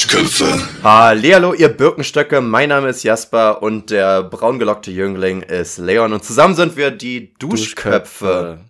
Duschköpfe. 0.00 0.58
Hallihallo, 0.82 1.52
ihr 1.52 1.68
Birkenstöcke. 1.68 2.40
Mein 2.40 2.70
Name 2.70 2.88
ist 2.88 3.02
Jasper 3.02 3.62
und 3.62 3.90
der 3.90 4.22
braungelockte 4.22 4.90
Jüngling 4.90 5.42
ist 5.42 5.76
Leon. 5.76 6.14
Und 6.14 6.24
zusammen 6.24 6.54
sind 6.54 6.78
wir 6.78 6.90
die 6.90 7.34
Duschköpfe. 7.34 8.60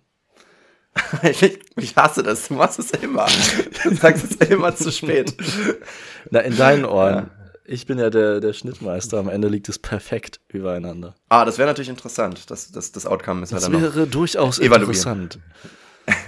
ich, 1.23 1.59
ich 1.77 1.95
hasse 1.95 2.21
das. 2.21 2.49
Du 2.49 2.55
machst 2.55 2.79
es 2.79 2.91
immer. 2.91 3.27
Du 3.81 3.95
sagst 3.95 4.25
es 4.29 4.49
immer 4.49 4.75
zu 4.75 4.91
spät. 4.91 5.33
Na, 6.31 6.41
in 6.41 6.57
deinen 6.57 6.83
Ohren. 6.83 7.31
Ich 7.63 7.85
bin 7.85 7.97
ja 7.97 8.09
der, 8.09 8.41
der 8.41 8.51
Schnittmeister. 8.51 9.17
Am 9.17 9.29
Ende 9.29 9.47
liegt 9.47 9.69
es 9.69 9.79
perfekt 9.79 10.41
übereinander. 10.49 11.15
Ah, 11.29 11.45
das 11.45 11.57
wäre 11.57 11.69
natürlich 11.69 11.87
interessant. 11.89 12.51
Das, 12.51 12.73
das, 12.73 12.91
das 12.91 13.05
Outcome 13.05 13.43
ist 13.43 13.53
Das 13.53 13.63
halt 13.63 13.73
dann 13.73 13.81
noch. 13.81 13.95
wäre 13.95 14.05
durchaus 14.05 14.59
evaluieren. 14.59 14.81
interessant. 14.89 15.39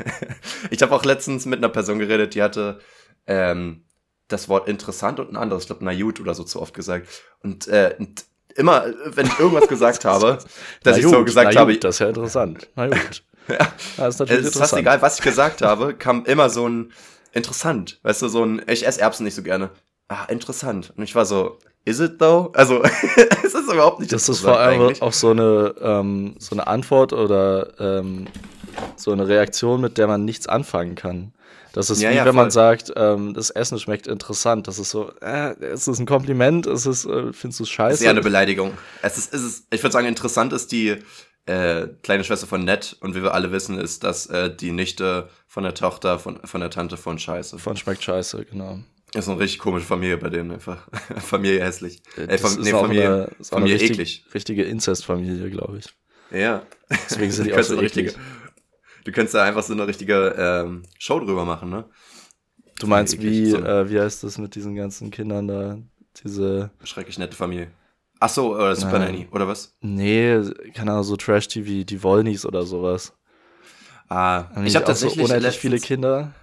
Ich 0.69 0.81
habe 0.81 0.95
auch 0.95 1.03
letztens 1.03 1.45
mit 1.45 1.57
einer 1.57 1.67
Person 1.67 1.99
geredet, 1.99 2.35
die 2.35 2.41
hatte 2.41 2.79
ähm, 3.27 3.83
das 4.27 4.49
Wort 4.49 4.67
interessant 4.67 5.19
und 5.19 5.29
ein 5.31 5.35
anderes, 5.37 5.63
ich 5.63 5.67
glaube, 5.67 5.83
Nayut 5.85 6.19
oder 6.19 6.33
so 6.33 6.43
zu 6.43 6.61
oft 6.61 6.73
gesagt. 6.73 7.07
Und, 7.41 7.67
äh, 7.67 7.95
und 7.99 8.25
immer, 8.55 8.85
wenn 9.05 9.27
ich 9.27 9.39
irgendwas 9.39 9.67
gesagt 9.67 10.05
habe, 10.05 10.39
dass 10.83 10.95
Na 10.95 10.97
ich 10.97 11.03
so 11.03 11.17
gut, 11.17 11.25
gesagt 11.25 11.51
na 11.53 11.59
habe, 11.61 11.73
gut, 11.73 11.83
Das 11.83 11.95
ist 11.95 11.99
ja 11.99 12.07
interessant. 12.09 12.67
Na 12.75 12.87
gut. 12.87 13.23
Ja. 13.49 13.57
Das 13.57 13.67
ist 13.67 13.97
es 14.15 14.19
natürlich 14.19 14.45
ist 14.45 14.45
fast 14.45 14.55
interessant. 14.55 14.79
egal, 14.81 15.01
was 15.01 15.17
ich 15.19 15.23
gesagt 15.23 15.61
habe, 15.61 15.93
kam 15.93 16.23
immer 16.25 16.49
so 16.49 16.67
ein 16.67 16.91
interessant. 17.33 17.99
Weißt 18.03 18.21
du, 18.21 18.27
so 18.29 18.43
ein, 18.45 18.61
ich 18.67 18.85
esse 18.87 19.01
Erbsen 19.01 19.23
nicht 19.25 19.35
so 19.35 19.43
gerne. 19.43 19.69
Ah, 20.07 20.25
interessant. 20.25 20.93
Und 20.95 21.03
ich 21.03 21.15
war 21.15 21.25
so, 21.25 21.57
is 21.83 21.99
it 21.99 22.19
though? 22.19 22.51
Also, 22.53 22.81
es 23.43 23.53
ist 23.53 23.71
überhaupt 23.71 23.99
nicht 23.99 24.13
Das 24.13 24.21
ist 24.23 24.29
interessant 24.29 24.55
vor 24.55 24.59
allem 24.59 24.81
eigentlich. 24.81 25.01
auch 25.01 25.13
so 25.13 25.31
eine, 25.31 25.73
ähm, 25.81 26.35
so 26.39 26.55
eine 26.55 26.67
Antwort 26.67 27.11
oder 27.11 27.73
ähm, 27.79 28.27
so 28.95 29.11
eine 29.11 29.27
Reaktion, 29.27 29.81
mit 29.81 29.97
der 29.97 30.07
man 30.07 30.23
nichts 30.25 30.47
anfangen 30.47 30.95
kann. 30.95 31.33
Das 31.73 31.89
ist 31.89 32.01
Ja, 32.01 32.11
wie 32.11 32.15
ja, 32.15 32.25
wenn 32.25 32.35
man 32.35 32.45
voll. 32.45 32.51
sagt, 32.51 32.93
ähm, 32.95 33.33
das 33.33 33.49
Essen 33.49 33.79
schmeckt 33.79 34.07
interessant. 34.07 34.67
Das 34.67 34.79
ist 34.79 34.91
so, 34.91 35.11
äh, 35.21 35.73
ist 35.73 35.87
es 35.87 35.99
ein 35.99 36.05
Kompliment? 36.05 36.65
Ist 36.67 36.85
es, 36.85 37.03
äh, 37.05 37.33
findest 37.33 37.59
du 37.59 37.63
es 37.63 37.69
Das 37.69 37.69
scheiße? 37.69 37.93
ist 37.95 38.01
eher 38.03 38.11
eine 38.11 38.21
Beleidigung. 38.21 38.71
Es 39.01 39.17
ist, 39.17 39.33
es 39.33 39.41
ist, 39.43 39.67
ich 39.73 39.83
würde 39.83 39.91
sagen, 39.91 40.07
interessant 40.07 40.53
ist 40.53 40.71
die 40.71 40.97
äh, 41.45 41.87
kleine 42.03 42.23
Schwester 42.23 42.47
von 42.47 42.63
Ned 42.63 42.95
und 43.01 43.15
wie 43.15 43.23
wir 43.23 43.33
alle 43.33 43.51
wissen, 43.51 43.77
ist 43.79 44.03
das 44.03 44.27
äh, 44.27 44.55
die 44.55 44.71
Nichte 44.71 45.29
von 45.47 45.63
der 45.63 45.73
Tochter 45.73 46.19
von, 46.19 46.39
von 46.45 46.61
der 46.61 46.69
Tante 46.69 46.95
von 46.95 47.19
Scheiße. 47.19 47.57
Von 47.59 47.75
schmeckt 47.75 48.01
scheiße, 48.03 48.45
genau. 48.45 48.79
ist 49.13 49.27
eine 49.27 49.39
richtig 49.39 49.59
komische 49.59 49.85
Familie 49.85 50.17
bei 50.17 50.29
denen 50.29 50.51
einfach. 50.51 50.87
Familie 51.17 51.61
hässlich. 51.63 52.01
Äh, 52.17 52.27
Das 52.27 52.41
Fam 52.41 52.51
ist 52.51 52.59
nee, 52.59 52.71
Familie, 52.71 53.07
eine, 53.07 53.29
ist 53.39 53.49
Familie 53.49 53.73
richtig, 53.75 53.91
eklig. 53.91 54.25
richtige 54.33 54.63
Inzestfamilie, 54.63 55.49
glaube 55.49 55.79
ich. 55.79 55.85
Ja. 56.31 56.61
Deswegen 57.09 57.31
sind 57.31 57.45
die 57.47 57.53
auch 57.53 57.61
so 57.63 57.81
eklig. 57.81 58.15
Du 59.05 59.11
könntest 59.11 59.35
da 59.35 59.43
einfach 59.43 59.63
so 59.63 59.73
eine 59.73 59.87
richtige 59.87 60.35
ähm, 60.37 60.83
Show 60.97 61.19
drüber 61.19 61.45
machen, 61.45 61.69
ne? 61.69 61.85
Du 62.79 62.87
meinst, 62.87 63.21
wie, 63.21 63.51
so. 63.51 63.57
äh, 63.57 63.89
wie 63.89 63.99
heißt 63.99 64.23
das 64.23 64.37
mit 64.37 64.55
diesen 64.55 64.75
ganzen 64.75 65.11
Kindern 65.11 65.47
da? 65.47 65.77
Diese, 66.23 66.71
Schrecklich 66.83 67.17
nette 67.17 67.35
Familie. 67.35 67.71
Ach 68.19 68.29
so, 68.29 68.55
oder 68.55 68.75
Super 68.75 68.99
Nein. 68.99 69.11
Nanny, 69.13 69.27
oder 69.31 69.47
was? 69.47 69.75
nee, 69.81 70.39
keine 70.73 70.91
Ahnung, 70.91 71.03
so 71.03 71.15
Trash-TV, 71.17 71.83
die 71.83 72.03
Wollnies 72.03 72.45
oder 72.45 72.63
sowas. 72.63 73.13
Ah, 74.09 74.49
Haben 74.53 74.65
ich 74.65 74.75
habe 74.75 74.85
auch 74.85 74.89
so 74.95 75.07
tatsächlich 75.07 75.25
unendlich 75.29 75.57
viele 75.57 75.79
Kinder. 75.79 76.33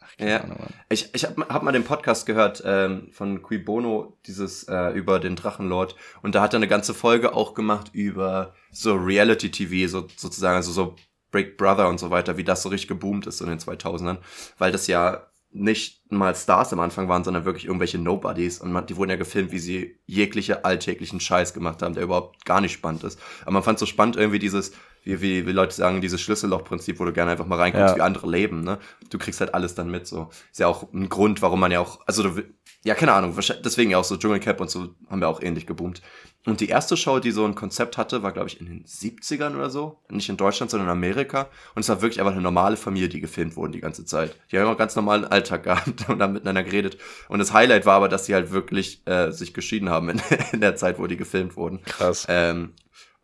Ach, 0.00 0.20
Ja. 0.20 0.40
Ahnung. 0.40 0.58
Ich, 0.90 1.10
ich 1.14 1.24
habe 1.24 1.46
hab 1.48 1.62
mal 1.62 1.72
den 1.72 1.84
Podcast 1.84 2.26
gehört 2.26 2.62
ähm, 2.66 3.08
von 3.12 3.42
Qui 3.42 3.58
Bono, 3.58 4.18
dieses 4.26 4.64
äh, 4.64 4.90
über 4.92 5.18
den 5.20 5.36
Drachenlord. 5.36 5.96
Und 6.22 6.34
da 6.34 6.42
hat 6.42 6.54
er 6.54 6.58
eine 6.58 6.68
ganze 6.68 6.92
Folge 6.92 7.34
auch 7.34 7.54
gemacht 7.54 7.90
über 7.92 8.54
so 8.70 8.94
Reality-TV, 8.94 9.88
so, 9.88 10.06
sozusagen, 10.16 10.56
also 10.56 10.72
so 10.72 10.96
Break 11.34 11.56
Brother 11.56 11.88
und 11.88 11.98
so 11.98 12.10
weiter, 12.10 12.36
wie 12.36 12.44
das 12.44 12.62
so 12.62 12.68
richtig 12.68 12.86
geboomt 12.86 13.26
ist 13.26 13.40
in 13.40 13.48
den 13.48 13.58
2000ern. 13.58 14.18
Weil 14.56 14.70
das 14.70 14.86
ja 14.86 15.26
nicht 15.50 16.12
mal 16.12 16.32
Stars 16.36 16.72
am 16.72 16.78
Anfang 16.78 17.08
waren, 17.08 17.24
sondern 17.24 17.44
wirklich 17.44 17.66
irgendwelche 17.66 17.98
Nobodies. 17.98 18.60
Und 18.60 18.70
man, 18.70 18.86
die 18.86 18.96
wurden 18.96 19.10
ja 19.10 19.16
gefilmt, 19.16 19.50
wie 19.50 19.58
sie 19.58 19.98
jegliche 20.06 20.64
alltäglichen 20.64 21.18
Scheiß 21.18 21.52
gemacht 21.52 21.82
haben, 21.82 21.94
der 21.94 22.04
überhaupt 22.04 22.44
gar 22.44 22.60
nicht 22.60 22.72
spannend 22.72 23.02
ist. 23.02 23.18
Aber 23.42 23.50
man 23.50 23.62
fand 23.64 23.80
so 23.80 23.86
spannend 23.86 24.14
irgendwie 24.14 24.38
dieses, 24.38 24.72
wie, 25.04 25.20
wie, 25.20 25.46
wie 25.46 25.52
Leute 25.52 25.74
sagen, 25.74 26.00
dieses 26.00 26.20
Schlüsselloch-Prinzip, 26.20 26.98
wo 26.98 27.04
du 27.04 27.12
gerne 27.12 27.30
einfach 27.30 27.46
mal 27.46 27.58
reinguckst, 27.58 27.90
Ja. 27.90 27.96
wie 27.96 28.00
andere 28.00 28.28
leben, 28.28 28.62
ne? 28.62 28.78
Du 29.10 29.18
kriegst 29.18 29.40
halt 29.40 29.54
alles 29.54 29.74
dann 29.74 29.90
mit, 29.90 30.06
so. 30.06 30.30
Ist 30.50 30.60
ja 30.60 30.66
auch 30.66 30.92
ein 30.92 31.08
Grund, 31.08 31.42
warum 31.42 31.60
man 31.60 31.70
ja 31.70 31.80
auch, 31.80 32.00
also 32.06 32.22
du, 32.22 32.42
ja, 32.84 32.94
keine 32.94 33.12
Ahnung, 33.12 33.34
deswegen 33.64 33.90
ja 33.90 33.98
auch 33.98 34.04
so 34.04 34.16
Dschungelcamp 34.16 34.60
und 34.60 34.70
so 34.70 34.88
haben 35.08 35.20
wir 35.20 35.28
auch 35.28 35.40
ähnlich 35.40 35.66
geboomt. 35.66 36.02
Und 36.46 36.60
die 36.60 36.68
erste 36.68 36.98
Show, 36.98 37.20
die 37.20 37.30
so 37.30 37.46
ein 37.46 37.54
Konzept 37.54 37.96
hatte, 37.96 38.22
war, 38.22 38.30
glaube 38.32 38.48
ich, 38.48 38.60
in 38.60 38.66
den 38.66 38.84
70ern 38.84 39.54
oder 39.56 39.70
so. 39.70 39.98
Nicht 40.10 40.28
in 40.28 40.36
Deutschland, 40.36 40.70
sondern 40.70 40.88
in 40.88 40.92
Amerika. 40.92 41.48
Und 41.74 41.80
es 41.80 41.88
war 41.88 42.02
wirklich 42.02 42.20
einfach 42.20 42.34
eine 42.34 42.42
normale 42.42 42.76
Familie, 42.76 43.08
die 43.08 43.20
gefilmt 43.22 43.56
wurden 43.56 43.72
die 43.72 43.80
ganze 43.80 44.04
Zeit. 44.04 44.36
Die 44.52 44.58
haben 44.58 44.66
auch 44.68 44.76
ganz 44.76 44.94
normalen 44.94 45.24
Alltag 45.24 45.62
gehabt 45.62 45.88
und 46.10 46.20
haben 46.20 46.34
miteinander 46.34 46.62
geredet. 46.62 46.98
Und 47.28 47.38
das 47.38 47.54
Highlight 47.54 47.86
war 47.86 47.94
aber, 47.94 48.10
dass 48.10 48.26
sie 48.26 48.34
halt 48.34 48.50
wirklich 48.52 49.00
äh, 49.06 49.30
sich 49.30 49.54
geschieden 49.54 49.88
haben 49.88 50.10
in, 50.10 50.20
in 50.52 50.60
der 50.60 50.76
Zeit, 50.76 50.98
wo 50.98 51.06
die 51.06 51.16
gefilmt 51.16 51.56
wurden. 51.56 51.80
Krass. 51.84 52.26
Ähm, 52.28 52.74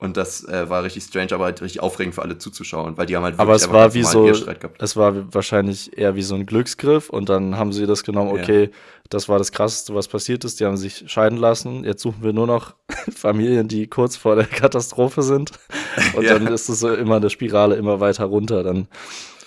und 0.01 0.17
das 0.17 0.45
äh, 0.49 0.69
war 0.69 0.83
richtig 0.83 1.05
strange, 1.05 1.33
aber 1.33 1.45
halt 1.45 1.61
richtig 1.63 1.81
aufregend 1.83 2.15
für 2.15 2.23
alle 2.23 2.39
zuzuschauen, 2.39 2.97
weil 2.97 3.07
die 3.07 3.17
haben 3.17 3.23
halt 3.25 3.39
Aber 3.39 3.55
es 3.55 3.63
einfach 3.63 3.75
war 3.75 3.83
ganz 3.85 3.95
wie 3.95 4.03
so, 4.05 4.27
Ehestreit 4.27 4.61
gehabt. 4.61 4.83
es 4.83 4.97
war 4.97 5.33
wahrscheinlich 5.35 5.97
eher 5.97 6.17
wie 6.17 6.23
so 6.23 6.35
ein 6.35 6.47
Glücksgriff 6.47 7.11
und 7.11 7.29
dann 7.29 7.57
haben 7.57 7.73
sie 7.73 7.87
das 7.87 8.03
genommen, 8.03 8.35
Ja. 8.35 8.43
okay, 8.43 8.71
das 9.11 9.29
war 9.29 9.39
das 9.39 9.53
Krasseste, 9.53 9.95
was 9.95 10.09
passiert 10.09 10.45
ist, 10.45 10.59
die 10.61 10.65
haben 10.67 10.77
sich 10.77 11.05
scheiden 11.11 11.39
lassen, 11.39 11.85
jetzt 11.85 12.03
suchen 12.03 12.23
wir 12.23 12.33
nur 12.33 12.47
noch 12.47 12.75
Familien, 13.15 13.69
die 13.69 13.87
kurz 13.89 14.17
vor 14.17 14.37
der 14.37 14.47
Katastrophe 14.47 15.23
sind 15.23 15.53
und 16.15 16.25
Ja. 16.25 16.35
dann 16.39 16.47
ist 16.47 16.69
es 16.69 16.81
so 16.81 16.93
immer 16.95 17.17
eine 17.17 17.31
Spirale 17.31 17.77
immer 17.77 18.01
weiter 18.01 18.25
runter, 18.25 18.63
dann 18.63 18.89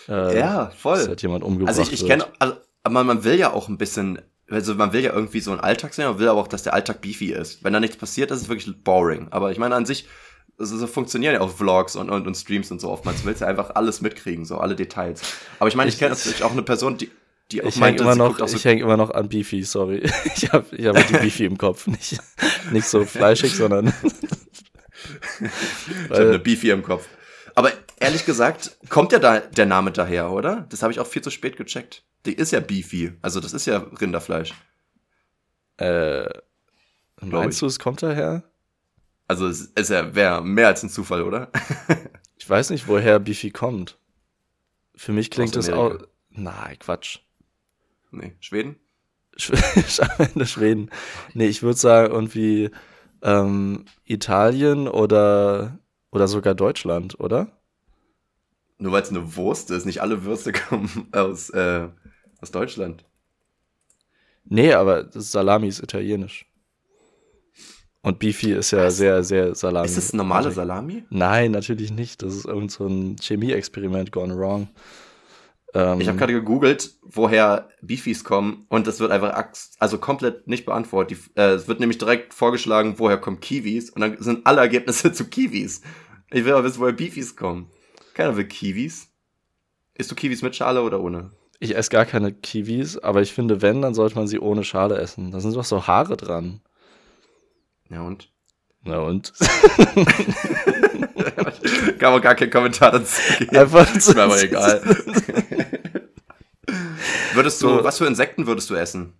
äh, 0.07 0.37
Ja, 0.39 0.69
voll. 0.77 0.97
ist 0.99 1.07
halt 1.07 1.21
jemand 1.21 1.43
umgebracht 1.43 1.77
Also 1.77 1.81
ich, 1.91 2.01
ich 2.01 2.05
kenne, 2.07 2.25
also, 2.39 2.55
aber 2.83 3.03
man 3.03 3.23
will 3.23 3.35
ja 3.39 3.53
auch 3.53 3.69
ein 3.69 3.77
bisschen, 3.77 4.19
also 4.49 4.75
man 4.75 4.91
will 4.93 5.01
ja 5.01 5.13
irgendwie 5.13 5.39
so 5.39 5.51
einen 5.51 5.61
Alltag 5.61 5.93
sehen, 5.93 6.05
man 6.05 6.19
will 6.19 6.27
aber 6.27 6.41
auch, 6.41 6.47
dass 6.49 6.63
der 6.63 6.73
Alltag 6.73 7.01
beefy 7.01 7.31
ist. 7.31 7.63
Wenn 7.63 7.71
da 7.73 7.79
nichts 7.79 7.95
passiert, 7.97 8.29
ist 8.31 8.41
es 8.41 8.49
wirklich 8.49 8.83
boring. 8.83 9.27
Aber 9.31 9.51
ich 9.51 9.57
meine 9.57 9.73
an 9.75 9.85
sich, 9.85 10.05
also 10.59 10.77
so 10.77 10.87
funktionieren 10.87 11.33
ja 11.33 11.41
auch 11.41 11.49
Vlogs 11.49 11.95
und, 11.95 12.09
und, 12.09 12.27
und 12.27 12.35
Streams 12.35 12.71
und 12.71 12.79
so 12.79 12.89
oftmals. 12.89 13.21
Du 13.21 13.25
willst 13.27 13.41
ja 13.41 13.47
einfach 13.47 13.71
alles 13.75 14.01
mitkriegen, 14.01 14.45
so 14.45 14.57
alle 14.57 14.75
Details. 14.75 15.21
Aber 15.59 15.67
ich 15.67 15.75
meine, 15.75 15.89
ich 15.89 15.97
kenne 15.97 16.15
natürlich 16.15 16.43
auch 16.43 16.51
eine 16.51 16.63
Person, 16.63 16.97
die, 16.97 17.09
die 17.51 17.61
auch 17.61 17.67
Ich 17.67 17.75
hänge 17.75 17.85
meinte, 17.85 18.03
immer 18.03 18.15
noch, 18.15 18.47
so 18.47 18.55
ich 18.55 18.65
häng 18.65 18.79
immer 18.79 18.97
noch 18.97 19.11
an 19.11 19.29
Beefy, 19.29 19.63
sorry. 19.63 20.03
Ich 20.35 20.51
habe 20.51 20.75
ich 20.75 20.85
hab 20.85 21.07
die 21.07 21.13
Beefy 21.13 21.45
im 21.45 21.57
Kopf, 21.57 21.87
nicht, 21.87 22.19
nicht 22.71 22.87
so 22.87 23.05
fleischig, 23.05 23.55
sondern 23.55 23.93
Ich 25.41 26.09
habe 26.09 26.29
eine 26.29 26.39
Beefy 26.39 26.69
im 26.69 26.83
Kopf. 26.83 27.07
Aber 27.55 27.71
ehrlich 27.99 28.25
gesagt, 28.25 28.77
kommt 28.89 29.11
ja 29.11 29.19
da 29.19 29.39
der 29.39 29.65
Name 29.65 29.91
daher, 29.91 30.31
oder? 30.31 30.65
Das 30.69 30.81
habe 30.81 30.93
ich 30.93 30.99
auch 30.99 31.07
viel 31.07 31.21
zu 31.21 31.29
spät 31.29 31.57
gecheckt. 31.57 32.03
Die 32.25 32.33
ist 32.33 32.51
ja 32.51 32.59
Beefy. 32.59 33.13
Also 33.21 33.39
das 33.39 33.53
ist 33.53 33.65
ja 33.65 33.85
Rinderfleisch. 33.99 34.53
äh, 35.77 36.29
meinst 37.21 37.61
du, 37.61 37.65
es 37.65 37.79
kommt 37.79 38.01
daher? 38.01 38.43
Also 39.27 39.47
es 39.47 39.61
ist 39.61 39.89
ja 39.89 40.13
wäre 40.15 40.43
mehr 40.43 40.67
als 40.67 40.83
ein 40.83 40.89
Zufall, 40.89 41.23
oder? 41.23 41.51
Ich 42.37 42.49
weiß 42.49 42.71
nicht, 42.71 42.89
woher 42.89 43.19
Beefy 43.19 43.51
kommt. 43.51 43.97
Für 44.95 45.13
mich 45.13 45.31
klingt 45.31 45.55
das 45.55 45.69
auch. 45.69 45.95
Nein, 46.29 46.77
Quatsch. 46.77 47.19
nee, 48.11 48.35
Schweden? 48.41 48.75
Sch- 49.37 50.01
am 50.19 50.25
Ende 50.27 50.45
Schweden. 50.45 50.89
Nee, 51.33 51.47
ich 51.47 51.63
würde 51.63 51.79
sagen, 51.79 52.11
irgendwie 52.13 52.69
ähm, 53.21 53.85
Italien 54.03 54.89
oder, 54.89 55.79
oder 56.11 56.27
sogar 56.27 56.53
Deutschland, 56.53 57.17
oder? 57.19 57.47
Nur 58.77 58.91
weil 58.91 59.03
es 59.03 59.09
eine 59.09 59.35
Wurst 59.37 59.71
ist. 59.71 59.85
Nicht 59.85 60.01
alle 60.01 60.23
Würste 60.25 60.51
kommen 60.69 61.07
aus, 61.13 61.49
äh, 61.51 61.87
aus 62.41 62.51
Deutschland. 62.51 63.05
Nee, 64.45 64.73
aber 64.73 65.03
das 65.03 65.31
Salami 65.31 65.67
ist 65.67 65.81
italienisch. 65.81 66.45
Und 68.03 68.19
Beefy 68.19 68.51
ist 68.51 68.71
ja 68.71 68.85
Was? 68.85 68.97
sehr, 68.97 69.23
sehr 69.23 69.55
Salami. 69.55 69.87
Ist 69.87 69.97
das 69.97 70.13
normale 70.13 70.51
Salami? 70.51 71.05
Nein, 71.09 71.51
natürlich 71.51 71.91
nicht. 71.91 72.21
Das 72.21 72.35
ist 72.35 72.45
irgend 72.45 72.69
so 72.69 72.85
ein 72.85 73.15
Chemie-Experiment 73.19 74.11
gone 74.11 74.37
wrong. 74.37 74.67
Ähm, 75.73 76.01
Ich 76.01 76.07
habe 76.09 76.17
gerade 76.17 76.33
gegoogelt, 76.33 76.95
woher 77.01 77.69
Beefies 77.81 78.25
kommen 78.25 78.65
und 78.67 78.87
das 78.87 78.99
wird 78.99 79.11
einfach 79.11 79.47
also 79.79 79.97
komplett 79.97 80.47
nicht 80.47 80.65
beantwortet. 80.65 81.17
Die, 81.17 81.39
äh, 81.39 81.53
es 81.53 81.67
wird 81.69 81.79
nämlich 81.79 81.97
direkt 81.97 82.33
vorgeschlagen, 82.33 82.95
woher 82.99 83.17
kommen 83.17 83.39
Kiwis 83.39 83.89
und 83.89 84.01
dann 84.01 84.17
sind 84.21 84.45
alle 84.45 84.59
Ergebnisse 84.59 85.11
zu 85.13 85.25
Kiwis. 85.25 85.81
Ich 86.29 86.43
will 86.43 86.51
aber 86.53 86.65
wissen, 86.65 86.81
woher 86.81 86.93
Beefies 86.93 87.35
kommen. 87.37 87.69
Keiner 88.13 88.35
will 88.35 88.45
Kiwis. 88.45 89.07
Isst 89.95 90.11
du 90.11 90.15
Kiwis 90.15 90.41
mit 90.41 90.55
Schale 90.55 90.83
oder 90.83 90.99
ohne? 91.01 91.31
ich 91.59 91.77
esse 91.77 91.89
gar 91.89 92.05
keine 92.05 92.33
Kiwis, 92.33 92.97
aber 92.97 93.21
ich 93.21 93.31
finde, 93.31 93.61
wenn, 93.61 93.81
dann 93.81 93.93
sollte 93.93 94.15
man 94.15 94.27
sie 94.27 94.39
ohne 94.39 94.65
Schale 94.65 94.97
essen. 94.97 95.31
Da 95.31 95.39
sind 95.39 95.55
doch 95.55 95.63
so 95.63 95.87
Haare 95.87 96.17
dran. 96.17 96.59
Ja 97.93 98.01
und? 98.01 98.29
Na 98.83 98.99
und? 98.99 99.31
Kann 101.99 102.11
man 102.13 102.21
gar 102.21 102.35
keinen 102.35 102.51
Kommentar 102.51 102.91
dazu 102.91 103.21
geben. 103.39 103.55
Einfach 103.55 103.95
Ist 103.95 104.13
mir 104.13 104.23
aber 104.23 104.41
egal. 104.41 104.81
würdest 107.33 107.61
du, 107.61 107.69
So. 107.69 107.83
was 107.83 107.97
für 107.97 108.05
Insekten 108.05 108.47
würdest 108.47 108.69
du 108.69 108.75
essen? 108.75 109.13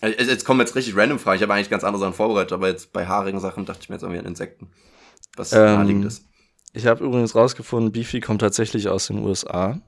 Äh, 0.00 0.10
Jetzt 0.10 0.28
jetzt 0.30 0.44
kommen 0.44 0.60
jetzt 0.60 0.74
richtig 0.76 0.96
random 0.96 1.18
Fragen. 1.18 1.36
Ich 1.36 1.42
habe 1.42 1.54
eigentlich 1.54 1.70
ganz 1.70 1.84
andere 1.84 2.00
Sachen 2.00 2.14
vorbereitet, 2.14 2.52
aber 2.52 2.68
jetzt 2.68 2.92
bei 2.92 3.06
haarigen 3.06 3.40
Sachen 3.40 3.64
dachte 3.66 3.80
ich 3.82 3.88
mir 3.88 3.94
jetzt 3.96 4.02
irgendwie 4.02 4.20
an 4.20 4.26
Insekten. 4.26 4.70
Was 5.36 5.52
Ähm, 5.52 5.64
naheliegend 5.64 6.04
ist. 6.06 6.24
Ich 6.72 6.86
habe 6.86 7.04
übrigens 7.04 7.34
rausgefunden, 7.34 7.92
Beefy 7.92 8.20
kommt 8.20 8.40
tatsächlich 8.40 8.88
aus 8.88 9.06
den 9.06 9.18
USA. 9.24 9.80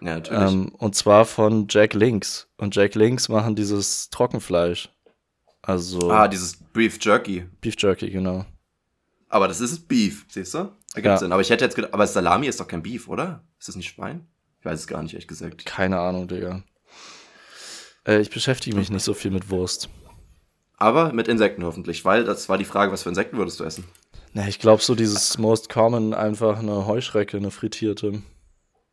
Ja, 0.00 0.14
natürlich. 0.16 0.52
Ähm, 0.52 0.68
und 0.76 0.94
zwar 0.94 1.24
von 1.24 1.66
Jack 1.68 1.94
Links. 1.94 2.48
Und 2.56 2.74
Jack 2.74 2.94
Links 2.94 3.28
machen 3.28 3.54
dieses 3.54 4.10
Trockenfleisch. 4.10 4.90
Also 5.66 6.10
ah, 6.10 6.28
dieses 6.28 6.56
Beef 6.56 6.98
Jerky. 7.00 7.46
Beef 7.60 7.74
Jerky, 7.78 8.10
genau. 8.10 8.44
Aber 9.28 9.48
das 9.48 9.60
ist 9.60 9.88
Beef, 9.88 10.26
siehst 10.28 10.54
du? 10.54 10.70
Ergibt 10.94 11.06
Ja. 11.06 11.16
Sinn. 11.16 11.32
Aber 11.32 11.40
ich 11.40 11.50
hätte 11.50 11.64
jetzt 11.64 11.74
gedacht, 11.74 11.94
aber 11.94 12.06
Salami 12.06 12.46
ist 12.46 12.60
doch 12.60 12.68
kein 12.68 12.82
Beef, 12.82 13.08
oder? 13.08 13.44
Ist 13.58 13.68
das 13.68 13.76
nicht 13.76 13.88
Schwein? 13.88 14.26
Ich 14.60 14.66
weiß 14.66 14.78
es 14.78 14.86
gar 14.86 15.02
nicht, 15.02 15.14
ehrlich 15.14 15.26
gesagt. 15.28 15.64
Keine 15.64 15.98
Ahnung, 15.98 16.28
Digga. 16.28 16.62
Äh, 18.06 18.20
ich 18.20 18.30
beschäftige 18.30 18.76
mich 18.76 18.90
nicht 18.90 19.02
so 19.02 19.14
viel 19.14 19.30
mit 19.30 19.50
Wurst. 19.50 19.88
Aber 20.76 21.12
mit 21.12 21.28
Insekten 21.28 21.64
hoffentlich, 21.64 22.04
weil 22.04 22.24
das 22.24 22.48
war 22.48 22.58
die 22.58 22.64
Frage, 22.64 22.92
was 22.92 23.02
für 23.02 23.08
Insekten 23.08 23.38
würdest 23.38 23.58
du 23.60 23.64
essen? 23.64 23.84
Ne, 24.34 24.48
ich 24.48 24.58
glaube 24.58 24.82
so 24.82 24.94
dieses 24.94 25.38
most 25.38 25.68
common 25.68 26.12
einfach 26.12 26.58
eine 26.58 26.86
Heuschrecke, 26.86 27.36
eine 27.36 27.50
frittierte. 27.50 28.22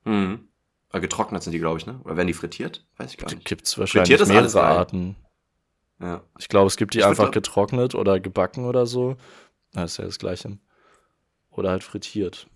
Mhm. 0.06 0.47
Weil 0.91 1.01
getrocknet 1.01 1.44
sind 1.44 1.53
die, 1.53 1.59
glaube 1.59 1.79
ich, 1.79 1.85
ne? 1.85 2.00
Oder 2.03 2.18
werden 2.18 2.27
die 2.27 2.33
frittiert? 2.33 2.85
Weiß 2.97 3.12
ich 3.12 3.18
gar 3.18 3.29
nicht. 3.33 3.45
Gibt 3.45 3.65
es 3.65 3.77
wahrscheinlich 3.77 4.09
Frittiert 4.09 4.21
ist 4.21 4.35
alles 4.35 4.53
mehrere. 4.53 4.77
Arten. 4.77 5.15
Ja. 6.01 6.21
Ich 6.39 6.50
glaube, 6.50 6.68
es 6.68 6.77
gibt 6.77 6.94
die 6.94 7.00
Ich 7.00 7.06
einfach 7.06 7.25
glaub- 7.25 7.33
getrocknet 7.33 7.95
oder 7.95 8.19
gebacken 8.19 8.65
oder 8.65 8.86
so. 8.86 9.15
Das 9.74 9.92
ist 9.94 9.98
ja 9.98 10.06
das 10.06 10.19
Gleiche. 10.19 10.57
Oder 11.51 11.69
halt 11.71 11.83
frittiert. 11.83 12.48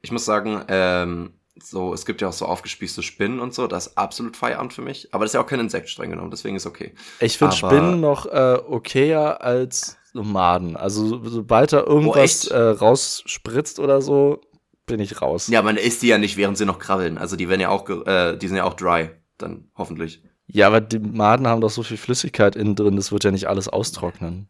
Ich 0.00 0.12
muss 0.12 0.24
sagen, 0.24 0.64
ähm, 0.68 1.34
so, 1.60 1.92
es 1.92 2.06
gibt 2.06 2.20
ja 2.20 2.28
auch 2.28 2.32
so 2.32 2.46
aufgespießte 2.46 3.02
Spinnen 3.02 3.40
und 3.40 3.52
so, 3.52 3.66
das 3.66 3.88
ist 3.88 3.98
absolut 3.98 4.36
Feierabend 4.36 4.72
für 4.72 4.82
mich. 4.82 5.12
Aber 5.12 5.24
das 5.24 5.30
ist 5.30 5.34
ja 5.34 5.40
auch 5.42 5.46
kein 5.46 5.58
Insekt 5.60 5.88
streng 5.88 6.10
genommen, 6.10 6.30
deswegen 6.30 6.54
ist 6.56 6.66
okay. 6.66 6.94
Ich 7.20 7.36
finde 7.36 7.56
Spinnen 7.56 8.00
noch 8.00 8.26
äh, 8.26 8.58
okayer 8.64 9.40
als 9.42 9.98
Maden. 10.14 10.76
Also 10.76 11.04
so- 11.06 11.24
sobald 11.28 11.72
da 11.72 11.80
irgendwas 11.82 12.44
echt? 12.44 12.50
äh, 12.52 12.58
rausspritzt 12.58 13.80
oder 13.80 14.00
so, 14.00 14.40
bin 14.86 15.00
ich 15.00 15.20
raus. 15.20 15.48
Ja, 15.48 15.60
man 15.62 15.76
isst 15.76 16.02
die 16.02 16.06
ja 16.08 16.18
nicht, 16.18 16.36
während 16.36 16.56
sie 16.56 16.64
noch 16.64 16.78
krabbeln. 16.78 17.18
Also 17.18 17.34
die 17.36 17.48
werden 17.48 17.60
ja 17.60 17.68
auch, 17.70 17.88
äh, 18.06 18.36
die 18.36 18.46
sind 18.46 18.56
ja 18.56 18.64
auch 18.64 18.74
dry, 18.74 19.10
dann 19.36 19.68
hoffentlich. 19.76 20.22
Ja, 20.50 20.66
aber 20.66 20.80
die 20.80 20.98
Maden 20.98 21.46
haben 21.46 21.60
doch 21.60 21.70
so 21.70 21.82
viel 21.82 21.96
Flüssigkeit 21.98 22.56
innen 22.56 22.74
drin, 22.74 22.96
das 22.96 23.12
wird 23.12 23.24
ja 23.24 23.30
nicht 23.30 23.48
alles 23.48 23.68
austrocknen. 23.68 24.48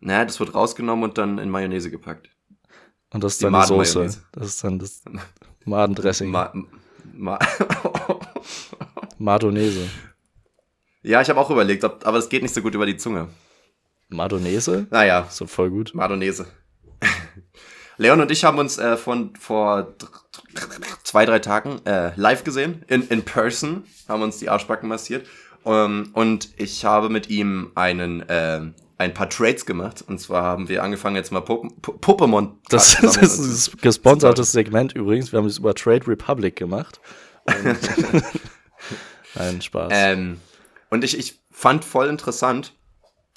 Naja, 0.00 0.24
das 0.24 0.38
wird 0.40 0.54
rausgenommen 0.54 1.04
und 1.04 1.16
dann 1.18 1.38
in 1.38 1.48
Mayonnaise 1.48 1.90
gepackt. 1.90 2.28
Und 3.12 3.24
das 3.24 3.34
ist 3.34 3.40
Die 3.40 3.44
dann 3.44 3.60
die 3.60 3.66
Soße. 3.66 4.10
Das 4.32 4.46
ist 4.46 4.62
dann 4.64 4.78
das 4.78 5.02
Madendressing. 5.64 6.30
Ma 6.30 6.52
ma 7.14 7.38
Madonese. 9.18 9.88
ja, 11.02 11.20
ich 11.20 11.28
habe 11.28 11.40
auch 11.40 11.50
überlegt, 11.50 11.84
ob, 11.84 12.04
aber 12.06 12.18
es 12.18 12.28
geht 12.28 12.42
nicht 12.42 12.54
so 12.54 12.62
gut 12.62 12.74
über 12.74 12.86
die 12.86 12.96
Zunge. 12.96 13.28
Madonese? 14.08 14.86
Naja, 14.90 15.26
So 15.30 15.46
voll 15.46 15.70
gut. 15.70 15.92
Madonese. 15.94 16.46
Leon 18.02 18.20
und 18.20 18.30
ich 18.30 18.44
haben 18.44 18.58
uns 18.58 18.78
äh, 18.78 18.96
von 18.96 19.34
vor 19.36 19.94
zwei, 21.04 21.24
drei 21.24 21.38
Tagen 21.38 21.80
äh, 21.86 22.12
live 22.16 22.42
gesehen, 22.44 22.84
in, 22.88 23.06
in 23.08 23.22
person, 23.22 23.84
haben 24.08 24.22
uns 24.22 24.38
die 24.38 24.48
Arschbacken 24.48 24.88
massiert. 24.88 25.26
Ähm, 25.64 26.10
und 26.12 26.50
ich 26.56 26.84
habe 26.84 27.08
mit 27.08 27.30
ihm 27.30 27.70
einen, 27.76 28.28
äh, 28.28 28.60
ein 28.98 29.14
paar 29.14 29.30
Trades 29.30 29.66
gemacht. 29.66 30.04
Und 30.06 30.18
zwar 30.18 30.42
haben 30.42 30.68
wir 30.68 30.82
angefangen 30.82 31.14
jetzt 31.14 31.30
mal 31.30 31.42
Pokémon. 31.42 32.56
Das, 32.68 32.96
das 33.00 33.16
ist 33.16 33.74
ein 33.74 33.80
gesponsertes 33.80 34.50
Segment 34.50 34.94
übrigens. 34.94 35.32
Wir 35.32 35.38
haben 35.38 35.46
es 35.46 35.58
über 35.58 35.74
Trade 35.74 36.06
Republic 36.08 36.56
gemacht. 36.56 37.00
Und 37.44 37.78
Nein, 39.34 39.62
Spaß. 39.62 39.92
Ähm, 39.94 40.40
und 40.90 41.04
ich, 41.04 41.16
ich 41.16 41.40
fand 41.50 41.84
voll 41.84 42.08
interessant, 42.08 42.74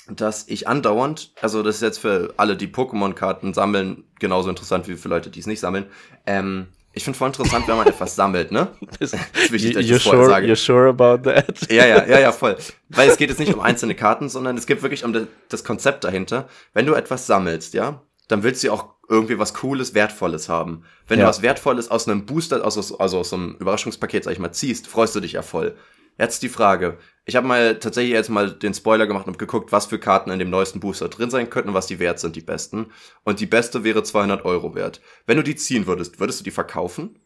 dass 0.10 0.48
ich 0.48 0.68
andauernd, 0.68 1.34
also 1.42 1.64
das 1.64 1.76
ist 1.78 1.82
jetzt 1.82 1.98
für 2.00 2.34
alle, 2.38 2.56
die 2.58 2.68
Pokémon-Karten 2.68 3.54
sammeln, 3.54 4.04
genauso 4.20 4.50
interessant 4.50 4.88
wie 4.88 4.96
für 4.96 5.10
Leute, 5.10 5.30
die 5.30 5.40
es 5.40 5.48
nicht 5.48 5.60
sammeln. 5.60 5.86
Ähm, 6.26 6.68
ich 6.94 7.04
finde 7.04 7.18
voll 7.18 7.28
interessant, 7.28 7.68
wenn 7.68 7.76
man 7.76 7.88
etwas 7.88 8.16
sammelt, 8.16 8.52
ne? 8.52 8.70
Ist- 9.00 9.16
ist 9.16 9.52
wichtig, 9.52 9.74
dass 9.74 9.84
ich 9.84 9.90
das 9.92 10.04
sure, 10.04 10.26
sage. 10.28 10.48
you're 10.48 10.56
sure 10.56 10.90
about 10.90 11.30
that? 11.30 11.70
Ja, 11.72 11.86
ja, 11.86 12.06
ja, 12.08 12.20
ja, 12.20 12.32
voll. 12.32 12.56
Weil 12.90 13.10
es 13.10 13.18
geht 13.18 13.30
jetzt 13.30 13.40
nicht 13.40 13.54
um 13.54 13.60
einzelne 13.60 13.96
Karten, 13.96 14.30
sondern 14.30 14.56
es 14.58 14.66
geht 14.66 14.82
wirklich 14.84 15.04
um 15.04 15.28
das 15.50 15.64
Konzept 15.64 16.04
dahinter. 16.04 16.48
Wenn 16.74 16.86
du 16.86 16.94
etwas 16.94 17.26
sammelst, 17.28 17.74
ja, 17.74 18.02
dann 18.28 18.44
willst 18.44 18.64
du 18.64 18.72
auch 18.72 18.94
irgendwie 19.10 19.38
was 19.38 19.54
Cooles, 19.54 19.94
Wertvolles 19.94 20.50
haben. 20.50 20.84
Wenn 21.08 21.20
Ja. 21.20 21.26
du 21.26 21.30
was 21.30 21.42
Wertvolles 21.42 21.92
aus 21.92 22.08
einem 22.08 22.26
Booster, 22.26 22.64
also, 22.64 22.80
aus- 22.80 23.00
also 23.00 23.20
aus 23.20 23.30
so 23.30 23.36
einem 23.36 23.56
Überraschungspaket, 23.60 24.24
sag 24.24 24.32
ich 24.34 24.40
mal, 24.40 24.52
ziehst, 24.52 24.88
freust 24.88 25.16
du 25.16 25.20
dich 25.20 25.34
ja 25.34 25.42
voll. 25.42 25.76
Jetzt 26.18 26.44
die 26.44 26.50
Frage. 26.50 26.98
Ich 27.26 27.36
habe 27.36 27.48
mal 27.48 27.80
tatsächlich 27.80 28.14
jetzt 28.14 28.30
mal 28.30 28.52
den 28.52 28.74
Spoiler 28.74 29.08
gemacht 29.08 29.28
und 29.28 29.40
geguckt, 29.40 29.72
was 29.72 29.88
für 29.88 30.00
Karten 30.00 30.30
in 30.30 30.40
dem 30.40 30.50
neuesten 30.50 30.80
Booster 30.80 31.10
drin 31.10 31.30
sein 31.30 31.50
könnten 31.50 31.70
und 31.70 31.76
was 31.76 31.88
die 31.88 32.00
wert 32.00 32.20
sind, 32.20 32.36
die 32.36 32.42
besten. 32.42 32.88
Und 33.24 33.40
die 33.40 33.48
beste 33.48 33.84
wäre 33.84 34.04
200 34.04 34.46
Euro 34.46 34.76
wert. 34.76 35.02
Wenn 35.26 35.38
du 35.38 35.44
die 35.44 35.56
ziehen 35.56 35.88
würdest, 35.88 36.20
würdest 36.20 36.40
du 36.40 36.44
die 36.44 36.52
verkaufen? 36.52 37.20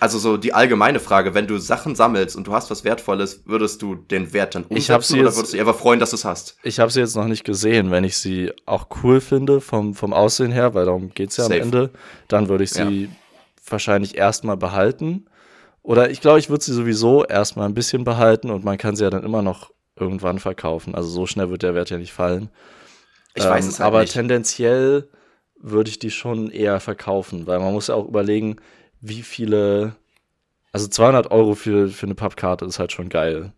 Also 0.00 0.18
so 0.18 0.36
die 0.36 0.52
allgemeine 0.52 0.98
Frage, 1.00 1.34
wenn 1.34 1.46
du 1.46 1.58
Sachen 1.58 1.94
sammelst 1.94 2.36
und 2.36 2.46
du 2.46 2.52
hast 2.52 2.70
was 2.70 2.84
Wertvolles, 2.84 3.42
würdest 3.46 3.80
du 3.80 3.94
den 3.94 4.32
Wert 4.32 4.54
dann 4.54 4.64
umsetzen 4.64 5.20
oder 5.20 5.34
würdest 5.34 5.52
du 5.52 5.56
dich 5.56 5.60
einfach 5.60 5.78
freuen, 5.78 6.00
dass 6.00 6.10
du 6.10 6.16
es 6.16 6.24
hast? 6.24 6.58
Ich 6.62 6.80
habe 6.80 6.90
sie 6.90 7.00
jetzt 7.00 7.16
noch 7.16 7.26
nicht 7.26 7.44
gesehen. 7.44 7.90
Wenn 7.90 8.04
ich 8.04 8.16
sie 8.18 8.52
auch 8.66 8.88
cool 9.02 9.20
finde 9.20 9.60
vom, 9.60 9.94
vom 9.94 10.12
Aussehen 10.12 10.52
her, 10.52 10.74
weil 10.74 10.86
darum 10.86 11.10
geht's 11.14 11.36
ja 11.36 11.44
Safe. 11.44 11.56
am 11.56 11.62
Ende, 11.62 11.90
dann 12.28 12.48
würde 12.48 12.64
ich 12.64 12.70
sie 12.70 13.08
wahrscheinlich 13.66 14.16
erstmal 14.16 14.56
behalten. 14.56 15.26
Oder 15.84 16.10
ich 16.10 16.20
glaube, 16.22 16.38
ich 16.38 16.48
würde 16.50 16.64
sie 16.64 16.72
sowieso 16.72 17.24
erstmal 17.26 17.68
ein 17.68 17.74
bisschen 17.74 18.04
behalten 18.04 18.50
und 18.50 18.64
man 18.64 18.78
kann 18.78 18.96
sie 18.96 19.04
ja 19.04 19.10
dann 19.10 19.22
immer 19.22 19.42
noch 19.42 19.70
irgendwann 19.96 20.38
verkaufen. 20.38 20.94
Also 20.94 21.08
so 21.10 21.26
schnell 21.26 21.50
wird 21.50 21.62
der 21.62 21.74
Wert 21.74 21.90
ja 21.90 21.98
nicht 21.98 22.12
fallen. 22.12 22.48
Ich 23.34 23.44
weiß 23.44 23.66
es 23.66 23.78
halt 23.80 23.86
aber 23.86 24.00
nicht. 24.00 24.14
tendenziell 24.14 25.08
würde 25.60 25.90
ich 25.90 25.98
die 25.98 26.10
schon 26.10 26.50
eher 26.50 26.80
verkaufen, 26.80 27.46
weil 27.46 27.58
man 27.58 27.72
muss 27.74 27.88
ja 27.88 27.94
auch 27.94 28.08
überlegen, 28.08 28.56
wie 29.02 29.22
viele. 29.22 29.94
Also 30.72 30.88
200 30.88 31.30
Euro 31.30 31.54
für, 31.54 31.88
für 31.88 32.06
eine 32.06 32.14
Pappkarte 32.14 32.64
ist 32.64 32.78
halt 32.78 32.90
schon 32.92 33.08
geil. 33.10 33.52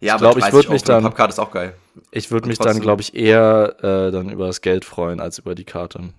Ja, 0.00 0.16
ich 0.16 0.20
30 0.22 0.52
würd 0.52 0.64
Euro 0.64 0.72
mich 0.72 0.82
dann- 0.82 1.02
Pappkarte 1.04 1.32
ist 1.32 1.38
auch 1.38 1.52
geil. 1.52 1.74
Ich 2.10 2.30
würde 2.32 2.48
mich 2.48 2.58
dann, 2.58 2.80
glaube 2.80 3.02
ich, 3.02 3.14
eher 3.14 3.76
äh, 3.82 4.10
dann 4.10 4.30
über 4.30 4.46
das 4.48 4.62
Geld 4.62 4.84
freuen 4.84 5.20
als 5.20 5.38
über 5.38 5.54
die 5.54 5.64
Karte. 5.64 6.10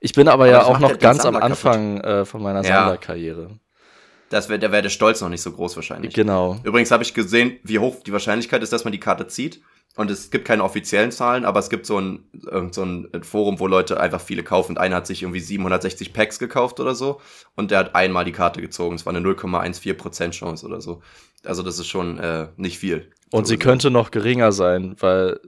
Ich 0.00 0.12
bin 0.12 0.28
aber, 0.28 0.44
Aber 0.44 0.52
ja 0.52 0.64
auch 0.64 0.78
noch 0.78 0.90
den 0.90 0.98
ganz 0.98 1.24
am 1.24 1.36
Anfang 1.36 1.98
äh, 2.00 2.24
von 2.24 2.42
meiner 2.42 2.62
Ja. 2.62 2.80
Sammlerkarriere. 2.80 3.50
Das 4.30 4.48
wär, 4.48 4.58
da 4.58 4.70
wäre 4.72 4.82
der 4.82 4.90
Stolz 4.90 5.20
noch 5.20 5.28
nicht 5.28 5.42
so 5.42 5.50
groß 5.50 5.76
wahrscheinlich. 5.76 6.14
Genau. 6.14 6.58
Übrigens 6.62 6.92
habe 6.92 7.02
ich 7.02 7.14
gesehen, 7.14 7.58
wie 7.64 7.80
hoch 7.80 8.02
die 8.02 8.12
Wahrscheinlichkeit 8.12 8.62
ist, 8.62 8.72
dass 8.72 8.84
man 8.84 8.92
die 8.92 9.00
Karte 9.00 9.26
zieht. 9.26 9.60
Und 9.96 10.08
es 10.08 10.30
gibt 10.30 10.44
keine 10.44 10.62
offiziellen 10.62 11.10
Zahlen, 11.10 11.44
aber 11.44 11.58
es 11.58 11.68
gibt 11.68 11.84
so 11.84 12.00
ein, 12.00 12.24
so 12.70 12.84
ein 12.84 13.08
Forum, 13.24 13.58
wo 13.58 13.66
Leute 13.66 13.98
einfach 13.98 14.20
viele 14.20 14.44
kaufen. 14.44 14.72
Und 14.72 14.78
einer 14.78 14.96
hat 14.96 15.06
sich 15.08 15.22
irgendwie 15.22 15.40
760 15.40 16.12
Packs 16.12 16.38
gekauft 16.38 16.78
oder 16.78 16.94
so. 16.94 17.20
Und 17.56 17.72
der 17.72 17.80
hat 17.80 17.96
einmal 17.96 18.24
die 18.24 18.30
Karte 18.30 18.60
gezogen. 18.60 18.94
Es 18.94 19.04
war 19.04 19.14
eine 19.14 19.26
0,14% 19.26 20.30
Chance 20.30 20.64
oder 20.64 20.80
so. 20.80 21.02
Also 21.44 21.64
das 21.64 21.80
ist 21.80 21.88
schon 21.88 22.18
äh, 22.18 22.48
nicht 22.56 22.78
viel. 22.78 23.10
Und 23.32 23.48
sie 23.48 23.56
könnte 23.56 23.90
noch 23.90 24.12
geringer 24.12 24.52
sein, 24.52 24.94
weil. 25.00 25.40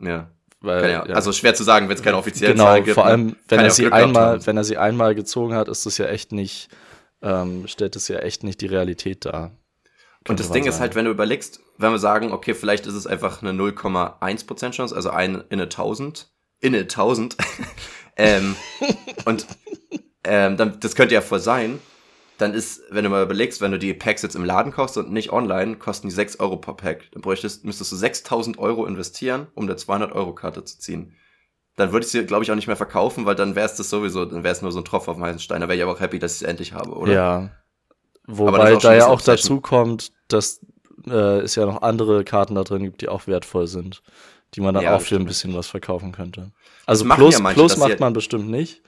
Ja. 0.00 0.30
weil 0.60 0.90
ja. 0.90 1.02
Also 1.02 1.32
schwer 1.32 1.54
zu 1.54 1.64
sagen, 1.64 1.88
wenn 1.88 1.96
es 1.96 2.02
keine 2.02 2.18
offiziellen 2.18 2.54
genau, 2.54 2.66
Zahlen 2.66 2.84
gibt. 2.84 2.94
vor 2.94 3.04
ne? 3.04 3.10
allem, 3.10 3.36
wenn 3.48 3.60
er 3.60 3.70
sie 3.70 3.90
einmal, 3.90 4.26
haben. 4.34 4.46
wenn 4.46 4.56
er 4.56 4.64
sie 4.64 4.76
einmal 4.76 5.16
gezogen 5.16 5.54
hat, 5.54 5.66
ist 5.66 5.86
das 5.86 5.98
ja 5.98 6.06
echt 6.06 6.30
nicht, 6.30 6.68
ähm, 7.24 7.66
stellt 7.66 7.96
es 7.96 8.06
ja 8.08 8.18
echt 8.18 8.44
nicht 8.44 8.60
die 8.60 8.66
Realität 8.66 9.24
dar. 9.24 9.56
Und 10.28 10.40
das 10.40 10.50
Ding 10.50 10.64
ist 10.64 10.74
sagen. 10.74 10.80
halt, 10.80 10.94
wenn 10.94 11.04
du 11.06 11.10
überlegst, 11.10 11.60
wenn 11.76 11.90
wir 11.90 11.98
sagen, 11.98 12.32
okay, 12.32 12.54
vielleicht 12.54 12.86
ist 12.86 12.94
es 12.94 13.06
einfach 13.06 13.42
eine 13.42 13.50
0,1% 13.50 14.70
Chance, 14.70 14.94
also 14.94 15.10
ein 15.10 15.34
in 15.48 15.60
eine 15.60 15.64
1000, 15.64 16.30
in 16.60 16.74
eine 16.74 16.84
1000, 16.84 17.36
ähm, 18.16 18.56
und 19.24 19.46
ähm, 20.24 20.56
dann, 20.56 20.80
das 20.80 20.94
könnte 20.94 21.14
ja 21.14 21.20
voll 21.20 21.40
sein, 21.40 21.78
dann 22.38 22.54
ist, 22.54 22.82
wenn 22.90 23.04
du 23.04 23.10
mal 23.10 23.22
überlegst, 23.22 23.60
wenn 23.60 23.72
du 23.72 23.78
die 23.78 23.94
Packs 23.94 24.22
jetzt 24.22 24.34
im 24.34 24.44
Laden 24.44 24.72
kaufst 24.72 24.96
und 24.96 25.12
nicht 25.12 25.30
online, 25.30 25.76
kosten 25.76 26.08
die 26.08 26.14
6 26.14 26.40
Euro 26.40 26.56
pro 26.56 26.72
Pack. 26.72 27.10
Dann 27.12 27.22
bräuchtest, 27.22 27.64
müsstest 27.64 27.92
du 27.92 27.96
6000 27.96 28.58
Euro 28.58 28.86
investieren, 28.86 29.46
um 29.54 29.64
eine 29.64 29.74
200-Euro-Karte 29.74 30.64
zu 30.64 30.78
ziehen. 30.78 31.14
Dann 31.76 31.92
würde 31.92 32.06
ich 32.06 32.12
sie, 32.12 32.24
glaube 32.24 32.44
ich, 32.44 32.50
auch 32.50 32.54
nicht 32.54 32.68
mehr 32.68 32.76
verkaufen, 32.76 33.26
weil 33.26 33.34
dann 33.34 33.56
wäre 33.56 33.66
es 33.66 33.74
das 33.74 33.90
sowieso, 33.90 34.24
dann 34.24 34.44
wäre 34.44 34.52
es 34.52 34.62
nur 34.62 34.70
so 34.70 34.78
ein 34.78 34.84
Tropfen 34.84 35.10
auf 35.10 35.16
dem 35.16 35.24
heißen 35.24 35.40
Stein. 35.40 35.60
Da 35.60 35.68
wäre 35.68 35.76
ich 35.76 35.82
aber 35.82 35.92
auch 35.92 36.00
happy, 36.00 36.18
dass 36.18 36.36
ich 36.36 36.42
es 36.42 36.48
endlich 36.48 36.72
habe, 36.72 36.92
oder? 36.92 37.12
Ja. 37.12 37.50
Wobei 38.26 38.76
da 38.76 38.94
ja 38.94 39.06
auch 39.08 39.20
dazu 39.20 39.60
kommt, 39.60 40.12
dass 40.28 40.60
äh, 41.06 41.40
es 41.40 41.56
ja 41.56 41.66
noch 41.66 41.82
andere 41.82 42.24
Karten 42.24 42.54
da 42.54 42.64
drin 42.64 42.82
gibt, 42.82 43.00
die 43.02 43.08
auch 43.08 43.26
wertvoll 43.26 43.66
sind, 43.66 44.02
die 44.54 44.60
man 44.60 44.74
dann 44.74 44.84
Ja, 44.84 44.96
auch 44.96 45.02
für 45.02 45.16
ein 45.16 45.26
bisschen 45.26 45.54
was 45.54 45.66
verkaufen 45.66 46.12
könnte. 46.12 46.52
Also 46.86 47.04
Plus, 47.04 47.34
ja 47.34 47.40
manche, 47.40 47.58
Plus 47.58 47.76
macht 47.76 48.00
man 48.00 48.12
bestimmt 48.12 48.48
nicht, 48.48 48.82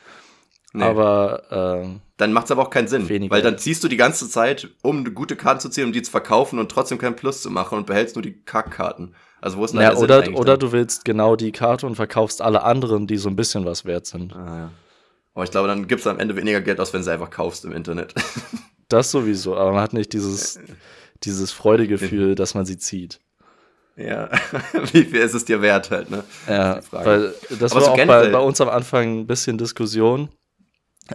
Nee. 0.72 0.84
aber 0.84 1.82
äh, 1.84 1.88
Dann 2.18 2.32
macht 2.32 2.46
es 2.46 2.50
aber 2.50 2.62
auch 2.62 2.70
keinen 2.70 2.88
Sinn. 2.88 3.08
Weniger. 3.08 3.34
Weil 3.34 3.42
dann 3.42 3.58
ziehst 3.58 3.82
du 3.82 3.88
die 3.88 3.96
ganze 3.96 4.28
Zeit, 4.28 4.68
um 4.82 4.98
eine 4.98 5.10
gute 5.10 5.34
Karte 5.36 5.60
zu 5.60 5.70
ziehen, 5.70 5.84
um 5.84 5.92
die 5.92 6.02
zu 6.02 6.10
verkaufen 6.10 6.58
und 6.58 6.70
trotzdem 6.70 6.98
keinen 6.98 7.16
Plus 7.16 7.42
zu 7.42 7.50
machen 7.50 7.78
und 7.78 7.86
behältst 7.86 8.14
nur 8.16 8.22
die 8.22 8.42
Kackkarten. 8.42 9.14
Also 9.40 9.58
wo 9.58 9.64
ist 9.64 9.72
denn 9.74 9.82
ja, 9.82 9.94
oder, 9.94 10.28
oder 10.34 10.56
du 10.56 10.72
willst 10.72 11.04
genau 11.04 11.36
die 11.36 11.52
Karte 11.52 11.86
und 11.86 11.94
verkaufst 11.94 12.40
alle 12.42 12.62
anderen, 12.62 13.06
die 13.06 13.16
so 13.18 13.28
ein 13.28 13.36
bisschen 13.36 13.64
was 13.64 13.84
wert 13.84 14.06
sind. 14.06 14.34
Ah, 14.34 14.58
ja. 14.58 14.70
Aber 15.34 15.44
ich 15.44 15.50
glaube, 15.50 15.68
dann 15.68 15.86
gibst 15.86 16.06
du 16.06 16.10
am 16.10 16.18
Ende 16.18 16.34
weniger 16.36 16.62
Geld 16.62 16.80
aus, 16.80 16.92
wenn 16.92 17.00
du 17.00 17.04
sie 17.04 17.12
einfach 17.12 17.30
kaufst 17.30 17.64
im 17.64 17.72
Internet. 17.72 18.14
Das 18.88 19.10
sowieso, 19.10 19.56
aber 19.56 19.72
man 19.72 19.82
hat 19.82 19.94
nicht 19.94 20.12
dieses, 20.12 20.60
dieses 21.24 21.50
Freudegefühl, 21.50 22.36
dass 22.36 22.54
man 22.54 22.64
sie 22.66 22.78
zieht. 22.78 23.18
ja. 23.96 24.30
Wie 24.92 25.02
viel 25.02 25.16
ist 25.16 25.34
es 25.34 25.44
dir 25.44 25.60
wert 25.60 25.90
halt, 25.90 26.08
ne? 26.08 26.22
Ja, 26.46 26.80
Frage. 26.82 27.04
weil 27.04 27.34
das 27.58 27.72
Aber 27.72 27.80
war 27.80 27.86
so 27.86 27.90
auch 27.90 28.06
bei, 28.06 28.28
bei 28.28 28.38
uns 28.38 28.60
am 28.60 28.68
Anfang 28.68 29.18
ein 29.22 29.26
bisschen 29.26 29.58
Diskussion, 29.58 30.28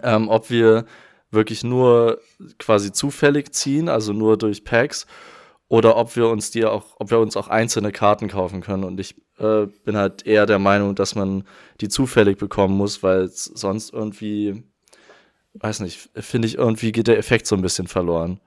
ähm, 0.02 0.28
ob 0.28 0.50
wir 0.50 0.84
wirklich 1.30 1.64
nur 1.64 2.20
quasi 2.58 2.92
zufällig 2.92 3.54
ziehen, 3.54 3.88
also 3.88 4.12
nur 4.12 4.36
durch 4.36 4.64
Packs, 4.64 5.06
oder 5.72 5.96
ob 5.96 6.16
wir 6.16 6.28
uns 6.28 6.50
die 6.50 6.66
auch, 6.66 6.84
ob 6.98 7.10
wir 7.10 7.18
uns 7.18 7.34
auch 7.34 7.48
einzelne 7.48 7.92
Karten 7.92 8.28
kaufen 8.28 8.60
können. 8.60 8.84
Und 8.84 9.00
ich 9.00 9.14
äh, 9.38 9.64
bin 9.86 9.96
halt 9.96 10.26
eher 10.26 10.44
der 10.44 10.58
Meinung, 10.58 10.94
dass 10.94 11.14
man 11.14 11.44
die 11.80 11.88
zufällig 11.88 12.36
bekommen 12.36 12.76
muss, 12.76 13.02
weil 13.02 13.30
sonst 13.30 13.90
irgendwie, 13.90 14.64
weiß 15.54 15.80
nicht, 15.80 16.10
finde 16.14 16.46
ich, 16.46 16.58
irgendwie 16.58 16.92
geht 16.92 17.06
der 17.06 17.16
Effekt 17.16 17.46
so 17.46 17.56
ein 17.56 17.62
bisschen 17.62 17.86
verloren. 17.86 18.38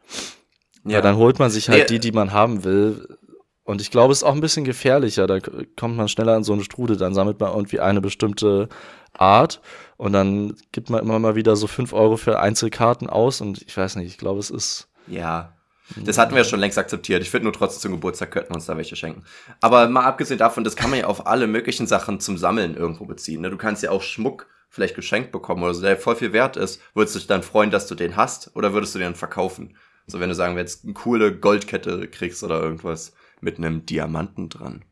Ja, 0.84 1.02
dann 1.02 1.16
holt 1.16 1.40
man 1.40 1.50
sich 1.50 1.68
halt 1.68 1.90
nee, 1.90 1.98
die, 1.98 2.00
die 2.00 2.12
man 2.12 2.32
haben 2.32 2.64
will. 2.64 3.18
Und 3.64 3.82
ich 3.82 3.90
glaube, 3.90 4.12
es 4.12 4.20
ist 4.20 4.24
auch 4.24 4.36
ein 4.36 4.42
bisschen 4.42 4.64
gefährlicher. 4.64 5.26
Da 5.26 5.40
kommt 5.40 5.98
man 5.98 6.08
schneller 6.08 6.38
in 6.38 6.44
so 6.44 6.54
eine 6.54 6.64
Strude. 6.64 6.96
Dann 6.96 7.16
sammelt 7.16 7.40
man 7.40 7.52
irgendwie 7.52 7.80
eine 7.80 8.02
bestimmte 8.02 8.70
Art 9.14 9.62
und 9.98 10.14
dann 10.14 10.58
gibt 10.72 10.92
man 10.92 11.02
immer 11.02 11.18
mal 11.18 11.34
wieder 11.34 11.56
so 11.56 11.66
fünf 11.66 11.92
Euro 11.92 12.18
für 12.18 12.40
Einzelkarten 12.40 13.10
aus. 13.10 13.42
Und 13.42 13.64
ich 13.64 13.76
weiß 13.76 13.96
nicht, 13.96 14.10
ich 14.10 14.20
glaube, 14.20 14.40
es 14.42 14.52
ist. 14.52 14.90
Ja, 15.08 15.55
das 15.96 16.18
hatten 16.18 16.32
wir 16.32 16.40
ja 16.40 16.44
schon 16.44 16.60
längst 16.60 16.78
akzeptiert. 16.78 17.22
Ich 17.22 17.30
finde 17.30 17.46
nur 17.46 17.54
trotzdem 17.54 17.82
zum 17.82 17.92
Geburtstag 17.92 18.32
könnten 18.32 18.50
wir 18.50 18.56
uns 18.56 18.66
da 18.66 18.76
welche 18.76 18.96
schenken. 18.96 19.24
Aber 19.62 19.88
mal 19.88 20.04
abgesehen 20.04 20.38
davon, 20.38 20.64
das 20.64 20.76
kann 20.76 20.90
man 20.90 21.00
ja 21.00 21.06
auf 21.06 21.28
alle 21.28 21.48
möglichen 21.48 21.88
Sachen 21.88 22.20
zum 22.20 22.38
Sammeln 22.38 22.76
irgendwo 22.76 23.06
beziehen. 23.06 23.42
Ne? 23.42 23.50
Du 23.50 23.58
kannst 23.58 23.84
ja 23.84 23.92
auch 23.92 24.02
Schmuck 24.02 24.48
vielleicht 24.70 24.96
geschenkt 24.96 25.32
bekommen 25.32 25.64
oder 25.64 25.74
so, 25.74 25.82
der 25.82 25.98
voll 25.98 26.16
viel 26.16 26.34
wert 26.34 26.58
ist. 26.58 26.82
Würdest 26.94 27.16
du 27.16 27.20
dich 27.20 27.28
dann 27.28 27.44
freuen, 27.44 27.72
dass 27.72 27.88
du 27.88 27.96
den 27.96 28.16
hast 28.16 28.56
oder 28.56 28.74
würdest 28.74 28.96
du 28.96 29.00
den 29.00 29.16
verkaufen? 29.16 29.78
So, 30.08 30.20
wenn 30.20 30.30
du 30.30 30.36
sagen 30.36 30.56
wir 30.56 30.62
jetzt 30.62 30.84
eine 30.84 30.94
coole 30.94 31.36
Goldkette 31.36 32.08
kriegst 32.08 32.44
oder 32.44 32.62
irgendwas 32.62 33.14
mit 33.42 33.58
einem 33.58 33.86
Diamanten 33.86 34.50
dran. 34.50 34.84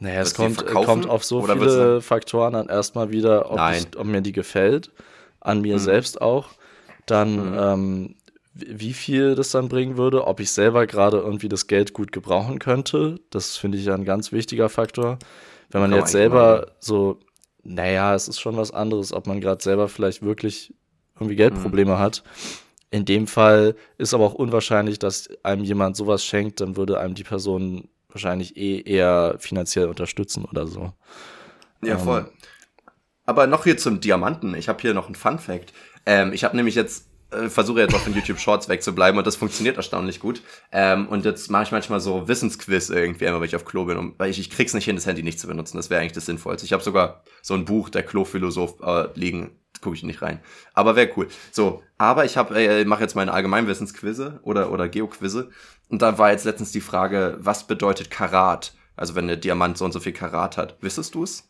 Naja, 0.00 0.20
es 0.20 0.34
kommt, 0.34 0.64
kommt 0.66 1.08
auf 1.08 1.24
so 1.24 1.42
viele 1.42 2.00
Faktoren 2.00 2.52
dann 2.52 2.68
erstmal 2.68 3.10
wieder, 3.10 3.50
ob, 3.50 3.60
ich, 3.72 3.98
ob, 3.98 4.06
mir 4.06 4.20
die 4.20 4.32
gefällt, 4.32 4.92
an 5.40 5.60
mir 5.60 5.74
hm. 5.74 5.80
selbst 5.80 6.20
auch. 6.20 6.50
Dann, 7.06 7.36
hm. 7.36 7.58
ähm, 7.58 8.14
wie 8.66 8.92
viel 8.92 9.34
das 9.34 9.50
dann 9.50 9.68
bringen 9.68 9.96
würde, 9.96 10.26
ob 10.26 10.40
ich 10.40 10.50
selber 10.50 10.86
gerade 10.86 11.18
irgendwie 11.18 11.48
das 11.48 11.66
Geld 11.66 11.92
gut 11.92 12.12
gebrauchen 12.12 12.58
könnte. 12.58 13.20
Das 13.30 13.56
finde 13.56 13.78
ich 13.78 13.84
ja 13.84 13.94
ein 13.94 14.04
ganz 14.04 14.32
wichtiger 14.32 14.68
Faktor. 14.68 15.18
Wenn 15.70 15.80
man 15.80 15.90
Kann 15.90 16.00
jetzt 16.00 16.12
selber 16.12 16.60
machen. 16.60 16.70
so, 16.80 17.20
naja, 17.62 18.14
es 18.14 18.28
ist 18.28 18.40
schon 18.40 18.56
was 18.56 18.70
anderes, 18.70 19.12
ob 19.12 19.26
man 19.26 19.40
gerade 19.40 19.62
selber 19.62 19.88
vielleicht 19.88 20.22
wirklich 20.22 20.74
irgendwie 21.14 21.36
Geldprobleme 21.36 21.94
mhm. 21.94 21.98
hat. 21.98 22.22
In 22.90 23.04
dem 23.04 23.26
Fall 23.26 23.76
ist 23.98 24.14
aber 24.14 24.24
auch 24.24 24.34
unwahrscheinlich, 24.34 24.98
dass 24.98 25.28
einem 25.42 25.64
jemand 25.64 25.96
sowas 25.96 26.24
schenkt, 26.24 26.60
dann 26.60 26.76
würde 26.76 26.98
einem 26.98 27.14
die 27.14 27.24
Person 27.24 27.88
wahrscheinlich 28.08 28.56
eh 28.56 28.80
eher 28.80 29.36
finanziell 29.38 29.88
unterstützen 29.88 30.46
oder 30.46 30.66
so. 30.66 30.92
Ja, 31.82 31.94
ähm, 31.94 32.00
voll. 32.00 32.32
Aber 33.26 33.46
noch 33.46 33.64
hier 33.64 33.76
zum 33.76 34.00
Diamanten. 34.00 34.54
Ich 34.54 34.70
habe 34.70 34.80
hier 34.80 34.94
noch 34.94 35.06
einen 35.06 35.14
Fun 35.14 35.38
Fact. 35.38 35.74
Ähm, 36.06 36.32
ich 36.32 36.44
habe 36.44 36.56
nämlich 36.56 36.74
jetzt 36.74 37.07
äh, 37.30 37.48
versuche 37.48 37.80
jetzt 37.80 37.94
auch 37.94 38.00
von 38.00 38.14
YouTube 38.14 38.38
Shorts 38.38 38.68
wegzubleiben 38.68 39.18
und 39.18 39.26
das 39.26 39.36
funktioniert 39.36 39.76
erstaunlich 39.76 40.20
gut. 40.20 40.42
Ähm, 40.72 41.08
und 41.08 41.24
jetzt 41.24 41.50
mache 41.50 41.64
ich 41.64 41.72
manchmal 41.72 42.00
so 42.00 42.28
Wissensquiz 42.28 42.90
irgendwie, 42.90 43.26
immer 43.26 43.40
wenn 43.40 43.48
ich 43.48 43.56
auf 43.56 43.64
Klo 43.64 43.84
bin, 43.84 43.96
um, 43.98 44.14
weil 44.18 44.30
ich, 44.30 44.38
ich 44.38 44.50
krieg's 44.50 44.74
nicht 44.74 44.84
hin, 44.84 44.96
das 44.96 45.06
Handy 45.06 45.22
nicht 45.22 45.40
zu 45.40 45.46
benutzen. 45.46 45.76
Das 45.76 45.90
wäre 45.90 46.00
eigentlich 46.00 46.12
das 46.12 46.26
Sinnvollste. 46.26 46.64
Ich 46.64 46.72
habe 46.72 46.82
sogar 46.82 47.22
so 47.42 47.54
ein 47.54 47.64
Buch, 47.64 47.90
der 47.90 48.02
Klophilosoph, 48.02 48.80
äh, 48.82 49.08
liegen, 49.14 49.58
gucke 49.80 49.96
ich 49.96 50.02
nicht 50.02 50.22
rein. 50.22 50.40
Aber 50.74 50.96
wäre 50.96 51.10
cool. 51.16 51.28
So, 51.52 51.82
aber 51.98 52.24
ich 52.24 52.36
habe, 52.36 52.58
äh, 52.58 52.84
mache 52.84 53.02
jetzt 53.02 53.14
meine 53.14 53.32
Allgemeinwissensquizze 53.32 54.40
oder 54.42 54.72
oder 54.72 54.88
Geoquizze 54.88 55.50
und 55.88 56.02
da 56.02 56.18
war 56.18 56.32
jetzt 56.32 56.44
letztens 56.44 56.72
die 56.72 56.80
Frage, 56.80 57.36
was 57.40 57.66
bedeutet 57.66 58.10
Karat? 58.10 58.74
Also 58.96 59.14
wenn 59.14 59.28
der 59.28 59.36
Diamant 59.36 59.78
so 59.78 59.84
und 59.84 59.92
so 59.92 60.00
viel 60.00 60.12
Karat 60.12 60.56
hat, 60.56 60.76
wissest 60.80 61.14
du 61.14 61.22
es? 61.22 61.48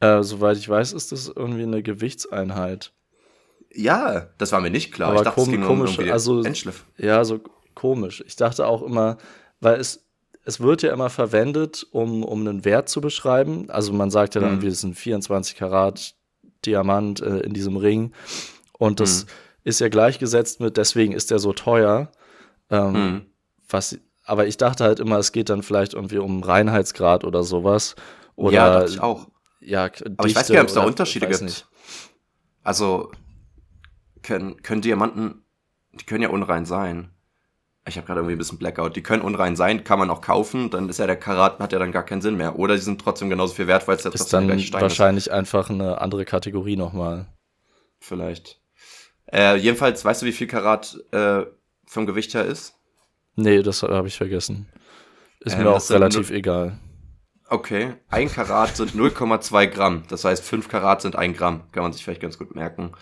Äh, 0.00 0.22
soweit 0.22 0.58
ich 0.58 0.68
weiß, 0.68 0.92
ist 0.92 1.12
das 1.12 1.28
irgendwie 1.28 1.62
eine 1.64 1.82
Gewichtseinheit. 1.82 2.92
Ja, 3.74 4.28
das 4.38 4.52
war 4.52 4.60
mir 4.60 4.70
nicht 4.70 4.92
klar. 4.92 5.10
Aber 5.10 5.18
ich 5.18 5.24
dachte, 5.24 5.40
es 5.40 5.48
ging 5.48 5.62
komisch, 5.62 5.98
um 5.98 6.10
also, 6.10 6.42
Endschliff. 6.42 6.84
Ja, 6.96 7.24
so 7.24 7.40
komisch. 7.74 8.24
Ich 8.26 8.36
dachte 8.36 8.66
auch 8.66 8.82
immer, 8.82 9.18
weil 9.60 9.78
es, 9.78 10.04
es 10.44 10.60
wird 10.60 10.82
ja 10.82 10.92
immer 10.92 11.10
verwendet, 11.10 11.86
um, 11.90 12.24
um 12.24 12.40
einen 12.40 12.64
Wert 12.64 12.88
zu 12.88 13.00
beschreiben. 13.00 13.70
Also 13.70 13.92
man 13.92 14.10
sagt 14.10 14.34
ja 14.34 14.40
dann, 14.40 14.56
mhm. 14.56 14.62
wir 14.62 14.72
sind 14.72 14.96
24 14.96 15.56
Karat 15.56 16.14
Diamant 16.64 17.20
äh, 17.20 17.40
in 17.40 17.52
diesem 17.52 17.76
Ring. 17.76 18.12
Und 18.78 19.00
das 19.00 19.24
mhm. 19.24 19.30
ist 19.64 19.80
ja 19.80 19.88
gleichgesetzt 19.88 20.60
mit, 20.60 20.76
deswegen 20.76 21.12
ist 21.12 21.30
der 21.30 21.38
so 21.38 21.52
teuer. 21.52 22.10
Ähm, 22.70 22.92
mhm. 22.92 23.26
was, 23.68 23.98
aber 24.24 24.46
ich 24.46 24.56
dachte 24.56 24.84
halt 24.84 25.00
immer, 25.00 25.18
es 25.18 25.32
geht 25.32 25.48
dann 25.48 25.62
vielleicht 25.62 25.94
irgendwie 25.94 26.18
um 26.18 26.42
Reinheitsgrad 26.42 27.24
oder 27.24 27.44
sowas. 27.44 27.94
Oder, 28.34 28.54
ja, 28.54 28.78
dachte 28.80 28.92
ich 28.92 29.00
auch. 29.00 29.26
Ja, 29.60 29.84
aber 29.84 30.28
ich 30.28 30.36
weiß 30.36 30.48
gar 30.48 30.54
nicht, 30.54 30.62
ob 30.62 30.68
es 30.68 30.74
da 30.74 30.84
Unterschiede 30.84 31.28
gibt. 31.28 31.42
Nicht. 31.42 31.66
Also 32.62 33.10
können, 34.28 34.62
können 34.62 34.82
Diamanten, 34.82 35.42
die 35.92 36.04
können 36.04 36.22
ja 36.22 36.28
unrein 36.28 36.66
sein. 36.66 37.10
Ich 37.86 37.96
habe 37.96 38.06
gerade 38.06 38.20
irgendwie 38.20 38.34
ein 38.34 38.38
bisschen 38.38 38.58
Blackout. 38.58 38.94
Die 38.96 39.02
können 39.02 39.22
unrein 39.22 39.56
sein, 39.56 39.82
kann 39.82 39.98
man 39.98 40.10
auch 40.10 40.20
kaufen, 40.20 40.68
dann 40.68 40.88
ist 40.90 40.98
ja 40.98 41.06
der 41.06 41.16
Karat, 41.16 41.58
hat 41.58 41.72
ja 41.72 41.78
dann 41.78 41.92
gar 41.92 42.02
keinen 42.02 42.20
Sinn 42.20 42.36
mehr. 42.36 42.58
Oder 42.58 42.74
die 42.74 42.82
sind 42.82 43.00
trotzdem 43.00 43.30
genauso 43.30 43.54
viel 43.54 43.66
wert, 43.66 43.88
weil 43.88 43.96
es 43.96 44.04
ja 44.04 44.10
ist 44.10 44.18
trotzdem 44.18 44.46
dann 44.46 44.60
Stein 44.60 44.82
wahrscheinlich 44.82 45.28
ist. 45.28 45.32
einfach 45.32 45.70
eine 45.70 46.00
andere 46.00 46.26
Kategorie 46.26 46.76
nochmal. 46.76 47.26
Vielleicht. 47.98 48.60
Äh, 49.32 49.56
jedenfalls, 49.56 50.04
weißt 50.04 50.22
du, 50.22 50.26
wie 50.26 50.32
viel 50.32 50.46
Karat 50.46 50.98
äh, 51.12 51.44
vom 51.86 52.06
Gewicht 52.06 52.34
her 52.34 52.44
ist? 52.44 52.74
Nee, 53.36 53.62
das 53.62 53.82
habe 53.82 54.08
ich 54.08 54.16
vergessen. 54.16 54.68
Ist 55.40 55.54
ähm, 55.54 55.62
mir 55.62 55.70
auch 55.70 55.90
relativ 55.90 56.30
egal. 56.30 56.78
Okay, 57.48 57.94
ein 58.08 58.30
Karat 58.30 58.76
sind 58.76 58.92
0,2 58.92 59.66
Gramm. 59.68 60.02
Das 60.08 60.24
heißt, 60.24 60.44
5 60.44 60.68
Karat 60.68 61.00
sind 61.00 61.16
1 61.16 61.38
Gramm. 61.38 61.62
Kann 61.72 61.82
man 61.82 61.94
sich 61.94 62.04
vielleicht 62.04 62.20
ganz 62.20 62.36
gut 62.36 62.54
merken. 62.54 62.92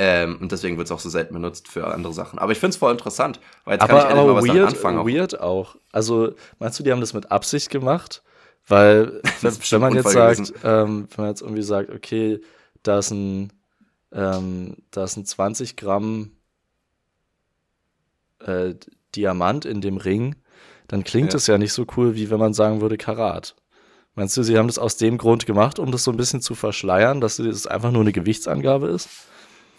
Ähm, 0.00 0.38
und 0.40 0.52
deswegen 0.52 0.78
wird 0.78 0.86
es 0.86 0.92
auch 0.92 1.00
so 1.00 1.08
selten 1.08 1.34
benutzt 1.34 1.66
für 1.66 1.88
andere 1.88 2.12
Sachen. 2.12 2.38
Aber 2.38 2.52
ich 2.52 2.60
finde 2.60 2.70
es 2.70 2.76
voll 2.76 2.92
interessant, 2.92 3.40
weil 3.64 3.74
jetzt 3.74 3.82
aber, 3.82 3.94
kann 3.94 3.98
ich 3.98 4.10
endlich 4.10 4.26
mal 4.26 4.34
was 4.36 4.46
weird, 4.46 4.68
anfangen. 4.68 4.98
Auch. 4.98 5.08
Weird 5.08 5.40
auch. 5.40 5.76
Also, 5.90 6.34
meinst 6.60 6.78
du, 6.78 6.84
die 6.84 6.92
haben 6.92 7.00
das 7.00 7.14
mit 7.14 7.32
Absicht 7.32 7.68
gemacht? 7.68 8.22
Weil, 8.68 9.20
wenn, 9.40 9.80
man 9.80 9.96
jetzt 9.96 10.12
sagt, 10.12 10.52
ähm, 10.62 11.08
wenn 11.10 11.16
man 11.16 11.28
jetzt 11.30 11.42
irgendwie 11.42 11.62
sagt, 11.62 11.90
okay, 11.90 12.40
da 12.84 13.00
ist 13.00 13.10
ein, 13.10 13.52
ähm, 14.12 14.76
da 14.92 15.02
ist 15.02 15.16
ein 15.16 15.26
20 15.26 15.74
Gramm 15.74 16.30
äh, 18.38 18.74
Diamant 19.16 19.64
in 19.64 19.80
dem 19.80 19.96
Ring, 19.96 20.36
dann 20.86 21.02
klingt 21.02 21.34
es 21.34 21.48
ja. 21.48 21.54
ja 21.54 21.58
nicht 21.58 21.72
so 21.72 21.86
cool, 21.96 22.14
wie 22.14 22.30
wenn 22.30 22.38
man 22.38 22.54
sagen 22.54 22.80
würde 22.80 22.98
Karat. 22.98 23.56
Meinst 24.14 24.36
du, 24.36 24.44
sie 24.44 24.58
haben 24.58 24.68
das 24.68 24.78
aus 24.78 24.96
dem 24.96 25.18
Grund 25.18 25.44
gemacht, 25.44 25.80
um 25.80 25.90
das 25.90 26.04
so 26.04 26.12
ein 26.12 26.16
bisschen 26.16 26.40
zu 26.40 26.54
verschleiern, 26.54 27.20
dass 27.20 27.40
es 27.40 27.66
einfach 27.66 27.90
nur 27.90 28.02
eine 28.02 28.12
Gewichtsangabe 28.12 28.86
ist? 28.86 29.08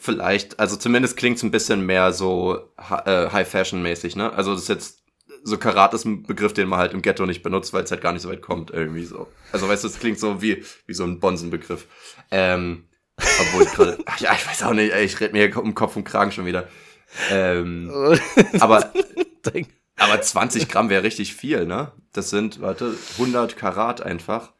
Vielleicht, 0.01 0.59
also 0.59 0.77
zumindest 0.77 1.17
klingt 1.17 1.37
es 1.37 1.43
ein 1.43 1.51
bisschen 1.51 1.85
mehr 1.85 2.13
so 2.13 2.71
äh, 2.77 3.29
High-Fashion-mäßig, 3.29 4.15
ne? 4.15 4.31
Also 4.31 4.53
das 4.53 4.63
ist 4.63 4.69
jetzt, 4.69 5.03
so 5.43 5.57
Karat 5.57 5.93
ist 5.93 6.05
ein 6.05 6.23
Begriff, 6.23 6.53
den 6.53 6.69
man 6.69 6.79
halt 6.79 6.93
im 6.93 7.01
Ghetto 7.01 7.25
nicht 7.25 7.43
benutzt, 7.43 7.73
weil 7.73 7.83
es 7.83 7.91
halt 7.91 7.99
gar 7.99 8.13
nicht 8.13 8.21
so 8.21 8.29
weit 8.29 8.41
kommt, 8.41 8.71
irgendwie 8.71 9.03
so. 9.03 9.27
Also 9.51 9.67
weißt 9.67 9.83
du, 9.83 9.89
es 9.89 9.99
klingt 9.99 10.17
so 10.17 10.41
wie, 10.41 10.63
wie 10.87 10.93
so 10.93 11.03
ein 11.03 11.19
Bonsenbegriff. 11.19 11.85
Ähm, 12.31 12.85
obwohl 13.17 13.63
ich 13.63 13.71
gerade, 13.73 13.97
ja, 14.19 14.33
ich 14.33 14.47
weiß 14.47 14.63
auch 14.63 14.73
nicht, 14.73 14.93
ey, 14.93 15.03
ich 15.03 15.19
rede 15.19 15.33
mir 15.33 15.57
um 15.57 15.75
Kopf 15.75 15.97
und 15.97 16.05
Kragen 16.05 16.31
schon 16.31 16.45
wieder. 16.45 16.69
Ähm, 17.29 17.91
aber, 18.61 18.93
aber 19.97 20.21
20 20.21 20.69
Gramm 20.69 20.89
wäre 20.89 21.03
richtig 21.03 21.35
viel, 21.35 21.65
ne? 21.65 21.91
Das 22.13 22.29
sind, 22.29 22.61
warte, 22.61 22.95
100 23.17 23.57
Karat 23.57 24.01
einfach. 24.01 24.53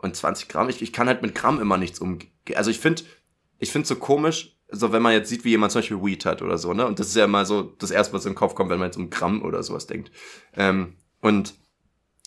Und 0.00 0.16
20 0.16 0.48
Gramm, 0.48 0.70
ich, 0.70 0.80
ich 0.80 0.94
kann 0.94 1.06
halt 1.06 1.20
mit 1.20 1.34
Gramm 1.34 1.60
immer 1.60 1.76
nichts 1.76 1.98
umgehen. 1.98 2.30
Also 2.54 2.70
ich 2.70 2.78
finde, 2.78 3.02
ich 3.58 3.72
finde 3.72 3.88
so 3.88 3.96
komisch, 3.96 4.55
so 4.68 4.92
wenn 4.92 5.02
man 5.02 5.12
jetzt 5.12 5.28
sieht, 5.28 5.44
wie 5.44 5.50
jemand 5.50 5.72
zum 5.72 5.80
Beispiel 5.80 6.02
Weed 6.02 6.24
hat 6.24 6.42
oder 6.42 6.58
so, 6.58 6.72
ne? 6.72 6.86
Und 6.86 6.98
das 6.98 7.08
ist 7.08 7.16
ja 7.16 7.24
immer 7.24 7.44
so 7.44 7.62
das 7.62 7.90
erste, 7.90 8.12
was 8.12 8.26
im 8.26 8.34
Kopf 8.34 8.54
kommt, 8.54 8.70
wenn 8.70 8.78
man 8.78 8.88
jetzt 8.88 8.96
um 8.96 9.10
Gramm 9.10 9.42
oder 9.42 9.62
sowas 9.62 9.86
denkt. 9.86 10.10
Ähm, 10.54 10.94
und 11.20 11.54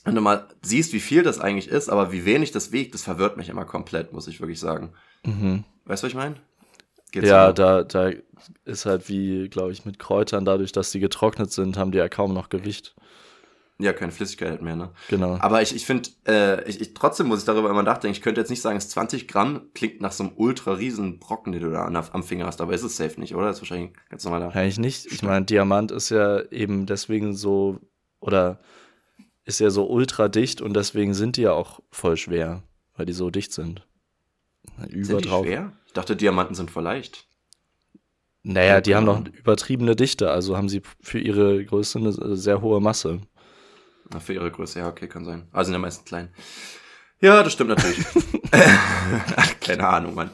wenn 0.05 0.15
du 0.15 0.22
mal 0.22 0.48
siehst, 0.62 0.93
wie 0.93 1.00
viel 1.00 1.24
das 1.24 1.39
eigentlich 1.39 1.67
ist, 1.67 1.89
aber 1.89 2.12
wie 2.12 2.25
wenig 2.25 2.51
das 2.51 2.72
wiegt, 2.72 2.93
das 2.93 3.03
verwirrt 3.03 3.38
mich 3.38 3.50
immer 3.50 3.65
komplett, 3.65 4.13
muss 4.13 4.27
ich 4.27 4.39
wirklich 4.39 4.60
sagen. 4.60 4.93
Mhm. 5.25 5.65
Weißt 5.86 6.03
du, 6.03 6.05
was 6.05 6.12
ich 6.12 6.15
meine? 6.15 6.36
Ja, 7.13 7.51
da, 7.51 7.84
da 7.84 8.12
ist 8.65 8.86
halt 8.86 9.10
wie, 9.10 9.50
glaube 9.50 9.72
ich, 9.72 9.86
mit 9.86 10.00
Kräutern, 10.00 10.46
dadurch, 10.46 10.72
dass 10.72 10.91
die 10.91 11.00
getrocknet 11.00 11.51
sind, 11.51 11.77
haben 11.77 11.91
die 11.91 11.98
ja 11.98 12.08
kaum 12.08 12.34
noch 12.34 12.50
Gewicht. 12.50 12.96
Ja, 13.81 13.93
keine 13.93 14.12
Flüssigkeit 14.12 14.62
mehr, 14.62 14.75
ne? 14.75 14.89
Genau. 15.07 15.38
Aber 15.39 15.62
ich, 15.62 15.74
ich 15.74 15.86
finde, 15.86 16.09
äh, 16.27 16.69
ich, 16.69 16.81
ich, 16.81 16.93
trotzdem 16.93 17.27
muss 17.27 17.39
ich 17.39 17.45
darüber 17.45 17.69
immer 17.69 17.81
nachdenken, 17.81 18.12
ich 18.12 18.21
könnte 18.21 18.41
jetzt 18.41 18.50
nicht 18.50 18.62
sagen, 18.62 18.77
es 18.77 18.89
20 18.89 19.25
Gramm 19.25 19.69
klingt 19.74 20.01
nach 20.01 20.12
so 20.12 20.25
einem 20.25 20.33
ultra 20.36 20.74
riesen 20.74 21.19
Brocken, 21.19 21.53
den 21.53 21.62
du 21.62 21.71
da 21.71 21.86
am 21.86 22.24
Finger 22.24 22.45
hast, 22.45 22.59
aber 22.59 22.74
ist 22.74 22.83
es 22.83 22.98
safe 22.98 23.17
nicht, 23.19 23.36
oder? 23.36 23.48
Das 23.48 23.57
ist 23.57 23.62
wahrscheinlich 23.62 23.91
ganz 24.09 24.25
normal 24.25 24.41
da. 24.41 24.50
Eigentlich 24.50 24.79
nicht. 24.79 25.05
Ich 25.05 25.24
meine, 25.24 25.45
Diamant 25.45 25.91
ist 25.91 26.09
ja 26.09 26.41
eben 26.51 26.88
deswegen 26.88 27.33
so, 27.33 27.79
oder 28.19 28.59
ist 29.45 29.59
ja 29.59 29.69
so 29.69 29.89
ultra 29.89 30.27
dicht 30.27 30.62
und 30.62 30.74
deswegen 30.75 31.13
sind 31.13 31.38
die 31.38 31.43
ja 31.43 31.53
auch 31.53 31.79
voll 31.89 32.17
schwer, 32.17 32.63
weil 32.98 33.05
die 33.05 33.13
so 33.13 33.29
dicht 33.29 33.53
sind. 33.53 33.88
Über 34.89 35.05
sind 35.05 35.24
die 35.24 35.29
drauf. 35.29 35.45
schwer? 35.45 35.71
Ich 35.86 35.93
dachte, 35.93 36.17
Diamanten 36.17 36.53
sind 36.53 36.69
voll 36.69 36.83
leicht. 36.83 37.29
Naja, 38.43 38.79
die 38.81 38.95
haben 38.95 39.05
noch 39.05 39.25
übertriebene 39.25 39.95
Dichte, 39.95 40.31
also 40.31 40.55
haben 40.55 40.69
sie 40.69 40.81
für 41.01 41.19
ihre 41.19 41.63
Größe 41.63 42.00
eine 42.00 42.36
sehr 42.36 42.62
hohe 42.62 42.79
Masse. 42.79 43.21
Für 44.19 44.33
ihre 44.33 44.49
Größe, 44.49 44.79
ja, 44.79 44.87
okay, 44.87 45.07
kann 45.07 45.25
sein. 45.25 45.47
Also 45.51 45.67
sind 45.69 45.73
ja 45.73 45.79
meistens 45.79 46.05
klein. 46.05 46.29
Ja, 47.21 47.43
das 47.43 47.53
stimmt 47.53 47.69
natürlich. 47.69 47.99
Ach, 49.35 49.53
keine 49.59 49.87
Ahnung, 49.87 50.15
Mann. 50.15 50.29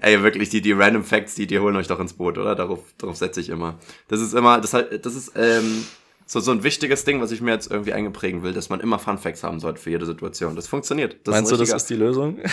Ey, 0.00 0.22
wirklich, 0.22 0.48
die, 0.48 0.60
die 0.60 0.72
Random 0.72 1.02
Facts, 1.02 1.34
die, 1.34 1.46
die 1.46 1.58
holen 1.58 1.76
euch 1.76 1.88
doch 1.88 1.98
ins 1.98 2.12
Boot, 2.12 2.38
oder? 2.38 2.54
Darauf, 2.54 2.80
darauf 2.96 3.16
setze 3.16 3.40
ich 3.40 3.48
immer. 3.48 3.78
Das 4.06 4.20
ist 4.20 4.34
immer, 4.34 4.60
das, 4.60 4.70
das 4.70 5.14
ist 5.14 5.32
ähm, 5.34 5.84
so, 6.26 6.40
so 6.40 6.52
ein 6.52 6.62
wichtiges 6.62 7.04
Ding, 7.04 7.20
was 7.20 7.32
ich 7.32 7.40
mir 7.40 7.52
jetzt 7.52 7.70
irgendwie 7.70 7.92
eingeprägen 7.92 8.42
will, 8.42 8.52
dass 8.52 8.68
man 8.68 8.80
immer 8.80 8.98
Fun 8.98 9.18
Facts 9.18 9.42
haben 9.42 9.58
sollte 9.60 9.80
für 9.80 9.90
jede 9.90 10.06
Situation. 10.06 10.54
Das 10.54 10.68
funktioniert. 10.68 11.16
Das 11.24 11.34
Meinst 11.34 11.50
du, 11.50 11.56
das 11.56 11.72
ist 11.72 11.90
die 11.90 11.96
Lösung? 11.96 12.38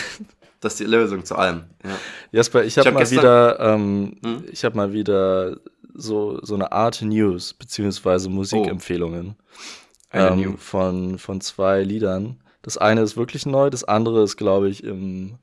Das 0.62 0.74
ist 0.74 0.80
die 0.80 0.86
Lösung 0.86 1.24
zu 1.26 1.36
allem, 1.36 1.66
ja. 1.84 1.92
Jasper, 2.32 2.64
ich 2.64 2.78
habe 2.78 2.88
hab 2.88 2.96
mal 2.96 3.12
wieder, 3.12 3.60
ähm, 3.60 4.18
hm? 4.24 4.46
ich 4.50 4.64
habe 4.66 4.76
mal 4.76 4.94
wieder 4.94 5.58
so, 5.94 6.40
so 6.44 6.56
eine 6.56 6.72
Art 6.72 7.04
News, 7.04 7.54
beziehungsweise 7.54 8.30
Musikempfehlungen 8.30 9.36
oh. 9.38 9.85
Ähm, 10.14 10.58
von, 10.58 11.20
von 11.20 11.42
zwei 11.42 11.84
Liedern 11.84 12.40
das 12.66 12.80
eine 12.80 13.02
ist 13.02 13.16
wirklich 13.16 13.46
neu, 13.46 13.70
das 13.70 13.84
andere 13.84 14.24
ist, 14.24 14.38
glaube 14.38 14.70
ich, 14.70 14.84
im 14.84 15.38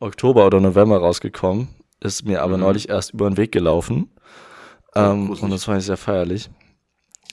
Oktober 0.00 0.44
oder 0.44 0.58
November 0.58 0.98
rausgekommen. 0.98 1.68
Ist 2.00 2.26
mir 2.26 2.42
aber 2.42 2.56
mhm. 2.56 2.64
neulich 2.64 2.88
erst 2.88 3.14
über 3.14 3.30
den 3.30 3.36
Weg 3.36 3.52
gelaufen. 3.52 4.10
Ähm, 4.96 5.30
und 5.30 5.50
das 5.50 5.66
fand 5.66 5.78
ich 5.78 5.86
sehr 5.86 5.96
feierlich. 5.96 6.50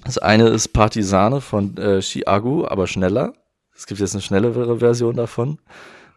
Das 0.03 0.19
eine 0.19 0.49
ist 0.49 0.73
Partisane 0.73 1.41
von 1.41 1.75
äh, 1.77 2.01
Chiagu, 2.01 2.67
aber 2.67 2.85
schneller. 2.85 3.33
Es 3.75 3.87
gibt 3.87 3.99
jetzt 3.99 4.13
eine 4.13 4.21
schnellere 4.21 4.77
Version 4.77 5.15
davon. 5.15 5.57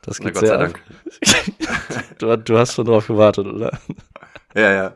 Das 0.02 0.19
geht 0.19 0.35
Na, 0.35 0.40
sehr 0.40 0.59
Gott 0.59 0.76
sei 1.25 1.40
Dank. 1.47 2.19
du, 2.19 2.37
du, 2.37 2.59
hast 2.59 2.75
schon 2.75 2.85
drauf 2.85 3.07
gewartet, 3.07 3.47
oder? 3.47 3.78
Ja, 4.55 4.71
ja. 4.71 4.93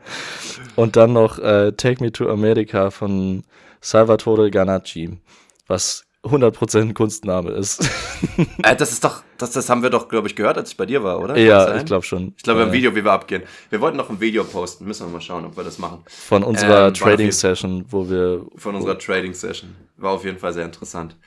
Und 0.75 0.97
dann 0.97 1.13
noch 1.13 1.39
äh, 1.39 1.71
Take 1.71 2.03
Me 2.03 2.11
to 2.11 2.29
America 2.29 2.91
von 2.91 3.43
Salvatore 3.81 4.51
Ganacci, 4.51 5.17
was 5.67 6.05
100% 6.23 6.93
Kunstname 6.93 7.51
ist. 7.51 7.81
äh, 8.63 8.75
das 8.75 8.93
ist 8.93 9.03
doch, 9.03 9.23
das, 9.37 9.51
das 9.51 9.69
haben 9.69 9.83
wir 9.83 9.89
doch, 9.89 10.07
glaube 10.07 10.27
ich, 10.27 10.35
gehört, 10.35 10.57
als 10.57 10.71
ich 10.71 10.77
bei 10.77 10.85
dir 10.85 11.03
war, 11.03 11.19
oder? 11.19 11.37
Ja, 11.37 11.75
ich 11.75 11.85
glaube 11.85 12.05
schon. 12.05 12.33
Ich 12.37 12.43
glaube, 12.43 12.61
im 12.63 12.71
Video, 12.71 12.95
wie 12.95 13.03
wir 13.03 13.11
abgehen. 13.11 13.43
Wir 13.69 13.81
wollten 13.81 13.97
noch 13.97 14.09
ein 14.09 14.21
Video 14.21 14.45
posten, 14.45 14.85
müssen 14.85 15.07
wir 15.07 15.11
mal 15.11 15.21
schauen, 15.21 15.45
ob 15.45 15.57
wir 15.57 15.65
das 15.65 15.79
machen. 15.79 16.03
Von 16.07 16.43
unserer 16.43 16.87
ähm, 16.87 16.93
Trading 16.93 17.31
Session, 17.31 17.85
wo 17.89 18.09
wir. 18.09 18.45
Von 18.55 18.75
unserer 18.75 18.97
Trading 18.97 19.33
Session. 19.33 19.75
War 19.97 20.11
auf 20.11 20.23
jeden 20.23 20.39
Fall 20.39 20.53
sehr 20.53 20.63
interessant. 20.63 21.17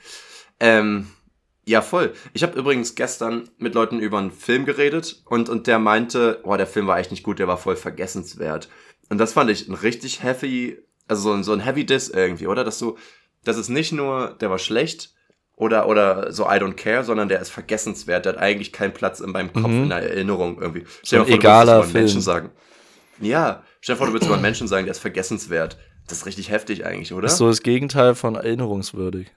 Ähm, 0.59 1.07
ja, 1.67 1.81
voll. 1.81 2.13
Ich 2.33 2.41
habe 2.41 2.57
übrigens 2.57 2.95
gestern 2.95 3.49
mit 3.57 3.75
Leuten 3.75 3.99
über 3.99 4.17
einen 4.17 4.31
Film 4.31 4.65
geredet 4.65 5.21
und, 5.25 5.49
und 5.49 5.67
der 5.67 5.77
meinte, 5.77 6.39
oh, 6.43 6.55
der 6.55 6.65
Film 6.65 6.87
war 6.87 6.97
echt 6.97 7.11
nicht 7.11 7.23
gut, 7.23 7.39
der 7.39 7.47
war 7.47 7.57
voll 7.57 7.75
vergessenswert. 7.75 8.69
Und 9.09 9.19
das 9.19 9.33
fand 9.33 9.51
ich 9.51 9.67
ein 9.67 9.73
richtig 9.73 10.23
heavy, 10.23 10.77
also 11.07 11.23
so 11.23 11.33
ein, 11.33 11.43
so 11.43 11.51
ein 11.51 11.59
Heavy 11.59 11.85
Diss 11.85 12.09
irgendwie, 12.09 12.47
oder? 12.47 12.63
Dass 12.63 12.79
du 12.79 12.97
das 13.47 13.57
ist 13.57 13.69
nicht 13.69 13.91
nur, 13.91 14.35
der 14.39 14.49
war 14.49 14.59
schlecht 14.59 15.13
oder, 15.55 15.87
oder 15.87 16.31
so 16.31 16.43
I 16.45 16.59
don't 16.59 16.73
care, 16.73 17.03
sondern 17.03 17.29
der 17.29 17.39
ist 17.39 17.49
vergessenswert. 17.49 18.25
Der 18.25 18.33
hat 18.33 18.39
eigentlich 18.39 18.71
keinen 18.73 18.93
Platz 18.93 19.19
in 19.19 19.31
meinem 19.31 19.51
Kopf, 19.53 19.67
mhm. 19.67 19.83
in 19.83 19.89
der 19.89 20.09
Erinnerung 20.09 20.61
irgendwie. 20.61 20.85
Stell 21.03 21.19
dir 21.19 21.25
vor, 21.25 21.35
egaler 21.35 21.73
du 21.73 21.79
würdest 21.79 21.93
Menschen 21.93 22.21
sagen. 22.21 22.51
Ja, 23.19 23.63
stell 23.81 23.95
dir 23.95 23.97
vor, 23.97 24.07
du 24.07 24.13
würdest 24.13 24.27
über 24.27 24.35
einen 24.35 24.43
Menschen 24.43 24.67
sagen, 24.67 24.85
der 24.85 24.91
ist 24.91 24.99
vergessenswert. 24.99 25.77
Das 26.07 26.19
ist 26.19 26.25
richtig 26.25 26.51
heftig 26.51 26.85
eigentlich, 26.85 27.11
oder? 27.13 27.25
ist 27.25 27.37
so 27.37 27.47
das 27.47 27.63
Gegenteil 27.63 28.15
von 28.15 28.35
erinnerungswürdig. 28.35 29.31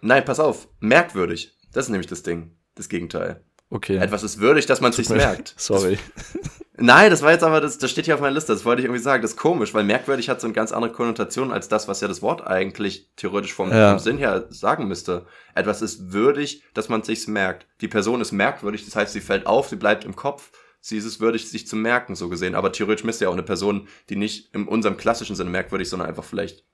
Nein, 0.00 0.24
pass 0.24 0.40
auf. 0.40 0.68
Merkwürdig. 0.80 1.56
Das 1.72 1.86
ist 1.86 1.90
nämlich 1.90 2.06
das 2.06 2.22
Ding. 2.22 2.56
Das 2.76 2.88
Gegenteil. 2.88 3.44
Okay. 3.70 3.96
Etwas 3.96 4.22
ist 4.22 4.38
würdig, 4.38 4.66
dass 4.66 4.80
man 4.80 4.90
es 4.90 4.96
sich 4.96 5.08
merkt. 5.08 5.54
Sorry. 5.58 5.98
Nein, 6.80 7.10
das 7.10 7.22
war 7.22 7.32
jetzt 7.32 7.42
aber, 7.42 7.60
das, 7.60 7.78
das 7.78 7.90
steht 7.90 8.04
hier 8.04 8.14
auf 8.14 8.20
meiner 8.20 8.34
Liste, 8.34 8.52
das 8.52 8.64
wollte 8.64 8.80
ich 8.80 8.86
irgendwie 8.86 9.02
sagen, 9.02 9.20
das 9.20 9.32
ist 9.32 9.36
komisch, 9.36 9.74
weil 9.74 9.82
merkwürdig 9.82 10.28
hat 10.28 10.40
so 10.40 10.46
eine 10.46 10.54
ganz 10.54 10.70
andere 10.70 10.92
Konnotation 10.92 11.50
als 11.50 11.68
das, 11.68 11.88
was 11.88 12.00
ja 12.00 12.06
das 12.06 12.22
Wort 12.22 12.46
eigentlich 12.46 13.10
theoretisch 13.16 13.52
vom, 13.52 13.72
ja. 13.72 13.90
vom 13.90 13.98
Sinn 13.98 14.16
her 14.16 14.46
sagen 14.50 14.86
müsste. 14.86 15.26
Etwas 15.56 15.82
ist 15.82 16.12
würdig, 16.12 16.62
dass 16.74 16.88
man 16.88 17.00
es 17.00 17.08
sich 17.08 17.26
merkt. 17.26 17.66
Die 17.80 17.88
Person 17.88 18.20
ist 18.20 18.30
merkwürdig, 18.30 18.84
das 18.84 18.94
heißt, 18.94 19.12
sie 19.12 19.20
fällt 19.20 19.46
auf, 19.46 19.68
sie 19.68 19.76
bleibt 19.76 20.04
im 20.04 20.14
Kopf, 20.14 20.52
sie 20.80 20.96
ist 20.96 21.04
es 21.04 21.18
würdig, 21.18 21.50
sich 21.50 21.66
zu 21.66 21.74
merken, 21.74 22.14
so 22.14 22.28
gesehen. 22.28 22.54
Aber 22.54 22.70
theoretisch 22.70 23.04
müsste 23.04 23.24
ja 23.24 23.30
auch 23.30 23.34
eine 23.34 23.42
Person, 23.42 23.88
die 24.08 24.16
nicht 24.16 24.54
in 24.54 24.68
unserem 24.68 24.96
klassischen 24.96 25.34
Sinne 25.34 25.50
merkwürdig, 25.50 25.88
sondern 25.88 26.08
einfach 26.08 26.24
vielleicht, 26.24 26.64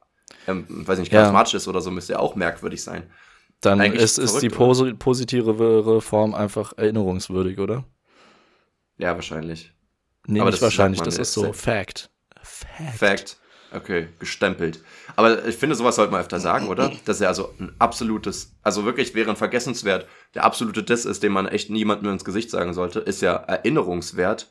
ähm, 0.46 0.66
weiß 0.68 0.98
nicht, 0.98 1.12
charismatisch 1.12 1.54
ja. 1.54 1.58
ist 1.58 1.68
oder 1.68 1.80
so, 1.80 1.90
müsste 1.90 2.12
ja 2.12 2.18
auch 2.18 2.36
merkwürdig 2.36 2.82
sein. 2.82 3.10
Dann 3.62 3.80
ist, 3.80 4.18
ist 4.18 4.40
die 4.40 4.50
pos 4.50 4.84
positivere 4.98 6.02
Form 6.02 6.34
einfach 6.34 6.74
erinnerungswürdig, 6.76 7.58
oder? 7.58 7.84
Ja, 8.98 9.14
wahrscheinlich. 9.14 9.73
Nee, 10.26 10.40
aber 10.40 10.50
das 10.50 10.62
wahrscheinlich, 10.62 11.00
das 11.02 11.18
ist 11.18 11.32
so 11.32 11.52
Fact. 11.52 12.10
Fact. 12.42 12.98
Fact. 12.98 13.36
Okay, 13.74 14.08
gestempelt. 14.20 14.80
Aber 15.16 15.44
ich 15.46 15.56
finde, 15.56 15.74
sowas 15.74 15.96
sollte 15.96 16.12
man 16.12 16.20
öfter 16.20 16.38
sagen, 16.38 16.68
oder? 16.68 16.92
Dass 17.04 17.20
er 17.20 17.28
also 17.28 17.52
ein 17.58 17.74
absolutes, 17.78 18.52
also 18.62 18.84
wirklich 18.84 19.14
wäre 19.14 19.30
ein 19.30 19.36
vergessenswert, 19.36 20.06
der 20.34 20.44
absolute 20.44 20.82
Diss 20.82 21.04
ist, 21.04 21.22
den 21.22 21.32
man 21.32 21.48
echt 21.48 21.70
niemandem 21.70 22.12
ins 22.12 22.24
Gesicht 22.24 22.50
sagen 22.50 22.72
sollte, 22.72 23.00
ist 23.00 23.20
ja 23.20 23.34
erinnerungswert 23.34 24.50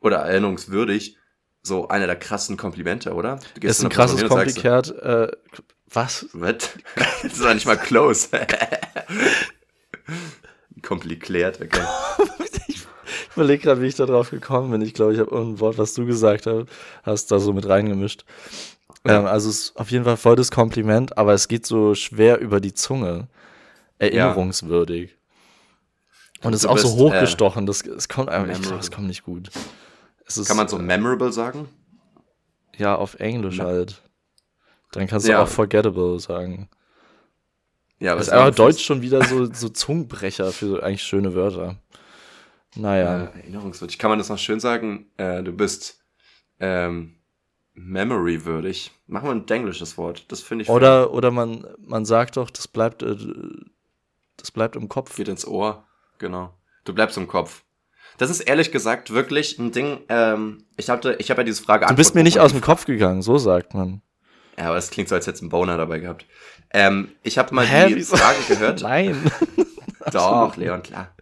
oder 0.00 0.18
erinnerungswürdig. 0.18 1.16
So 1.62 1.88
einer 1.88 2.06
der 2.06 2.16
krassen 2.16 2.56
Komplimente, 2.56 3.12
oder? 3.14 3.40
Ist 3.60 3.82
ein 3.82 3.90
krasses 3.90 4.24
Komplikat. 4.26 4.90
Äh, 4.90 5.28
was? 5.86 6.26
Was? 6.32 6.56
das 6.94 7.24
ist 7.24 7.44
doch 7.44 7.54
nicht 7.54 7.66
mal 7.66 7.76
close. 7.76 8.28
Kompliklärt, 10.82 11.60
okay. 11.60 11.82
Ich 13.30 13.36
überlege 13.36 13.62
gerade, 13.62 13.80
wie 13.82 13.86
ich 13.86 13.94
da 13.94 14.06
drauf 14.06 14.30
gekommen 14.30 14.70
bin. 14.70 14.82
Ich 14.82 14.94
glaube, 14.94 15.14
ich 15.14 15.20
habe 15.20 15.36
ein 15.36 15.60
Wort, 15.60 15.78
was 15.78 15.94
du 15.94 16.06
gesagt 16.06 16.46
hast, 16.46 16.66
hast 17.02 17.30
da 17.30 17.38
so 17.38 17.52
mit 17.52 17.68
reingemischt. 17.68 18.24
Ähm, 19.04 19.26
also 19.26 19.48
es 19.48 19.58
ist 19.58 19.76
auf 19.76 19.90
jeden 19.90 20.04
Fall 20.04 20.16
voll 20.16 20.36
das 20.36 20.50
Kompliment, 20.50 21.16
aber 21.16 21.34
es 21.34 21.46
geht 21.46 21.66
so 21.66 21.94
schwer 21.94 22.40
über 22.40 22.60
die 22.60 22.74
Zunge. 22.74 23.28
Erinnerungswürdig. 23.98 25.10
Ja. 25.10 26.46
Und 26.46 26.52
es 26.52 26.60
ist 26.60 26.66
auch 26.66 26.74
bist, 26.74 26.86
so 26.86 26.96
hochgestochen. 26.96 27.64
Äh, 27.64 27.66
das, 27.66 27.82
es 27.82 28.08
kommt 28.08 28.28
einfach, 28.28 28.54
ich 28.54 28.62
glaube, 28.62 28.78
es 28.78 28.90
kommt 28.90 29.08
nicht 29.08 29.24
gut. 29.24 29.50
Ist, 30.26 30.46
Kann 30.46 30.56
man 30.56 30.68
so 30.68 30.78
memorable 30.78 31.32
sagen? 31.32 31.68
Ja, 32.76 32.94
auf 32.94 33.14
Englisch 33.14 33.58
ja. 33.58 33.64
halt. 33.64 34.02
Dann 34.92 35.06
kannst 35.06 35.28
du 35.28 35.38
auch 35.38 35.48
forgettable 35.48 36.18
sagen. 36.20 36.68
Ja, 37.98 38.12
aber 38.12 38.20
ist 38.20 38.30
aber 38.30 38.52
Deutsch 38.52 38.84
schon 38.84 39.02
wieder 39.02 39.24
so, 39.24 39.52
so 39.52 39.68
Zungenbrecher 39.68 40.52
für 40.52 40.66
so 40.66 40.80
eigentlich 40.80 41.02
schöne 41.02 41.34
Wörter. 41.34 41.76
Naja. 42.78 43.24
Äh, 43.24 43.40
erinnerungswürdig. 43.40 43.98
Kann 43.98 44.10
man 44.10 44.18
das 44.18 44.28
noch 44.28 44.38
schön 44.38 44.60
sagen? 44.60 45.10
Äh, 45.16 45.42
du 45.42 45.52
bist 45.52 46.00
ähm, 46.60 47.16
memory-würdig. 47.74 48.92
Machen 49.06 49.26
wir 49.26 49.32
ein 49.32 49.48
englisches 49.48 49.98
Wort. 49.98 50.24
Das 50.28 50.40
finde 50.40 50.62
ich. 50.62 50.70
Oder, 50.70 51.12
oder 51.12 51.30
man, 51.30 51.66
man 51.78 52.04
sagt 52.04 52.36
doch, 52.36 52.50
das 52.50 52.68
bleibt, 52.68 53.02
äh, 53.02 53.16
das 54.36 54.50
bleibt 54.50 54.76
im 54.76 54.88
Kopf. 54.88 55.16
Geht 55.16 55.28
ins 55.28 55.46
Ohr. 55.46 55.84
Genau. 56.18 56.54
Du 56.84 56.94
bleibst 56.94 57.16
im 57.16 57.26
Kopf. 57.28 57.64
Das 58.16 58.30
ist 58.30 58.40
ehrlich 58.40 58.72
gesagt 58.72 59.12
wirklich 59.12 59.58
ein 59.58 59.70
Ding. 59.72 60.00
Ähm, 60.08 60.64
ich 60.76 60.88
hatte, 60.88 61.16
ich 61.18 61.30
habe 61.30 61.42
ja 61.42 61.44
diese 61.44 61.62
Frage. 61.62 61.86
Du 61.86 61.94
bist 61.94 62.14
mir 62.14 62.22
nicht 62.22 62.40
aus 62.40 62.52
dem 62.52 62.60
Kopf 62.60 62.84
gegangen, 62.84 63.22
so 63.22 63.38
sagt 63.38 63.74
man. 63.74 64.02
Ja, 64.56 64.66
aber 64.66 64.74
das 64.74 64.90
klingt 64.90 65.08
so, 65.08 65.14
als 65.14 65.26
hättest 65.26 65.42
du 65.42 65.44
einen 65.44 65.50
Boner 65.50 65.76
dabei 65.76 66.00
gehabt. 66.00 66.26
Ähm, 66.70 67.12
ich 67.22 67.38
habe 67.38 67.54
mal 67.54 67.64
Hä, 67.64 67.88
die 67.88 67.96
wieso? 67.96 68.16
Frage 68.16 68.38
gehört. 68.48 68.82
Nein. 68.82 69.30
Doch, 70.12 70.56
Leon, 70.56 70.82
klar. 70.82 71.14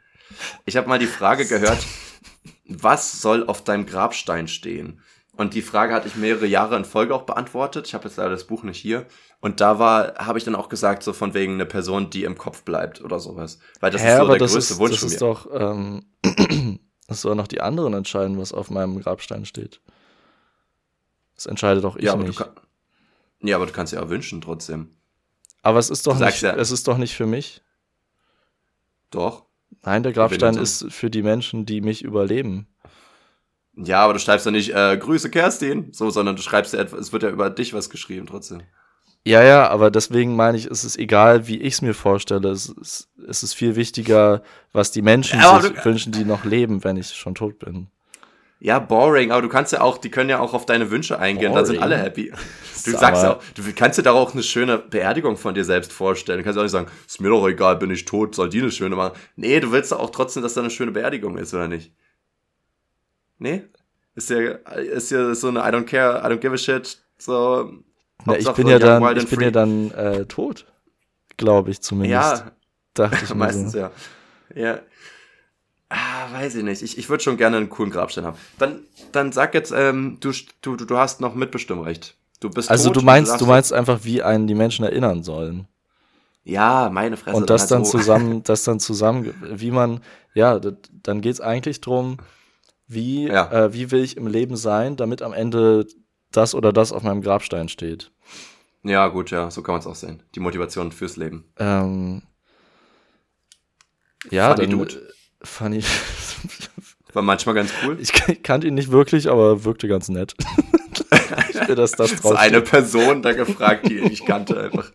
Ich 0.64 0.77
habe 0.77 0.88
mal 0.88 0.99
die 0.99 1.07
Frage 1.07 1.46
gehört, 1.46 1.79
was 2.68 3.20
soll 3.20 3.46
auf 3.46 3.64
deinem 3.64 3.87
Grabstein 3.87 4.49
stehen? 4.49 5.01
Und 5.37 5.55
die 5.55 5.62
Frage 5.62 5.92
hatte 5.92 6.09
ich 6.09 6.16
mehrere 6.16 6.46
Jahre 6.46 6.77
in 6.77 6.85
Folge 6.85 7.14
auch 7.14 7.25
beantwortet. 7.25 7.87
Ich 7.87 7.94
habe 7.94 8.09
jetzt 8.09 8.16
leider 8.16 8.31
das 8.31 8.44
Buch 8.44 8.62
nicht 8.62 8.79
hier. 8.79 9.07
Und 9.40 9.61
da 9.61 9.79
war, 9.79 10.14
habe 10.16 10.38
ich 10.38 10.44
dann 10.44 10.55
auch 10.55 10.70
gesagt, 10.70 11.03
so 11.03 11.12
von 11.12 11.35
wegen 11.35 11.55
eine 11.55 11.66
Person, 11.66 12.09
die 12.09 12.25
im 12.25 12.38
Kopf 12.38 12.62
bleibt 12.62 13.03
oder 13.03 13.20
sowas. 13.20 13.59
Weil 13.81 13.90
das 13.90 14.03
Hä, 14.03 14.12
ist 14.12 14.16
so 14.16 14.27
der 14.29 14.38
größte 14.38 14.59
ist, 14.59 14.79
Wunsch 14.79 14.92
das 14.92 15.01
von 15.01 15.09
mir. 15.09 15.14
Ist 15.14 15.22
doch, 15.22 15.49
ähm, 15.53 16.81
das 17.07 17.20
soll 17.20 17.35
noch 17.35 17.46
die 17.46 17.61
anderen 17.61 17.92
entscheiden, 17.92 18.38
was 18.38 18.53
auf 18.53 18.70
meinem 18.70 18.99
Grabstein 19.01 19.44
steht. 19.44 19.83
Das 21.35 21.44
entscheidet 21.44 21.85
doch 21.85 21.96
ich 21.96 22.05
ja, 22.05 22.16
nicht. 22.16 22.38
Kann, 22.38 22.49
ja, 23.42 23.57
aber 23.57 23.66
du 23.66 23.72
kannst 23.72 23.92
ja 23.92 24.03
auch 24.03 24.09
wünschen 24.09 24.40
trotzdem. 24.40 24.96
Aber 25.62 25.79
es 25.79 25.90
ist 25.90 26.07
doch, 26.07 26.18
nicht, 26.18 26.42
ja, 26.42 26.55
es 26.55 26.70
ist 26.70 26.88
doch 26.88 26.96
nicht 26.96 27.14
für 27.14 27.27
mich. 27.27 27.61
Doch. 29.11 29.45
Nein, 29.83 30.02
der 30.02 30.12
Grabstein 30.12 30.57
ist 30.57 30.87
für 30.90 31.11
die 31.11 31.22
Menschen, 31.22 31.64
die 31.66 31.81
mich 31.81 32.02
überleben. 32.02 32.66
Ja, 33.76 34.02
aber 34.02 34.14
du 34.14 34.18
schreibst 34.18 34.46
ja 34.46 34.52
nicht 34.52 34.74
äh, 34.74 34.96
Grüße 34.96 35.31
Kerstin, 35.31 35.92
so, 35.92 36.11
sondern 36.11 36.37
du 36.37 36.42
schreibst 36.42 36.72
ja 36.72 36.81
etwas, 36.81 37.00
es 37.00 37.12
wird 37.12 37.22
ja 37.22 37.31
über 37.31 37.50
dich 37.50 37.74
was 37.74 37.90
geschrieben 37.90 38.26
trotzdem. 38.26 38.62
Ja, 39.26 39.42
ja, 39.42 39.68
aber 39.68 39.90
deswegen 39.90 40.37
meine 40.37 40.57
ich, 40.57 40.66
es 40.66 40.85
ist 40.85 40.98
egal, 40.98 41.48
wie 41.48 41.61
ich 41.61 41.74
es 41.74 41.83
mir 41.83 41.94
vorstelle. 41.94 42.48
Es 42.50 42.68
ist, 42.68 43.09
es 43.29 43.42
ist 43.42 43.55
viel 43.55 43.74
wichtiger, 43.74 44.42
was 44.72 44.92
die 44.92 45.02
Menschen 45.02 45.40
ja, 45.40 45.61
sich 45.61 45.85
wünschen, 45.85 46.12
die 46.12 46.24
noch 46.24 46.44
leben, 46.44 46.85
wenn 46.85 46.96
ich 46.96 47.09
schon 47.09 47.35
tot 47.35 47.59
bin. 47.59 47.88
Ja, 48.58 48.78
boring, 48.78 49.32
aber 49.32 49.42
du 49.42 49.48
kannst 49.48 49.72
ja 49.72 49.82
auch, 49.82 49.98
die 49.98 50.10
können 50.10 50.30
ja 50.30 50.40
auch 50.40 50.54
auf 50.54 50.64
deine 50.64 50.90
Wünsche 50.90 51.18
eingehen, 51.18 51.52
boring. 51.52 51.56
dann 51.56 51.66
sind 51.66 51.82
alle 51.82 51.98
happy. 51.98 52.32
Du 52.84 52.92
sagst 52.92 53.24
ja 53.24 53.32
auch, 53.32 53.42
du 53.56 53.62
kannst 53.74 53.98
dir 53.98 54.04
da 54.04 54.12
auch 54.12 54.32
eine 54.32 54.44
schöne 54.44 54.78
Beerdigung 54.78 55.36
von 55.36 55.54
dir 55.54 55.64
selbst 55.64 55.92
vorstellen. 55.92 56.38
Du 56.38 56.44
kannst 56.44 56.56
ja 56.56 56.60
auch 56.60 56.64
nicht 56.64 56.70
sagen, 56.70 56.86
ist 57.04 57.20
mir 57.20 57.30
doch 57.30 57.44
egal, 57.48 57.74
bin 57.78 57.90
ich 57.90 58.04
tot, 58.04 58.36
soll 58.36 58.48
die 58.48 58.60
eine 58.60 58.70
schöne 58.70 58.94
machen. 58.94 59.18
Nee, 59.34 59.58
du 59.58 59.72
willst 59.72 59.90
doch 59.90 59.98
auch 59.98 60.10
trotzdem, 60.10 60.44
dass 60.44 60.54
da 60.54 60.60
eine 60.60 60.70
schöne 60.70 60.92
Beerdigung 60.92 61.36
ist, 61.36 61.52
oder 61.52 61.66
nicht? 61.66 61.92
Nee? 63.38 63.64
Ist 64.14 64.30
ja, 64.30 64.38
ist 64.38 65.10
ja 65.10 65.34
so 65.34 65.48
eine 65.48 65.60
I 65.60 65.62
don't 65.64 65.84
care, 65.84 66.20
I 66.20 66.32
don't 66.32 66.38
give 66.38 66.54
a 66.54 66.56
shit, 66.56 67.02
so. 67.18 67.72
Ja, 68.24 68.36
ich 68.36 68.48
bin 68.52 68.68
ja 68.68 68.78
dann, 68.78 69.16
ich 69.16 69.28
bin 69.28 69.40
ja 69.40 69.50
dann 69.50 69.90
äh, 69.90 70.24
tot, 70.26 70.64
glaube 71.36 71.72
ich 71.72 71.80
zumindest. 71.80 72.44
Ja, 72.44 72.52
dachte 72.94 73.24
ich 73.24 73.34
meistens 73.34 73.72
so. 73.72 73.78
ja. 73.78 73.90
Ja. 74.54 74.78
Ah, 75.88 76.33
weiß 76.33 76.57
ich 76.57 76.64
nicht. 76.64 76.83
Ich, 76.83 76.99
ich 76.99 77.09
würde 77.09 77.22
schon 77.22 77.37
gerne 77.37 77.57
einen 77.59 77.68
coolen 77.70 77.92
Grabstein 77.92 78.25
haben. 78.25 78.37
Dann, 78.59 78.81
dann 79.12 79.31
sag 79.33 79.55
jetzt, 79.55 79.72
ähm, 79.75 80.18
du, 80.20 80.33
du, 80.62 80.77
du 80.77 80.96
hast 80.99 81.20
noch 81.20 81.35
Mitbestimmrecht. 81.35 82.16
Du 82.40 82.51
bist 82.51 82.70
Also 82.70 82.88
tot, 82.90 82.96
du 82.96 83.07
meinst, 83.07 83.31
darfst- 83.33 83.40
du 83.40 83.46
meinst 83.46 83.72
einfach, 83.72 84.01
wie 84.03 84.22
einen 84.22 84.46
die 84.46 84.55
Menschen 84.55 84.85
erinnern 84.85 85.22
sollen. 85.22 85.68
Ja, 86.44 86.90
meine 86.92 87.16
Fresse. 87.16 87.37
Und 87.37 87.51
das 87.51 87.66
dann 87.68 87.85
so- 87.85 87.92
zusammen, 87.99 88.42
das 88.44 88.64
dann 88.64 88.81
zusammen, 88.81 89.33
wie 89.42 89.70
man, 89.70 90.01
ja, 90.35 90.59
d- 90.59 90.72
dann 91.03 91.20
geht's 91.20 91.40
eigentlich 91.40 91.81
drum, 91.81 92.18
wie, 92.88 93.27
Ja. 93.29 93.51
äh, 93.66 93.72
wie 93.72 93.90
will 93.90 94.03
ich 94.03 94.16
im 94.16 94.27
Leben 94.27 94.57
sein, 94.57 94.96
damit 94.96 95.22
am 95.22 95.33
Ende 95.33 95.87
das 96.33 96.55
oder 96.55 96.72
das 96.72 96.92
auf 96.92 97.03
meinem 97.03 97.22
Grabstein 97.22 97.68
steht. 97.68 98.11
Ja, 98.83 99.09
gut, 99.09 99.31
ja, 99.31 99.51
so 99.51 99.62
kann 99.62 99.72
man 99.75 99.81
es 99.81 99.87
auch 99.87 99.94
sehen. 99.96 100.22
Die 100.35 100.40
Motivation 100.40 100.92
fürs 100.92 101.16
Leben. 101.16 101.44
Ähm, 101.59 102.22
ja, 104.31 104.55
Funny 104.55 104.68
dann, 104.68 104.79
Dude. 104.79 105.12
Äh, 105.42 105.46
Funny. 105.46 105.83
War 107.12 107.22
manchmal 107.22 107.55
ganz 107.55 107.70
cool. 107.85 107.96
Ich 108.01 108.12
kan- 108.12 108.42
kannte 108.42 108.66
ihn 108.66 108.75
nicht 108.75 108.90
wirklich, 108.90 109.29
aber 109.31 109.64
wirkte 109.64 109.88
ganz 109.88 110.09
nett. 110.09 110.35
ich 111.51 111.68
will, 111.68 111.75
dass 111.75 111.92
das 111.92 112.11
So 112.11 112.35
eine 112.35 112.61
Person 112.61 113.22
da 113.22 113.33
gefragt, 113.33 113.88
die 113.88 113.99
ich 113.99 114.25
kannte, 114.27 114.61
einfach. 114.61 114.92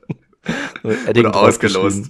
Edding 1.07 1.27
Oder 1.27 1.35
ausgelost. 1.39 2.09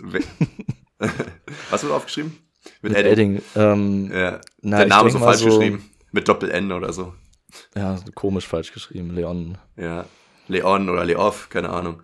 Was 1.69 1.83
wird 1.83 1.93
aufgeschrieben? 1.93 2.37
Mit 2.81 2.93
Edding. 2.95 3.41
Ähm, 3.55 4.11
Ja. 4.13 4.39
Na, 4.61 4.77
Der 4.77 4.85
ich 4.87 4.89
Name 4.89 5.09
denk 5.09 5.19
so 5.19 5.25
falsch 5.25 5.39
so- 5.39 5.45
geschrieben. 5.45 5.89
Mit 6.11 6.27
Doppel-N 6.27 6.71
oder 6.73 6.91
so. 6.91 7.13
ja, 7.75 7.97
komisch 8.15 8.45
falsch 8.47 8.73
geschrieben, 8.73 9.11
Leon. 9.15 9.57
Ja. 9.77 10.05
Leon 10.47 10.89
oder 10.89 11.05
Leof, 11.05 11.47
keine 11.49 11.69
Ahnung. 11.69 12.01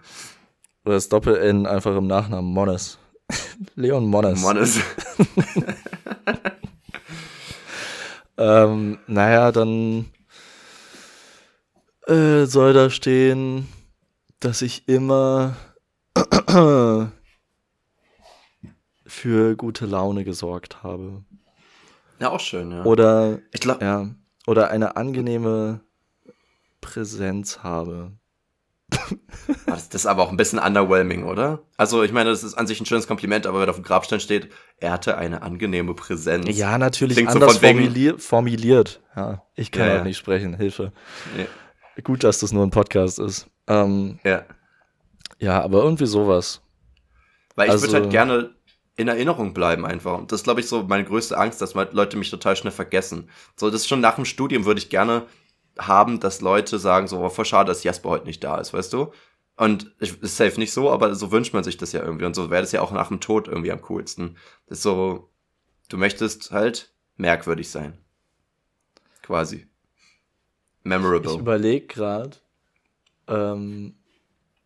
Oder 0.86 0.96
das 0.96 1.10
Doppel-N 1.10 1.66
einfach 1.66 1.96
im 1.98 2.08
Nachnamen 2.08 2.50
Monnes. 2.54 2.98
Leon 3.76 4.06
Monnes. 4.08 4.42
Monnes. 4.42 4.80
Ähm, 8.38 9.00
naja, 9.08 9.52
dann 9.52 10.12
äh, 12.06 12.46
soll 12.46 12.74
da 12.74 12.92
stehen, 12.92 13.68
dass 14.40 14.62
ich 14.62 14.88
immer 14.88 15.56
für 19.08 19.56
gute 19.56 19.88
Laune 19.88 20.24
gesorgt 20.24 20.84
habe. 20.84 21.24
Ja, 22.20 22.30
auch 22.30 22.40
schön, 22.40 22.72
ja. 22.72 22.84
Oder, 22.84 23.40
ich 23.52 23.62
glaube, 23.62 23.84
ja, 23.84 24.08
oder 24.46 24.70
eine 24.70 24.96
angenehme 24.98 25.82
Präsenz 26.80 27.64
habe. 27.64 28.12
das 29.66 29.88
ist 29.90 30.06
aber 30.06 30.24
auch 30.24 30.32
ein 30.32 30.38
bisschen 30.38 30.60
underwhelming, 30.60 31.24
oder? 31.24 31.60
Also, 31.78 32.04
ich 32.04 32.12
meine, 32.12 32.30
das 32.30 32.44
ist 32.44 32.54
an 32.56 32.68
sich 32.68 32.80
ein 32.82 32.86
schönes 32.86 33.08
Kompliment, 33.08 33.46
aber 33.48 33.62
wenn 33.62 33.70
auf 33.70 33.76
dem 33.76 33.84
Grabstein 33.84 34.20
steht, 34.20 34.50
er 34.80 34.92
hatte 34.92 35.18
eine 35.18 35.42
angenehme 35.42 35.94
Präsenz. 35.94 36.48
Ja, 36.58 36.78
natürlich 36.78 37.16
Klingt 37.18 37.32
so 37.32 37.40
anders 37.40 37.62
wegen- 37.62 37.80
formulier 37.80 38.20
formuliert. 38.20 39.02
Ja, 39.16 39.44
ich 39.56 39.72
kann 39.72 39.88
Ja, 39.88 39.94
auch 39.94 39.98
ja. 40.00 40.04
nicht 40.04 40.18
sprechen, 40.18 40.56
Hilfe. 40.56 40.92
Ja. 41.38 41.46
Gut, 42.04 42.24
dass 42.24 42.40
das 42.40 42.52
nur 42.52 42.64
ein 42.66 42.70
Podcast 42.72 43.20
ist. 43.20 43.48
Ähm, 43.68 44.20
ja. 44.24 44.46
ja, 45.40 45.62
aber 45.62 45.84
irgendwie 45.84 46.06
sowas. 46.06 46.62
Weil 47.56 47.68
ich 47.68 47.72
Also- 47.72 47.88
würde 47.88 48.02
halt 48.02 48.12
gerne 48.12 48.56
in 48.96 49.08
Erinnerung 49.08 49.54
bleiben 49.54 49.86
einfach. 49.86 50.18
Und 50.18 50.32
das 50.32 50.40
ist, 50.40 50.44
glaube 50.44 50.60
ich, 50.60 50.68
so 50.68 50.84
meine 50.84 51.04
größte 51.04 51.38
Angst, 51.38 51.62
dass 51.62 51.76
Leute 51.76 52.18
mich 52.18 52.32
total 52.32 52.56
schnell 52.56 52.72
vergessen. 52.72 53.30
So, 53.56 53.70
das 53.70 53.82
ist 53.82 53.88
schon 53.88 54.00
nach 54.02 54.16
dem 54.16 54.26
Studium 54.26 54.66
würde 54.66 54.80
ich 54.80 54.90
gerne 54.90 55.24
haben, 55.80 56.20
dass 56.20 56.42
Leute 56.42 56.80
sagen, 56.80 57.08
so, 57.08 57.20
oh, 57.20 57.30
voll 57.30 57.46
schade, 57.46 57.68
dass 57.68 57.84
Jasper 57.84 58.10
heute 58.10 58.26
nicht 58.26 58.44
da 58.44 58.58
ist, 58.58 58.74
weißt 58.74 58.94
du? 58.94 59.12
Und 59.58 59.92
ich, 60.00 60.22
ist 60.22 60.38
safe 60.38 60.60
nicht 60.60 60.72
so, 60.72 60.92
aber 60.92 61.16
so 61.16 61.32
wünscht 61.32 61.54
man 61.54 61.64
sich 61.64 61.78
das 61.78 61.92
ja 61.92 62.04
irgendwie. 62.04 62.26
Und 62.26 62.36
so 62.36 62.50
wäre 62.50 62.62
das 62.62 62.72
ja 62.72 62.82
auch 62.82 62.92
nach 62.92 63.08
dem 63.08 63.20
Tod 63.20 63.48
irgendwie 63.48 63.72
am 63.72 63.82
coolsten. 63.82 64.38
Das 64.68 64.78
ist 64.80 64.84
so, 64.84 65.32
du 65.90 65.98
möchtest 65.98 66.52
halt 66.52 66.94
merkwürdig 67.16 67.70
sein. 67.70 67.98
Quasi. 69.24 69.68
Ich 70.84 70.86
Memorable. 70.86 71.40
überlege 71.40 71.88
gerade, 71.88 72.38
ähm, 73.28 73.96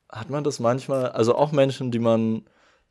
hat 0.10 0.30
man 0.30 0.43
das 0.43 0.60
manchmal, 0.60 1.08
also 1.10 1.36
auch 1.36 1.54
Menschen, 1.54 1.89
die 1.91 2.00
man 2.00 2.45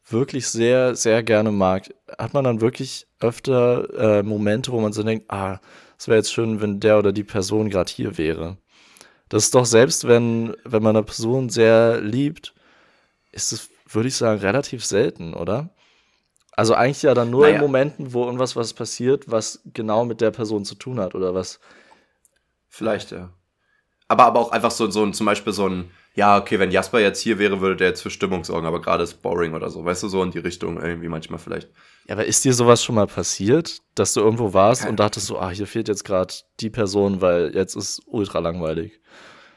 wirklich 0.09 0.49
sehr, 0.49 0.97
sehr 0.97 1.23
gerne 1.23 1.53
mag, 1.53 1.95
hat 2.19 2.35
man 2.35 2.45
dann 2.45 2.61
wirklich 2.61 3.07
öfter 3.21 4.19
äh, 4.19 4.23
Momente, 4.23 4.73
wo 4.73 4.81
man 4.81 4.93
so 4.93 5.03
denkt, 5.03 5.31
ah, 5.31 5.61
es 6.01 6.09
wäre 6.09 6.17
jetzt 6.17 6.33
schön, 6.33 6.63
wenn 6.63 6.81
der 6.81 6.99
oder 6.99 7.13
die 7.13 7.25
Person 7.25 7.69
gerade 7.69 7.93
hier 7.93 8.17
wäre. 8.17 8.57
Das 9.29 9.45
ist 9.45 9.55
doch 9.55 9.67
selbst, 9.67 10.09
wenn, 10.09 10.57
wenn 10.65 10.83
man 10.83 10.97
eine 10.97 11.05
Person 11.05 11.51
sehr 11.51 12.01
liebt, 12.01 12.55
ist 13.33 13.53
es, 13.53 13.69
würde 13.87 14.09
ich 14.09 14.17
sagen, 14.17 14.41
relativ 14.41 14.83
selten, 14.83 15.35
oder? 15.35 15.69
Also 16.53 16.73
eigentlich 16.73 17.03
ja 17.03 17.13
dann 17.13 17.29
nur 17.29 17.47
in 17.49 17.57
Naja. 17.57 17.63
Momenten, 17.63 18.15
wo 18.15 18.25
irgendwas 18.25 18.57
was 18.57 18.73
passiert, 18.73 19.31
was 19.31 19.61
genau 19.75 20.07
mit 20.07 20.23
der 20.23 20.31
Person 20.31 20.65
zu 20.65 20.75
tun 20.75 20.99
hat 20.99 21.15
oder 21.15 21.35
was 21.35 21.61
Vielleicht, 22.71 23.11
ja. 23.11 23.29
Aber, 24.09 24.25
aber 24.25 24.41
auch 24.41 24.53
einfach 24.53 24.71
so, 24.71 24.91
so 24.91 25.05
ein, 25.05 25.13
zum 25.13 25.27
Beispiel 25.27 25.53
so 25.53 25.69
ein, 25.69 25.91
ja, 26.15 26.39
okay, 26.39 26.59
wenn 26.59 26.71
Jasper 26.71 27.01
jetzt 27.01 27.21
hier 27.21 27.39
wäre, 27.39 27.61
würde 27.61 27.77
der 27.77 27.89
jetzt 27.89 28.03
für 28.03 28.11
Stimmung 28.11 28.45
sorgen, 28.45 28.67
aber 28.67 28.81
gerade 28.81 29.05
ist 29.05 29.23
boring 29.23 29.55
oder 29.55 29.71
so. 29.71 29.85
Weißt 29.85 30.03
du, 30.03 30.09
so 30.09 30.23
in 30.23 30.31
die 30.33 30.39
Richtung 30.39 30.81
irgendwie 30.81 31.09
manchmal 31.09 31.39
vielleicht. 31.39 31.69
Ja, 32.07 32.15
aber 32.15 32.25
ist 32.27 32.45
dir 32.45 32.53
sowas 32.53 32.83
schon 32.83 32.97
mal 32.97 33.07
passiert, 33.07 33.79
dass 33.95 34.15
du 34.15 34.21
irgendwo 34.21 34.53
warst 34.53 34.87
und 34.87 34.99
dachtest 34.99 35.27
so, 35.27 35.39
ah, 35.39 35.51
hier 35.51 35.67
fehlt 35.67 35.89
jetzt 35.89 36.05
gerade 36.05 36.35
die 36.59 36.71
Person, 36.71 37.21
weil 37.21 37.55
jetzt 37.55 37.77
ist 37.77 38.03
ultra 38.07 38.41
langweilig. 38.41 39.01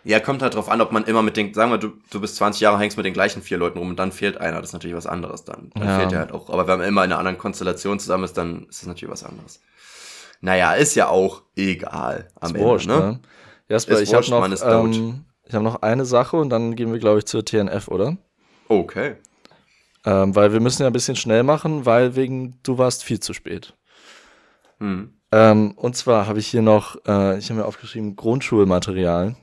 Ja, 0.05 0.19
kommt 0.19 0.41
halt 0.41 0.55
drauf 0.55 0.69
an, 0.69 0.81
ob 0.81 0.91
man 0.91 1.05
immer 1.05 1.21
mit 1.23 1.37
den, 1.37 1.53
sagen 1.53 1.71
wir, 1.71 1.77
du, 1.77 1.93
du 2.11 2.19
bist 2.19 2.35
20 2.35 2.59
Jahre, 2.61 2.77
hängst 2.77 2.97
mit 2.97 3.05
den 3.05 3.13
gleichen 3.13 3.41
vier 3.41 3.57
Leuten 3.57 3.79
rum 3.79 3.89
und 3.89 3.97
dann 3.97 4.11
fehlt 4.11 4.37
einer. 4.37 4.57
Das 4.59 4.69
ist 4.69 4.73
natürlich 4.73 4.97
was 4.97 5.07
anderes 5.07 5.45
dann. 5.45 5.71
Dann 5.75 5.87
Ja. 5.87 5.97
fehlt 5.97 6.11
er 6.11 6.19
halt 6.19 6.33
auch. 6.33 6.49
Aber 6.49 6.67
wenn 6.67 6.79
man 6.79 6.87
immer 6.87 7.05
in 7.05 7.11
einer 7.11 7.19
anderen 7.19 7.37
Konstellation 7.37 7.99
zusammen 7.99 8.25
ist, 8.25 8.37
dann 8.37 8.67
ist 8.67 8.81
das 8.81 8.87
natürlich 8.87 9.11
was 9.11 9.23
anderes. 9.23 9.61
Naja, 10.41 10.73
ist 10.73 10.95
ja 10.95 11.07
auch 11.07 11.43
egal 11.55 12.27
am 12.39 12.49
Ist 12.49 12.55
Ende, 12.55 12.67
wurscht, 12.67 12.87
ne? 12.87 12.97
ne? 12.97 13.19
Jasper, 13.69 13.93
Ist 13.93 14.01
ich 14.01 14.13
habe 14.13 14.29
noch, 14.29 14.41
man 14.41 14.51
ist 14.51 14.61
ähm, 14.67 15.23
ich 15.45 15.53
hab 15.53 15.63
noch 15.63 15.82
eine 15.82 16.06
Sache 16.06 16.38
und 16.38 16.49
dann 16.49 16.75
gehen 16.75 16.91
wir, 16.91 16.99
glaube 16.99 17.19
ich, 17.19 17.25
zur 17.25 17.43
TNF, 17.43 17.88
oder? 17.88 18.17
Okay. 18.69 19.15
Ähm, 20.06 20.36
weil 20.36 20.53
wir 20.53 20.60
müssen 20.60 20.84
ja 20.84 20.88
ein 20.88 20.93
bisschen 20.93 21.15
schnell 21.15 21.43
machen, 21.43 21.86
weil 21.86 22.15
wegen 22.15 22.60
du 22.63 22.77
warst 22.77 23.03
viel 23.03 23.19
zu 23.19 23.34
spät. 23.34 23.73
Hm. 24.79 25.13
Ähm, 25.32 25.71
und 25.77 25.95
zwar 25.95 26.27
habe 26.27 26.39
ich 26.39 26.47
hier 26.47 26.62
noch, 26.62 26.95
äh, 27.08 27.38
ich 27.38 27.49
habe 27.49 27.62
mir 27.62 27.65
aufgeschrieben, 27.65 28.15
Grundschulmaterial. 28.15 29.36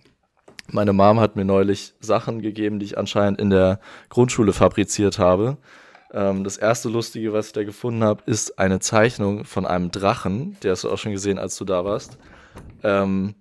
Meine 0.69 0.93
Mom 0.93 1.19
hat 1.19 1.35
mir 1.35 1.45
neulich 1.45 1.95
Sachen 2.01 2.43
gegeben, 2.43 2.79
die 2.79 2.87
ich 2.87 2.99
anscheinend 2.99 3.41
in 3.41 3.51
der 3.51 3.81
Grundschule 4.09 4.53
fabriziert 4.53 5.19
habe. 5.19 5.57
Ähm, 6.13 6.45
das 6.45 6.57
erste 6.57 6.89
Lustige, 6.89 7.33
was 7.33 7.49
ich 7.49 7.53
da 7.53 7.65
gefunden 7.65 8.05
habe, 8.05 8.23
ist 8.27 8.59
eine 8.59 8.81
Zeichnung 8.81 9.45
von 9.45 9.67
einem 9.67 9.91
Drachen. 9.91 10.57
Die 10.63 10.71
hast 10.71 10.85
du 10.85 10.91
auch 10.91 10.99
schon 10.99 11.13
gesehen, 11.13 11.39
als 11.39 11.57
du 11.57 11.65
da 11.65 11.85
warst. 11.85 12.19
Ähm, 12.83 13.35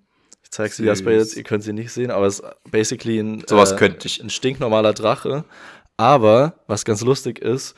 ich 0.50 0.56
zeige 0.56 0.70
sie 0.74 0.82
Süß. 0.82 0.86
Jasper 0.86 1.12
jetzt, 1.12 1.36
ihr 1.36 1.44
könnt 1.44 1.62
sie 1.62 1.72
nicht 1.72 1.92
sehen, 1.92 2.10
aber 2.10 2.26
es 2.26 2.40
ist 2.40 2.44
basically 2.70 3.18
ein, 3.20 3.44
Sowas 3.46 3.72
äh, 3.72 3.76
könnte 3.76 4.06
ich. 4.08 4.20
ein 4.22 4.30
stinknormaler 4.30 4.92
Drache. 4.92 5.44
Aber, 5.96 6.54
was 6.66 6.84
ganz 6.84 7.02
lustig 7.02 7.38
ist, 7.38 7.74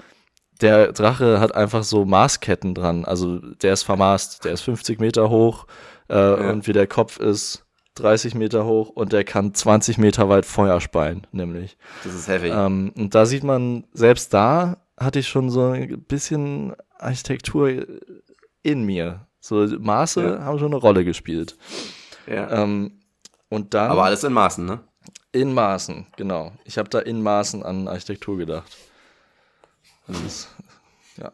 der 0.61 0.93
Drache 0.93 1.41
hat 1.41 1.55
einfach 1.55 1.83
so 1.85 2.05
Maßketten 2.05 2.75
dran. 2.75 3.05
Also 3.05 3.39
der 3.39 3.73
ist 3.73 3.83
vermaßt, 3.83 4.45
der 4.45 4.53
ist 4.53 4.63
50 4.63 5.01
Meter 5.01 5.29
hoch 5.29 5.67
äh, 6.09 6.33
und 6.33 6.67
wie 6.67 6.73
der 6.73 6.87
Kopf 6.87 7.19
ist 7.19 7.65
30 7.97 8.35
Meter 8.37 8.65
hoch 8.65 8.89
und 8.89 9.13
der 9.13 9.25
kann 9.25 9.53
20 9.53 9.99
Meter 9.99 10.29
weit 10.29 10.47
Feuer 10.47 10.81
speien, 10.81 11.27
nämlich. 11.33 11.77
Das 12.05 12.15
ist 12.15 12.29
heavy. 12.29 12.49
Ähm, 12.49 12.93
und 12.97 13.15
da 13.15 13.27
sieht 13.27 13.45
man, 13.45 13.85
selbst 13.93 14.33
da 14.33 14.79
hatte 14.99 15.19
ich 15.19 15.29
schon 15.29 15.51
so 15.51 15.71
ein 15.71 16.03
bisschen 16.05 16.75
Architektur 16.99 17.71
in 18.63 18.85
mir. 18.85 19.27
So 19.41 19.67
Maße 19.67 20.23
Ja. 20.23 20.45
haben 20.45 20.59
schon 20.59 20.69
eine 20.73 20.77
Rolle 20.81 21.05
gespielt. 21.05 21.57
Ja. 22.27 22.63
Ähm, 22.63 23.01
und 23.49 23.75
dann 23.75 23.91
aber 23.91 24.05
alles 24.05 24.25
in 24.25 24.33
Maßen, 24.33 24.65
ne? 24.65 24.81
in 25.33 25.53
Maßen, 25.55 26.07
genau. 26.17 26.53
Ich 26.65 26.79
habe 26.79 26.89
da 26.89 26.99
in 26.99 27.23
Maßen 27.23 27.63
an 27.63 27.89
Architektur 27.89 28.37
gedacht. 28.39 28.77
Ist, 30.27 30.49
ja. 31.17 31.33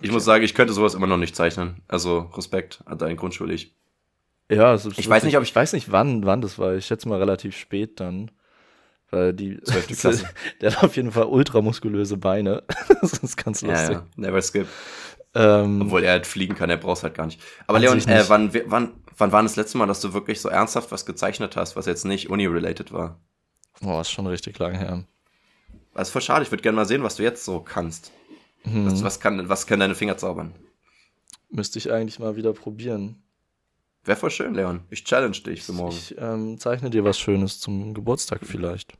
Ich 0.00 0.10
muss 0.10 0.24
sagen, 0.24 0.42
ich 0.44 0.54
könnte 0.54 0.72
sowas 0.72 0.94
immer 0.94 1.06
noch 1.06 1.16
nicht 1.18 1.36
zeichnen. 1.36 1.82
Also 1.86 2.30
Respekt 2.34 2.80
an 2.86 2.98
deinen 2.98 3.16
Grundschule. 3.16 3.52
Ich. 3.54 3.74
Ja, 4.50 4.74
es 4.74 4.84
ist 4.86 4.98
Ich 4.98 5.08
weiß 5.08 5.22
nicht, 5.24 5.36
ob 5.36 5.42
ich- 5.42 5.50
ich 5.50 5.56
weiß 5.56 5.74
nicht, 5.74 5.92
wann, 5.92 6.24
wann 6.26 6.40
das 6.40 6.58
war. 6.58 6.74
Ich 6.74 6.86
schätze 6.86 7.08
mal 7.08 7.18
relativ 7.18 7.56
spät 7.56 8.00
dann. 8.00 8.30
Weil 9.10 9.32
die, 9.34 9.60
der 10.60 10.70
hat 10.76 10.82
auf 10.84 10.96
jeden 10.96 11.12
Fall 11.12 11.24
ultramuskulöse 11.26 12.16
Beine. 12.16 12.62
das 13.00 13.12
ist 13.14 13.36
ganz 13.36 13.60
Ja, 13.60 13.68
lustig. 13.70 13.90
ja. 13.96 14.06
Never 14.16 14.40
skip. 14.42 14.66
Ähm, 15.34 15.82
Obwohl 15.82 16.02
er 16.02 16.12
halt 16.12 16.26
fliegen 16.26 16.54
kann, 16.56 16.70
er 16.70 16.76
braucht 16.76 17.02
halt 17.02 17.14
gar 17.14 17.26
nicht. 17.26 17.40
Aber 17.66 17.78
Leon, 17.78 18.00
sich 18.00 18.08
äh, 18.10 18.18
nicht. 18.18 18.30
wann, 18.30 18.52
wann, 18.66 18.92
wann 19.16 19.32
war 19.32 19.42
das 19.42 19.56
letzte 19.56 19.78
Mal, 19.78 19.86
dass 19.86 20.00
du 20.00 20.12
wirklich 20.12 20.40
so 20.40 20.48
ernsthaft 20.48 20.90
was 20.90 21.06
gezeichnet 21.06 21.54
hast, 21.56 21.76
was 21.76 21.86
jetzt 21.86 22.04
nicht 22.04 22.30
uni-related 22.30 22.92
war? 22.92 23.20
boah, 23.80 24.00
ist 24.00 24.10
schon 24.10 24.26
richtig 24.26 24.58
lang 24.58 24.74
her. 24.74 25.04
Das 25.94 26.08
ist 26.08 26.12
voll 26.12 26.22
schade, 26.22 26.42
ich 26.44 26.50
würde 26.50 26.62
gerne 26.62 26.76
mal 26.76 26.84
sehen, 26.86 27.02
was 27.02 27.16
du 27.16 27.22
jetzt 27.22 27.44
so 27.44 27.60
kannst. 27.60 28.12
Hm, 28.62 28.86
Was, 28.86 29.02
was, 29.02 29.20
kann, 29.20 29.48
was 29.48 29.66
können 29.66 29.80
deine 29.80 29.94
Finger 29.94 30.16
zaubern? 30.18 30.54
müsste 31.52 31.78
ich 31.78 31.90
eigentlich 31.90 32.18
mal 32.20 32.36
wieder 32.36 32.52
probieren. 32.52 33.22
Wäre 34.04 34.16
voll 34.16 34.30
schön, 34.30 34.54
Leon. 34.54 34.84
Ich 34.90 35.04
challenge 35.04 35.38
dich 35.44 35.62
für 35.62 35.72
morgen. 35.72 35.96
Ich 35.96 36.14
ähm, 36.18 36.58
zeichne 36.58 36.90
dir 36.90 37.04
was 37.04 37.18
Schönes 37.18 37.58
zum 37.60 37.92
Geburtstag 37.92 38.40
vielleicht. 38.44 38.92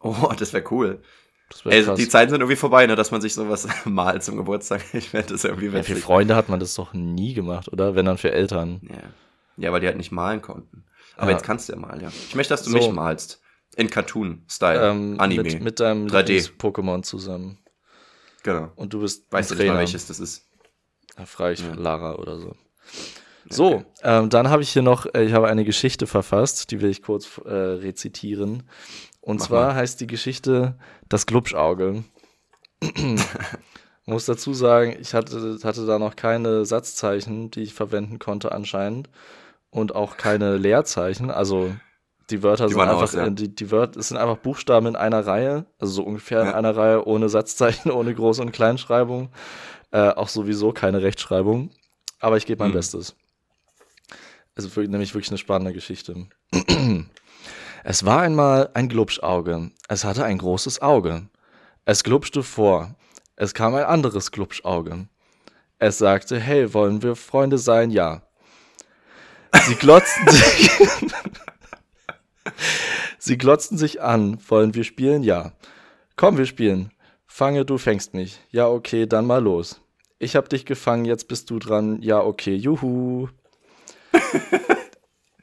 Oh, 0.00 0.32
das 0.38 0.52
wäre 0.52 0.64
cool. 0.70 1.02
Krass. 1.52 1.96
die 1.96 2.08
Zeiten 2.08 2.30
sind 2.30 2.40
irgendwie 2.40 2.56
vorbei, 2.56 2.86
ne, 2.86 2.96
dass 2.96 3.10
man 3.10 3.20
sich 3.20 3.34
sowas 3.34 3.68
malt 3.84 4.22
zum 4.24 4.36
Geburtstag. 4.36 4.82
Ich 4.92 5.10
fände 5.10 5.28
das 5.32 5.44
irgendwie 5.44 5.66
ja, 5.68 5.82
für. 5.82 5.96
Freunde 5.96 6.34
hat 6.36 6.48
man 6.48 6.60
das 6.60 6.74
doch 6.74 6.92
nie 6.92 7.34
gemacht, 7.34 7.70
oder? 7.72 7.94
Wenn 7.94 8.06
dann 8.06 8.18
für 8.18 8.32
Eltern. 8.32 8.80
Ja. 8.88 8.96
ja, 9.64 9.72
weil 9.72 9.80
die 9.80 9.86
halt 9.86 9.96
nicht 9.96 10.12
malen 10.12 10.42
konnten. 10.42 10.84
Aber 11.16 11.30
Ja. 11.30 11.36
jetzt 11.36 11.44
kannst 11.44 11.68
du 11.68 11.74
ja 11.74 11.78
mal, 11.78 12.00
ja. 12.02 12.08
Ich 12.08 12.34
möchte, 12.34 12.52
dass 12.54 12.62
du 12.62 12.70
So. 12.70 12.78
mich 12.78 12.90
malst. 12.90 13.40
In 13.76 13.88
Cartoon-Style. 13.88 14.90
Ähm, 14.90 15.14
Anime. 15.18 15.42
Mit, 15.44 15.62
mit 15.62 15.80
deinem 15.80 16.06
3D. 16.06 16.50
Pokémon 16.58 17.02
zusammen. 17.02 17.58
genau. 18.42 18.70
Und 18.76 18.92
du 18.92 19.00
bist 19.00 19.30
Weißt 19.30 19.50
du 19.50 19.54
nicht 19.54 19.66
mal, 19.68 19.78
welches 19.78 20.06
das 20.06 20.20
ist? 20.20 20.46
Da 21.16 21.24
frage 21.26 21.54
ich 21.54 21.60
Ja. 21.60 21.72
Lara 21.74 22.16
oder 22.16 22.38
so. 22.38 22.54
So, 23.48 23.84
ähm, 24.02 24.28
dann 24.30 24.48
habe 24.50 24.62
ich 24.62 24.70
hier 24.70 24.82
noch, 24.82 25.06
äh, 25.14 25.24
ich 25.24 25.32
habe 25.32 25.48
eine 25.48 25.64
Geschichte 25.64 26.06
verfasst, 26.06 26.70
die 26.70 26.80
will 26.80 26.90
ich 26.90 27.02
kurz 27.02 27.38
äh, 27.44 27.50
rezitieren. 27.50 28.62
Und 29.22 29.38
Mach 29.40 29.46
zwar 29.46 29.66
mal. 29.68 29.74
heißt 29.76 30.00
die 30.00 30.06
Geschichte 30.06 30.76
Das 31.08 31.24
Glubschauge. 31.26 32.04
Muss 34.04 34.26
dazu 34.26 34.52
sagen, 34.52 34.96
ich 35.00 35.14
hatte, 35.14 35.58
hatte 35.62 35.86
da 35.86 35.98
noch 35.98 36.16
keine 36.16 36.64
Satzzeichen, 36.66 37.50
die 37.52 37.62
ich 37.62 37.72
verwenden 37.72 38.18
konnte 38.18 38.52
anscheinend. 38.52 39.08
Und 39.70 39.94
auch 39.94 40.16
keine 40.18 40.56
Leerzeichen. 40.56 41.30
Also 41.30 41.74
die 42.30 42.42
Wörter 42.42 42.66
Die 42.66 42.72
sind 42.74 42.82
einfach, 42.82 43.02
aus, 43.02 43.12
ja. 43.14 43.26
äh, 43.26 43.32
die, 43.32 43.54
die 43.54 43.70
Wörter, 43.70 44.00
es 44.00 44.08
sind 44.08 44.16
einfach 44.18 44.36
Buchstaben 44.38 44.86
in 44.86 44.96
einer 44.96 45.24
Reihe, 45.26 45.66
also 45.78 45.92
so 45.94 46.02
ungefähr 46.02 46.40
in 46.42 46.48
Ja. 46.48 46.54
einer 46.54 46.76
Reihe, 46.76 47.06
ohne 47.06 47.28
Satzzeichen, 47.28 47.90
ohne 47.92 48.12
Groß- 48.12 48.40
und 48.40 48.52
Kleinschreibung. 48.52 49.30
Äh, 49.92 50.08
auch 50.10 50.28
sowieso 50.28 50.72
keine 50.72 51.00
Rechtschreibung. 51.02 51.70
Aber 52.18 52.36
ich 52.36 52.46
gebe 52.46 52.58
mein 52.62 52.70
Hm. 52.72 52.76
Bestes. 52.78 53.14
Es 54.56 54.64
ist 54.64 54.76
wirklich- 54.76 54.90
nämlich 54.90 55.14
wirklich 55.14 55.30
eine 55.30 55.38
spannende 55.38 55.72
Geschichte. 55.72 56.26
Es 57.84 58.04
war 58.04 58.20
einmal 58.20 58.70
ein 58.74 58.88
Glubschauge. 58.88 59.72
Es 59.88 60.04
hatte 60.04 60.24
ein 60.24 60.38
großes 60.38 60.82
Auge. 60.82 61.26
Es 61.84 62.04
glubschte 62.04 62.44
vor. 62.44 62.94
Es 63.34 63.54
kam 63.54 63.74
ein 63.74 63.84
anderes 63.84 64.30
Glubschauge. 64.30 65.08
Es 65.80 65.98
sagte, 65.98 66.38
hey, 66.38 66.72
wollen 66.74 67.02
wir 67.02 67.16
Freunde 67.16 67.58
sein? 67.58 67.90
Ja. 67.90 68.22
Sie 69.66 69.74
glotzten 69.74 70.28
sich. 70.28 70.70
Sie 73.18 73.36
glotzten 73.36 73.78
sich 73.78 74.00
an. 74.00 74.38
Wollen 74.48 74.74
wir 74.74 74.84
spielen? 74.84 75.24
Ja. 75.24 75.52
Komm, 76.14 76.38
wir 76.38 76.46
spielen. 76.46 76.92
Fange, 77.26 77.64
du 77.64 77.78
fängst 77.78 78.14
mich. 78.14 78.38
Ja, 78.50 78.68
okay, 78.68 79.06
dann 79.06 79.26
mal 79.26 79.42
los. 79.42 79.80
Ich 80.20 80.36
hab 80.36 80.48
dich 80.48 80.66
gefangen, 80.66 81.04
jetzt 81.04 81.26
bist 81.26 81.50
du 81.50 81.58
dran. 81.58 82.00
Ja, 82.00 82.20
okay, 82.20 82.54
juhu. 82.54 83.28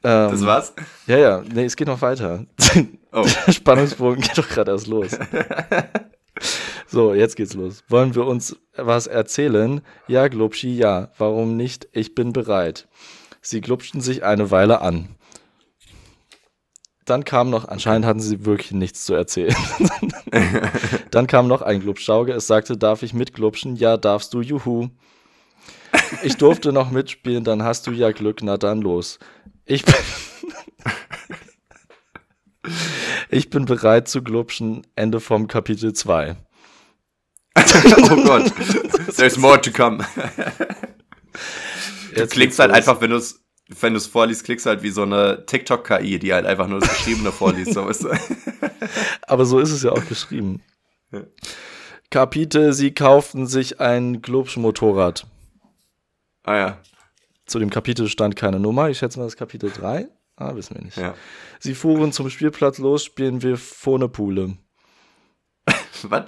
ähm, 0.04 0.32
Das 0.32 0.46
war's? 0.46 0.74
Ja, 1.08 1.18
ja, 1.18 1.44
nee, 1.54 1.66
es 1.66 1.76
geht 1.76 1.88
noch 1.88 2.02
weiter. 2.02 2.46
Oh. 3.12 3.26
Der 3.48 3.54
Spannungsbogen 3.54 4.22
geht 4.22 4.38
doch 4.38 4.48
gerade 4.48 4.70
erst 4.70 4.86
los. 4.86 5.18
so, 6.88 7.16
jetzt 7.16 7.36
geht's 7.36 7.56
los. 7.56 7.84
Wollen 7.88 8.14
wir 8.14 8.28
uns 8.28 8.56
was 8.76 9.08
erzählen? 9.08 9.82
Ja, 10.08 10.28
Glubschi, 10.28 10.78
ja. 10.78 11.10
Warum 11.18 11.58
nicht? 11.58 11.88
Ich 11.92 12.14
bin 12.14 12.34
bereit. 12.34 12.88
Sie 13.42 13.62
glubschten 13.62 14.00
sich 14.00 14.24
eine 14.24 14.52
Weile 14.52 14.82
an. 14.82 15.16
Dann 17.06 17.26
kam 17.26 17.50
noch, 17.50 17.68
anscheinend 17.68 18.06
hatten 18.06 18.20
sie 18.20 18.46
wirklich 18.46 18.74
nichts 18.74 19.06
zu 19.06 19.16
erzählen. 19.16 19.56
Dann 21.10 21.26
kam 21.26 21.48
noch 21.48 21.64
ein 21.64 21.80
Glubschauge. 21.80 22.34
Es 22.34 22.46
sagte, 22.46 22.78
darf 22.78 23.02
ich 23.02 23.16
mitglubschen? 23.16 23.76
Ja, 23.76 23.98
darfst 23.98 24.36
du, 24.36 24.42
juhu. 24.42 24.90
Ich 26.22 26.38
durfte 26.38 26.72
noch 26.72 26.92
mitspielen, 26.92 27.44
dann 27.44 27.64
hast 27.64 27.88
du 27.88 27.92
ja 27.92 28.12
Glück, 28.12 28.42
na 28.44 28.58
dann 28.58 28.82
los. 28.82 29.20
Ich 29.70 29.86
bin, 29.86 29.94
ich 33.30 33.52
bin 33.52 33.66
bereit 33.66 34.08
zu 34.08 34.24
glubschen. 34.24 34.82
Ende 34.96 35.20
vom 35.20 35.48
Kapitel 35.48 35.94
2. 35.94 36.36
oh 37.56 38.24
Gott. 38.24 38.52
There's 39.16 39.38
more 39.38 39.62
to 39.62 39.72
come. 39.72 40.06
Du 42.12 42.22
Jetzt 42.22 42.34
klingst 42.34 42.58
halt 42.58 42.70
los. 42.72 42.78
einfach, 42.78 43.00
wenn 43.02 43.12
du 43.12 43.18
es 43.18 43.46
wenn 43.80 43.94
du 43.94 43.98
es 43.98 44.08
vorliest, 44.08 44.44
klingst 44.44 44.66
halt 44.66 44.82
wie 44.82 44.90
so 44.90 45.04
eine 45.04 45.46
TikTok-KI, 45.46 46.18
die 46.18 46.34
halt 46.34 46.48
einfach 46.48 46.68
nur 46.68 46.80
das 46.80 46.90
Geschriebene 46.90 47.32
vorliest. 47.32 47.76
So, 47.76 47.86
weißt 47.86 48.06
du? 48.06 48.10
Aber 49.28 49.46
so 49.46 49.60
ist 49.60 49.70
es 49.70 49.84
ja 49.84 49.92
auch 49.92 50.06
geschrieben. 50.08 50.64
Ja. 51.12 51.22
Kapitel, 52.10 52.74
sie 52.74 52.96
kauften 52.96 53.46
sich 53.46 53.80
ein 53.80 54.24
Glubsch-Motorrad. 54.24 55.28
Ah 56.44 56.56
ja. 56.58 56.82
Zu 57.50 57.60
dem 57.60 57.70
Kapitel 57.70 58.08
stand 58.08 58.36
keine 58.36 58.60
Nummer. 58.60 58.90
Ich 58.90 59.00
schätze 59.00 59.18
mal, 59.20 59.26
das 59.26 59.34
ist 59.34 59.40
Kapitel 59.40 59.72
3. 59.72 60.08
Ah, 60.36 60.56
wissen 60.56 60.76
wir 60.76 60.84
nicht. 60.84 60.98
ja. 60.98 61.16
Sie 61.60 61.74
fuhren 61.76 62.14
zum 62.14 62.30
Spielplatz 62.30 62.78
los, 62.78 63.04
spielen 63.04 63.42
wir 63.42 63.58
Pfonepule. 63.58 64.56
Was? 66.04 66.26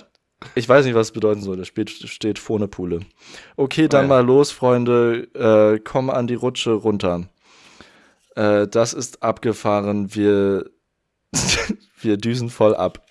Ich 0.55 0.67
weiß 0.67 0.85
nicht, 0.85 0.95
was 0.95 1.07
es 1.07 1.13
bedeuten 1.13 1.41
soll. 1.41 1.55
Da 1.57 1.63
steht, 1.65 1.89
steht 1.91 2.39
Pfonepule. 2.39 3.01
Okay, 3.55 3.87
dann 3.87 3.99
Ah, 3.99 4.03
ja. 4.03 4.07
mal 4.09 4.25
los, 4.25 4.51
Freunde. 4.51 5.27
Äh, 5.35 5.79
komm 5.83 6.09
an 6.09 6.25
die 6.27 6.33
Rutsche 6.33 6.71
runter. 6.71 7.29
Äh, 8.35 8.67
das 8.67 8.93
ist 8.93 9.21
abgefahren. 9.23 10.13
Wir, 10.15 10.69
wir 12.01 12.17
düsen 12.17 12.49
voll 12.49 12.75
ab. 12.75 13.05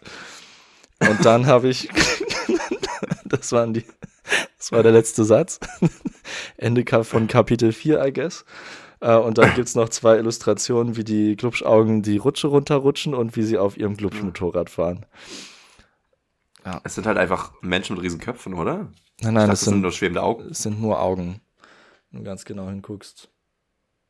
Und 0.98 1.24
dann 1.24 1.46
habe 1.46 1.68
ich. 1.68 1.88
das 3.24 3.52
waren 3.52 3.72
die. 3.72 3.84
Das 4.60 4.72
war 4.72 4.82
der 4.82 4.92
letzte 4.92 5.24
Satz. 5.24 5.58
Ende 6.58 6.84
von 7.04 7.28
Kapitel 7.28 7.72
4, 7.72 8.04
I 8.04 8.12
guess. 8.12 8.44
Äh, 9.00 9.16
und 9.16 9.38
dann 9.38 9.54
gibt 9.54 9.66
es 9.66 9.74
noch 9.74 9.88
zwei 9.88 10.18
Illustrationen, 10.18 10.96
wie 10.96 11.04
die 11.04 11.34
Glubschaugen 11.34 12.02
die 12.02 12.18
Rutsche 12.18 12.48
runterrutschen 12.48 13.14
und 13.14 13.34
wie 13.36 13.42
sie 13.42 13.56
auf 13.56 13.78
ihrem 13.78 13.96
Glubschmotorrad 13.96 14.68
fahren. 14.68 15.06
Es 16.84 16.94
sind 16.94 17.06
halt 17.06 17.16
einfach 17.16 17.54
Menschen 17.62 17.96
mit 17.96 18.04
riesen 18.04 18.20
Köpfen, 18.20 18.52
oder? 18.52 18.92
Nein, 19.22 19.32
nein, 19.32 19.34
dachte, 19.34 19.50
das 19.50 19.60
sind 19.62 19.72
sind, 19.72 19.80
nur 19.80 19.92
schwebende 19.92 20.22
Augen 20.22 20.48
es 20.50 20.62
sind 20.62 20.78
nur 20.78 21.00
Augen. 21.00 21.40
Wenn 22.10 22.20
du 22.20 22.24
ganz 22.26 22.44
genau 22.44 22.68
hinguckst, 22.68 23.30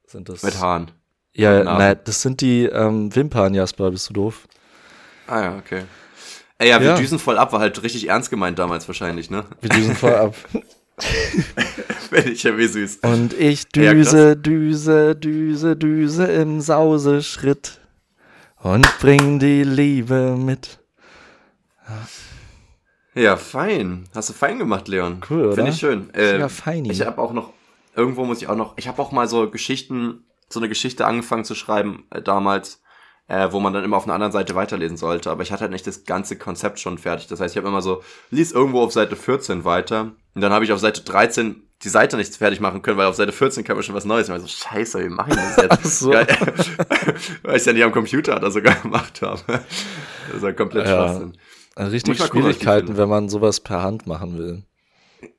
sind 0.04 0.28
das. 0.28 0.42
mit 0.42 0.58
Haaren. 0.58 0.90
Ja, 1.32 1.62
nein, 1.62 2.00
das 2.04 2.22
sind 2.22 2.40
die 2.40 2.64
ähm, 2.64 3.14
Wimpern, 3.14 3.54
Jasper, 3.54 3.92
bist 3.92 4.08
du 4.08 4.14
doof? 4.14 4.48
Ah 5.28 5.42
ja, 5.42 5.58
okay. 5.58 5.84
Ey, 6.60 6.68
ja, 6.68 6.78
wir 6.80 6.88
Ja. 6.88 6.94
düsen 6.96 7.18
voll 7.18 7.38
ab, 7.38 7.52
war 7.54 7.60
halt 7.60 7.82
richtig 7.82 8.06
ernst 8.08 8.28
gemeint 8.28 8.58
damals 8.58 8.86
wahrscheinlich, 8.86 9.30
ne? 9.30 9.46
Wir 9.62 9.70
düsen 9.70 9.96
voll 9.96 10.14
ab. 10.14 10.34
Wenn 12.10 12.28
ich 12.30 12.42
ja 12.42 12.58
wie 12.58 12.66
süß. 12.66 12.98
Und 13.00 13.32
ich 13.32 13.64
Ja, 13.74 13.94
düse, 13.94 14.36
düse, 14.36 15.16
düse, 15.16 15.74
düse 15.74 16.24
im 16.26 16.60
Sauseschritt 16.60 17.80
und 18.62 18.86
bring 19.00 19.38
die 19.38 19.62
Liebe 19.64 20.36
mit. 20.36 20.80
Ja, 23.14 23.38
fein. 23.38 24.06
Hast 24.14 24.28
du 24.28 24.32
fein 24.34 24.58
gemacht, 24.58 24.86
Leon. 24.86 25.22
Cool, 25.30 25.46
oder? 25.46 25.54
Finde 25.54 25.70
ich 25.70 25.78
schön. 25.78 26.12
Äh, 26.14 26.38
Ja, 26.40 26.48
feini. 26.50 26.90
Ich 26.92 27.00
habe 27.06 27.18
auch 27.22 27.32
noch, 27.32 27.54
irgendwo 27.96 28.24
muss 28.26 28.42
ich 28.42 28.48
auch 28.48 28.56
noch, 28.56 28.74
ich 28.76 28.86
habe 28.86 29.00
auch 29.00 29.12
mal 29.12 29.28
so 29.28 29.50
Geschichten, 29.50 30.24
so 30.50 30.60
eine 30.60 30.68
Geschichte 30.68 31.06
angefangen 31.06 31.46
zu 31.46 31.54
schreiben 31.54 32.04
äh, 32.10 32.20
damals, 32.20 32.82
äh, 33.30 33.52
wo 33.52 33.60
man 33.60 33.72
dann 33.72 33.84
immer 33.84 33.96
auf 33.96 34.04
einer 34.04 34.14
anderen 34.14 34.32
Seite 34.32 34.56
weiterlesen 34.56 34.96
sollte. 34.96 35.30
Aber 35.30 35.44
ich 35.44 35.52
hatte 35.52 35.62
halt 35.62 35.70
nicht 35.70 35.86
das 35.86 36.04
ganze 36.04 36.36
Konzept 36.36 36.80
schon 36.80 36.98
fertig. 36.98 37.28
Das 37.28 37.40
heißt, 37.40 37.54
ich 37.54 37.56
habe 37.58 37.68
immer 37.68 37.80
so, 37.80 38.02
lies 38.30 38.50
irgendwo 38.50 38.82
auf 38.82 38.92
Seite 38.92 39.14
14 39.14 39.64
weiter. 39.64 40.10
Und 40.34 40.40
dann 40.40 40.52
habe 40.52 40.64
ich 40.64 40.72
auf 40.72 40.80
Seite 40.80 41.02
13 41.02 41.62
die 41.82 41.88
Seite 41.88 42.16
nicht 42.16 42.34
fertig 42.34 42.60
machen 42.60 42.82
können, 42.82 42.98
weil 42.98 43.06
auf 43.06 43.14
Seite 43.14 43.32
14 43.32 43.62
kam 43.64 43.76
mir 43.76 43.84
schon 43.84 43.94
was 43.94 44.04
Neues. 44.04 44.28
Und 44.28 44.34
ich 44.34 44.40
war 44.40 44.48
so, 44.48 44.52
scheiße, 44.52 45.04
wie 45.04 45.08
mache 45.08 45.30
ich 45.30 45.36
das 45.36 45.56
jetzt? 45.56 45.70
Ach 45.70 45.84
so. 45.84 46.12
Ja, 46.12 46.26
weil 47.44 47.56
ich 47.56 47.64
ja 47.64 47.72
nicht 47.72 47.84
am 47.84 47.92
Computer 47.92 48.36
oder 48.36 48.50
sogar 48.50 48.74
gemacht 48.74 49.22
habe. 49.22 49.40
Das 49.46 50.36
ist 50.36 50.42
ja 50.42 50.52
komplett 50.52 50.88
Ja. 50.88 51.06
Schwachsinn. 51.06 51.32
Also 51.76 51.92
richtig 51.92 52.18
Schwierigkeiten, 52.18 52.96
wenn 52.96 53.08
man 53.08 53.28
sowas 53.28 53.60
per 53.60 53.80
Hand 53.82 54.08
machen 54.08 54.36
will. 54.36 54.64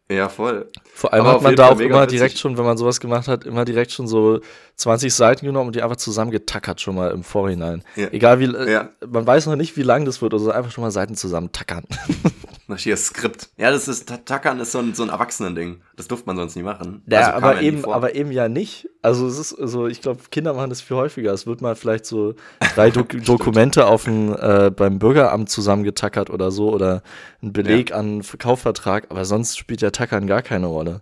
Ja, 0.10 0.28
voll. 0.28 0.68
Vor 0.94 1.14
allem 1.14 1.22
Aber 1.26 1.34
hat 1.36 1.42
man 1.42 1.56
da 1.56 1.70
auch 1.70 1.80
immer 1.80 2.02
witzig. 2.04 2.18
direkt 2.20 2.38
schon, 2.38 2.58
wenn 2.58 2.66
man 2.66 2.78
sowas 2.78 3.00
gemacht 3.00 3.28
hat, 3.30 3.46
immer 3.46 3.64
direkt 3.64 3.92
schon 3.92 4.08
so 4.08 4.42
20 4.76 5.14
Seiten 5.14 5.46
genommen 5.46 5.68
und 5.68 5.76
die 5.76 5.82
einfach 5.82 5.96
zusammengetackert 5.96 6.82
schon 6.82 6.96
mal 6.96 7.12
im 7.12 7.24
Vorhinein. 7.24 7.84
Ja. 7.96 8.08
Egal 8.12 8.40
wie, 8.40 8.46
äh, 8.46 8.72
Ja. 8.72 8.90
man 9.10 9.26
weiß 9.26 9.46
noch 9.46 9.56
nicht, 9.56 9.78
wie 9.78 9.84
lang 9.84 10.04
das 10.06 10.22
wird, 10.22 10.34
also 10.34 10.52
einfach 10.52 10.72
schon 10.72 10.84
mal 10.84 10.92
Seiten 10.92 11.16
zusammentackern. 11.16 11.86
Nach 12.72 12.80
hier 12.80 12.96
Skript. 12.96 13.50
Ja, 13.58 13.70
das 13.70 13.90
ist, 13.90 14.08
Tackern 14.26 14.62
ist 14.62 14.72
so 14.72 14.80
ein, 14.80 14.94
so 14.94 15.04
ein 15.04 15.10
Erwachsenending. 15.10 15.82
Das 15.98 16.08
durfte 16.08 16.26
man 16.26 16.38
sonst 16.38 16.56
nie 16.56 16.64
machen. 16.64 17.04
Ja, 17.06 17.20
Also 17.20 17.32
aber 17.32 17.56
ja 17.56 17.62
eben, 17.64 17.84
aber 17.84 18.16
eben 18.16 18.32
ja 18.32 18.48
nicht. 18.48 18.88
Also 19.02 19.28
es 19.28 19.38
ist, 19.38 19.60
also 19.60 19.88
ich 19.88 20.02
glaube, 20.02 20.22
Kinder 20.32 20.54
machen 20.54 20.70
das 20.70 20.80
viel 20.80 20.96
häufiger. 20.96 21.34
Es 21.34 21.46
wird 21.46 21.60
mal 21.60 21.76
vielleicht 21.76 22.06
so 22.06 22.34
drei 22.76 22.90
Dok 22.92 23.10
Dokumente 23.26 23.88
auf 23.88 24.06
dem, 24.06 24.34
äh, 24.34 24.72
beim 24.72 25.00
Bürgeramt 25.00 25.50
zusammengetackert 25.50 26.30
oder 26.30 26.50
so 26.50 26.72
oder 26.72 27.04
ein 27.44 27.52
Beleg 27.52 27.92
an 27.92 28.22
Kaufvertrag, 28.40 29.08
aber 29.10 29.26
sonst 29.26 29.58
spielt 29.58 29.82
ja 29.82 29.92
Tackern 29.92 30.26
gar 30.26 30.42
keine 30.42 30.68
Rolle. 30.68 31.02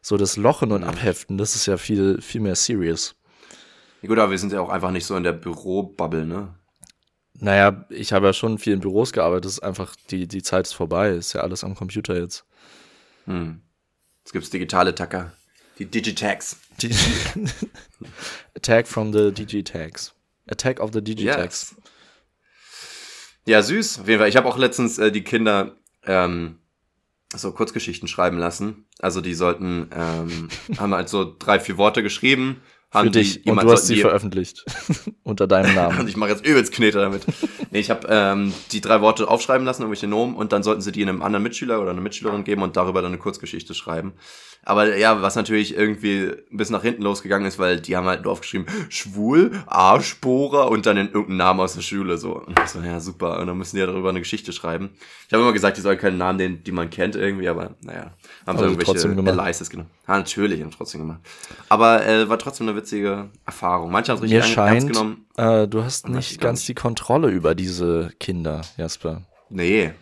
So 0.00 0.16
das 0.16 0.36
Lochen 0.36 0.70
und 0.70 0.84
Abheften, 0.84 1.36
das 1.36 1.56
ist 1.56 1.66
ja 1.66 1.78
viel, 1.78 2.20
viel 2.22 2.42
mehr 2.42 2.54
serious. 2.54 3.16
Ja, 4.02 4.08
gut, 4.08 4.20
aber 4.20 4.30
wir 4.30 4.38
sind 4.38 4.52
ja 4.52 4.60
auch 4.60 4.68
einfach 4.68 4.92
nicht 4.92 5.04
so 5.06 5.16
in 5.16 5.24
der 5.24 5.32
Bürobubble, 5.32 6.24
ne? 6.24 6.54
Naja, 7.40 7.84
ich 7.90 8.12
habe 8.12 8.26
ja 8.26 8.32
schon 8.32 8.58
viel 8.58 8.72
in 8.72 8.80
Büros 8.80 9.12
gearbeitet, 9.12 9.46
es 9.46 9.52
ist 9.54 9.62
einfach, 9.62 9.94
die, 10.10 10.26
die 10.26 10.42
Zeit 10.42 10.66
ist 10.66 10.72
vorbei, 10.72 11.10
ist 11.10 11.34
ja 11.34 11.42
alles 11.42 11.62
am 11.62 11.74
Computer 11.74 12.18
jetzt. 12.18 12.44
Hm. 13.26 13.60
Jetzt 14.24 14.32
gibt's 14.32 14.50
digitale 14.50 14.94
Tacker. 14.94 15.32
Die 15.78 15.86
Digitags. 15.86 16.58
Die 16.82 16.90
Attack 18.56 18.88
from 18.88 19.12
the 19.12 19.32
Digitags. 19.32 20.14
Attack 20.48 20.80
of 20.80 20.90
the 20.92 21.02
Digitags. 21.02 21.74
Yes. 21.76 21.90
Ja, 23.46 23.62
süß. 23.62 24.00
Auf 24.00 24.08
jeden 24.08 24.18
Fall. 24.18 24.28
Ich 24.28 24.36
habe 24.36 24.48
auch 24.48 24.58
letztens 24.58 24.98
äh, 24.98 25.12
die 25.12 25.22
Kinder 25.22 25.76
ähm, 26.04 26.58
so 27.34 27.52
Kurzgeschichten 27.52 28.08
schreiben 28.08 28.38
lassen. 28.38 28.86
Also 28.98 29.20
die 29.20 29.34
sollten, 29.34 29.88
ähm, 29.94 30.48
haben 30.78 30.94
halt 30.94 31.08
so 31.08 31.34
drei, 31.38 31.60
vier 31.60 31.78
Worte 31.78 32.02
geschrieben. 32.02 32.60
Für 32.90 33.10
dich. 33.10 33.42
Die, 33.42 33.50
und 33.50 33.62
du 33.62 33.70
hast 33.70 33.86
sie 33.86 33.96
veröffentlicht. 33.96 34.64
Unter 35.22 35.46
deinem 35.46 35.74
Namen. 35.74 36.00
Und 36.00 36.08
ich 36.08 36.16
mache 36.16 36.30
jetzt 36.30 36.46
übelst 36.46 36.72
Knete 36.72 36.98
damit. 36.98 37.22
nee, 37.70 37.80
ich 37.80 37.90
habe 37.90 38.06
ähm, 38.08 38.54
die 38.72 38.80
drei 38.80 39.02
Worte 39.02 39.28
aufschreiben 39.28 39.66
lassen, 39.66 39.82
irgendwelche 39.82 40.06
Nomen, 40.06 40.34
und 40.34 40.52
dann 40.52 40.62
sollten 40.62 40.80
sie 40.80 40.90
die 40.90 41.02
einem 41.02 41.22
anderen 41.22 41.42
Mitschüler 41.42 41.82
oder 41.82 41.90
einer 41.90 42.00
Mitschülerin 42.00 42.44
geben 42.44 42.62
und 42.62 42.76
darüber 42.76 43.02
dann 43.02 43.12
eine 43.12 43.18
Kurzgeschichte 43.18 43.74
schreiben. 43.74 44.14
Aber 44.64 44.96
ja, 44.96 45.22
was 45.22 45.34
natürlich 45.34 45.74
irgendwie 45.74 46.32
bisschen 46.50 46.74
nach 46.74 46.82
hinten 46.82 47.02
losgegangen 47.02 47.46
ist, 47.46 47.58
weil 47.58 47.80
die 47.80 47.96
haben 47.96 48.06
halt 48.06 48.24
nur 48.24 48.32
aufgeschrieben, 48.32 48.66
schwul, 48.88 49.52
Arschbohrer 49.66 50.70
und 50.70 50.84
dann 50.84 50.96
in 50.96 51.06
irgendeinen 51.06 51.38
Namen 51.38 51.60
aus 51.60 51.74
der 51.74 51.82
Schule 51.82 52.18
so. 52.18 52.34
Und 52.34 52.58
so, 52.68 52.80
ja, 52.80 53.00
super. 53.00 53.38
Und 53.38 53.46
dann 53.46 53.56
müssen 53.56 53.76
die 53.76 53.80
ja 53.80 53.86
darüber 53.86 54.10
eine 54.10 54.18
Geschichte 54.18 54.52
schreiben. 54.52 54.90
Ich 55.26 55.32
habe 55.32 55.42
immer 55.42 55.52
gesagt, 55.52 55.76
die 55.76 55.80
sollen 55.80 55.98
keinen 55.98 56.18
Namen, 56.18 56.38
den, 56.38 56.64
die 56.64 56.72
man 56.72 56.90
kennt 56.90 57.16
irgendwie, 57.16 57.48
aber 57.48 57.76
naja, 57.82 58.12
haben 58.46 58.58
sie 58.58 58.64
Also 58.64 58.76
trotzdem 58.76 59.12
irgendwelche 59.12 59.32
gemacht. 59.32 59.46
Elises 59.46 59.70
genommen. 59.70 59.90
Ja, 60.06 60.18
natürlich, 60.18 60.60
haben 60.60 60.70
trotzdem 60.70 61.00
gemacht. 61.00 61.20
Aber 61.68 62.06
äh, 62.06 62.28
war 62.28 62.38
trotzdem 62.38 62.68
eine 62.68 62.76
witzige 62.78 63.30
Erfahrung. 63.46 63.90
Manche 63.90 64.12
haben 64.12 64.16
es 64.18 64.22
richtig 64.22 64.38
Mir 64.38 64.44
scheint, 64.54 64.86
genommen. 64.88 65.26
äh, 65.36 65.68
du 65.68 65.84
hast 65.84 66.08
nicht 66.08 66.40
ganz 66.40 66.60
nicht. 66.60 66.68
die 66.68 66.74
Kontrolle 66.74 67.28
über 67.28 67.54
diese 67.54 68.10
Kinder, 68.18 68.62
Jasper. 68.76 69.26
Nee. 69.50 69.92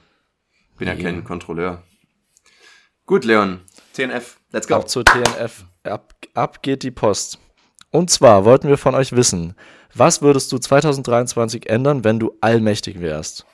Bin 0.79 0.89
ja 0.89 0.95
Nee. 0.95 1.03
kein 1.03 1.25
Kontrolleur. 1.25 1.83
Gut, 3.07 3.25
Leon. 3.25 3.61
TNF. 3.95 4.39
Let's 4.53 4.67
go. 4.69 4.75
Ab 4.75 4.89
zur 4.89 5.05
TNF. 5.05 5.65
Ab, 5.85 6.15
ab 6.35 6.63
geht 6.63 6.83
die 6.83 6.91
Post. 6.91 7.39
Und 7.91 8.11
zwar 8.11 8.45
wollten 8.45 8.69
wir 8.69 8.77
von 8.79 8.95
euch 8.95 9.13
wissen, 9.13 9.55
was 9.95 10.21
würdest 10.23 10.53
du 10.53 10.59
2023 10.59 11.69
ändern, 11.71 12.05
wenn 12.05 12.19
du 12.19 12.37
allmächtig 12.41 13.01
wärst? 13.01 13.47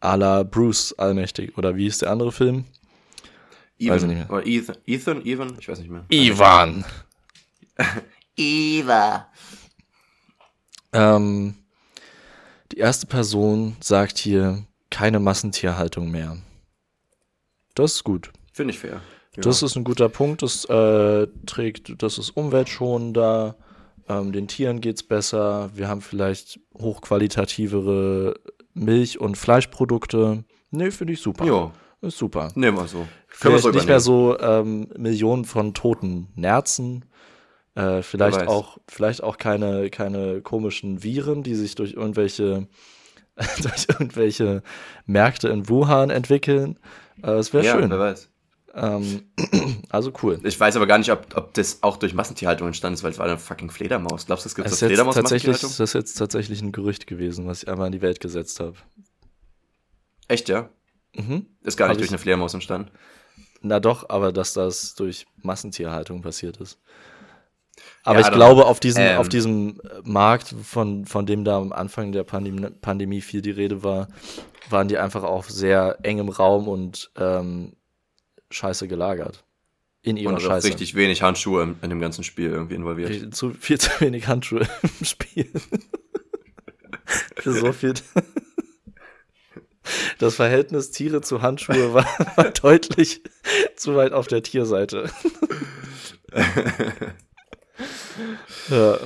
A 0.00 0.14
la 0.14 0.42
Bruce 0.42 0.94
allmächtig. 0.98 1.56
Oder 1.58 1.76
wie 1.76 1.86
ist 1.86 2.02
der 2.02 2.10
andere 2.10 2.32
Film? 2.32 2.64
Even. 3.78 3.92
weiß 3.94 4.02
ich 4.02 4.08
nicht 4.08 4.16
mehr. 4.18 4.30
Oder 4.30 4.46
Ethan. 4.46 4.76
Ethan? 4.86 5.24
Even? 5.26 5.56
Ich 5.60 5.68
weiß 5.68 5.78
nicht 5.78 5.90
mehr. 5.90 6.04
Ivan. 6.10 6.84
Eva. 8.36 9.28
Ähm, 10.92 11.54
die 12.72 12.78
erste 12.78 13.06
Person 13.06 13.76
sagt 13.80 14.18
hier 14.18 14.64
keine 14.90 15.20
Massentierhaltung 15.20 16.10
mehr. 16.10 16.36
Das 17.74 17.94
ist 17.94 18.04
gut. 18.04 18.32
Finde 18.52 18.72
ich 18.72 18.80
fair. 18.80 19.00
Ja. 19.36 19.42
Das 19.42 19.62
ist 19.62 19.76
ein 19.76 19.84
guter 19.84 20.08
Punkt. 20.08 20.42
Das 20.42 20.64
äh, 20.64 21.28
trägt, 21.46 22.02
das 22.02 22.18
ist 22.18 22.30
umweltschonender. 22.30 23.56
Ähm, 24.08 24.32
den 24.32 24.48
Tieren 24.48 24.80
geht's 24.80 25.02
besser. 25.02 25.70
Wir 25.74 25.88
haben 25.88 26.00
vielleicht 26.00 26.58
hochqualitativere 26.76 28.34
Milch- 28.74 29.20
und 29.20 29.36
Fleischprodukte. 29.36 30.44
Nee, 30.70 30.90
finde 30.90 31.12
ich 31.12 31.20
super. 31.20 31.44
Jo, 31.44 31.72
Ist 32.00 32.18
super. 32.18 32.50
nehmen 32.54 32.78
wir 32.78 32.88
so. 32.88 33.06
Können 33.40 33.54
wir 33.54 33.60
so 33.60 33.70
nicht 33.70 33.86
mehr 33.86 34.00
so 34.00 34.38
ähm, 34.40 34.88
Millionen 34.96 35.44
von 35.44 35.74
toten 35.74 36.28
Nerzen. 36.34 37.04
Äh, 37.78 38.02
vielleicht 38.02 38.48
auch, 38.48 38.78
vielleicht 38.88 39.22
auch 39.22 39.38
keine, 39.38 39.88
keine 39.88 40.40
komischen 40.40 41.04
Viren, 41.04 41.44
die 41.44 41.54
sich 41.54 41.76
durch 41.76 41.92
irgendwelche, 41.92 42.66
durch 43.62 43.86
irgendwelche 43.88 44.64
Märkte 45.06 45.48
in 45.48 45.68
Wuhan 45.68 46.10
entwickeln. 46.10 46.76
Äh, 47.18 47.26
das 47.26 47.52
wäre 47.52 47.64
ja, 47.64 47.78
schön. 47.78 47.88
wer 47.88 48.00
weiß. 48.00 48.30
Ähm, 48.74 49.22
also 49.90 50.12
cool. 50.24 50.40
Ich 50.42 50.58
weiß 50.58 50.74
aber 50.74 50.88
gar 50.88 50.98
nicht, 50.98 51.12
ob, 51.12 51.36
ob 51.36 51.54
das 51.54 51.78
auch 51.84 51.98
durch 51.98 52.14
Massentierhaltung 52.14 52.66
entstanden 52.66 52.94
ist, 52.94 53.04
weil 53.04 53.12
es 53.12 53.18
war 53.18 53.26
eine 53.26 53.38
fucking 53.38 53.70
Fledermaus. 53.70 54.26
Glaubst 54.26 54.44
du, 54.44 54.48
es 54.48 54.56
gibt 54.56 54.66
Das 54.68 54.80
jetzt 54.80 54.96
tatsächlich, 54.96 55.60
das 55.60 55.78
ist 55.78 55.92
jetzt 55.92 56.14
tatsächlich 56.14 56.60
ein 56.60 56.72
Gerücht 56.72 57.06
gewesen, 57.06 57.46
was 57.46 57.62
ich 57.62 57.68
einmal 57.68 57.86
in 57.86 57.92
die 57.92 58.02
Welt 58.02 58.18
gesetzt 58.18 58.58
habe. 58.58 58.74
Echt, 60.26 60.48
ja? 60.48 60.68
Mhm. 61.14 61.46
Ist 61.62 61.76
gar 61.76 61.86
Hab 61.86 61.94
nicht 61.94 62.00
durch 62.00 62.10
eine 62.10 62.18
Fledermaus 62.18 62.54
entstanden. 62.54 62.90
Na 63.60 63.78
doch, 63.78 64.08
aber 64.10 64.32
dass 64.32 64.52
das 64.52 64.96
durch 64.96 65.26
Massentierhaltung 65.42 66.22
passiert 66.22 66.56
ist. 66.56 66.80
Aber 68.08 68.20
Ja, 68.20 68.26
ich 68.26 68.32
glaube, 68.32 68.64
auf 68.64 68.80
diesem, 68.80 69.02
ähm, 69.02 69.18
auf 69.18 69.28
diesem 69.28 69.82
Markt, 70.02 70.54
von, 70.62 71.04
von 71.04 71.26
dem 71.26 71.44
da 71.44 71.58
am 71.58 71.72
Anfang 71.74 72.10
der 72.10 72.24
Pandemie, 72.24 72.70
Pandemie 72.80 73.20
viel 73.20 73.42
die 73.42 73.50
Rede 73.50 73.82
war, 73.82 74.08
waren 74.70 74.88
die 74.88 74.96
einfach 74.96 75.24
auf 75.24 75.50
sehr 75.50 75.98
engem 76.02 76.30
Raum 76.30 76.68
und 76.68 77.10
ähm, 77.18 77.74
scheiße 78.50 78.88
gelagert. 78.88 79.44
In 80.00 80.16
ihrer 80.16 80.32
Und 80.32 80.40
Scheiße. 80.40 80.68
richtig 80.68 80.94
wenig 80.94 81.20
Handschuhe 81.22 81.62
in, 81.62 81.76
in 81.82 81.90
dem 81.90 82.00
ganzen 82.00 82.24
Spiel 82.24 82.48
irgendwie 82.48 82.76
involviert. 82.76 83.10
Viel 83.10 83.28
zu, 83.28 83.50
viel 83.50 83.78
zu 83.78 83.90
wenig 84.00 84.26
Handschuhe 84.26 84.66
im 85.00 85.04
Spiel. 85.04 85.50
Für 87.36 87.52
so 87.52 87.72
viel. 87.72 87.92
Das 90.18 90.36
Verhältnis 90.36 90.92
Tiere 90.92 91.20
zu 91.20 91.42
Handschuhe 91.42 91.92
war, 91.92 92.06
war 92.36 92.50
deutlich 92.62 93.22
zu 93.76 93.96
weit 93.96 94.12
auf 94.12 94.28
der 94.28 94.42
Tierseite. 94.42 95.10
ja. 98.68 98.98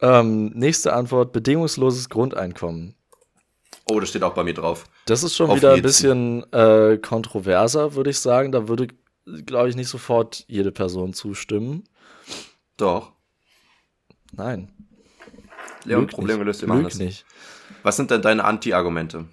ähm, 0.00 0.46
nächste 0.54 0.92
Antwort: 0.92 1.32
bedingungsloses 1.32 2.08
Grundeinkommen. 2.08 2.94
Oh, 3.86 4.00
das 4.00 4.08
steht 4.08 4.22
auch 4.22 4.34
bei 4.34 4.44
mir 4.44 4.54
drauf. 4.54 4.86
Das 5.06 5.22
ist 5.22 5.36
schon 5.36 5.50
Auf 5.50 5.58
wieder 5.58 5.74
ein 5.74 5.82
bisschen 5.82 6.50
äh, 6.52 6.98
kontroverser, 6.98 7.94
würde 7.94 8.10
ich 8.10 8.18
sagen. 8.18 8.50
Da 8.50 8.66
würde, 8.68 8.88
glaube 9.44 9.68
ich, 9.68 9.76
nicht 9.76 9.88
sofort 9.88 10.44
jede 10.48 10.72
Person 10.72 11.12
zustimmen. 11.12 11.84
Doch. 12.76 13.12
Nein. 14.32 14.72
Leon, 15.84 16.02
Lüg 16.02 16.10
Problem 16.10 16.36
nicht. 16.36 16.44
gelöst, 16.44 16.60
wir 16.62 16.68
machen 16.68 16.82
Lüg 16.82 16.90
das. 16.90 16.98
nicht. 16.98 17.26
Was 17.82 17.96
sind 17.96 18.10
denn 18.10 18.22
deine 18.22 18.44
Anti-Argumente? 18.44 19.26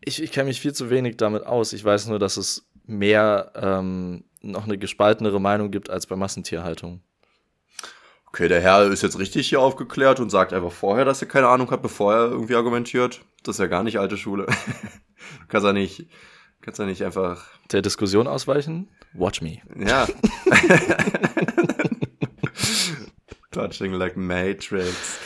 Ich, 0.00 0.22
ich 0.22 0.30
kenne 0.30 0.48
mich 0.48 0.60
viel 0.60 0.72
zu 0.72 0.90
wenig 0.90 1.16
damit 1.16 1.44
aus. 1.44 1.72
Ich 1.72 1.84
weiß 1.84 2.06
nur, 2.06 2.20
dass 2.20 2.36
es 2.36 2.68
mehr 2.84 3.52
ähm, 3.56 4.24
noch 4.40 4.64
eine 4.64 4.78
gespaltenere 4.78 5.40
Meinung 5.40 5.70
gibt 5.70 5.90
als 5.90 6.06
bei 6.06 6.14
Massentierhaltung. 6.14 7.02
Okay, 8.34 8.48
der 8.48 8.60
Herr 8.60 8.90
ist 8.90 9.04
jetzt 9.04 9.16
richtig 9.20 9.48
hier 9.48 9.60
aufgeklärt 9.60 10.18
und 10.18 10.28
sagt 10.28 10.52
einfach 10.52 10.72
vorher, 10.72 11.04
dass 11.04 11.22
er 11.22 11.28
keine 11.28 11.46
Ahnung 11.46 11.70
hat, 11.70 11.82
bevor 11.82 12.12
er 12.14 12.30
irgendwie 12.32 12.56
argumentiert. 12.56 13.20
Das 13.44 13.54
ist 13.54 13.60
ja 13.60 13.68
gar 13.68 13.84
nicht 13.84 14.00
alte 14.00 14.16
Schule. 14.16 14.46
du 14.46 14.52
kannst 15.48 15.64
ja 15.64 15.72
nicht, 15.72 16.08
kannst 16.60 16.80
ja 16.80 16.86
nicht 16.86 17.04
einfach, 17.04 17.44
Der 17.70 17.80
Diskussion 17.80 18.26
ausweichen? 18.26 18.88
Watch 19.12 19.40
me. 19.40 19.58
ja. 19.78 20.08
Touching 23.52 23.92
like 23.92 24.16
Matrix. 24.16 25.20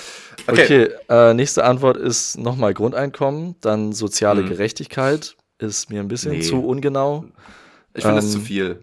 Okay, 0.47 0.90
äh, 1.09 1.33
nächste 1.33 1.64
Antwort 1.64 1.97
ist 1.97 2.37
nochmal 2.38 2.75
Grundeinkommen, 2.75 3.57
dann 3.62 3.94
soziale 3.94 4.42
Mhm. 4.42 4.49
Gerechtigkeit. 4.51 5.35
Ist 5.59 5.88
mir 5.88 6.01
ein 6.01 6.09
bisschen 6.09 6.33
Nee. 6.33 6.40
zu 6.42 6.62
ungenau. 6.62 7.25
Ich 7.94 8.03
finde 8.05 8.18
es 8.18 8.27
Ähm, 8.27 8.31
zu 8.33 8.40
viel. 8.40 8.81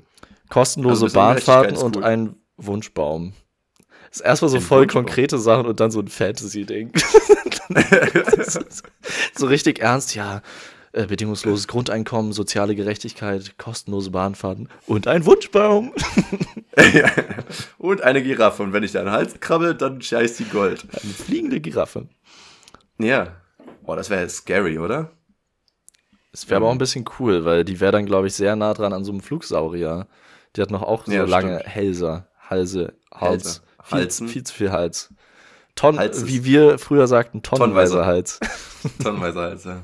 Kostenlose 0.49 1.05
Also 1.05 1.15
Bahnfahrten 1.15 1.77
und 1.77 1.93
gut. 1.97 2.03
ein 2.03 2.35
Wunschbaum. 2.57 3.33
Das 4.15 4.21
ist 4.21 4.28
erstmal 4.28 4.49
so 4.49 4.62
voll 4.62 4.88
konkrete 4.88 5.38
Sachen 5.38 5.65
und 5.65 5.82
dann 5.82 5.91
so 5.91 5.99
ein 5.99 6.08
Fantasy-Ding. 6.08 6.93
so 9.36 9.47
richtig 9.47 9.80
ernst, 9.80 10.15
ja. 10.15 10.41
Äh, 10.93 11.08
bedingungsloses 11.08 11.67
Grundeinkommen, 11.67 12.32
soziale 12.32 12.75
Gerechtigkeit, 12.75 13.58
kostenlose 13.58 14.12
Bahnfahrten 14.12 14.69
und 14.88 15.08
ein 15.08 15.25
Wunschbaum. 15.25 15.93
Ja. 16.93 17.10
und 17.78 18.01
eine 18.01 18.21
Giraffe. 18.21 18.62
Und 18.63 18.73
wenn 18.73 18.84
ich 18.84 18.91
da 18.91 18.99
an 18.99 19.06
den 19.06 19.13
Hals 19.13 19.39
krabbel, 19.39 19.75
dann 19.75 20.01
scheißt 20.01 20.39
die 20.39 20.45
Gold. 20.45 20.86
Eine 20.91 21.13
fliegende 21.13 21.62
Giraffe. 21.62 22.08
Ja. 22.97 23.38
Boah, 23.86 23.95
das 23.95 24.10
wäre 24.10 24.28
scary, 24.30 24.78
oder? 24.78 25.12
Das 26.32 26.49
wäre 26.49 26.58
aber 26.58 26.67
auch 26.67 26.73
ein 26.73 26.78
bisschen 26.78 27.06
cool, 27.19 27.45
weil 27.45 27.63
die 27.63 27.80
wäre 27.80 27.93
dann, 27.93 28.06
glaube 28.06 28.28
ich, 28.28 28.34
sehr 28.34 28.56
nah 28.58 28.73
dran 28.73 28.91
an 28.93 29.06
so 29.06 29.12
einem 29.12 29.21
Flugsaurier. 29.21 30.08
Die 30.56 30.62
hat 30.62 30.71
noch 30.71 30.84
auch 30.84 31.06
so 31.06 31.13
Ja, 31.13 31.23
lange 31.23 31.60
stimmt. 31.60 31.75
Hälse, 31.75 32.28
Halse, 32.49 32.93
Hals. 33.13 33.45
Hälse. 33.45 33.62
Viel, 33.86 33.98
Halsen. 34.00 34.28
viel 34.28 34.43
zu 34.43 34.54
viel 34.54 34.71
Hals. 34.71 35.13
Ton, 35.76 35.98
Hals 36.00 36.26
wie 36.26 36.43
wir 36.45 36.78
früher 36.80 37.08
sagten, 37.08 37.41
tonnenweise. 37.43 38.06
Hals. 38.06 38.39
Tonnenweise 39.04 39.39
Hals, 39.41 39.63
ja. 39.65 39.84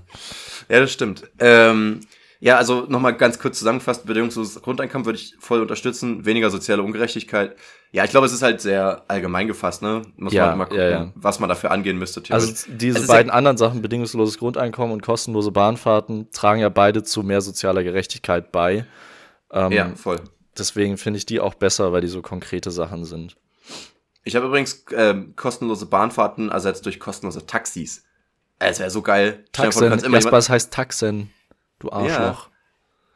Ja, 0.69 0.79
das 0.79 0.91
stimmt. 0.91 1.23
Ähm, 1.39 2.01
ja, 2.39 2.57
also 2.57 2.85
nochmal 2.87 3.15
ganz 3.15 3.37
kurz 3.37 3.59
zusammengefasst, 3.59 4.05
bedingungsloses 4.05 4.61
Grundeinkommen 4.63 5.05
würde 5.05 5.19
ich 5.19 5.35
voll 5.39 5.61
unterstützen, 5.61 6.25
weniger 6.25 6.49
soziale 6.49 6.81
Ungerechtigkeit. 6.81 7.55
Ja, 7.91 8.03
ich 8.05 8.09
glaube, 8.09 8.25
es 8.25 8.33
ist 8.33 8.41
halt 8.41 8.61
sehr 8.61 9.03
allgemein 9.09 9.47
gefasst, 9.47 9.81
ne? 9.83 10.01
Muss 10.15 10.33
Ja, 10.33 10.45
man 10.45 10.55
immer 10.55 10.65
gucken, 10.65 10.81
ja, 10.81 10.89
ja. 10.89 11.11
was 11.15 11.39
man 11.39 11.49
dafür 11.49 11.69
angehen 11.71 11.99
müsste. 11.99 12.23
Also 12.29 12.67
diese 12.67 13.05
beiden 13.05 13.29
anderen 13.29 13.57
Sachen, 13.57 13.81
bedingungsloses 13.81 14.37
Grundeinkommen 14.39 14.93
und 14.93 15.03
kostenlose 15.03 15.51
Bahnfahrten, 15.51 16.31
tragen 16.31 16.61
ja 16.61 16.69
beide 16.69 17.03
zu 17.03 17.21
mehr 17.21 17.41
sozialer 17.41 17.83
Gerechtigkeit 17.83 18.51
bei. 18.51 18.85
Ähm, 19.51 19.71
ja, 19.71 19.91
voll. 19.95 20.21
Deswegen 20.57 20.97
finde 20.97 21.17
ich 21.17 21.25
die 21.25 21.39
auch 21.41 21.53
besser, 21.53 21.91
weil 21.91 22.01
die 22.01 22.07
so 22.07 22.21
konkrete 22.21 22.71
Sachen 22.71 23.05
sind. 23.05 23.35
Ich 24.23 24.35
habe 24.35 24.45
übrigens 24.47 24.85
ähm, 24.95 25.35
kostenlose 25.35 25.85
Bahnfahrten 25.87 26.49
ersetzt 26.49 26.85
durch 26.85 26.99
kostenlose 26.99 27.45
Taxis. 27.45 28.03
Es 28.59 28.79
wäre 28.79 28.91
so 28.91 29.01
geil. 29.01 29.45
Taxen, 29.51 30.11
Jasper, 30.11 30.37
es 30.37 30.49
heißt 30.49 30.71
Taxen. 30.71 31.31
Du 31.79 31.91
Arschloch. 31.91 32.49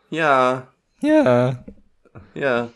Ja, 0.09 0.67
Ja. 1.01 1.63
ja. 2.33 2.69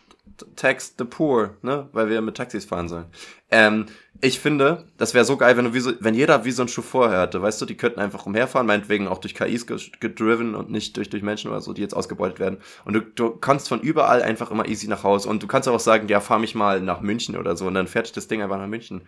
tax 0.56 0.94
the 0.98 1.06
poor, 1.06 1.58
ne? 1.64 1.90
Weil 1.94 2.10
wir 2.10 2.22
mit 2.22 2.38
Taxis 2.38 2.66
fahren 2.66 2.88
sollen. 2.88 3.06
Ähm, 3.50 3.88
ich 4.22 4.40
finde, 4.40 4.86
das 4.98 5.14
wäre 5.14 5.24
so 5.24 5.38
geil, 5.38 5.56
wenn 5.56 5.66
du 5.66 5.74
wie 5.74 5.80
so, 5.80 5.94
wenn 6.00 6.14
jeder 6.14 6.44
wie 6.44 6.52
so 6.52 6.62
ein 6.62 6.68
Chauffeur 6.68 7.10
hörte, 7.10 7.42
weißt 7.42 7.62
du, 7.62 7.66
die 7.66 7.78
könnten 7.78 8.00
einfach 8.00 8.26
umherfahren, 8.26 8.68
meinetwegen 8.68 9.08
auch 9.08 9.20
durch 9.20 9.34
KIs 9.34 9.66
gedriven 9.66 10.56
und 10.56 10.70
nicht 10.70 10.98
durch, 10.98 11.10
durch 11.10 11.24
Menschen 11.24 11.50
oder 11.50 11.62
so, 11.62 11.72
die 11.72 11.82
jetzt 11.82 11.94
ausgebeutet 11.94 12.40
werden. 12.40 12.58
Und 12.84 12.94
du, 12.94 13.02
du 13.02 13.32
kannst 13.32 13.70
von 13.70 13.80
überall 13.80 14.22
einfach 14.22 14.52
immer 14.52 14.68
easy 14.68 14.88
nach 14.88 15.04
Hause. 15.04 15.30
Und 15.30 15.42
du 15.42 15.48
kannst 15.48 15.70
auch 15.70 15.80
sagen, 15.80 16.10
ja, 16.10 16.20
fahr 16.20 16.40
mich 16.40 16.54
mal 16.54 16.82
nach 16.82 17.00
München 17.00 17.38
oder 17.38 17.56
so. 17.56 17.68
Und 17.68 17.76
dann 17.76 17.88
fährt 17.88 18.16
das 18.18 18.28
Ding 18.28 18.42
einfach 18.42 18.58
nach 18.58 18.68
München. 18.68 19.04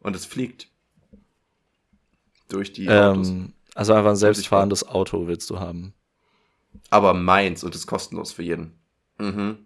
Und 0.00 0.16
es 0.16 0.24
fliegt. 0.24 0.68
Durch 2.48 2.72
die 2.72 2.88
Autos. 2.88 3.28
Ähm, 3.28 3.52
also 3.74 3.92
einfach 3.92 4.10
ein 4.10 4.16
selbstfahrendes 4.16 4.86
Auto 4.88 5.26
willst 5.26 5.50
du 5.50 5.60
haben. 5.60 5.92
Aber 6.90 7.12
meins 7.12 7.64
und 7.64 7.74
ist 7.74 7.86
kostenlos 7.86 8.32
für 8.32 8.42
jeden. 8.42 8.72
Mhm. 9.18 9.63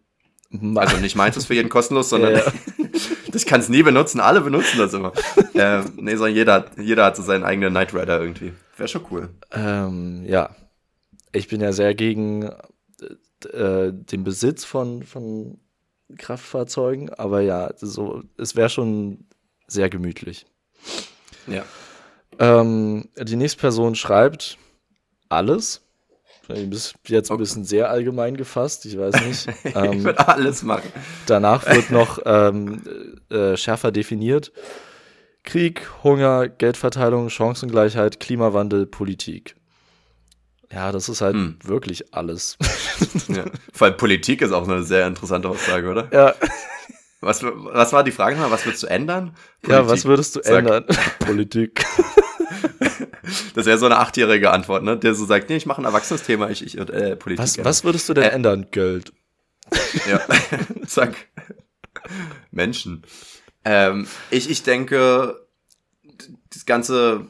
Also 0.77 0.97
nicht 0.97 1.15
meins 1.15 1.37
ist 1.37 1.47
für 1.47 1.55
jeden 1.55 1.69
kostenlos, 1.69 2.09
sondern 2.11 2.33
ja, 2.33 2.39
ja. 2.79 2.89
ich 3.35 3.47
kann 3.47 3.61
es 3.61 3.69
nie 3.69 3.83
benutzen, 3.83 4.21
alle 4.21 4.41
benutzen 4.41 4.79
das 4.79 4.95
immer. 4.95 5.13
ähm, 5.55 5.93
nee, 5.97 6.17
sondern 6.17 6.35
jeder, 6.35 6.71
jeder 6.79 7.05
hat 7.05 7.17
so 7.17 7.23
seinen 7.23 7.45
eigenen 7.45 7.71
Knight 7.71 7.95
Rider 7.95 8.21
irgendwie. 8.21 8.53
Wäre 8.77 8.89
schon 8.89 9.05
cool. 9.11 9.29
Ähm, 9.53 10.25
ja. 10.27 10.55
Ich 11.33 11.49
bin 11.49 11.61
ja 11.61 11.73
sehr 11.73 11.95
gegen 11.95 12.51
äh, 13.53 13.93
den 13.93 14.25
Besitz 14.25 14.65
von, 14.65 15.03
von 15.03 15.59
Kraftfahrzeugen, 16.17 17.11
aber 17.11 17.43
ja, 17.43 17.71
so, 17.77 18.23
es 18.39 18.57
wäre 18.57 18.71
schon 18.71 19.27
sehr 19.67 19.91
gemütlich. 19.91 20.47
Ja. 21.47 21.65
Ähm, 22.39 23.09
die 23.19 23.37
nächste 23.37 23.61
Person 23.61 23.95
schreibt 23.95 24.59
alles. 25.29 25.83
Bis 26.49 26.95
jetzt 27.07 27.31
ein 27.31 27.37
bisschen 27.37 27.65
sehr 27.65 27.91
allgemein 27.91 28.37
gefasst, 28.37 28.87
ich 28.87 28.99
weiß 28.99 29.25
nicht. 29.27 29.47
Ähm, 29.75 29.99
ich 29.99 30.05
würde 30.05 30.27
alles 30.29 30.63
machen. 30.63 30.91
Danach 31.27 31.67
wird 31.67 31.91
noch 31.91 32.21
ähm, 32.25 32.83
äh, 33.31 33.57
schärfer 33.57 33.93
definiert. 33.93 34.53
Krieg, 35.45 35.89
Hunger, 36.03 36.49
Geldverteilung, 36.49 37.29
Chancengleichheit, 37.29 38.19
Klimawandel, 38.19 38.87
Politik. 38.87 39.57
Ja, 40.73 40.93
das 40.93 41.09
ist 41.09 41.21
halt 41.21 41.35
hm. 41.35 41.59
wirklich 41.63 42.15
alles. 42.15 42.57
Ja. 43.29 43.45
Vor 43.73 43.87
allem 43.87 43.97
Politik 43.97 44.41
ist 44.43 44.53
auch 44.53 44.67
eine 44.67 44.83
sehr 44.83 45.07
interessante 45.07 45.49
Aussage, 45.49 45.89
oder? 45.89 46.09
Ja. 46.13 46.35
Was, 47.21 47.43
was 47.43 47.93
war 47.93 48.03
die 48.03 48.11
Frage 48.11 48.37
mal? 48.37 48.51
Was 48.51 48.65
würdest 48.65 48.83
du 48.83 48.87
ändern? 48.87 49.35
Politik. 49.61 49.71
Ja, 49.71 49.89
was 49.89 50.05
würdest 50.05 50.37
du 50.37 50.41
Sag. 50.43 50.59
ändern? 50.61 50.85
Politik. 51.19 51.85
Das 53.55 53.67
wäre 53.67 53.79
so 53.79 53.87
eine 53.87 53.99
achtjährige 53.99 54.51
Antwort, 54.51 54.83
ne? 54.85 54.97
Der 54.97 55.15
so 55.15 55.27
sagt, 55.27 55.51
nee, 55.51 55.57
ich 55.57 55.67
mache 55.67 55.83
ein 55.83 55.85
erwachsenes 55.85 56.23
Thema, 56.23 56.51
ich, 56.51 56.65
ich 56.65 56.79
äh, 56.79 57.17
Politik. 57.17 57.39
Was, 57.39 57.65
was 57.65 57.85
würdest 57.85 58.09
du 58.09 58.15
denn 58.15 58.25
äh, 58.25 58.29
ändern? 58.29 58.67
Geld. 58.71 59.13
Ja, 60.09 60.21
zack. 60.87 61.15
Menschen. 62.51 63.03
Ähm, 63.65 64.07
ich, 64.31 64.49
ich 64.49 64.63
denke, 64.63 65.47
das 66.51 66.65
Ganze, 66.65 67.27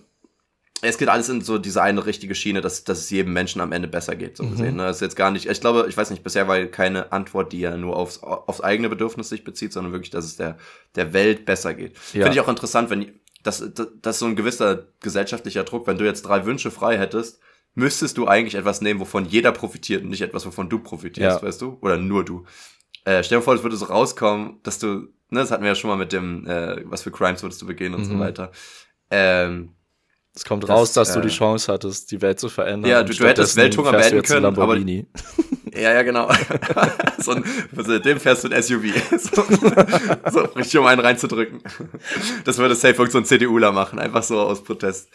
es 0.82 0.98
geht 0.98 1.08
alles 1.08 1.28
in 1.28 1.40
so 1.40 1.58
diese 1.58 1.82
eine 1.82 2.06
richtige 2.06 2.34
Schiene, 2.34 2.60
dass, 2.60 2.84
dass 2.84 2.98
es 2.98 3.10
jedem 3.10 3.32
Menschen 3.32 3.60
am 3.60 3.72
Ende 3.72 3.88
besser 3.88 4.14
geht, 4.14 4.36
so 4.36 4.44
mhm. 4.44 4.50
gesehen. 4.52 4.76
Ne? 4.76 4.84
Das 4.84 4.96
ist 4.96 5.02
jetzt 5.02 5.16
gar 5.16 5.30
nicht, 5.30 5.48
ich 5.48 5.60
glaube, 5.60 5.86
ich 5.88 5.96
weiß 5.96 6.10
nicht, 6.10 6.22
bisher 6.22 6.46
war 6.46 6.64
keine 6.66 7.10
Antwort, 7.10 7.52
die 7.52 7.60
ja 7.60 7.76
nur 7.76 7.96
aufs, 7.96 8.22
aufs 8.22 8.60
eigene 8.60 8.88
Bedürfnis 8.88 9.28
sich 9.28 9.42
bezieht, 9.42 9.72
sondern 9.72 9.92
wirklich, 9.92 10.10
dass 10.10 10.24
es 10.24 10.36
der, 10.36 10.58
der 10.94 11.12
Welt 11.12 11.44
besser 11.44 11.74
geht. 11.74 11.94
Ja. 12.12 12.24
Finde 12.24 12.32
ich 12.32 12.40
auch 12.40 12.48
interessant, 12.48 12.90
wenn, 12.90 13.18
das, 13.42 13.58
das, 13.74 13.88
das 14.00 14.16
ist 14.16 14.20
so 14.20 14.26
ein 14.26 14.36
gewisser 14.36 14.88
gesellschaftlicher 15.00 15.64
Druck. 15.64 15.86
Wenn 15.86 15.98
du 15.98 16.04
jetzt 16.04 16.22
drei 16.22 16.44
Wünsche 16.44 16.70
frei 16.70 16.98
hättest, 16.98 17.40
müsstest 17.74 18.18
du 18.18 18.26
eigentlich 18.26 18.56
etwas 18.56 18.80
nehmen, 18.80 19.00
wovon 19.00 19.24
jeder 19.24 19.52
profitiert 19.52 20.02
und 20.02 20.10
nicht 20.10 20.22
etwas, 20.22 20.44
wovon 20.46 20.68
du 20.68 20.80
profitierst, 20.80 21.40
ja. 21.40 21.46
weißt 21.46 21.60
du? 21.60 21.78
Oder 21.80 21.96
nur 21.96 22.24
du. 22.24 22.44
Äh, 23.04 23.22
stell 23.22 23.38
dir 23.38 23.42
vor, 23.42 23.54
es 23.54 23.62
würde 23.62 23.76
so 23.76 23.86
rauskommen, 23.86 24.58
dass 24.64 24.78
du, 24.78 24.88
ne, 24.88 25.40
das 25.40 25.50
hatten 25.50 25.62
wir 25.62 25.70
ja 25.70 25.74
schon 25.74 25.90
mal 25.90 25.96
mit 25.96 26.12
dem, 26.12 26.46
äh, 26.46 26.82
was 26.84 27.02
für 27.02 27.10
Crimes 27.10 27.42
würdest 27.42 27.62
du 27.62 27.66
begehen 27.66 27.94
und 27.94 28.02
mhm. 28.02 28.12
so 28.12 28.18
weiter. 28.18 28.50
Ähm, 29.10 29.70
es 30.34 30.44
kommt 30.44 30.64
das, 30.64 30.70
raus, 30.70 30.92
dass 30.92 31.10
äh, 31.10 31.14
du 31.14 31.20
die 31.28 31.34
Chance 31.34 31.72
hattest, 31.72 32.10
die 32.10 32.20
Welt 32.20 32.38
zu 32.38 32.48
verändern. 32.48 32.90
Ja, 32.90 33.02
du, 33.02 33.12
du 33.12 33.26
hättest 33.26 33.56
Welthunger 33.56 33.92
beenden 33.92 34.22
können, 34.22 34.44
aber 34.44 34.76
ja, 35.78 35.94
ja, 35.94 36.02
genau. 36.02 36.30
so 37.18 37.32
ein, 37.32 37.44
also 37.76 37.98
dem 37.98 38.20
fährst 38.20 38.44
du 38.44 38.48
ein 38.48 38.62
SUV. 38.62 38.84
so, 39.18 39.42
so 40.30 40.40
richtig 40.40 40.78
um 40.78 40.86
einen 40.86 41.00
reinzudrücken. 41.00 41.62
Das 42.44 42.58
würde 42.58 42.74
safe 42.74 43.08
so 43.10 43.18
ein 43.18 43.24
CDUler 43.24 43.72
machen, 43.72 43.98
einfach 43.98 44.22
so 44.22 44.40
aus 44.40 44.62
Protest. 44.62 45.08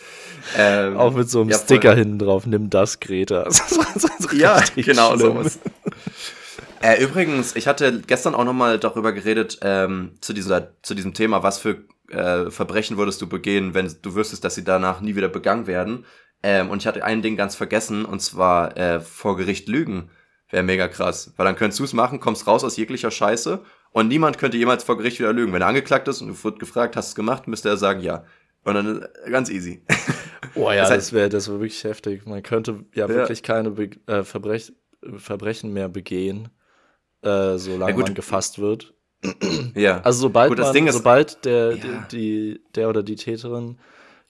Ähm, 0.57 0.97
Auch 0.97 1.13
mit 1.13 1.29
so 1.29 1.41
einem 1.41 1.49
ja, 1.49 1.57
Sticker 1.57 1.95
hinten 1.95 2.19
drauf, 2.19 2.45
nimm 2.45 2.69
das, 2.69 2.99
Greta. 2.99 3.47
ja, 4.33 4.61
genau 4.75 5.17
sowas. 5.17 5.59
Äh, 6.81 7.01
übrigens, 7.01 7.55
ich 7.55 7.67
hatte 7.67 8.01
gestern 8.05 8.35
auch 8.35 8.43
nochmal 8.43 8.77
darüber 8.77 9.13
geredet, 9.13 9.59
ähm, 9.61 10.11
zu, 10.19 10.33
dieser, 10.33 10.73
zu 10.81 10.95
diesem 10.95 11.13
Thema, 11.13 11.41
was 11.41 11.59
für 11.59 11.85
äh, 12.09 12.51
Verbrechen 12.51 12.97
würdest 12.97 13.21
du 13.21 13.27
begehen, 13.27 13.73
wenn 13.73 13.93
du 14.01 14.15
wüsstest, 14.15 14.43
dass 14.43 14.55
sie 14.55 14.63
danach 14.63 14.99
nie 15.01 15.15
wieder 15.15 15.29
begangen 15.29 15.67
werden. 15.67 16.05
Ähm, 16.43 16.69
und 16.69 16.81
ich 16.81 16.87
hatte 16.87 17.03
ein 17.03 17.21
Ding 17.21 17.37
ganz 17.37 17.55
vergessen, 17.55 18.03
und 18.03 18.21
zwar 18.21 18.75
äh, 18.77 18.99
vor 18.99 19.37
Gericht 19.37 19.69
lügen. 19.69 20.09
Wäre 20.53 20.61
mega 20.61 20.87
krass. 20.87 21.33
Weil 21.35 21.47
dann 21.47 21.55
könntest 21.55 21.79
du 21.79 21.83
es 21.83 21.93
machen, 21.93 22.19
kommst 22.19 22.45
raus 22.45 22.63
aus 22.63 22.77
jeglicher 22.77 23.09
Scheiße 23.09 23.59
und 23.91 24.07
niemand 24.07 24.37
könnte 24.37 24.55
jemals 24.55 24.83
vor 24.83 24.99
Gericht 24.99 25.17
wieder 25.17 25.33
lügen. 25.33 25.51
Wenn 25.51 25.63
er 25.63 25.67
angeklagt 25.67 26.07
ist 26.07 26.21
und 26.21 26.27
du 26.27 26.43
wird 26.43 26.59
gefragt, 26.59 26.95
hast 26.95 27.07
du 27.07 27.09
es 27.09 27.15
gemacht, 27.15 27.47
müsste 27.47 27.69
er 27.69 27.77
sagen, 27.77 28.01
ja. 28.01 28.23
Und 28.63 28.75
dann 28.75 29.01
äh, 29.01 29.31
ganz 29.31 29.49
easy. 29.49 29.83
Oh 30.55 30.69
ja, 30.69 30.81
das, 30.81 30.91
heißt, 30.91 31.07
das 31.07 31.13
wäre 31.13 31.29
das 31.29 31.47
wär 31.47 31.55
wirklich 31.55 31.83
heftig. 31.83 32.27
Man 32.27 32.43
könnte 32.43 32.85
ja, 32.93 33.07
ja. 33.07 33.09
wirklich 33.09 33.41
keine 33.41 33.71
Be 33.71 33.89
äh, 34.05 34.21
Verbrech 34.23 34.71
Verbrechen 35.17 35.73
mehr 35.73 35.89
begehen, 35.89 36.49
äh, 37.23 37.57
solange 37.57 37.93
ja, 37.93 37.97
man 37.97 38.13
gefasst 38.13 38.59
wird. 38.59 38.93
ja. 39.73 40.01
Also 40.01 40.19
sobald 40.19 40.49
gut, 40.49 40.59
man, 40.59 40.91
sobald 40.91 41.43
der, 41.43 41.77
ja. 41.77 42.07
die, 42.11 42.61
der 42.75 42.89
oder 42.89 43.01
die 43.01 43.15
Täterin 43.15 43.79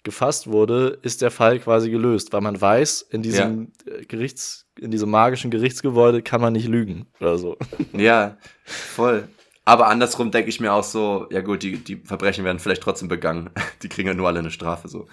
gefasst 0.03 0.47
wurde, 0.47 0.99
ist 1.01 1.21
der 1.21 1.31
Fall 1.31 1.59
quasi 1.59 1.89
gelöst, 1.89 2.33
weil 2.33 2.41
man 2.41 2.59
weiß, 2.59 3.03
in 3.09 3.21
diesem 3.21 3.71
ja. 3.87 3.93
Äh, 3.93 4.05
Gerichts, 4.05 4.67
in 4.79 4.91
diesem 4.91 5.09
magischen 5.09 5.49
Gerichtsgebäude 5.49 6.21
kann 6.21 6.41
man 6.41 6.53
nicht 6.53 6.67
lügen 6.67 7.07
oder 7.19 7.37
so. 7.37 7.57
Ja, 7.93 8.37
voll. 8.65 9.27
Aber 9.65 9.87
andersrum 9.87 10.31
denke 10.31 10.49
ich 10.49 10.59
mir 10.59 10.73
auch 10.73 10.83
so, 10.83 11.27
ja 11.31 11.41
gut, 11.41 11.63
die, 11.63 11.77
die 11.77 11.95
Verbrechen 11.95 12.43
werden 12.43 12.59
vielleicht 12.59 12.83
trotzdem 12.83 13.07
begangen. 13.07 13.49
Die 13.81 13.87
kriegen 13.87 14.09
ja 14.09 14.13
nur 14.13 14.27
alle 14.27 14.39
eine 14.39 14.51
Strafe 14.51 14.89
so. 14.89 15.07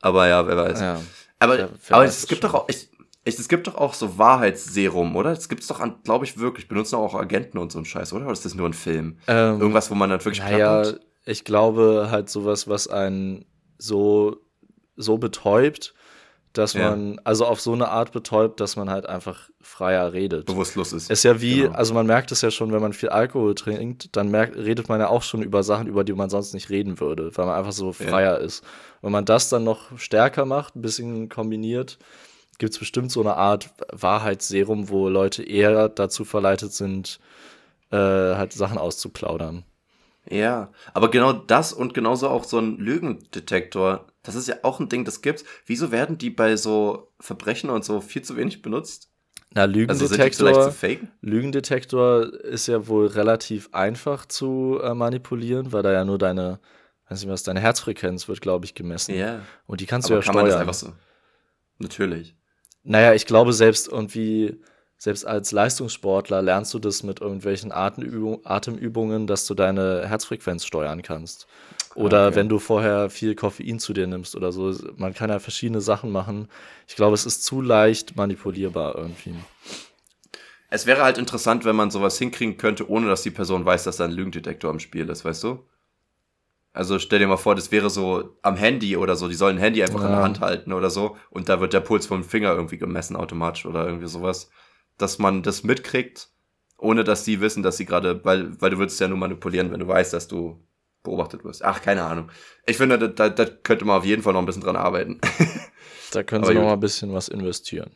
Aber 0.00 0.26
ja, 0.26 0.44
wer 0.46 0.56
weiß. 0.56 0.80
Ja, 0.80 1.00
aber 1.38 1.58
wer, 1.58 1.68
wer 1.86 1.96
aber 1.96 2.04
weiß 2.04 2.18
es 2.18 2.26
gibt 2.26 2.42
doch 2.42 2.54
auch, 2.54 2.68
ich, 2.68 2.88
ich, 3.24 3.38
es 3.38 3.48
gibt 3.48 3.68
doch 3.68 3.76
auch 3.76 3.94
so 3.94 4.18
Wahrheitsserum, 4.18 5.14
oder? 5.14 5.30
Es 5.30 5.48
gibt 5.48 5.62
es 5.62 5.68
doch, 5.68 5.80
glaube 6.02 6.24
ich, 6.24 6.38
wirklich. 6.38 6.66
Benutzen 6.66 6.96
auch 6.96 7.14
Agenten 7.14 7.58
und 7.58 7.70
so 7.70 7.78
ein 7.78 7.84
Scheiß, 7.84 8.12
oder? 8.12 8.24
Oder 8.24 8.32
ist 8.32 8.44
das 8.44 8.56
nur 8.56 8.68
ein 8.68 8.74
Film? 8.74 9.18
Ähm, 9.28 9.60
Irgendwas, 9.60 9.88
wo 9.90 9.94
man 9.94 10.10
dann 10.10 10.24
wirklich 10.24 10.40
naja, 10.40 10.84
ich 11.24 11.44
glaube 11.44 12.08
halt 12.10 12.28
sowas, 12.28 12.66
was 12.66 12.88
einen 12.88 13.44
so, 13.82 14.36
so 14.96 15.18
betäubt, 15.18 15.94
dass 16.52 16.74
ja. 16.74 16.90
man, 16.90 17.20
also 17.24 17.46
auf 17.46 17.60
so 17.60 17.72
eine 17.72 17.88
Art 17.88 18.12
betäubt, 18.12 18.60
dass 18.60 18.76
man 18.76 18.90
halt 18.90 19.06
einfach 19.06 19.48
freier 19.60 20.12
redet. 20.12 20.46
Bewusstlos 20.46 20.92
ist. 20.92 21.10
Ist 21.10 21.22
ja 21.22 21.40
wie, 21.40 21.62
genau. 21.62 21.74
also 21.74 21.94
man 21.94 22.06
merkt 22.06 22.30
es 22.30 22.42
ja 22.42 22.50
schon, 22.50 22.72
wenn 22.72 22.82
man 22.82 22.92
viel 22.92 23.08
Alkohol 23.08 23.54
trinkt, 23.54 24.14
dann 24.16 24.30
merkt, 24.30 24.56
redet 24.56 24.88
man 24.88 25.00
ja 25.00 25.08
auch 25.08 25.22
schon 25.22 25.42
über 25.42 25.62
Sachen, 25.62 25.86
über 25.86 26.04
die 26.04 26.12
man 26.12 26.28
sonst 26.28 26.52
nicht 26.52 26.68
reden 26.68 27.00
würde, 27.00 27.30
weil 27.36 27.46
man 27.46 27.56
einfach 27.56 27.72
so 27.72 27.92
freier 27.92 28.38
ja. 28.38 28.44
ist. 28.44 28.62
Wenn 29.00 29.12
man 29.12 29.24
das 29.24 29.48
dann 29.48 29.64
noch 29.64 29.98
stärker 29.98 30.44
macht, 30.44 30.76
ein 30.76 30.82
bisschen 30.82 31.28
kombiniert, 31.28 31.98
gibt 32.58 32.74
es 32.74 32.78
bestimmt 32.78 33.10
so 33.10 33.20
eine 33.20 33.36
Art 33.36 33.70
Wahrheitsserum, 33.90 34.90
wo 34.90 35.08
Leute 35.08 35.42
eher 35.42 35.88
dazu 35.88 36.24
verleitet 36.24 36.72
sind, 36.72 37.18
äh, 37.90 37.96
halt 37.96 38.52
Sachen 38.52 38.78
auszuplaudern. 38.78 39.64
Ja, 40.30 40.72
aber 40.94 41.10
genau 41.10 41.32
das 41.32 41.72
und 41.72 41.94
genauso 41.94 42.28
auch 42.28 42.44
so 42.44 42.58
ein 42.58 42.78
Lügendetektor, 42.78 44.06
das 44.22 44.34
ist 44.34 44.48
ja 44.48 44.56
auch 44.62 44.78
ein 44.78 44.88
Ding, 44.88 45.04
das 45.04 45.20
gibt's. 45.20 45.44
Wieso 45.66 45.90
werden 45.90 46.16
die 46.16 46.30
bei 46.30 46.56
so 46.56 47.12
Verbrechen 47.18 47.70
und 47.70 47.84
so 47.84 48.00
viel 48.00 48.22
zu 48.22 48.36
wenig 48.36 48.62
benutzt? 48.62 49.10
Na, 49.54 49.64
Lügendetektor, 49.64 50.48
also 50.48 50.72
Lügendetektor 51.20 52.32
ist 52.44 52.68
ja 52.68 52.86
wohl 52.86 53.08
relativ 53.08 53.68
einfach 53.72 54.24
zu 54.24 54.78
äh, 54.82 54.94
manipulieren, 54.94 55.72
weil 55.72 55.82
da 55.82 55.92
ja 55.92 56.04
nur 56.04 56.18
deine, 56.18 56.58
weiß 57.08 57.20
nicht 57.20 57.30
was, 57.30 57.42
deine 57.42 57.60
Herzfrequenz 57.60 58.28
wird, 58.28 58.40
glaube 58.40 58.64
ich, 58.64 58.74
gemessen. 58.74 59.14
Ja. 59.14 59.40
Und 59.66 59.80
die 59.80 59.86
kannst 59.86 60.06
aber 60.06 60.20
du 60.20 60.20
ja 60.20 60.24
kann 60.24 60.32
steuern. 60.32 60.46
Man 60.46 60.52
das 60.52 60.60
einfach 60.60 60.74
so? 60.74 60.92
Natürlich. 61.78 62.34
Naja, 62.84 63.12
ich 63.12 63.26
glaube 63.26 63.52
selbst 63.52 63.88
irgendwie 63.88 64.60
selbst 65.02 65.26
als 65.26 65.50
Leistungssportler 65.50 66.42
lernst 66.42 66.72
du 66.74 66.78
das 66.78 67.02
mit 67.02 67.20
irgendwelchen 67.20 67.72
Atemübung, 67.72 68.38
Atemübungen, 68.44 69.26
dass 69.26 69.46
du 69.46 69.54
deine 69.54 70.06
Herzfrequenz 70.06 70.64
steuern 70.64 71.02
kannst. 71.02 71.48
Oder 71.96 72.28
okay. 72.28 72.36
wenn 72.36 72.48
du 72.48 72.60
vorher 72.60 73.10
viel 73.10 73.34
Koffein 73.34 73.80
zu 73.80 73.94
dir 73.94 74.06
nimmst 74.06 74.36
oder 74.36 74.52
so. 74.52 74.72
Man 74.98 75.12
kann 75.12 75.28
ja 75.28 75.40
verschiedene 75.40 75.80
Sachen 75.80 76.12
machen. 76.12 76.46
Ich 76.86 76.94
glaube, 76.94 77.14
es 77.14 77.26
ist 77.26 77.42
zu 77.42 77.60
leicht 77.60 78.14
manipulierbar 78.14 78.94
irgendwie. 78.94 79.34
Es 80.70 80.86
wäre 80.86 81.02
halt 81.02 81.18
interessant, 81.18 81.64
wenn 81.64 81.74
man 81.74 81.90
sowas 81.90 82.16
hinkriegen 82.16 82.56
könnte, 82.56 82.88
ohne 82.88 83.08
dass 83.08 83.22
die 83.22 83.32
Person 83.32 83.64
weiß, 83.64 83.82
dass 83.82 83.96
da 83.96 84.04
ein 84.04 84.12
Lügendetektor 84.12 84.70
im 84.70 84.78
Spiel 84.78 85.08
ist, 85.08 85.24
weißt 85.24 85.42
du? 85.42 85.66
Also 86.72 87.00
stell 87.00 87.18
dir 87.18 87.26
mal 87.26 87.38
vor, 87.38 87.56
das 87.56 87.72
wäre 87.72 87.90
so 87.90 88.36
am 88.42 88.54
Handy 88.54 88.96
oder 88.96 89.16
so, 89.16 89.26
die 89.26 89.34
sollen 89.34 89.56
ein 89.56 89.62
Handy 89.62 89.82
einfach 89.82 90.02
ja. 90.02 90.06
in 90.06 90.12
der 90.12 90.22
Hand 90.22 90.38
halten 90.38 90.72
oder 90.72 90.90
so 90.90 91.16
und 91.30 91.48
da 91.48 91.60
wird 91.60 91.72
der 91.72 91.80
Puls 91.80 92.06
vom 92.06 92.22
Finger 92.22 92.52
irgendwie 92.52 92.78
gemessen 92.78 93.16
automatisch 93.16 93.66
oder 93.66 93.84
irgendwie 93.84 94.06
sowas 94.06 94.48
dass 94.98 95.18
man 95.18 95.42
das 95.42 95.64
mitkriegt, 95.64 96.28
ohne 96.78 97.04
dass 97.04 97.24
sie 97.24 97.40
wissen, 97.40 97.62
dass 97.62 97.76
sie 97.76 97.86
gerade, 97.86 98.24
weil, 98.24 98.60
weil 98.60 98.70
du 98.70 98.78
würdest 98.78 99.00
ja 99.00 99.08
nur 99.08 99.18
manipulieren, 99.18 99.70
wenn 99.70 99.80
du 99.80 99.88
weißt, 99.88 100.12
dass 100.12 100.28
du 100.28 100.62
beobachtet 101.02 101.44
wirst. 101.44 101.64
Ach, 101.64 101.82
keine 101.82 102.02
Ahnung. 102.04 102.30
Ich 102.66 102.76
finde, 102.76 102.98
da, 102.98 103.08
da, 103.08 103.28
da 103.28 103.44
könnte 103.44 103.84
man 103.84 103.98
auf 103.98 104.04
jeden 104.04 104.22
Fall 104.22 104.32
noch 104.32 104.40
ein 104.40 104.46
bisschen 104.46 104.62
dran 104.62 104.76
arbeiten. 104.76 105.20
da 106.12 106.22
können 106.22 106.44
sie 106.44 106.54
noch 106.54 106.62
mal 106.62 106.74
ein 106.74 106.80
bisschen 106.80 107.12
was 107.12 107.28
investieren. 107.28 107.90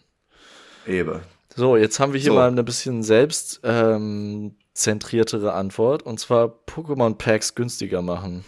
Eben. 0.87 1.21
So, 1.55 1.77
jetzt 1.77 2.01
haben 2.01 2.13
wir 2.13 2.21
hier 2.21 2.33
so. 2.33 2.37
mal 2.37 2.49
eine 2.49 2.63
bisschen 2.63 3.03
selbst 3.03 3.61
ähm, 3.63 4.57
zentriertere 4.75 5.55
Antwort 5.55 6.03
und 6.03 6.21
zwar 6.21 6.49
Pokémon 6.67 7.17
Packs 7.17 7.55
günstiger 7.55 8.03
machen. 8.03 8.45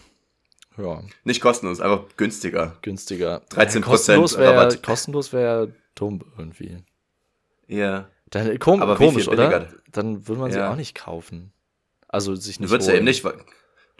Ja. 0.76 1.02
Nicht 1.24 1.40
kostenlos, 1.40 1.80
einfach 1.80 2.04
günstiger. 2.16 2.76
Günstiger. 2.82 3.42
13% 3.50 3.80
kostenlos 3.80 4.38
wär, 4.38 4.50
Rabatt. 4.50 4.82
Kostenlos 4.82 5.32
wäre 5.32 5.74
dumm 5.94 6.20
irgendwie. 6.36 6.78
Ja. 7.66 8.08
Dann, 8.30 8.58
kom 8.58 8.82
Aber 8.82 8.96
komisch, 8.96 9.28
oder? 9.28 9.68
Dann 9.90 10.28
würde 10.28 10.40
man 10.40 10.50
sie 10.50 10.58
ja. 10.58 10.70
auch 10.70 10.76
nicht 10.76 10.94
kaufen. 10.94 11.52
Also 12.08 12.34
sich 12.34 12.60
nicht 12.60 12.68
du 12.68 12.72
würdest 12.72 12.88
holen. 12.88 12.94
Ja 12.94 12.98
eben 12.98 13.04
nicht, 13.04 13.24
du 13.24 13.32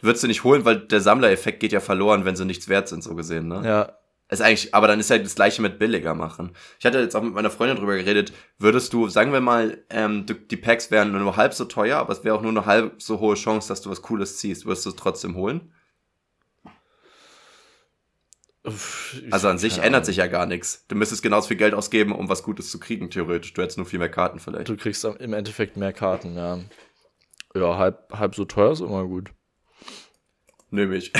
würdest 0.01 0.21
sie 0.21 0.27
nicht 0.27 0.43
holen, 0.43 0.65
weil 0.65 0.79
der 0.79 1.01
Sammlereffekt 1.01 1.59
geht 1.59 1.71
ja 1.71 1.79
verloren, 1.79 2.25
wenn 2.25 2.35
sie 2.35 2.45
nichts 2.45 2.67
wert 2.67 2.87
sind, 2.87 3.03
so 3.03 3.15
gesehen, 3.15 3.47
ne? 3.47 3.61
Ja. 3.63 3.93
Ist 4.31 4.41
eigentlich, 4.41 4.75
aber 4.75 4.87
dann 4.87 4.99
ist 4.99 5.09
halt 5.09 5.25
das 5.25 5.33
gleiche 5.33 5.59
mit 5.63 5.79
billiger 5.79 6.13
machen. 6.13 6.51
Ich 6.79 6.85
hatte 6.85 6.99
jetzt 6.99 7.15
auch 7.15 7.23
mit 7.23 7.33
meiner 7.33 7.49
Freundin 7.49 7.77
drüber 7.77 7.97
geredet, 7.97 8.31
würdest 8.59 8.93
du, 8.93 9.09
sagen 9.09 9.33
wir 9.33 9.41
mal, 9.41 9.83
ähm, 9.89 10.27
die 10.27 10.57
Packs 10.57 10.91
wären 10.91 11.11
nur 11.11 11.35
halb 11.35 11.55
so 11.55 11.65
teuer, 11.65 11.97
aber 11.97 12.13
es 12.13 12.23
wäre 12.23 12.35
auch 12.35 12.41
nur 12.43 12.51
eine 12.51 12.67
halb 12.67 13.01
so 13.01 13.19
hohe 13.19 13.33
Chance, 13.33 13.67
dass 13.69 13.81
du 13.81 13.89
was 13.89 14.03
Cooles 14.03 14.37
ziehst. 14.37 14.67
Würdest 14.67 14.85
du 14.85 14.91
es 14.91 14.95
trotzdem 14.95 15.35
holen? 15.35 15.71
Also 19.31 19.47
an 19.47 19.57
sich 19.57 19.79
ändert 19.79 20.05
sich 20.05 20.17
ja 20.17 20.27
gar 20.27 20.45
nichts. 20.45 20.85
Du 20.87 20.95
müsstest 20.95 21.21
genauso 21.21 21.47
viel 21.47 21.57
Geld 21.57 21.73
ausgeben, 21.73 22.13
um 22.13 22.29
was 22.29 22.43
Gutes 22.43 22.69
zu 22.71 22.79
kriegen, 22.79 23.09
theoretisch. 23.09 23.53
Du 23.53 23.61
hättest 23.61 23.77
nur 23.77 23.85
viel 23.85 23.99
mehr 23.99 24.09
Karten 24.09 24.39
vielleicht. 24.39 24.69
Du 24.69 24.77
kriegst 24.77 25.03
im 25.03 25.33
Endeffekt 25.33 25.77
mehr 25.77 25.93
Karten, 25.93 26.35
ja. 26.35 26.59
Ja, 27.55 27.77
halb, 27.77 28.13
halb 28.13 28.35
so 28.35 28.45
teuer 28.45 28.71
ist 28.71 28.81
immer 28.81 29.05
gut. 29.05 29.31
Nehme 30.71 30.95
ich. 30.97 31.11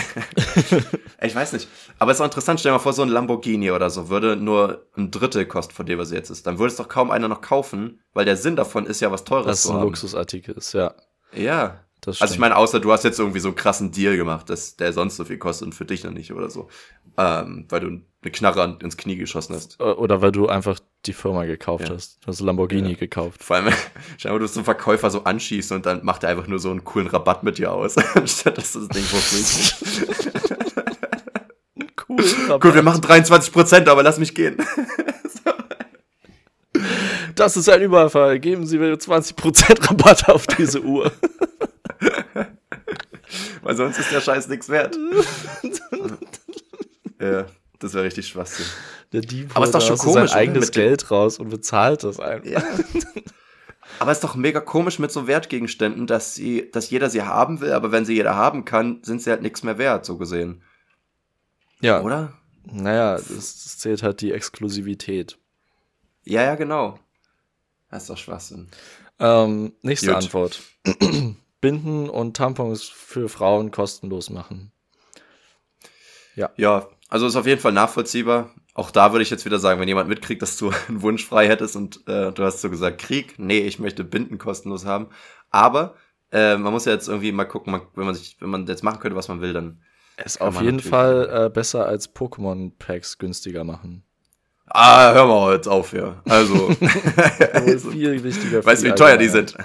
ich 1.21 1.33
weiß 1.33 1.53
nicht. 1.53 1.67
Aber 1.97 2.11
es 2.11 2.17
ist 2.17 2.21
auch 2.21 2.25
interessant, 2.25 2.59
stell 2.59 2.71
dir 2.71 2.77
mal 2.77 2.83
vor, 2.83 2.93
so 2.93 3.01
ein 3.01 3.09
Lamborghini 3.09 3.71
oder 3.71 3.89
so 3.89 4.09
würde 4.09 4.35
nur 4.35 4.87
ein 4.95 5.09
Drittel 5.09 5.45
kosten 5.45 5.73
von 5.73 5.87
dem, 5.87 5.97
was 5.97 6.11
jetzt 6.11 6.29
ist. 6.29 6.45
Dann 6.45 6.59
würde 6.59 6.67
es 6.67 6.75
doch 6.75 6.87
kaum 6.87 7.09
einer 7.09 7.27
noch 7.27 7.41
kaufen, 7.41 8.01
weil 8.13 8.25
der 8.25 8.37
Sinn 8.37 8.55
davon 8.55 8.85
ist 8.85 8.99
ja 8.99 9.11
was 9.11 9.23
Teures 9.23 9.47
das 9.47 9.63
zu 9.63 9.73
haben. 9.73 9.91
Das 9.91 10.03
ist 10.03 10.03
ein 10.03 10.11
Luxusartikel 10.11 10.55
ist, 10.55 10.73
ja. 10.73 10.93
Ja 11.33 11.83
also 12.19 12.33
ich 12.33 12.39
meine, 12.39 12.55
außer 12.55 12.79
du 12.79 12.91
hast 12.91 13.03
jetzt 13.03 13.19
irgendwie 13.19 13.39
so 13.39 13.49
einen 13.49 13.55
krassen 13.55 13.91
Deal 13.91 14.17
gemacht, 14.17 14.49
dass 14.49 14.75
der 14.75 14.93
sonst 14.93 15.17
so 15.17 15.25
viel 15.25 15.37
kostet 15.37 15.67
und 15.67 15.73
für 15.73 15.85
dich 15.85 16.03
noch 16.03 16.11
nicht 16.11 16.33
oder 16.33 16.49
so. 16.49 16.69
Ähm, 17.17 17.65
weil 17.69 17.79
du 17.79 17.87
eine 17.87 18.31
Knarre 18.31 18.77
ins 18.81 18.97
Knie 18.97 19.15
geschossen 19.15 19.55
hast. 19.55 19.79
Oder 19.79 20.21
weil 20.21 20.31
du 20.31 20.47
einfach 20.47 20.79
die 21.05 21.13
Firma 21.13 21.45
gekauft 21.45 21.87
ja. 21.87 21.95
hast. 21.95 22.19
Du 22.21 22.27
hast 22.27 22.41
Lamborghini 22.41 22.91
ja. 22.91 22.97
gekauft. 22.97 23.43
Vor 23.43 23.55
allem, 23.57 23.73
schau 24.17 24.29
mal, 24.29 24.39
du 24.39 24.47
so 24.47 24.59
einen 24.59 24.65
Verkäufer 24.65 25.09
so 25.09 25.23
anschießt 25.23 25.71
und 25.71 25.85
dann 25.85 26.03
macht 26.03 26.23
er 26.23 26.29
einfach 26.29 26.47
nur 26.47 26.59
so 26.59 26.69
einen 26.69 26.83
coolen 26.83 27.07
Rabatt 27.07 27.43
mit 27.43 27.57
dir 27.57 27.71
aus, 27.71 27.97
anstatt 28.15 28.57
dass 28.57 28.73
das 28.73 28.87
Ding 28.89 29.03
wofür 29.03 30.83
cool, 32.09 32.59
Gut, 32.59 32.75
wir 32.75 32.83
machen 32.83 33.01
23 33.01 33.53
Prozent, 33.53 33.87
aber 33.87 34.03
lass 34.03 34.19
mich 34.19 34.35
gehen. 34.35 34.57
Das 37.35 37.55
ist 37.55 37.69
ein 37.69 37.81
Überfall. 37.81 38.37
Geben 38.39 38.65
Sie 38.65 38.77
mir 38.77 38.93
20% 38.95 39.89
Rabatt 39.89 40.27
auf 40.27 40.45
diese 40.45 40.81
Uhr. 40.81 41.09
Weil 43.69 43.75
sonst 43.75 43.99
ist 43.99 44.11
der 44.11 44.19
Scheiß 44.19 44.47
nichts 44.47 44.67
wert. 44.69 44.97
ja, 47.21 47.45
das 47.77 47.93
wäre 47.93 48.03
richtig 48.03 48.27
Schwachsinn. 48.27 48.65
Der 49.13 49.21
Dieb 49.21 49.51
Aber 49.53 49.65
ist 49.65 49.75
doch 49.75 49.81
schon 49.83 49.99
komisch, 49.99 50.31
sein 50.31 50.39
eigenes 50.39 50.71
Geld 50.71 51.11
raus 51.11 51.37
und 51.37 51.49
bezahlt 51.49 52.03
das 52.03 52.19
einfach. 52.19 52.49
Ja. 52.49 52.63
Aber 53.99 54.09
es 54.09 54.17
ist 54.17 54.23
doch 54.23 54.33
mega 54.33 54.59
komisch 54.59 54.97
mit 54.97 55.11
so 55.11 55.27
Wertgegenständen, 55.27 56.07
dass 56.07 56.33
sie, 56.33 56.71
dass 56.71 56.89
jeder 56.89 57.11
sie 57.11 57.21
haben 57.21 57.61
will, 57.61 57.73
aber 57.73 57.91
wenn 57.91 58.05
sie 58.05 58.15
jeder 58.15 58.35
haben 58.35 58.65
kann, 58.65 59.03
sind 59.03 59.21
sie 59.21 59.29
halt 59.29 59.43
nichts 59.43 59.61
mehr 59.61 59.77
wert, 59.77 60.03
so 60.03 60.17
gesehen. 60.17 60.63
Ja. 61.79 62.01
Oder? 62.01 62.33
Naja, 62.63 63.17
das, 63.17 63.27
das 63.27 63.77
zählt 63.77 64.01
halt 64.01 64.21
die 64.21 64.31
Exklusivität. 64.31 65.37
Ja, 66.25 66.41
ja, 66.41 66.55
genau. 66.55 66.97
Das 67.91 68.01
ist 68.01 68.09
doch 68.09 68.17
Schwachsinn. 68.17 68.67
Ähm, 69.19 69.73
nächste 69.83 70.07
Gut. 70.07 70.15
Antwort. 70.15 70.59
Binden 71.61 72.09
und 72.09 72.37
Tampons 72.37 72.83
für 72.83 73.29
Frauen 73.29 73.71
kostenlos 73.71 74.29
machen. 74.29 74.71
Ja. 76.35 76.49
Ja, 76.55 76.87
also 77.09 77.27
ist 77.27 77.35
auf 77.35 77.47
jeden 77.47 77.61
Fall 77.61 77.73
nachvollziehbar. 77.73 78.51
Auch 78.73 78.91
da 78.91 79.11
würde 79.11 79.23
ich 79.23 79.29
jetzt 79.29 79.45
wieder 79.45 79.59
sagen, 79.59 79.81
wenn 79.81 79.87
jemand 79.87 80.07
mitkriegt, 80.07 80.41
dass 80.41 80.57
du 80.57 80.71
einen 80.87 81.01
Wunsch 81.01 81.25
frei 81.25 81.47
hättest 81.47 81.75
und 81.75 82.07
äh, 82.07 82.31
du 82.31 82.43
hast 82.43 82.61
so 82.61 82.69
gesagt, 82.69 83.01
Krieg, 83.01 83.35
nee, 83.37 83.59
ich 83.59 83.79
möchte 83.79 84.03
Binden 84.03 84.37
kostenlos 84.37 84.85
haben. 84.85 85.07
Aber 85.49 85.95
äh, 86.31 86.57
man 86.57 86.71
muss 86.71 86.85
ja 86.85 86.93
jetzt 86.93 87.07
irgendwie 87.07 87.31
mal 87.31 87.45
gucken, 87.45 87.71
man, 87.71 87.81
wenn 87.95 88.05
man 88.05 88.15
sich, 88.15 88.37
wenn 88.39 88.49
man 88.49 88.67
jetzt 88.67 88.83
machen 88.83 88.99
könnte, 88.99 89.17
was 89.17 89.27
man 89.27 89.41
will, 89.41 89.53
dann. 89.53 89.81
Es 90.15 90.39
auf 90.39 90.61
jeden 90.61 90.81
Fall 90.81 91.45
äh, 91.45 91.49
besser 91.49 91.85
als 91.85 92.13
Pokémon-Packs 92.13 93.17
günstiger 93.17 93.63
machen. 93.63 94.03
Ah, 94.67 95.13
hör 95.13 95.25
mal 95.25 95.53
jetzt 95.55 95.67
auf, 95.67 95.93
ja. 95.93 96.21
Also. 96.29 96.69
viel 97.89 98.23
wichtiger. 98.23 98.63
Weißt 98.63 98.83
du, 98.83 98.87
wie 98.87 98.95
teuer 98.95 99.17
die 99.17 99.29
sind? 99.29 99.55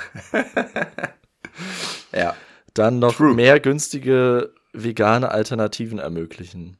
ja. 2.12 2.34
Dann 2.74 2.98
noch 2.98 3.14
True. 3.14 3.34
mehr 3.34 3.60
günstige 3.60 4.52
vegane 4.72 5.30
Alternativen 5.30 5.98
ermöglichen. 5.98 6.76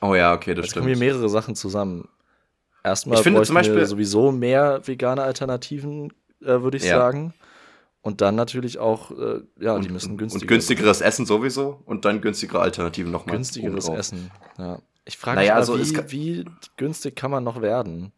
Oh 0.00 0.14
ja, 0.14 0.34
okay, 0.34 0.54
das 0.54 0.64
also 0.64 0.70
stimmt. 0.70 0.84
kommen 0.84 0.94
hier 0.94 1.12
mehrere 1.12 1.28
Sachen 1.28 1.54
zusammen. 1.54 2.08
Erstmal 2.82 3.18
ich 3.18 3.22
finde 3.22 3.42
zum 3.42 3.54
Beispiel 3.54 3.84
sowieso 3.84 4.32
mehr 4.32 4.86
vegane 4.86 5.22
Alternativen, 5.22 6.12
äh, 6.40 6.60
würde 6.60 6.78
ich 6.78 6.84
ja. 6.84 6.98
sagen. 6.98 7.34
Und 8.02 8.22
dann 8.22 8.34
natürlich 8.34 8.78
auch, 8.78 9.10
äh, 9.10 9.42
ja, 9.58 9.74
und, 9.74 9.84
die 9.84 9.90
müssen 9.90 10.16
günstiger 10.16 10.42
Und 10.42 10.48
günstigeres 10.48 10.98
sein. 11.00 11.08
Essen 11.08 11.26
sowieso 11.26 11.82
und 11.84 12.06
dann 12.06 12.22
günstigere 12.22 12.60
Alternativen 12.60 13.12
nochmal. 13.12 13.36
Günstigeres 13.36 13.88
Essen, 13.88 14.30
ja. 14.58 14.78
Ich 15.04 15.18
frage 15.18 15.36
naja, 15.36 15.56
mich 15.58 15.68
mal, 15.68 15.74
also 15.78 16.10
wie, 16.10 16.12
wie 16.12 16.44
günstig 16.76 17.16
kann 17.16 17.30
man 17.30 17.44
noch 17.44 17.60
werden? 17.60 18.12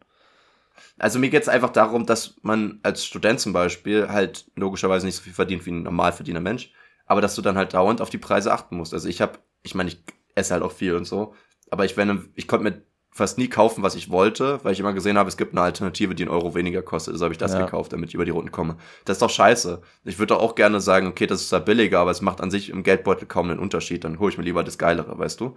Also 0.98 1.18
mir 1.18 1.30
geht 1.30 1.42
es 1.42 1.48
einfach 1.48 1.70
darum, 1.70 2.06
dass 2.06 2.36
man 2.42 2.80
als 2.82 3.04
Student 3.04 3.40
zum 3.40 3.52
Beispiel 3.52 4.08
halt 4.08 4.50
logischerweise 4.54 5.06
nicht 5.06 5.16
so 5.16 5.22
viel 5.22 5.32
verdient 5.32 5.66
wie 5.66 5.70
ein 5.70 5.82
normal 5.82 6.12
verdiener 6.12 6.40
Mensch, 6.40 6.72
aber 7.06 7.20
dass 7.20 7.34
du 7.34 7.42
dann 7.42 7.56
halt 7.56 7.74
dauernd 7.74 8.00
auf 8.00 8.10
die 8.10 8.18
Preise 8.18 8.52
achten 8.52 8.76
musst. 8.76 8.94
Also 8.94 9.08
ich 9.08 9.20
habe, 9.20 9.38
ich 9.62 9.74
meine, 9.74 9.90
ich 9.90 10.02
esse 10.34 10.54
halt 10.54 10.62
auch 10.62 10.72
viel 10.72 10.94
und 10.94 11.04
so, 11.04 11.34
aber 11.70 11.84
ich, 11.84 11.96
wenn, 11.96 12.30
ich 12.34 12.46
konnte 12.46 12.64
mir 12.64 12.82
fast 13.12 13.36
nie 13.36 13.48
kaufen, 13.48 13.82
was 13.82 13.94
ich 13.94 14.10
wollte, 14.10 14.58
weil 14.64 14.72
ich 14.72 14.80
immer 14.80 14.94
gesehen 14.94 15.18
habe, 15.18 15.28
es 15.28 15.36
gibt 15.36 15.52
eine 15.52 15.60
Alternative, 15.60 16.14
die 16.14 16.22
einen 16.22 16.32
Euro 16.32 16.54
weniger 16.54 16.80
kostet. 16.80 17.12
Also 17.12 17.26
habe 17.26 17.34
ich 17.34 17.38
das 17.38 17.52
ja. 17.52 17.64
gekauft, 17.64 17.92
damit 17.92 18.08
ich 18.08 18.14
über 18.14 18.24
die 18.24 18.30
Runden 18.30 18.50
komme. 18.50 18.78
Das 19.04 19.16
ist 19.16 19.22
doch 19.22 19.30
scheiße. 19.30 19.82
Ich 20.04 20.18
würde 20.18 20.38
auch 20.38 20.54
gerne 20.54 20.80
sagen, 20.80 21.06
okay, 21.06 21.26
das 21.26 21.42
ist 21.42 21.52
da 21.52 21.58
billiger, 21.58 22.00
aber 22.00 22.10
es 22.10 22.22
macht 22.22 22.40
an 22.40 22.50
sich 22.50 22.70
im 22.70 22.82
Geldbeutel 22.82 23.28
kaum 23.28 23.50
einen 23.50 23.60
Unterschied. 23.60 24.04
Dann 24.04 24.18
hole 24.18 24.32
ich 24.32 24.38
mir 24.38 24.44
lieber 24.44 24.64
das 24.64 24.78
Geilere, 24.78 25.18
weißt 25.18 25.40
du? 25.40 25.56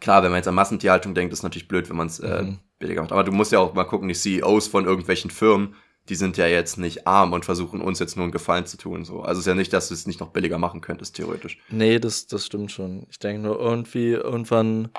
Klar, 0.00 0.22
wenn 0.22 0.30
man 0.30 0.38
jetzt 0.38 0.48
an 0.48 0.54
Massentierhaltung 0.54 1.14
denkt, 1.14 1.34
ist 1.34 1.42
natürlich 1.42 1.68
blöd, 1.68 1.90
wenn 1.90 1.96
man 1.96 2.06
es 2.06 2.20
äh, 2.20 2.42
mhm. 2.42 2.58
Billiger 2.82 3.00
macht. 3.00 3.12
Aber 3.12 3.24
du 3.24 3.32
musst 3.32 3.52
ja 3.52 3.58
auch 3.58 3.72
mal 3.72 3.84
gucken, 3.84 4.08
die 4.08 4.14
CEOs 4.14 4.68
von 4.68 4.84
irgendwelchen 4.84 5.30
Firmen, 5.30 5.74
die 6.08 6.14
sind 6.16 6.36
ja 6.36 6.46
jetzt 6.46 6.78
nicht 6.78 7.06
arm 7.06 7.32
und 7.32 7.44
versuchen 7.44 7.80
uns 7.80 7.98
jetzt 7.98 8.16
nur 8.16 8.24
einen 8.24 8.32
Gefallen 8.32 8.66
zu 8.66 8.76
tun. 8.76 9.04
So. 9.04 9.22
Also 9.22 9.38
es 9.38 9.46
ist 9.46 9.46
ja 9.46 9.54
nicht, 9.54 9.72
dass 9.72 9.88
du 9.88 9.94
es 9.94 10.06
nicht 10.06 10.20
noch 10.20 10.30
billiger 10.30 10.58
machen 10.58 10.80
könntest, 10.80 11.16
theoretisch. 11.16 11.58
Nee, 11.70 11.98
das, 11.98 12.26
das 12.26 12.44
stimmt 12.44 12.72
schon. 12.72 13.06
Ich 13.08 13.18
denke 13.18 13.42
nur 13.42 13.58
irgendwie, 13.58 14.10
irgendwann 14.10 14.90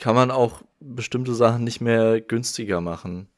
kann 0.00 0.14
man 0.14 0.30
auch 0.30 0.62
bestimmte 0.80 1.34
Sachen 1.34 1.64
nicht 1.64 1.80
mehr 1.80 2.20
günstiger 2.20 2.80
machen. 2.80 3.28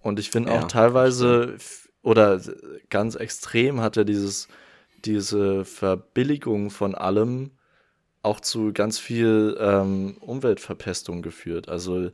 Und 0.00 0.18
ich 0.18 0.30
finde 0.30 0.52
auch 0.52 0.62
ja, 0.62 0.66
teilweise 0.66 1.56
oder 2.02 2.40
ganz 2.90 3.14
extrem 3.14 3.80
hat 3.80 3.96
er 3.96 4.04
dieses, 4.04 4.48
diese 5.04 5.64
Verbilligung 5.64 6.70
von 6.70 6.94
allem 6.94 7.52
auch 8.22 8.40
zu 8.40 8.72
ganz 8.72 8.98
viel 8.98 9.56
ähm, 9.60 10.16
Umweltverpestung 10.20 11.22
geführt. 11.22 11.68
Also 11.68 12.10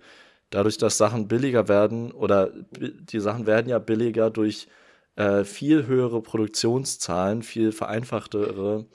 dadurch, 0.52 0.78
dass 0.78 0.98
Sachen 0.98 1.26
billiger 1.26 1.66
werden 1.66 2.12
oder 2.12 2.50
die 2.78 3.20
Sachen 3.20 3.46
werden 3.46 3.68
ja 3.68 3.78
billiger 3.78 4.30
durch 4.30 4.68
äh, 5.16 5.44
viel 5.44 5.86
höhere 5.86 6.22
Produktionszahlen, 6.22 7.42
viel 7.42 7.72
vereinfachtere 7.72 8.86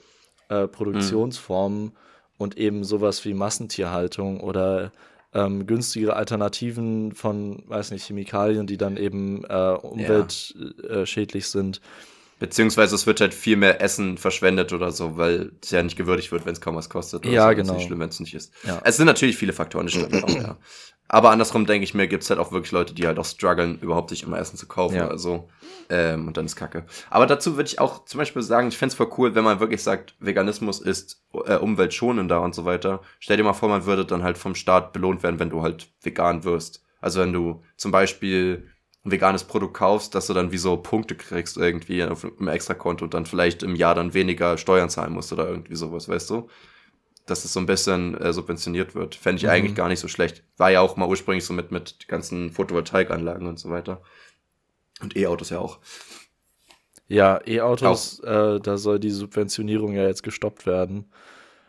äh, 0.48 0.66
Produktionsformen 0.66 1.84
mhm. 1.84 1.92
und 2.38 2.56
eben 2.56 2.84
sowas 2.84 3.24
wie 3.24 3.34
Massentierhaltung 3.34 4.40
oder 4.40 4.92
ähm, 5.34 5.66
günstigere 5.66 6.16
Alternativen 6.16 7.12
von, 7.12 7.62
weiß 7.66 7.90
nicht, 7.90 8.06
Chemikalien, 8.06 8.66
die 8.66 8.78
dann 8.78 8.96
eben 8.96 9.44
äh, 9.44 9.76
umweltschädlich 9.82 11.44
ja. 11.44 11.50
sind. 11.50 11.80
Beziehungsweise 12.38 12.94
es 12.94 13.06
wird 13.06 13.20
halt 13.20 13.34
viel 13.34 13.56
mehr 13.56 13.80
Essen 13.80 14.16
verschwendet 14.16 14.72
oder 14.72 14.92
so, 14.92 15.16
weil 15.16 15.52
es 15.62 15.70
ja 15.70 15.82
nicht 15.82 15.96
gewürdigt 15.96 16.30
wird, 16.30 16.46
wenn 16.46 16.52
es 16.52 16.60
kaum 16.60 16.76
was 16.76 16.88
kostet. 16.88 17.24
ja, 17.26 17.48
so. 17.48 17.56
genau. 17.56 17.60
Es 17.60 17.68
ist 17.68 17.74
nicht 17.74 17.86
schlimm, 17.86 18.00
wenn 18.00 18.08
es 18.08 18.20
nicht 18.20 18.34
ist. 18.34 18.52
Ja. 18.64 18.80
Es 18.84 18.96
sind 18.96 19.06
natürlich 19.06 19.36
viele 19.36 19.52
Faktoren, 19.52 19.86
die 19.86 19.92
stimmen 19.92 20.22
auch, 20.24 20.28
ja. 20.28 20.56
Aber 21.10 21.30
andersrum 21.30 21.64
denke 21.64 21.84
ich 21.84 21.94
mir, 21.94 22.06
gibt 22.06 22.22
es 22.22 22.30
halt 22.30 22.38
auch 22.38 22.52
wirklich 22.52 22.70
Leute, 22.70 22.92
die 22.92 23.06
halt 23.06 23.18
auch 23.18 23.24
strugglen, 23.24 23.78
überhaupt 23.80 24.10
sich 24.10 24.22
immer 24.22 24.38
Essen 24.38 24.58
zu 24.58 24.66
kaufen 24.66 24.96
ja. 24.96 25.06
oder 25.06 25.18
so. 25.18 25.48
Ähm, 25.88 26.28
und 26.28 26.36
dann 26.36 26.44
ist 26.44 26.54
Kacke. 26.54 26.84
Aber 27.08 27.26
dazu 27.26 27.56
würde 27.56 27.68
ich 27.68 27.80
auch 27.80 28.04
zum 28.04 28.18
Beispiel 28.18 28.42
sagen, 28.42 28.68
ich 28.68 28.76
fände 28.76 28.92
es 28.92 28.96
voll 28.96 29.10
cool, 29.16 29.34
wenn 29.34 29.42
man 29.42 29.58
wirklich 29.58 29.82
sagt, 29.82 30.14
Veganismus 30.20 30.80
ist 30.80 31.22
äh, 31.46 31.56
umweltschonender 31.56 32.42
und 32.42 32.54
so 32.54 32.66
weiter. 32.66 33.00
Stell 33.20 33.38
dir 33.38 33.44
mal 33.44 33.54
vor, 33.54 33.70
man 33.70 33.86
würde 33.86 34.04
dann 34.04 34.22
halt 34.22 34.36
vom 34.36 34.54
Staat 34.54 34.92
belohnt 34.92 35.22
werden, 35.22 35.40
wenn 35.40 35.48
du 35.48 35.62
halt 35.62 35.88
vegan 36.02 36.44
wirst. 36.44 36.84
Also 37.00 37.20
wenn 37.20 37.32
du 37.32 37.62
zum 37.78 37.90
Beispiel 37.90 38.68
ein 39.08 39.12
veganes 39.12 39.44
Produkt 39.44 39.74
kaufst, 39.74 40.14
dass 40.14 40.26
du 40.26 40.34
dann 40.34 40.52
wie 40.52 40.58
so 40.58 40.76
Punkte 40.76 41.14
kriegst 41.14 41.56
irgendwie 41.56 42.04
auf 42.04 42.24
einem 42.24 42.48
Extrakonto 42.48 43.04
und 43.04 43.14
dann 43.14 43.26
vielleicht 43.26 43.62
im 43.62 43.74
Jahr 43.74 43.94
dann 43.94 44.14
weniger 44.14 44.58
Steuern 44.58 44.90
zahlen 44.90 45.12
musst 45.12 45.32
oder 45.32 45.48
irgendwie 45.48 45.76
sowas, 45.76 46.08
weißt 46.08 46.30
du? 46.30 46.48
Dass 47.26 47.44
es 47.44 47.52
so 47.52 47.60
ein 47.60 47.66
bisschen 47.66 48.16
äh, 48.18 48.32
subventioniert 48.32 48.94
wird. 48.94 49.14
Fände 49.14 49.38
ich 49.38 49.44
mhm. 49.44 49.50
eigentlich 49.50 49.74
gar 49.74 49.88
nicht 49.88 50.00
so 50.00 50.08
schlecht. 50.08 50.44
War 50.56 50.70
ja 50.70 50.80
auch 50.80 50.96
mal 50.96 51.08
ursprünglich 51.08 51.44
so 51.44 51.52
mit, 51.52 51.72
mit 51.72 52.08
ganzen 52.08 52.50
Photovoltaikanlagen 52.50 53.46
und 53.46 53.58
so 53.58 53.70
weiter. 53.70 54.02
Und 55.02 55.16
E-Autos 55.16 55.50
ja 55.50 55.58
auch. 55.58 55.78
Ja, 57.06 57.40
E-Autos, 57.46 58.20
äh, 58.20 58.60
da 58.60 58.76
soll 58.76 58.98
die 58.98 59.10
Subventionierung 59.10 59.94
ja 59.94 60.06
jetzt 60.06 60.22
gestoppt 60.22 60.66
werden. 60.66 61.10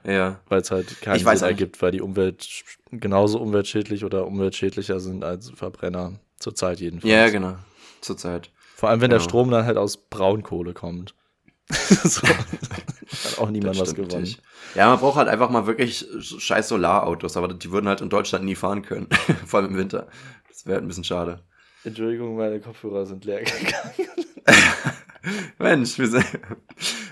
Ja. 0.03 0.41
Weil 0.47 0.61
es 0.61 0.71
halt 0.71 1.01
keinen 1.01 1.19
Sinn 1.19 1.47
ergibt, 1.47 1.81
weil 1.81 1.91
die 1.91 2.01
Umwelt 2.01 2.47
genauso 2.91 3.39
umweltschädlich 3.39 4.03
oder 4.05 4.25
umweltschädlicher 4.25 4.99
sind 4.99 5.23
als 5.23 5.51
Verbrenner. 5.51 6.19
Zurzeit 6.39 6.79
jedenfalls. 6.79 7.11
Ja, 7.11 7.29
genau. 7.29 7.55
Zurzeit. 8.01 8.51
Vor 8.75 8.89
allem, 8.89 9.01
wenn 9.01 9.09
genau. 9.09 9.19
der 9.19 9.29
Strom 9.29 9.51
dann 9.51 9.65
halt 9.65 9.77
aus 9.77 9.97
Braunkohle 9.97 10.73
kommt. 10.73 11.13
so. 11.69 12.25
Hat 12.27 13.37
auch 13.39 13.49
niemand 13.49 13.79
was 13.79 13.93
gewonnen. 13.93 14.21
Nicht. 14.21 14.41
Ja, 14.75 14.89
man 14.89 14.99
braucht 14.99 15.17
halt 15.17 15.27
einfach 15.27 15.49
mal 15.49 15.67
wirklich 15.67 16.05
scheiß 16.19 16.69
Solarautos, 16.69 17.37
aber 17.37 17.49
die 17.49 17.71
würden 17.71 17.87
halt 17.87 18.01
in 18.01 18.09
Deutschland 18.09 18.45
nie 18.45 18.55
fahren 18.55 18.81
können. 18.81 19.07
Vor 19.45 19.59
allem 19.59 19.71
im 19.71 19.77
Winter. 19.77 20.07
Das 20.47 20.65
wäre 20.65 20.75
halt 20.75 20.85
ein 20.85 20.87
bisschen 20.87 21.03
schade. 21.03 21.43
Entschuldigung, 21.83 22.35
meine 22.37 22.59
Kopfhörer 22.59 23.05
sind 23.05 23.25
leer 23.25 23.43
gegangen. 23.43 24.09
Mensch, 25.59 25.99
wir 25.99 26.07
sind, 26.07 26.25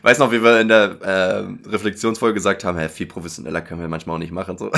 weiß 0.01 0.19
noch, 0.19 0.31
wie 0.31 0.41
wir 0.41 0.61
in 0.61 0.69
der 0.69 1.01
äh, 1.01 1.69
Reflexionsfolge 1.69 2.35
gesagt 2.35 2.63
haben, 2.63 2.77
hey, 2.77 2.89
viel 2.89 3.07
professioneller 3.07 3.61
können 3.61 3.81
wir 3.81 3.87
manchmal 3.87 4.15
auch 4.15 4.19
nicht 4.19 4.31
machen. 4.31 4.57
So. 4.57 4.71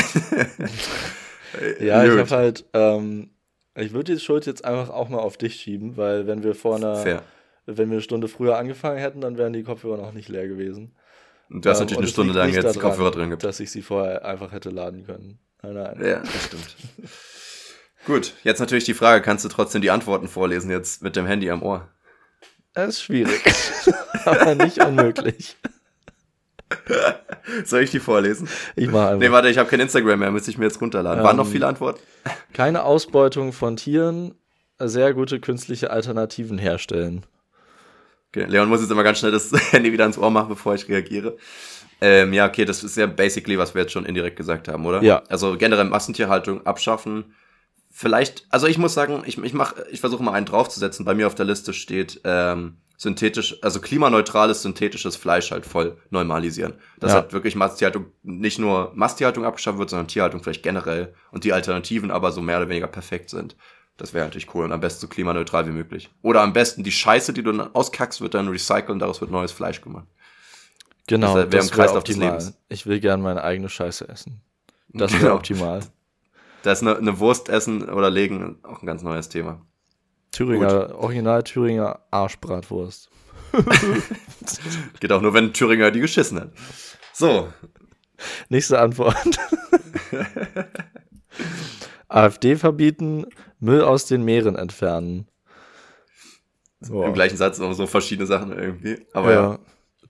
ja, 1.79 2.03
ich 2.03 2.17
habe 2.17 2.29
halt, 2.29 2.65
ähm, 2.73 3.29
ich 3.81 3.93
würde 3.93 4.15
die 4.15 4.19
Schuld 4.19 4.45
jetzt 4.45 4.65
einfach 4.65 4.89
auch 4.89 5.09
mal 5.09 5.19
auf 5.19 5.37
dich 5.37 5.55
schieben, 5.55 5.97
weil 5.97 6.27
wenn 6.27 6.43
wir 6.43 6.55
vor 6.55 6.75
einer, 6.75 6.95
Fair. 6.95 7.23
wenn 7.65 7.89
wir 7.89 7.95
eine 7.95 8.01
Stunde 8.01 8.27
früher 8.27 8.57
angefangen 8.57 8.97
hätten, 8.97 9.21
dann 9.21 9.37
wären 9.37 9.53
die 9.53 9.63
Kopfhörer 9.63 9.97
noch 9.97 10.13
nicht 10.13 10.29
leer 10.29 10.47
gewesen. 10.47 10.95
Und 11.49 11.65
du 11.65 11.69
hast 11.69 11.79
ähm, 11.79 11.83
natürlich 11.83 11.99
eine 11.99 12.07
Stunde 12.07 12.33
lang 12.33 12.53
jetzt 12.53 12.63
daran, 12.63 12.79
Kopfhörer 12.81 13.11
drin 13.11 13.29
gehabt. 13.29 13.43
Dass 13.43 13.59
ich 13.59 13.71
sie 13.71 13.81
vorher 13.81 14.25
einfach 14.25 14.51
hätte 14.51 14.69
laden 14.69 15.05
können. 15.05 15.39
Nein, 15.61 15.73
nein. 15.73 16.05
Ja, 16.05 16.19
das 16.19 16.45
stimmt. 16.45 16.75
Gut, 18.05 18.33
jetzt 18.43 18.59
natürlich 18.59 18.85
die 18.85 18.93
Frage, 18.93 19.21
kannst 19.23 19.43
du 19.43 19.49
trotzdem 19.49 19.81
die 19.81 19.91
Antworten 19.91 20.27
vorlesen 20.27 20.71
jetzt 20.71 21.01
mit 21.01 21.15
dem 21.15 21.25
Handy 21.25 21.49
am 21.49 21.63
Ohr? 21.63 21.89
Das 22.73 22.89
ist 22.89 23.03
schwierig, 23.03 23.41
aber 24.25 24.55
nicht 24.55 24.83
unmöglich. 24.83 25.57
Soll 27.65 27.83
ich 27.83 27.91
die 27.91 27.99
vorlesen? 27.99 28.47
Ich 28.75 28.87
mache 28.87 29.09
einfach. 29.09 29.19
Nee, 29.19 29.31
warte, 29.31 29.49
ich 29.49 29.57
habe 29.57 29.69
kein 29.69 29.79
Instagram 29.79 30.19
mehr, 30.19 30.31
müsste 30.31 30.51
ich 30.51 30.57
mir 30.57 30.65
jetzt 30.65 30.81
runterladen. 30.81 31.19
Ähm, 31.19 31.25
Waren 31.25 31.37
noch 31.37 31.45
ähm, 31.45 31.51
viele 31.51 31.67
Antworten? 31.67 31.99
Keine 32.53 32.83
Ausbeutung 32.83 33.53
von 33.53 33.75
Tieren, 33.75 34.35
sehr 34.79 35.13
gute 35.13 35.39
künstliche 35.39 35.91
Alternativen 35.91 36.57
herstellen. 36.57 37.25
Okay, 38.29 38.45
Leon 38.47 38.69
muss 38.69 38.81
jetzt 38.81 38.91
immer 38.91 39.03
ganz 39.03 39.19
schnell 39.19 39.31
das 39.31 39.51
Handy 39.71 39.91
wieder 39.91 40.03
ans 40.03 40.17
Ohr 40.17 40.29
machen, 40.29 40.49
bevor 40.49 40.75
ich 40.75 40.87
reagiere. 40.87 41.37
Ähm, 42.01 42.31
ja, 42.31 42.47
okay, 42.47 42.65
das 42.65 42.83
ist 42.83 42.95
ja 42.95 43.07
basically, 43.07 43.57
was 43.57 43.73
wir 43.73 43.81
jetzt 43.81 43.91
schon 43.91 44.05
indirekt 44.05 44.37
gesagt 44.37 44.67
haben, 44.67 44.85
oder? 44.85 45.01
Ja. 45.03 45.23
Also 45.27 45.57
generell 45.57 45.85
Massentierhaltung 45.85 46.65
abschaffen, 46.65 47.33
vielleicht, 47.91 48.45
also 48.49 48.67
ich 48.67 48.77
muss 48.77 48.93
sagen, 48.93 49.23
ich, 49.25 49.37
ich 49.37 49.53
mach, 49.53 49.73
ich 49.91 49.99
versuche 49.99 50.23
mal 50.23 50.33
einen 50.33 50.45
draufzusetzen. 50.45 51.05
Bei 51.05 51.13
mir 51.13 51.27
auf 51.27 51.35
der 51.35 51.45
Liste 51.45 51.73
steht 51.73 52.21
ähm, 52.23 52.77
synthetisch, 52.99 53.57
also 53.61 53.79
klimaneutrales 53.79 54.61
synthetisches 54.61 55.15
Fleisch 55.15 55.51
halt 55.51 55.65
voll 55.65 55.97
normalisieren. 56.09 56.73
Dass 56.99 57.11
ja. 57.11 57.21
halt 57.21 57.31
wirklich 57.31 57.55
Masttierhaltung 57.55 58.07
nicht 58.23 58.59
nur 58.59 58.91
Masttierhaltung 58.93 59.45
abgeschafft 59.45 59.79
wird, 59.79 59.89
sondern 59.89 60.09
Tierhaltung 60.09 60.43
vielleicht 60.43 60.63
generell 60.63 61.13
und 61.31 61.45
die 61.45 61.53
Alternativen 61.53 62.11
aber 62.11 62.33
so 62.33 62.41
mehr 62.41 62.57
oder 62.57 62.67
weniger 62.67 62.87
perfekt 62.87 63.29
sind. 63.29 63.55
Das 63.95 64.13
wäre 64.13 64.25
natürlich 64.25 64.53
cool 64.53 64.65
und 64.65 64.73
am 64.73 64.81
besten 64.81 64.99
so 64.99 65.07
klimaneutral 65.07 65.65
wie 65.65 65.71
möglich. 65.71 66.09
Oder 66.21 66.41
am 66.41 66.51
besten 66.51 66.83
die 66.83 66.91
Scheiße, 66.91 67.31
die 67.31 67.41
du 67.41 67.53
dann 67.53 67.73
auskackst, 67.73 68.19
wird 68.19 68.33
dann 68.33 68.49
recycelt 68.49 68.89
und 68.89 68.99
daraus 68.99 69.21
wird 69.21 69.31
neues 69.31 69.53
Fleisch 69.53 69.79
gemacht. 69.81 70.07
Genau, 71.07 71.35
das, 71.35 71.49
das 71.49 71.77
wäre 71.77 71.95
optimal. 71.95 72.53
Ich 72.67 72.85
will 72.85 72.99
gern 72.99 73.21
meine 73.21 73.43
eigene 73.43 73.69
Scheiße 73.69 74.07
essen. 74.07 74.41
Das 74.91 75.11
wäre 75.11 75.21
genau. 75.21 75.35
optimal. 75.35 75.81
Da 76.63 76.71
ist 76.71 76.81
eine, 76.81 76.97
eine 76.97 77.19
Wurst 77.19 77.47
essen 77.47 77.87
oder 77.89 78.09
legen 78.09 78.57
auch 78.63 78.81
ein 78.81 78.87
ganz 78.87 79.03
neues 79.03 79.29
Thema. 79.29 79.61
Thüringer, 80.31 80.87
Gut. 80.87 80.95
original 80.95 81.43
Thüringer 81.43 81.99
Arschbratwurst. 82.11 83.09
Geht 84.99 85.11
auch 85.11 85.21
nur, 85.21 85.33
wenn 85.33 85.53
Thüringer 85.53 85.91
die 85.91 86.01
geschissen 86.01 86.39
hat. 86.39 86.51
So. 87.13 87.51
Nächste 88.49 88.79
Antwort. 88.79 89.15
AfD 92.07 92.55
verbieten, 92.55 93.25
Müll 93.59 93.81
aus 93.81 94.05
den 94.05 94.23
Meeren 94.23 94.55
entfernen. 94.55 95.27
So. 96.81 97.03
Im 97.03 97.13
gleichen 97.13 97.37
Satz 97.37 97.59
auch 97.59 97.73
so 97.73 97.87
verschiedene 97.87 98.27
Sachen 98.27 98.51
irgendwie. 98.51 99.05
Aber 99.13 99.33
ja. 99.33 99.51
ja. 99.51 99.59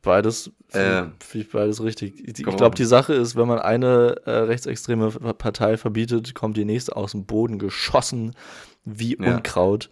Beides, 0.02 0.52
äh, 0.72 1.04
finde 1.20 1.46
ich 1.46 1.52
beides 1.52 1.84
richtig. 1.84 2.22
Ich, 2.22 2.40
ich 2.40 2.46
glaube, 2.46 2.76
die 2.76 2.86
Sache 2.86 3.14
ist, 3.14 3.36
wenn 3.36 3.50
man 3.50 3.60
eine 3.60 4.16
äh, 4.26 4.32
rechtsextreme 4.32 5.12
Partei 5.34 5.76
verbietet, 5.76 6.34
kommt 6.36 6.56
die 6.56 6.64
nächste 6.64 6.96
aus 6.96 7.12
dem 7.12 7.26
Boden 7.26 7.60
geschossen 7.60 8.34
wie 8.86 9.18
ja. 9.20 9.36
Unkraut. 9.36 9.90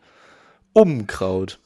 Umkraut. 0.74 1.60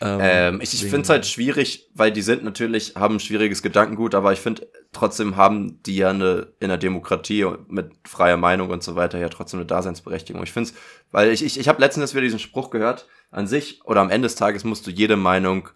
Ähm, 0.00 0.18
ähm, 0.20 0.60
ich 0.60 0.74
ich 0.74 0.82
finde 0.82 1.02
es 1.02 1.08
halt 1.08 1.26
schwierig, 1.26 1.88
weil 1.94 2.10
die 2.10 2.22
sind 2.22 2.42
natürlich, 2.42 2.96
haben 2.96 3.16
ein 3.16 3.20
schwieriges 3.20 3.62
Gedankengut, 3.62 4.16
aber 4.16 4.32
ich 4.32 4.40
finde, 4.40 4.68
trotzdem 4.90 5.36
haben 5.36 5.80
die 5.84 5.96
ja 5.96 6.10
eine, 6.10 6.48
in 6.58 6.68
der 6.68 6.78
Demokratie 6.78 7.46
mit 7.68 7.92
freier 8.04 8.36
Meinung 8.36 8.70
und 8.70 8.82
so 8.82 8.96
weiter 8.96 9.18
ja 9.18 9.28
trotzdem 9.28 9.60
eine 9.60 9.66
Daseinsberechtigung. 9.66 10.42
Ich 10.42 10.52
finde 10.52 10.70
es, 10.70 10.76
weil 11.12 11.30
ich, 11.30 11.44
ich, 11.44 11.58
ich 11.58 11.68
habe 11.68 11.80
letztens 11.80 12.14
wieder 12.14 12.22
diesen 12.22 12.40
Spruch 12.40 12.70
gehört, 12.70 13.06
an 13.30 13.46
sich 13.46 13.80
oder 13.84 14.00
am 14.00 14.10
Ende 14.10 14.26
des 14.26 14.34
Tages 14.34 14.64
musst 14.64 14.86
du 14.86 14.90
jede 14.90 15.16
Meinung 15.16 15.68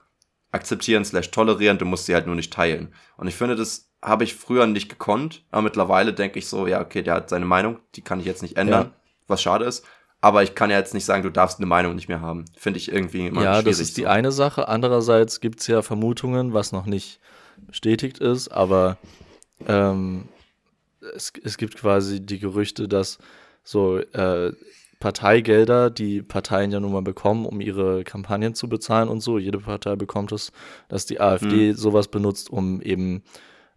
akzeptieren 0.53 1.05
slash 1.05 1.31
tolerieren, 1.31 1.79
du 1.79 1.85
musst 1.85 2.07
sie 2.07 2.15
halt 2.15 2.27
nur 2.27 2.37
nicht 2.37 2.53
teilen. 2.53 2.93
Und 3.17 3.29
ich 3.29 3.35
finde, 3.35 3.57
das 3.57 3.91
habe 4.03 4.25
ich 4.25 4.35
früher 4.35 4.67
nicht 4.67 4.89
gekonnt, 4.89 5.45
aber 5.51 5.63
mittlerweile 5.63 6.13
denke 6.13 6.39
ich 6.39 6.49
so, 6.49 6.67
ja, 6.67 6.81
okay, 6.81 7.03
der 7.03 7.15
hat 7.15 7.29
seine 7.29 7.47
Meinung, 7.47 7.79
die 7.95 8.03
kann 8.03 8.21
ich 8.21 8.27
jetzt 8.27 8.43
nicht 8.43 8.57
ändern, 8.57 8.87
ja. 8.87 9.01
was 9.27 9.43
schade 9.43 9.65
ist. 9.65 9.85
Aber 10.27 10.43
ich 10.43 10.57
kann 10.57 10.71
ja 10.71 10.79
jetzt 10.79 10.93
nicht 10.93 11.05
sagen, 11.05 11.23
du 11.23 11.31
darfst 11.31 11.61
eine 11.61 11.67
Meinung 11.67 11.95
nicht 11.95 12.09
mehr 12.09 12.21
haben. 12.21 12.47
Finde 12.57 12.79
ich 12.79 12.91
irgendwie 12.91 13.29
immer 13.29 13.45
ja, 13.45 13.53
schwierig. 13.53 13.65
Ja, 13.65 13.71
das 13.71 13.79
ist 13.79 13.97
die 13.97 14.03
so. 14.03 14.09
eine 14.09 14.33
Sache. 14.33 14.67
Andererseits 14.67 15.41
gibt 15.41 15.61
es 15.61 15.69
ja 15.69 15.83
Vermutungen, 15.83 16.53
was 16.53 16.73
noch 16.73 16.85
nicht 16.85 17.21
bestätigt 17.59 18.19
ist, 18.19 18.49
aber 18.49 18.99
ähm, 19.69 20.27
es, 21.15 21.33
es 21.45 21.59
gibt 21.59 21.77
quasi 21.77 22.27
die 22.27 22.41
Gerüchte, 22.41 22.89
dass 22.89 23.19
so 23.63 23.99
äh, 23.99 24.51
Parteigelder, 24.99 25.91
die 25.91 26.23
Parteien 26.23 26.73
ja 26.73 26.81
nun 26.81 26.91
mal 26.91 27.03
bekommen, 27.03 27.47
um 27.47 27.61
ihre 27.61 28.03
Kampagnen 28.03 28.57
zu 28.57 28.69
bezahlen 28.69 29.09
und 29.09 29.21
so. 29.21 29.39
Jede 29.39 29.59
Partei 29.59 29.95
bekommt 29.95 30.33
es, 30.33 30.51
dass 30.89 31.07
die 31.07 31.21
AfD 31.21 31.69
mhm. 31.69 31.77
sowas 31.77 32.09
benutzt, 32.09 32.51
um 32.51 32.83
eben 32.83 33.23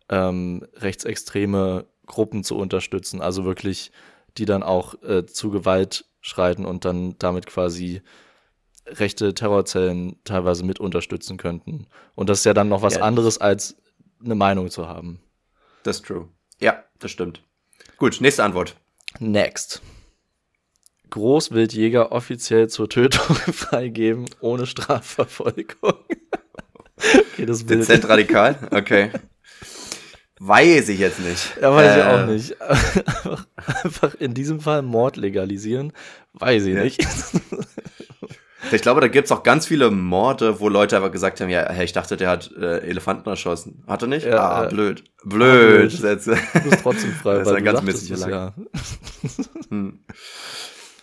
ähm, 0.10 0.66
rechtsextreme 0.78 1.86
Gruppen 2.08 2.44
zu 2.44 2.58
unterstützen. 2.58 3.22
Also 3.22 3.46
wirklich, 3.46 3.92
die 4.40 4.46
dann 4.46 4.64
auch 4.64 4.96
äh, 5.04 5.28
zu 5.28 5.52
Gewalt 5.52 6.06
schreiten 6.22 6.66
und 6.66 6.86
dann 6.86 7.16
damit 7.20 7.46
quasi 7.46 8.02
rechte 8.86 9.34
Terrorzellen 9.34 10.18
teilweise 10.24 10.64
mit 10.66 10.80
unterstützen 10.80 11.38
könnten. 11.38 11.88
Und 12.16 12.30
das 12.30 12.40
ist 12.40 12.46
ja 12.46 12.54
dann 12.54 12.70
noch 12.70 12.82
was 12.82 12.96
ja, 12.96 13.02
anderes, 13.02 13.38
als 13.38 13.78
eine 14.24 14.36
Meinung 14.36 14.70
zu 14.70 14.88
haben. 14.88 15.22
Das 15.84 15.98
ist 15.98 16.06
true. 16.06 16.28
Ja, 16.60 16.84
das 17.00 17.12
stimmt. 17.12 17.44
Gut, 17.98 18.20
nächste 18.20 18.44
Antwort. 18.44 18.76
Next. 19.20 19.82
Großwildjäger 21.10 22.12
offiziell 22.12 22.70
zur 22.70 22.90
Tötung 22.90 23.36
freigeben, 23.36 24.26
ohne 24.42 24.66
Strafverfolgung. 24.66 25.66
okay, 26.98 27.46
das 27.46 27.66
Bild. 27.66 27.82
Dezent 27.82 28.08
radikal? 28.08 28.68
Okay. 28.72 29.12
Weiß 30.40 30.88
ich 30.88 31.00
jetzt 31.00 31.20
nicht. 31.20 31.58
Ja, 31.62 31.74
weiß 31.74 31.96
äh, 31.96 32.00
ich 32.00 32.06
auch 32.06 32.26
nicht. 32.26 32.62
Einfach, 32.70 33.46
einfach, 33.84 34.14
in 34.16 34.34
diesem 34.34 34.62
Fall 34.62 34.82
Mord 34.82 35.18
legalisieren, 35.18 35.92
weiß 36.34 36.64
ich 36.64 36.76
ja. 36.76 36.84
nicht. 36.84 37.02
Ich 38.72 38.82
glaube, 38.82 39.02
da 39.02 39.08
gibt's 39.08 39.32
auch 39.32 39.44
ganz 39.44 39.66
viele 39.66 39.90
Morde, 39.90 40.60
wo 40.60 40.70
Leute 40.70 40.98
einfach 40.98 41.12
gesagt 41.12 41.42
haben, 41.42 41.50
ja, 41.50 41.68
hey, 41.72 41.86
ich 41.86 41.94
dachte, 41.94 42.18
der 42.18 42.30
hat 42.30 42.52
äh, 42.56 42.80
Elefanten 42.80 43.28
erschossen. 43.30 43.84
Hat 43.88 44.02
er 44.02 44.08
nicht? 44.08 44.26
Ja, 44.26 44.38
ah, 44.38 44.66
äh, 44.66 44.70
blöd. 44.70 45.04
Blöd. 45.24 46.00
blöd. 46.00 46.28
Du 46.28 46.60
bist 46.70 46.84
trotzdem 46.84 47.14
frei. 47.14 47.36
das 47.40 47.48
ist 47.48 47.56
ein 47.56 47.64
ganz 47.64 47.82
misslicher 47.82 48.30
ja. 48.30 48.54
hm. 49.70 50.00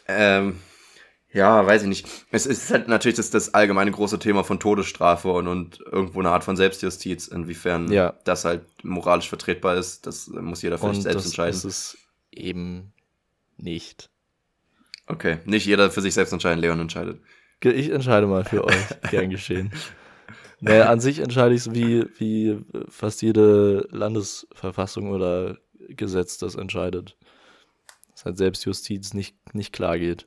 ähm, 0.06 0.56
ja, 1.36 1.66
weiß 1.66 1.82
ich 1.82 1.88
nicht. 1.88 2.08
Es 2.30 2.46
ist 2.46 2.70
halt 2.70 2.88
natürlich 2.88 3.16
das, 3.16 3.28
das 3.28 3.52
allgemeine 3.52 3.90
große 3.90 4.18
Thema 4.18 4.42
von 4.42 4.58
Todesstrafe 4.58 5.28
und, 5.28 5.46
und 5.46 5.80
irgendwo 5.80 6.20
eine 6.20 6.30
Art 6.30 6.44
von 6.44 6.56
Selbstjustiz, 6.56 7.28
inwiefern 7.28 7.92
ja. 7.92 8.14
das 8.24 8.46
halt 8.46 8.62
moralisch 8.82 9.28
vertretbar 9.28 9.76
ist. 9.76 10.06
Das 10.06 10.28
muss 10.28 10.62
jeder 10.62 10.78
für 10.78 10.94
sich 10.94 11.02
selbst 11.02 11.18
das 11.18 11.26
entscheiden. 11.26 11.52
Das 11.52 11.64
ist 11.64 11.98
eben 12.32 12.94
nicht. 13.58 14.08
Okay, 15.06 15.38
nicht 15.44 15.66
jeder 15.66 15.90
für 15.90 16.00
sich 16.00 16.14
selbst 16.14 16.32
entscheiden, 16.32 16.58
Leon 16.58 16.80
entscheidet. 16.80 17.20
Ich 17.60 17.90
entscheide 17.90 18.26
mal 18.26 18.44
für 18.44 18.64
euch, 18.64 19.00
gern 19.10 19.30
geschehen. 19.30 19.72
Naja, 20.58 20.86
an 20.86 21.00
sich 21.00 21.18
entscheide 21.18 21.54
ich 21.54 21.66
es, 21.66 21.74
wie, 21.74 22.06
wie 22.18 22.64
fast 22.88 23.20
jede 23.20 23.86
Landesverfassung 23.90 25.10
oder 25.10 25.58
Gesetz 25.90 26.38
das 26.38 26.54
entscheidet. 26.54 27.14
Dass 28.10 28.24
halt 28.24 28.38
Selbstjustiz 28.38 29.12
nicht, 29.12 29.36
nicht 29.54 29.74
klar 29.74 29.98
geht. 29.98 30.26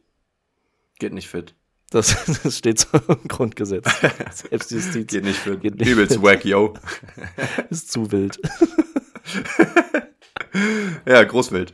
Geht 0.99 1.13
nicht 1.13 1.27
fit. 1.29 1.55
Das, 1.89 2.15
das 2.43 2.57
steht 2.57 2.79
so 2.79 2.87
im 3.07 3.27
Grundgesetz. 3.27 3.87
Selbstjustiz. 4.49 5.07
Geht 5.11 5.23
nicht 5.23 5.39
fit. 5.39 5.59
Geht 5.61 5.75
nicht 5.79 5.87
Übelst 5.89 6.13
fit. 6.13 6.21
wack, 6.23 6.45
yo. 6.45 6.75
Ist 7.69 7.91
zu 7.91 8.11
wild. 8.11 8.39
Ja, 11.05 11.23
großwild. 11.23 11.73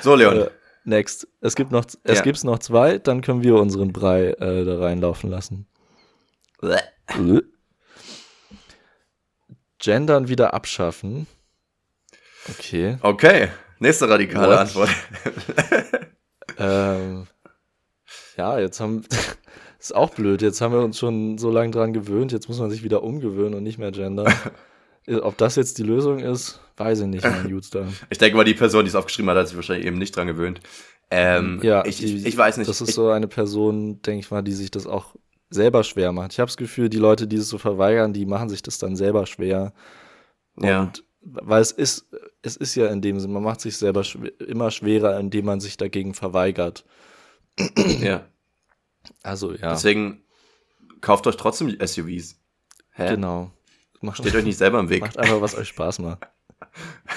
So, 0.00 0.14
Leon. 0.14 0.42
Äh, 0.42 0.50
next. 0.84 1.26
Es 1.40 1.56
gibt 1.56 1.72
noch, 1.72 1.84
es 2.04 2.18
Ja. 2.18 2.22
gibt's 2.22 2.44
noch 2.44 2.60
zwei, 2.60 2.98
dann 2.98 3.20
können 3.20 3.42
wir 3.42 3.56
unseren 3.56 3.92
Brei 3.92 4.28
äh, 4.30 4.64
da 4.64 4.78
reinlaufen 4.78 5.28
lassen. 5.28 5.66
Gendern 9.78 10.28
wieder 10.28 10.54
abschaffen. 10.54 11.26
Okay. 12.48 12.96
Okay, 13.02 13.48
nächste 13.80 14.08
radikale 14.08 14.52
What? 14.52 14.58
Antwort. 14.60 14.90
Ähm, 16.58 17.26
ja, 18.36 18.58
jetzt 18.58 18.80
haben. 18.80 19.04
ist 19.78 19.94
auch 19.94 20.10
blöd. 20.10 20.40
Jetzt 20.42 20.60
haben 20.60 20.72
wir 20.72 20.80
uns 20.82 20.98
schon 20.98 21.36
so 21.38 21.50
lange 21.50 21.70
dran 21.70 21.92
gewöhnt. 21.92 22.32
Jetzt 22.32 22.48
muss 22.48 22.58
man 22.58 22.70
sich 22.70 22.82
wieder 22.82 23.02
umgewöhnen 23.02 23.54
und 23.54 23.62
nicht 23.62 23.78
mehr 23.78 23.92
gendern. 23.92 24.32
Ob 25.22 25.36
das 25.36 25.56
jetzt 25.56 25.76
die 25.78 25.82
Lösung 25.82 26.18
ist, 26.20 26.60
weiß 26.78 27.00
ich 27.00 27.06
nicht, 27.06 27.24
mein 27.24 27.48
Jutster. 27.50 27.86
Ich 28.08 28.16
denke 28.18 28.36
mal, 28.36 28.44
die 28.44 28.54
Person, 28.54 28.84
die 28.84 28.88
es 28.88 28.94
aufgeschrieben 28.94 29.30
hat, 29.30 29.36
hat 29.36 29.48
sich 29.48 29.56
wahrscheinlich 29.56 29.86
eben 29.86 29.98
nicht 29.98 30.16
dran 30.16 30.26
gewöhnt. 30.26 30.60
Ähm, 31.10 31.60
Ja, 31.62 31.84
ich, 31.84 32.02
ich, 32.02 32.24
ich 32.24 32.36
weiß 32.36 32.56
nicht. 32.56 32.68
Das 32.68 32.80
ist 32.80 32.88
ich, 32.88 32.94
so 32.94 33.10
eine 33.10 33.28
Person, 33.28 34.00
denke 34.00 34.20
ich 34.20 34.30
mal, 34.30 34.42
die 34.42 34.52
sich 34.52 34.70
das 34.70 34.86
auch 34.86 35.14
selber 35.50 35.84
schwer 35.84 36.12
macht. 36.12 36.32
Ich 36.32 36.40
habe 36.40 36.48
das 36.48 36.56
Gefühl, 36.56 36.88
die 36.88 36.96
Leute, 36.98 37.26
die 37.26 37.36
es 37.36 37.50
so 37.50 37.58
verweigern, 37.58 38.14
die 38.14 38.24
machen 38.24 38.48
sich 38.48 38.62
das 38.62 38.78
dann 38.78 38.96
selber 38.96 39.26
schwer. 39.26 39.74
Und 40.56 40.64
Ja. 40.66 40.90
weil 41.20 41.60
es 41.60 41.70
ist, 41.70 42.06
es 42.40 42.56
ist 42.56 42.74
ja 42.74 42.86
in 42.86 43.02
dem 43.02 43.20
Sinne, 43.20 43.34
man 43.34 43.42
macht 43.42 43.60
sich 43.60 43.76
selber 43.76 44.02
schw 44.04 44.28
immer 44.48 44.70
schwerer, 44.70 45.20
indem 45.20 45.44
man 45.44 45.60
sich 45.60 45.76
dagegen 45.76 46.14
verweigert. 46.14 46.84
Ja. 48.00 48.26
Also 49.22 49.52
ja, 49.52 49.70
Deswegen 49.70 50.22
kauft 51.00 51.26
euch 51.26 51.36
trotzdem 51.36 51.70
SUVs. 51.70 52.40
Hä? 52.92 53.08
genau. 53.10 53.50
Macht, 54.00 54.18
Steht 54.18 54.34
euch 54.34 54.44
nicht 54.44 54.58
selber 54.58 54.80
im 54.80 54.90
Weg. 54.90 55.00
macht 55.00 55.18
einfach, 55.18 55.40
was 55.40 55.54
euch 55.54 55.68
Spaß 55.68 56.00
macht. 56.00 56.26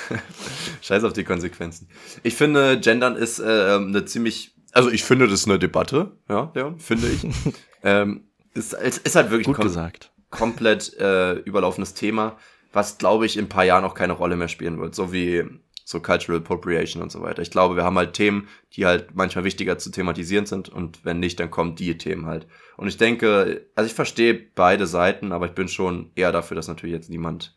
Scheiß 0.81 1.03
auf 1.03 1.13
die 1.13 1.23
Konsequenzen. 1.23 1.89
Ich 2.23 2.35
finde, 2.35 2.79
Gendern 2.79 3.15
ist 3.15 3.39
äh, 3.39 3.75
eine 3.75 4.05
ziemlich, 4.05 4.55
also 4.71 4.89
ich 4.89 5.03
finde, 5.03 5.27
das 5.27 5.41
ist 5.41 5.47
eine 5.47 5.59
Debatte, 5.59 6.17
ja, 6.29 6.51
Leon, 6.55 6.79
finde 6.79 7.07
ich. 7.09 7.25
ähm, 7.83 8.29
ist, 8.53 8.73
es 8.73 8.97
ist 8.97 9.15
halt 9.15 9.29
wirklich 9.31 9.47
Gut 9.47 9.57
kom 9.57 9.65
gesagt. 9.65 10.11
komplett 10.29 10.93
äh, 10.97 11.33
überlaufenes 11.33 11.93
Thema, 11.93 12.38
was, 12.73 12.97
glaube 12.97 13.25
ich, 13.25 13.38
in 13.38 13.45
ein 13.45 13.49
paar 13.49 13.65
Jahren 13.65 13.83
auch 13.83 13.93
keine 13.93 14.13
Rolle 14.13 14.35
mehr 14.35 14.47
spielen 14.47 14.79
wird, 14.79 14.95
so 14.95 15.11
wie 15.11 15.43
so 15.88 16.01
Cultural 16.01 16.41
Appropriation 16.41 17.01
und 17.01 17.13
so 17.13 17.21
weiter. 17.21 17.41
Ich 17.41 17.49
glaube, 17.49 17.77
wir 17.77 17.85
haben 17.85 17.97
halt 17.97 18.11
Themen, 18.11 18.49
die 18.73 18.85
halt 18.85 19.15
manchmal 19.15 19.45
wichtiger 19.45 19.77
zu 19.77 19.89
thematisieren 19.89 20.45
sind 20.45 20.67
und 20.67 21.05
wenn 21.05 21.21
nicht, 21.21 21.39
dann 21.39 21.49
kommen 21.49 21.75
die 21.75 21.97
Themen 21.97 22.25
halt. 22.25 22.45
Und 22.75 22.89
ich 22.89 22.97
denke, 22.97 23.65
also 23.73 23.88
ich 23.88 23.93
verstehe 23.93 24.33
beide 24.33 24.85
Seiten, 24.85 25.31
aber 25.31 25.45
ich 25.45 25.53
bin 25.53 25.69
schon 25.69 26.11
eher 26.15 26.33
dafür, 26.33 26.55
dass 26.55 26.67
natürlich 26.67 26.93
jetzt 26.93 27.09
niemand 27.09 27.55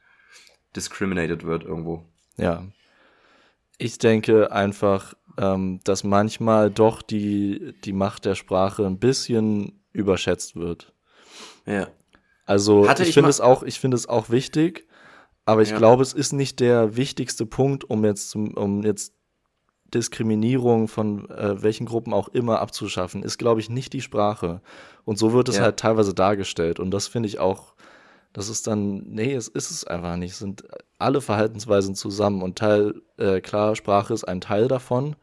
discriminated 0.77 1.43
wird 1.43 1.65
irgendwo. 1.65 2.05
Ja. 2.37 2.63
Ich 3.79 3.99
denke 3.99 4.53
einfach, 4.53 5.15
ähm, 5.37 5.81
dass 5.83 6.05
manchmal 6.05 6.71
doch 6.71 7.03
die, 7.03 7.75
die 7.85 7.93
Macht 7.93 8.27
der 8.27 8.37
Sprache 8.37 8.87
ein 8.87 9.01
bisschen 9.01 9.83
überschätzt 9.93 10.55
wird. 10.55 10.93
Ja. 11.67 11.89
Also 12.47 12.89
Hatte 12.89 13.03
ich 13.03 13.09
ich 13.09 13.15
finde 13.15 13.31
es 13.31 13.41
auch, 13.41 13.65
ich 13.65 13.81
finde 13.81 13.97
es 13.97 14.09
auch 14.09 14.31
wichtig, 14.31 14.87
aber 15.51 15.63
ich 15.63 15.71
Ja. 15.71 15.79
glaube, 15.79 16.03
es 16.03 16.13
ist 16.13 16.33
nicht 16.33 16.61
der 16.61 16.97
wichtigste 16.97 17.47
Punkt, 17.47 17.85
um 17.89 18.05
jetzt 18.05 18.31
zum, 18.31 18.55
um 18.55 18.83
jetzt 18.83 19.15
Diskriminierung 19.93 20.87
von 20.87 21.29
äh, 21.31 21.63
welchen 21.63 21.87
Gruppen 21.87 22.13
auch 22.13 22.29
immer 22.29 22.61
abzuschaffen, 22.61 23.23
ist, 23.25 23.39
glaube 23.39 23.61
ich, 23.61 23.69
nicht 23.71 23.93
die 23.93 24.01
Sprache. 24.01 24.61
Und 25.05 25.19
so 25.19 25.33
wird 25.33 25.49
es 25.49 25.57
Ja. 25.57 25.63
halt 25.65 25.79
teilweise 25.79 26.15
dargestellt. 26.15 26.79
Und 26.79 26.93
das 26.93 27.09
finde 27.09 27.29
ich 27.29 27.41
auch, 27.41 27.75
das 28.33 28.49
ist 28.49 28.69
dann, 28.69 28.99
nee, 29.09 29.35
es 29.35 29.49
ist 29.49 29.71
es 29.73 29.85
einfach 29.85 30.17
nicht. 30.17 30.33
Es 30.33 30.39
sind 30.39 30.63
alle 30.99 31.21
Verhaltensweisen 31.21 31.97
zusammen. 31.97 32.41
Und 32.43 32.57
Teil, 32.59 33.03
äh, 33.19 33.41
klar, 33.41 33.75
Sprache 33.75 34.15
ist 34.15 34.23
ein 34.25 34.41
Teil 34.41 34.69
davon, 34.69 35.17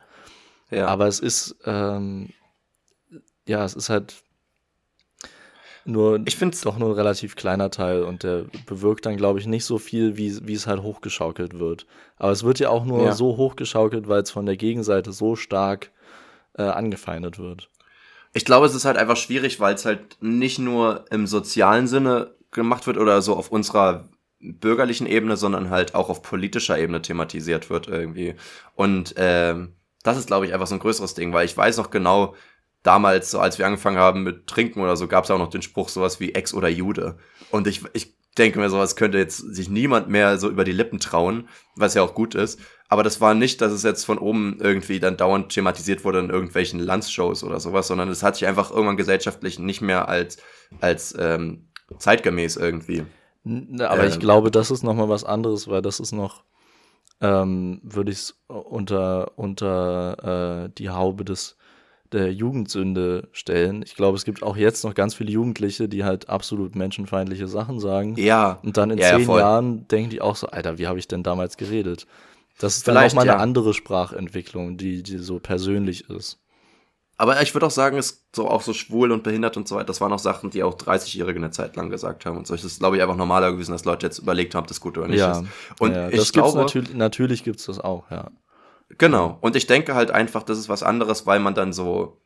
Ja. 0.70 0.88
aber 0.88 1.08
es 1.08 1.22
ist, 1.22 1.56
ähm, 1.66 2.30
ja, 3.48 3.64
es 3.64 3.74
ist 3.76 3.90
halt 3.90 4.22
nur 5.88 6.22
Ich 6.26 6.36
find's- 6.36 6.62
doch 6.62 6.78
nur 6.78 6.90
ein 6.90 6.96
relativ 6.96 7.36
kleiner 7.36 7.72
Teil 7.72 8.04
und 8.04 8.24
der 8.24 8.46
bewirkt 8.66 9.06
dann, 9.06 9.18
glaube 9.18 9.40
ich, 9.40 9.48
nicht 9.48 9.66
so 9.66 9.78
viel, 9.78 10.18
wie, 10.18 10.48
wie 10.48 10.54
es 10.54 10.68
halt 10.68 10.82
hochgeschaukelt 10.82 11.58
wird. 11.60 11.86
Aber 12.18 12.32
es 12.32 12.44
wird 12.44 12.60
ja 12.60 12.70
auch 12.70 12.86
nur 12.86 13.04
Ja. 13.06 13.12
so 13.14 13.38
hochgeschaukelt, 13.38 14.08
weil 14.08 14.22
es 14.24 14.32
von 14.32 14.46
der 14.46 14.58
Gegenseite 14.58 15.12
so 15.12 15.36
stark 15.36 15.92
äh, 16.58 16.64
angefeindet 16.64 17.38
wird. 17.40 17.70
Ich 18.34 18.44
glaube, 18.46 18.66
es 18.66 18.76
ist 18.76 18.86
halt 18.86 18.98
einfach 18.98 19.18
schwierig, 19.18 19.60
weil 19.60 19.76
es 19.76 19.86
halt 19.86 20.18
nicht 20.22 20.60
nur 20.60 21.06
im 21.12 21.28
sozialen 21.28 21.88
Sinne 21.88 22.36
gemacht 22.52 22.88
wird 22.88 22.98
oder 22.98 23.22
so 23.22 23.36
auf 23.36 23.52
unserer 23.52 24.10
bürgerlichen 24.40 25.08
Ebene, 25.08 25.38
sondern 25.38 25.70
halt 25.70 25.96
auch 25.96 26.10
auf 26.10 26.22
politischer 26.22 26.78
Ebene 26.78 27.02
thematisiert 27.02 27.70
wird 27.70 27.88
irgendwie. 27.88 28.36
Und 28.76 29.14
ähm, 29.18 29.74
das 30.04 30.18
ist, 30.18 30.28
glaube 30.28 30.46
ich, 30.46 30.54
einfach 30.54 30.68
so 30.68 30.76
ein 30.76 30.80
größeres 30.80 31.14
Ding, 31.16 31.34
weil 31.34 31.46
ich 31.46 31.58
weiß 31.58 31.78
noch 31.78 31.90
genau, 31.90 32.36
damals, 32.88 33.30
so 33.32 33.40
als 33.40 33.60
wir 33.60 33.66
angefangen 33.68 33.98
haben 33.98 34.24
mit 34.24 34.48
Trinken 34.48 34.82
oder 34.82 34.96
so, 34.98 35.08
gab 35.08 35.26
es 35.26 35.32
auch 35.32 35.38
noch 35.38 35.50
den 35.50 35.62
Spruch 35.62 35.90
sowas 35.90 36.20
wie 36.20 36.34
Ex 36.34 36.54
oder 36.54 36.70
Jude. 36.70 37.18
Und 37.52 37.68
ich, 37.68 37.84
ich 37.94 38.16
denke 38.38 38.60
mir, 38.60 38.70
sowas 38.70 38.96
könnte 38.96 39.18
jetzt 39.18 39.38
sich 39.38 39.70
niemand 39.70 40.10
mehr 40.10 40.38
so 40.38 40.50
über 40.50 40.64
die 40.64 40.72
Lippen 40.72 41.00
trauen, 41.00 41.48
was 41.76 41.94
ja 41.96 42.02
auch 42.02 42.14
gut 42.14 42.36
ist. 42.36 42.60
Aber 42.90 43.04
das 43.04 43.20
war 43.20 43.34
nicht, 43.34 43.60
dass 43.62 43.72
es 43.74 43.84
jetzt 43.84 44.06
von 44.06 44.18
oben 44.18 44.58
irgendwie 44.62 45.00
dann 45.00 45.18
dauernd 45.18 45.52
thematisiert 45.52 46.06
wurde 46.06 46.20
in 46.20 46.30
irgendwelchen 46.30 46.80
Landshows 46.80 47.44
oder 47.44 47.60
sowas, 47.60 47.88
sondern 47.88 48.10
es 48.10 48.24
hat 48.24 48.36
sich 48.36 48.48
einfach 48.48 48.72
irgendwann 48.72 48.96
gesellschaftlich 48.98 49.60
nicht 49.60 49.82
mehr 49.82 50.08
als, 50.08 50.38
als 50.80 51.14
ähm, 51.20 51.68
zeitgemäß 51.98 52.56
irgendwie. 52.56 53.04
N- 53.46 53.82
Aber 53.82 54.06
ich 54.06 54.14
Ähm. 54.16 54.20
glaube, 54.22 54.52
das 54.52 54.72
ist 54.72 54.84
nochmal 54.84 55.10
was 55.10 55.24
anderes, 55.26 55.68
weil 55.68 55.82
das 55.82 56.00
ist 56.00 56.14
noch, 56.14 56.44
ähm, 57.20 57.82
würde 57.84 58.12
ich 58.12 58.20
es 58.20 58.40
unter, 58.48 59.38
unter 59.38 60.66
äh, 60.68 60.70
die 60.78 60.90
Haube 60.90 61.26
des, 61.26 61.58
der 62.12 62.34
Jugendsünde 62.34 63.28
stellen. 63.32 63.82
Ich 63.84 63.96
glaube, 63.96 64.18
es 64.18 64.26
gibt 64.26 64.44
auch 64.44 64.58
jetzt 64.58 64.84
noch 64.84 64.94
ganz 64.94 65.16
viele 65.16 65.32
Jugendliche, 65.32 65.90
die 65.90 66.04
halt 66.04 66.30
absolut 66.30 66.76
menschenfeindliche 66.76 67.48
Sachen 67.48 67.80
sagen. 67.80 68.16
Ja, 68.18 68.60
Und 68.64 68.78
dann 68.78 68.92
in 68.92 68.98
Ja, 68.98 69.12
ja, 69.12 69.18
zehn 69.18 69.26
voll. 69.26 69.40
Jahren 69.40 69.88
denken 69.88 70.10
die 70.10 70.22
auch 70.22 70.36
so, 70.36 70.48
Alter, 70.48 70.78
wie 70.78 70.88
habe 70.88 71.00
ich 71.00 71.08
denn 71.08 71.24
damals 71.24 71.58
geredet? 71.58 72.08
Das 72.60 72.78
ist 72.78 72.88
dann 72.88 72.96
Vielleicht, 72.96 73.14
auch 73.14 73.16
mal 73.18 73.22
eine 73.24 73.32
ja. 73.32 73.38
andere 73.38 73.74
Sprachentwicklung, 73.74 74.78
die, 74.78 75.04
die 75.04 75.18
so 75.18 75.40
persönlich 75.40 76.10
ist. 76.10 76.40
Aber 77.20 77.42
ich 77.42 77.54
würde 77.56 77.66
auch 77.66 77.72
sagen, 77.72 77.98
es 77.98 78.28
so 78.36 78.48
auch 78.48 78.62
so 78.62 78.74
schwul 78.74 79.12
und 79.12 79.24
behindert 79.24 79.58
und 79.58 79.68
so 79.68 79.76
weiter, 79.76 79.86
das 79.86 80.02
waren 80.02 80.14
auch 80.14 80.20
Sachen, 80.20 80.52
die 80.52 80.62
auch 80.62 80.76
30-Jährige 80.76 81.40
eine 81.40 81.50
Zeit 81.50 81.76
lang 81.76 81.90
gesagt 81.90 82.26
haben 82.26 82.38
und 82.38 82.46
so. 82.46 82.54
Es 82.54 82.64
ist, 82.64 82.80
glaube 82.80 82.96
ich, 82.96 83.02
einfach 83.02 83.16
normaler 83.16 83.52
gewesen, 83.52 83.72
dass 83.72 83.86
Leute 83.86 84.06
jetzt 84.06 84.20
überlegt 84.20 84.54
haben, 84.54 84.62
ob 84.64 84.68
das 84.68 84.80
gut 84.80 84.98
oder 85.00 85.08
nicht 85.08 85.20
ja, 85.20 85.32
ist. 85.32 85.44
Und 85.80 85.94
ja, 85.94 86.10
ich 86.10 86.16
das 86.16 86.32
gibt's 86.32 86.52
glaube, 86.52 86.60
natürlich, 86.60 86.94
natürlich 86.94 87.44
gibt's 87.44 87.66
das 87.66 87.80
auch, 87.80 88.10
ja. 88.12 88.30
Genau. 88.98 89.38
Und 89.42 89.56
ich 89.56 89.68
denke 89.68 89.96
halt 89.96 90.12
einfach, 90.12 90.44
das 90.44 90.58
ist 90.58 90.70
was 90.70 90.84
anderes, 90.84 91.26
weil 91.26 91.40
man 91.40 91.56
dann 91.56 91.74
so 91.74 92.22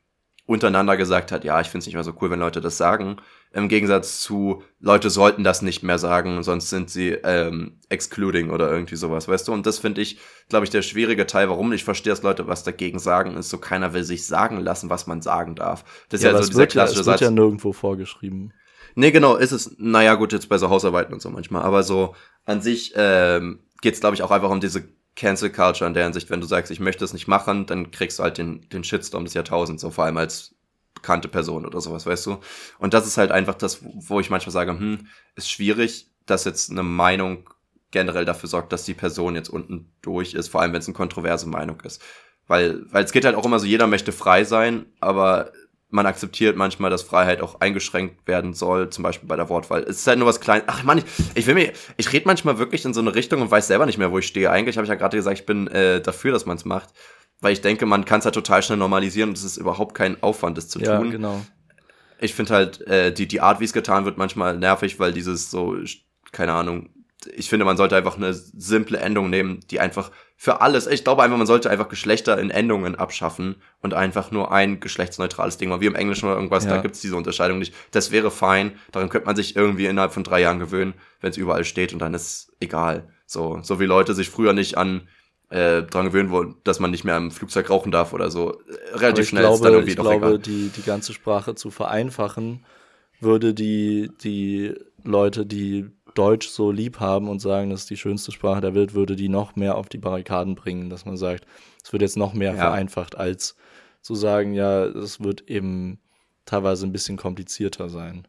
untereinander 0.45 0.97
gesagt 0.97 1.31
hat, 1.31 1.43
ja, 1.45 1.61
ich 1.61 1.67
finde 1.67 1.79
es 1.79 1.85
nicht 1.85 1.95
mehr 1.95 2.03
so 2.03 2.13
cool, 2.21 2.29
wenn 2.29 2.39
Leute 2.39 2.61
das 2.61 2.77
sagen. 2.77 3.17
Im 3.53 3.67
Gegensatz 3.67 4.21
zu, 4.21 4.63
Leute 4.79 5.09
sollten 5.09 5.43
das 5.43 5.61
nicht 5.61 5.83
mehr 5.83 5.97
sagen, 5.97 6.41
sonst 6.43 6.69
sind 6.69 6.89
sie 6.89 7.09
ähm, 7.11 7.79
excluding 7.89 8.49
oder 8.49 8.71
irgendwie 8.71 8.95
sowas, 8.95 9.27
weißt 9.27 9.47
du? 9.47 9.53
Und 9.53 9.65
das 9.65 9.79
finde 9.79 10.01
ich, 10.01 10.19
glaube 10.49 10.65
ich, 10.65 10.69
der 10.69 10.81
schwierige 10.81 11.27
Teil, 11.27 11.49
warum 11.49 11.71
ich 11.73 11.83
verstehe, 11.83 12.11
dass 12.11 12.23
Leute 12.23 12.47
was 12.47 12.63
dagegen 12.63 12.99
sagen, 12.99 13.37
ist 13.37 13.49
so, 13.49 13.59
keiner 13.59 13.93
will 13.93 14.03
sich 14.03 14.25
sagen 14.25 14.59
lassen, 14.59 14.89
was 14.89 15.07
man 15.07 15.21
sagen 15.21 15.55
darf. 15.55 15.83
Das 16.09 16.21
ist 16.21 16.25
ja, 16.25 16.31
so 16.31 16.39
es 16.39 16.47
dieser 16.47 16.59
wird, 16.59 16.73
ja, 16.73 16.81
klassische 16.81 17.01
es 17.01 17.05
wird 17.05 17.19
Satz. 17.19 17.25
ja 17.25 17.31
nirgendwo 17.31 17.71
vorgeschrieben. 17.71 18.53
Nee, 18.95 19.11
genau, 19.11 19.35
ist 19.35 19.51
es, 19.51 19.75
naja, 19.77 20.15
gut, 20.15 20.33
jetzt 20.33 20.49
bei 20.49 20.57
so 20.57 20.69
Hausarbeiten 20.69 21.13
und 21.13 21.21
so 21.21 21.29
manchmal, 21.29 21.61
aber 21.61 21.83
so 21.83 22.15
an 22.45 22.61
sich 22.61 22.93
ähm, 22.95 23.59
geht 23.81 23.93
es, 23.93 23.99
glaube 24.01 24.15
ich, 24.15 24.23
auch 24.23 24.31
einfach 24.31 24.49
um 24.49 24.59
diese 24.59 24.83
Cancel 25.15 25.49
Culture 25.49 25.87
in 25.87 25.93
der 25.93 26.03
Hinsicht, 26.03 26.29
wenn 26.29 26.41
du 26.41 26.47
sagst, 26.47 26.71
ich 26.71 26.79
möchte 26.79 27.03
es 27.03 27.13
nicht 27.13 27.27
machen, 27.27 27.65
dann 27.65 27.91
kriegst 27.91 28.19
du 28.19 28.23
halt 28.23 28.37
den, 28.37 28.67
den 28.69 28.83
Shitstorm 28.83 29.25
des 29.25 29.33
Jahrtausends, 29.33 29.81
so 29.81 29.91
vor 29.91 30.05
allem 30.05 30.17
als 30.17 30.55
bekannte 30.93 31.27
Person 31.27 31.65
oder 31.65 31.81
sowas, 31.81 32.05
weißt 32.05 32.27
du? 32.27 32.39
Und 32.79 32.93
das 32.93 33.07
ist 33.07 33.17
halt 33.17 33.31
einfach 33.31 33.55
das, 33.55 33.79
wo 33.81 34.19
ich 34.19 34.29
manchmal 34.29 34.53
sage, 34.53 34.71
hm, 34.71 35.07
ist 35.35 35.49
schwierig, 35.49 36.07
dass 36.25 36.45
jetzt 36.45 36.71
eine 36.71 36.83
Meinung 36.83 37.49
generell 37.91 38.25
dafür 38.25 38.47
sorgt, 38.47 38.71
dass 38.71 38.85
die 38.85 38.93
Person 38.93 39.35
jetzt 39.35 39.49
unten 39.49 39.91
durch 40.01 40.33
ist, 40.33 40.49
vor 40.49 40.61
allem 40.61 40.73
wenn 40.73 40.79
es 40.79 40.87
eine 40.87 40.95
kontroverse 40.95 41.47
Meinung 41.47 41.81
ist. 41.81 42.01
Weil, 42.47 42.81
weil 42.91 43.03
es 43.03 43.11
geht 43.11 43.25
halt 43.25 43.35
auch 43.35 43.45
immer 43.45 43.59
so, 43.59 43.65
jeder 43.65 43.87
möchte 43.87 44.11
frei 44.11 44.43
sein, 44.43 44.85
aber 44.99 45.51
man 45.91 46.05
akzeptiert 46.05 46.55
manchmal, 46.57 46.89
dass 46.89 47.03
Freiheit 47.03 47.41
auch 47.41 47.59
eingeschränkt 47.61 48.27
werden 48.27 48.53
soll, 48.53 48.89
zum 48.89 49.03
Beispiel 49.03 49.27
bei 49.27 49.35
der 49.35 49.49
Wortwahl. 49.49 49.83
Es 49.83 49.97
ist 49.97 50.07
halt 50.07 50.17
nur 50.19 50.27
was 50.27 50.39
Kleines. 50.39 50.63
Ach 50.67 50.83
Mann, 50.83 50.99
ich, 50.99 51.03
ich 51.35 51.47
will 51.47 51.53
mir, 51.53 51.73
ich 51.97 52.11
rede 52.11 52.25
manchmal 52.25 52.57
wirklich 52.57 52.83
in 52.85 52.93
so 52.93 53.01
eine 53.01 53.13
Richtung 53.13 53.41
und 53.41 53.51
weiß 53.51 53.67
selber 53.67 53.85
nicht 53.85 53.97
mehr, 53.97 54.11
wo 54.11 54.17
ich 54.17 54.27
stehe. 54.27 54.49
Eigentlich 54.49 54.77
habe 54.77 54.85
ich 54.85 54.89
ja 54.89 54.95
gerade 54.95 55.17
gesagt, 55.17 55.39
ich 55.39 55.45
bin 55.45 55.67
äh, 55.67 56.01
dafür, 56.01 56.31
dass 56.31 56.45
man 56.45 56.57
es 56.57 56.65
macht. 56.65 56.89
Weil 57.41 57.53
ich 57.53 57.61
denke, 57.61 57.85
man 57.87 58.05
kann 58.05 58.19
es 58.19 58.25
halt 58.25 58.35
total 58.35 58.61
schnell 58.61 58.77
normalisieren 58.77 59.29
und 59.29 59.37
es 59.37 59.43
ist 59.43 59.57
überhaupt 59.57 59.95
kein 59.95 60.21
Aufwand, 60.21 60.57
das 60.57 60.69
zu 60.69 60.79
Ja, 60.79 60.97
tun. 60.97 61.11
genau. 61.11 61.41
Ich 62.19 62.35
finde 62.35 62.53
halt, 62.53 62.81
äh, 62.87 63.11
die, 63.11 63.27
die 63.27 63.41
Art, 63.41 63.59
wie 63.59 63.65
es 63.65 63.73
getan 63.73 64.05
wird, 64.05 64.17
manchmal 64.19 64.55
nervig, 64.57 64.99
weil 64.99 65.11
dieses 65.11 65.49
so, 65.49 65.75
keine 66.31 66.53
Ahnung, 66.53 66.89
ich 67.27 67.49
finde, 67.49 67.65
man 67.65 67.77
sollte 67.77 67.95
einfach 67.95 68.17
eine 68.17 68.33
simple 68.33 68.97
Endung 68.99 69.29
nehmen, 69.29 69.59
die 69.69 69.79
einfach 69.79 70.11
für 70.35 70.61
alles, 70.61 70.87
ich 70.87 71.03
glaube 71.03 71.23
einfach, 71.23 71.37
man 71.37 71.47
sollte 71.47 71.69
einfach 71.69 71.87
Geschlechter 71.87 72.39
in 72.39 72.49
Endungen 72.49 72.95
abschaffen 72.95 73.55
und 73.81 73.93
einfach 73.93 74.31
nur 74.31 74.51
ein 74.51 74.79
geschlechtsneutrales 74.79 75.57
Ding 75.57 75.69
machen, 75.69 75.81
wie 75.81 75.85
im 75.85 75.95
Englischen 75.95 76.25
oder 76.25 76.35
irgendwas, 76.35 76.65
ja. 76.65 76.71
da 76.71 76.81
gibt's 76.81 77.01
diese 77.01 77.15
Unterscheidung 77.15 77.59
nicht. 77.59 77.73
Das 77.91 78.11
wäre 78.11 78.31
fein, 78.31 78.71
daran 78.91 79.09
könnte 79.09 79.27
man 79.27 79.35
sich 79.35 79.55
irgendwie 79.55 79.85
innerhalb 79.85 80.13
von 80.13 80.23
drei 80.23 80.41
Jahren 80.41 80.59
gewöhnen, 80.59 80.93
wenn 81.19 81.29
es 81.29 81.37
überall 81.37 81.63
steht 81.63 81.93
und 81.93 81.99
dann 81.99 82.13
ist 82.13 82.53
egal. 82.59 83.09
So, 83.25 83.59
so 83.61 83.79
wie 83.79 83.85
Leute 83.85 84.15
sich 84.15 84.29
früher 84.29 84.53
nicht 84.53 84.77
an 84.77 85.07
äh, 85.51 85.83
dran 85.83 86.05
gewöhnen 86.05 86.31
wurden, 86.31 86.55
dass 86.63 86.79
man 86.79 86.91
nicht 86.91 87.03
mehr 87.03 87.17
im 87.17 87.29
Flugzeug 87.29 87.69
rauchen 87.69 87.91
darf 87.91 88.13
oder 88.13 88.31
so. 88.31 88.61
Relativ 88.93 89.27
schnell 89.27 89.43
glaube, 89.43 89.55
ist 89.55 89.65
dann 89.65 89.73
irgendwie 89.73 89.91
ich 89.91 89.97
doch 89.97 90.03
glaube, 90.03 90.25
egal. 90.25 90.39
Die, 90.39 90.69
die 90.69 90.81
ganze 90.81 91.13
Sprache 91.13 91.55
zu 91.55 91.71
vereinfachen, 91.71 92.65
würde 93.19 93.53
die, 93.53 94.09
die 94.23 94.73
Leute, 95.03 95.45
die 95.45 95.91
Deutsch 96.15 96.47
so 96.49 96.71
lieb 96.71 96.99
haben 96.99 97.29
und 97.29 97.39
sagen, 97.39 97.69
das 97.69 97.81
ist 97.81 97.89
die 97.89 97.97
schönste 97.97 98.31
Sprache 98.31 98.61
der 98.61 98.75
Welt, 98.75 98.93
würde 98.93 99.15
die 99.15 99.29
noch 99.29 99.55
mehr 99.55 99.75
auf 99.75 99.89
die 99.89 99.97
Barrikaden 99.97 100.55
bringen, 100.55 100.89
dass 100.89 101.05
man 101.05 101.17
sagt, 101.17 101.45
es 101.83 101.91
wird 101.91 102.01
jetzt 102.01 102.17
noch 102.17 102.33
mehr 102.33 102.51
ja. 102.51 102.57
vereinfacht, 102.57 103.17
als 103.17 103.55
zu 104.01 104.15
sagen, 104.15 104.53
ja, 104.53 104.85
es 104.85 105.21
wird 105.21 105.49
eben 105.49 105.99
teilweise 106.45 106.85
ein 106.85 106.91
bisschen 106.91 107.17
komplizierter 107.17 107.89
sein. 107.89 108.27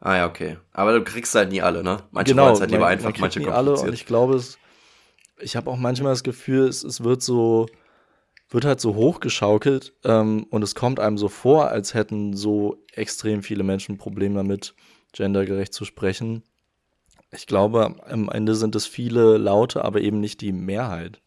Ah 0.00 0.16
ja, 0.16 0.26
okay. 0.26 0.58
Aber 0.72 0.92
du 0.92 1.04
kriegst 1.04 1.34
halt 1.34 1.50
nie 1.50 1.62
alle, 1.62 1.82
ne? 1.82 2.02
Manche 2.10 2.32
genau, 2.32 2.46
wollen 2.46 2.60
halt 2.60 2.70
lieber 2.70 2.82
man, 2.82 2.92
einfach, 2.92 3.12
man 3.12 3.20
manche 3.20 3.40
nie 3.40 3.48
alle 3.48 3.76
und 3.76 3.92
ich 3.94 4.06
glaube, 4.06 4.34
es, 4.34 4.58
ich 5.40 5.56
habe 5.56 5.70
auch 5.70 5.76
manchmal 5.76 6.12
das 6.12 6.22
Gefühl, 6.22 6.68
es, 6.68 6.84
es 6.84 7.02
wird 7.02 7.22
so, 7.22 7.66
wird 8.50 8.64
halt 8.64 8.80
so 8.80 8.94
hochgeschaukelt 8.94 9.94
ähm, 10.04 10.46
und 10.50 10.62
es 10.62 10.74
kommt 10.74 11.00
einem 11.00 11.18
so 11.18 11.28
vor, 11.28 11.68
als 11.68 11.94
hätten 11.94 12.34
so 12.34 12.84
extrem 12.92 13.42
viele 13.42 13.64
Menschen 13.64 13.96
Probleme 13.98 14.36
damit, 14.36 14.74
gendergerecht 15.12 15.72
zu 15.72 15.84
sprechen. 15.84 16.42
Ich 17.36 17.46
glaube, 17.46 17.96
am 18.08 18.28
Ende 18.28 18.54
sind 18.54 18.74
es 18.74 18.86
viele 18.86 19.36
Laute, 19.36 19.84
aber 19.84 20.00
eben 20.00 20.20
nicht 20.20 20.40
die 20.40 20.52
Mehrheit. 20.52 21.20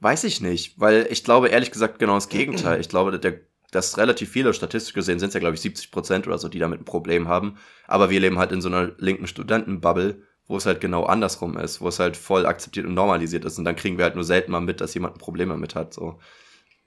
Weiß 0.00 0.24
ich 0.24 0.40
nicht, 0.40 0.78
weil 0.78 1.06
ich 1.10 1.24
glaube 1.24 1.48
ehrlich 1.48 1.70
gesagt 1.70 1.98
genau 1.98 2.14
das 2.14 2.28
Gegenteil. 2.28 2.80
Ich 2.80 2.88
glaube, 2.88 3.18
der, 3.18 3.40
dass 3.70 3.98
relativ 3.98 4.30
viele, 4.30 4.52
statistisch 4.52 4.94
gesehen 4.94 5.18
sind 5.18 5.28
es 5.28 5.34
ja 5.34 5.40
glaube 5.40 5.54
ich 5.54 5.60
70 5.60 5.90
Prozent 5.90 6.26
oder 6.26 6.38
so, 6.38 6.48
die 6.48 6.58
damit 6.58 6.80
ein 6.80 6.84
Problem 6.84 7.28
haben. 7.28 7.56
Aber 7.86 8.10
wir 8.10 8.20
leben 8.20 8.38
halt 8.38 8.52
in 8.52 8.60
so 8.60 8.68
einer 8.68 8.92
linken 8.98 9.26
Studentenbubble, 9.26 10.22
wo 10.46 10.56
es 10.56 10.66
halt 10.66 10.80
genau 10.80 11.04
andersrum 11.04 11.56
ist, 11.56 11.80
wo 11.80 11.88
es 11.88 11.98
halt 11.98 12.16
voll 12.16 12.46
akzeptiert 12.46 12.86
und 12.86 12.94
normalisiert 12.94 13.44
ist. 13.44 13.58
Und 13.58 13.64
dann 13.64 13.76
kriegen 13.76 13.98
wir 13.98 14.04
halt 14.04 14.14
nur 14.14 14.24
selten 14.24 14.52
mal 14.52 14.60
mit, 14.60 14.80
dass 14.80 14.94
jemand 14.94 15.16
ein 15.16 15.20
Problem 15.20 15.48
damit 15.48 15.74
hat. 15.74 15.94
So. 15.94 16.18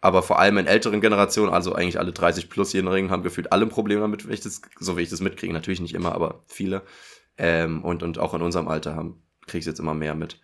Aber 0.01 0.23
vor 0.23 0.39
allem 0.39 0.57
in 0.57 0.67
älteren 0.67 1.01
Generationen, 1.01 1.51
also 1.53 1.73
eigentlich 1.73 1.99
alle 1.99 2.13
30 2.13 2.49
plusjährigen, 2.49 3.11
haben 3.11 3.23
gefühlt 3.23 3.51
alle 3.51 3.65
ein 3.65 3.69
Problem 3.69 3.99
damit, 3.99 4.25
wenn 4.25 4.33
ich 4.33 4.39
das, 4.39 4.61
so 4.79 4.97
wie 4.97 5.01
ich 5.01 5.09
das 5.09 5.19
mitkriege. 5.19 5.51
Natürlich 5.51 5.81
nicht 5.81 5.93
immer, 5.93 6.13
aber 6.13 6.43
viele. 6.47 6.83
Ähm, 7.39 7.83
und, 7.83 8.03
und 8.03 8.19
auch 8.19 8.33
in 8.33 8.41
unserem 8.41 8.67
Alter 8.67 8.95
haben, 8.95 9.23
kriege 9.47 9.59
ich 9.59 9.65
jetzt 9.65 9.79
immer 9.79 9.93
mehr 9.93 10.13
mit. 10.13 10.39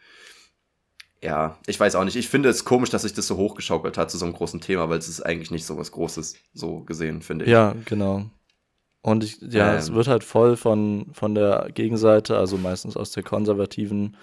Ja, 1.22 1.58
ich 1.68 1.80
weiß 1.80 1.96
auch 1.96 2.04
nicht. 2.06 2.16
Ich 2.16 2.30
finde 2.30 2.50
es 2.50 2.66
komisch, 2.66 2.89
dass 2.89 3.02
sich 3.02 3.14
das 3.14 3.28
so 3.28 3.38
hochgeschaukelt 3.38 3.98
hat 3.98 4.10
zu 4.10 4.18
so 4.18 4.26
einem 4.26 4.34
großen 4.34 4.62
Thema, 4.62 4.89
weil 4.89 4.98
es 4.98 5.10
ist 5.10 5.22
eigentlich 5.22 5.52
nicht 5.52 5.66
so 5.66 5.78
was 5.78 5.91
Großes, 5.91 6.36
so 6.54 6.80
gesehen, 6.82 7.22
finde 7.22 7.46
ich. 7.46 7.52
Ja, 7.52 7.76
genau. 7.86 8.26
Und 9.02 9.24
ich, 9.24 9.41
ja, 9.41 9.74
ähm, 9.74 9.78
es 9.78 9.93
wird 9.93 10.08
halt 10.08 10.24
voll 10.24 10.56
von, 10.56 11.08
von 11.14 11.36
der 11.36 11.70
Gegenseite, 11.74 12.38
also 12.38 12.58
meistens 12.58 12.98
aus 12.98 13.12
der 13.12 13.24
konservativen 13.24 14.18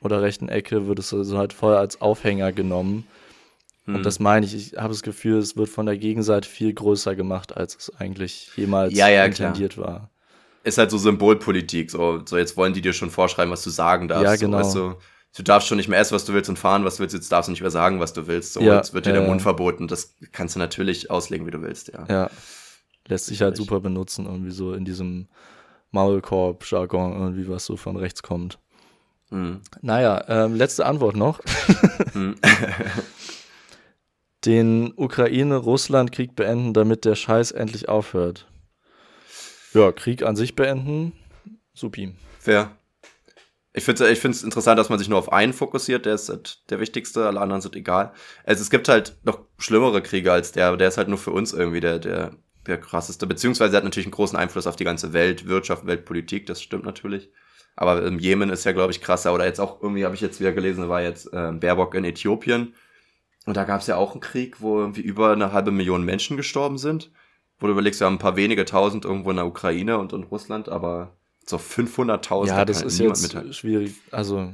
oder 0.00 0.22
rechten 0.22 0.48
Ecke, 0.48 0.86
wird 0.86 0.98
es 0.98 1.12
also 1.12 1.38
halt 1.38 1.52
voll 1.52 1.74
als 1.74 2.00
Aufhänger 2.00 2.52
genommen. 2.52 3.06
Hm. 3.84 3.96
Und 3.96 4.06
das 4.06 4.20
meine 4.20 4.46
ich, 4.46 4.54
ich 4.54 4.78
habe 4.78 4.92
das 4.92 5.02
Gefühl, 5.02 5.38
es 5.38 5.56
wird 5.56 5.68
von 5.68 5.86
der 5.86 5.96
Gegenseite 5.96 6.48
viel 6.48 6.72
größer 6.72 7.16
gemacht, 7.16 7.56
als 7.56 7.76
es 7.76 7.96
eigentlich 7.96 8.50
jemals 8.56 8.94
ja, 8.94 9.08
ja, 9.08 9.24
intendiert 9.24 9.74
klar. 9.74 9.86
war. 9.86 10.10
Ist 10.64 10.78
halt 10.78 10.90
so 10.90 10.98
Symbolpolitik, 10.98 11.90
so, 11.90 12.22
so 12.24 12.36
jetzt 12.36 12.56
wollen 12.56 12.72
die 12.72 12.80
dir 12.80 12.92
schon 12.92 13.10
vorschreiben, 13.10 13.52
was 13.52 13.62
du 13.62 13.70
sagen 13.70 14.08
darfst. 14.08 14.24
Ja, 14.24 14.36
genau. 14.36 14.62
So, 14.62 14.64
weißt 14.64 14.76
du, 14.76 14.94
du 15.36 15.42
darfst 15.42 15.68
schon 15.68 15.76
nicht 15.76 15.88
mehr 15.88 15.98
essen, 15.98 16.14
was 16.14 16.24
du 16.24 16.34
willst 16.34 16.48
und 16.48 16.58
fahren, 16.58 16.84
was 16.84 16.96
du 16.96 17.00
willst, 17.00 17.14
jetzt 17.14 17.32
darfst 17.32 17.48
du 17.48 17.52
nicht 17.52 17.62
mehr 17.62 17.70
sagen, 17.70 18.00
was 18.00 18.12
du 18.12 18.26
willst. 18.26 18.52
So, 18.52 18.60
ja, 18.60 18.76
jetzt 18.76 18.94
wird 18.94 19.06
dir 19.06 19.12
der 19.12 19.22
Mund 19.22 19.42
verboten. 19.42 19.88
Das 19.88 20.14
kannst 20.30 20.54
du 20.54 20.60
natürlich 20.60 21.10
auslegen, 21.10 21.46
wie 21.46 21.50
du 21.50 21.62
willst, 21.62 21.92
ja. 21.92 22.06
Ja 22.08 22.30
lässt 23.08 23.26
sich 23.26 23.42
halt 23.42 23.56
super 23.56 23.80
benutzen, 23.80 24.26
irgendwie 24.26 24.50
so 24.50 24.74
in 24.74 24.84
diesem 24.84 25.28
Maulkorb-Jargon, 25.90 27.12
irgendwie 27.12 27.48
was 27.48 27.64
so 27.64 27.76
von 27.76 27.96
rechts 27.96 28.22
kommt. 28.22 28.58
Mhm. 29.30 29.60
Naja, 29.80 30.24
ähm, 30.28 30.54
letzte 30.54 30.86
Antwort 30.86 31.16
noch. 31.16 31.40
Mhm. 32.14 32.34
Den 34.44 34.92
Ukraine-Russland-Krieg 34.96 36.34
beenden, 36.34 36.74
damit 36.74 37.06
der 37.06 37.14
Scheiß 37.14 37.52
endlich 37.52 37.88
aufhört. 37.88 38.51
Ja, 39.74 39.92
Krieg 39.92 40.22
an 40.22 40.36
sich 40.36 40.54
beenden, 40.54 41.12
supi. 41.74 42.14
Fair. 42.38 42.76
Ich 43.74 43.84
finde 43.84 44.04
es 44.04 44.42
interessant, 44.42 44.78
dass 44.78 44.90
man 44.90 44.98
sich 44.98 45.08
nur 45.08 45.18
auf 45.18 45.32
einen 45.32 45.54
fokussiert, 45.54 46.04
der 46.04 46.14
ist 46.14 46.28
halt 46.28 46.70
der 46.70 46.78
wichtigste, 46.78 47.26
alle 47.26 47.40
anderen 47.40 47.62
sind 47.62 47.74
egal. 47.74 48.12
Also 48.44 48.60
es 48.60 48.68
gibt 48.68 48.88
halt 48.88 49.16
noch 49.24 49.40
schlimmere 49.56 50.02
Kriege 50.02 50.30
als 50.30 50.52
der, 50.52 50.66
aber 50.66 50.76
der 50.76 50.88
ist 50.88 50.98
halt 50.98 51.08
nur 51.08 51.16
für 51.16 51.30
uns 51.30 51.54
irgendwie 51.54 51.80
der, 51.80 51.98
der 51.98 52.32
der 52.66 52.78
krasseste, 52.78 53.26
beziehungsweise 53.26 53.76
hat 53.76 53.84
natürlich 53.84 54.06
einen 54.06 54.12
großen 54.12 54.38
Einfluss 54.38 54.66
auf 54.66 54.76
die 54.76 54.84
ganze 54.84 55.12
Welt, 55.12 55.46
Wirtschaft, 55.46 55.86
Weltpolitik, 55.86 56.46
das 56.46 56.62
stimmt 56.62 56.84
natürlich. 56.84 57.30
Aber 57.74 58.04
im 58.04 58.18
Jemen 58.18 58.50
ist 58.50 58.64
ja, 58.64 58.72
glaube 58.72 58.92
ich, 58.92 59.00
krasser. 59.00 59.32
Oder 59.32 59.46
jetzt 59.46 59.60
auch, 59.60 59.82
irgendwie 59.82 60.04
habe 60.04 60.14
ich 60.14 60.20
jetzt 60.20 60.40
wieder 60.40 60.52
gelesen, 60.52 60.88
war 60.88 61.00
jetzt 61.00 61.32
äh, 61.32 61.52
Baerbock 61.52 61.94
in 61.94 62.04
Äthiopien. 62.04 62.74
Und 63.46 63.56
da 63.56 63.64
gab 63.64 63.80
es 63.80 63.86
ja 63.86 63.96
auch 63.96 64.12
einen 64.12 64.20
Krieg, 64.20 64.60
wo 64.60 64.78
irgendwie 64.78 65.00
über 65.00 65.32
eine 65.32 65.52
halbe 65.52 65.70
Million 65.70 66.04
Menschen 66.04 66.36
gestorben 66.36 66.78
sind. 66.78 67.10
Wo 67.62 67.66
du 67.68 67.72
überlegst, 67.72 68.00
wir 68.00 68.06
haben 68.06 68.16
ein 68.16 68.18
paar 68.18 68.36
wenige 68.36 68.64
tausend 68.64 69.04
irgendwo 69.04 69.30
in 69.30 69.36
der 69.36 69.46
Ukraine 69.46 69.98
und 69.98 70.12
in 70.12 70.24
Russland, 70.24 70.68
aber 70.68 71.12
so 71.46 71.56
500.000. 71.56 72.48
Ja, 72.48 72.64
das 72.64 72.82
ist 72.82 72.98
jetzt 72.98 73.22
mithalten. 73.22 73.52
schwierig. 73.52 73.94
Also 74.10 74.52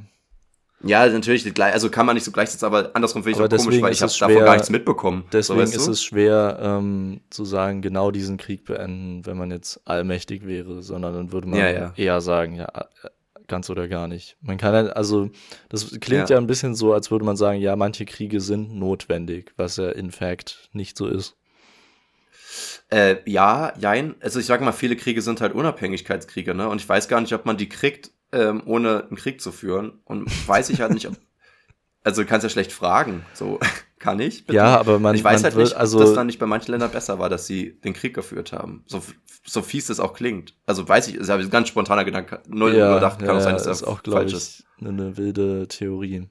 ja, 0.81 1.07
natürlich, 1.07 1.61
also 1.61 1.89
kann 1.89 2.05
man 2.05 2.15
nicht 2.15 2.23
so 2.23 2.31
gleichsetzen, 2.31 2.65
aber 2.65 2.91
andersrum 2.93 3.23
finde 3.23 3.43
ich 3.43 3.51
es 3.51 3.63
komisch, 3.63 3.81
weil 3.81 3.91
ich 3.91 4.01
habe 4.01 4.13
davon 4.17 4.45
gar 4.45 4.53
nichts 4.53 4.69
mitbekommen. 4.69 5.25
Deswegen 5.33 5.67
so, 5.67 5.75
ist 5.75 5.87
du? 5.87 5.91
es 5.91 6.03
schwer 6.03 6.57
ähm, 6.61 7.19
zu 7.29 7.43
sagen, 7.43 7.81
genau 7.81 8.11
diesen 8.11 8.37
Krieg 8.37 8.63
beenden, 8.63 9.25
wenn 9.25 9.37
man 9.37 9.51
jetzt 9.51 9.81
allmächtig 9.85 10.47
wäre, 10.47 10.81
sondern 10.81 11.13
dann 11.13 11.31
würde 11.33 11.49
man 11.49 11.59
ja, 11.59 11.69
ja. 11.69 11.93
eher 11.97 12.21
sagen, 12.21 12.55
ja, 12.55 12.69
ganz 13.47 13.69
oder 13.69 13.89
gar 13.89 14.07
nicht. 14.07 14.37
Man 14.39 14.57
kann 14.57 14.73
ja, 14.73 14.91
also, 14.91 15.29
das 15.67 15.89
klingt 15.99 16.29
ja. 16.29 16.35
ja 16.35 16.37
ein 16.37 16.47
bisschen 16.47 16.75
so, 16.75 16.93
als 16.93 17.11
würde 17.11 17.25
man 17.25 17.35
sagen, 17.35 17.59
ja, 17.59 17.75
manche 17.75 18.05
Kriege 18.05 18.39
sind 18.39 18.73
notwendig, 18.73 19.51
was 19.57 19.75
ja 19.75 19.89
in 19.89 20.11
fact 20.11 20.69
nicht 20.71 20.97
so 20.97 21.07
ist. 21.07 21.35
Äh, 22.89 23.17
ja, 23.25 23.73
jein. 23.77 24.15
Also 24.21 24.39
ich 24.39 24.45
sag 24.45 24.61
mal, 24.61 24.71
viele 24.71 24.95
Kriege 24.95 25.21
sind 25.21 25.41
halt 25.41 25.53
Unabhängigkeitskriege, 25.53 26.53
ne? 26.53 26.69
Und 26.69 26.81
ich 26.81 26.89
weiß 26.89 27.07
gar 27.07 27.21
nicht, 27.21 27.33
ob 27.33 27.45
man 27.45 27.57
die 27.57 27.69
kriegt, 27.69 28.11
ähm, 28.31 28.61
ohne 28.65 29.05
einen 29.07 29.15
Krieg 29.15 29.41
zu 29.41 29.51
führen. 29.51 29.99
Und 30.05 30.29
weiß 30.47 30.69
ich 30.69 30.81
halt 30.81 30.93
nicht, 30.93 31.07
ob. 31.07 31.15
Also 32.01 32.21
du 32.21 32.29
kannst 32.29 32.45
ja 32.45 32.49
schlecht 32.49 32.71
fragen. 32.71 33.25
So, 33.33 33.59
kann 33.99 34.21
ich? 34.21 34.45
Bitte? 34.45 34.55
Ja, 34.55 34.79
aber 34.79 34.99
man. 34.99 35.15
Ich 35.15 35.23
weiß 35.23 35.41
man 35.41 35.51
halt 35.51 35.61
nicht, 35.61 35.75
also, 35.75 35.97
ob 35.97 36.05
das 36.05 36.13
dann 36.13 36.27
nicht 36.27 36.39
bei 36.39 36.45
manchen 36.45 36.71
Ländern 36.71 36.91
besser 36.91 37.19
war, 37.19 37.27
dass 37.27 37.45
sie 37.45 37.77
den 37.81 37.93
Krieg 37.93 38.13
geführt 38.13 38.53
haben. 38.53 38.83
So, 38.87 39.03
so 39.45 39.61
fies 39.61 39.87
das 39.87 39.99
auch 39.99 40.13
klingt. 40.13 40.55
Also 40.65 40.87
weiß 40.87 41.09
ich, 41.09 41.15
ist 41.15 41.27
ja 41.27 41.35
ein 41.35 41.49
ganz 41.49 41.67
spontaner 41.67 42.05
Gedanke. 42.05 42.41
Null 42.47 42.73
ja, 42.73 42.89
überdacht, 42.89 43.19
kann 43.19 43.27
ja, 43.27 43.37
auch 43.37 43.41
sein, 43.41 43.53
dass 43.53 43.63
das 43.63 43.81
ist 43.81 43.87
auch, 43.87 43.99
falsch 44.09 44.33
ist. 44.33 44.63
Eine 44.79 45.17
wilde 45.17 45.67
Theorie. 45.67 46.29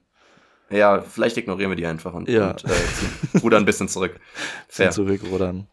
Ja, 0.69 1.01
vielleicht 1.01 1.37
ignorieren 1.37 1.71
wir 1.71 1.75
die 1.75 1.85
einfach 1.85 2.13
und, 2.13 2.29
ja. 2.29 2.51
und 2.51 2.63
äh, 2.65 3.37
rudern 3.39 3.63
ein 3.63 3.65
bisschen 3.65 3.87
zurück. 3.87 4.19
Fair. 4.67 4.91
zurückrudern. 4.91 5.67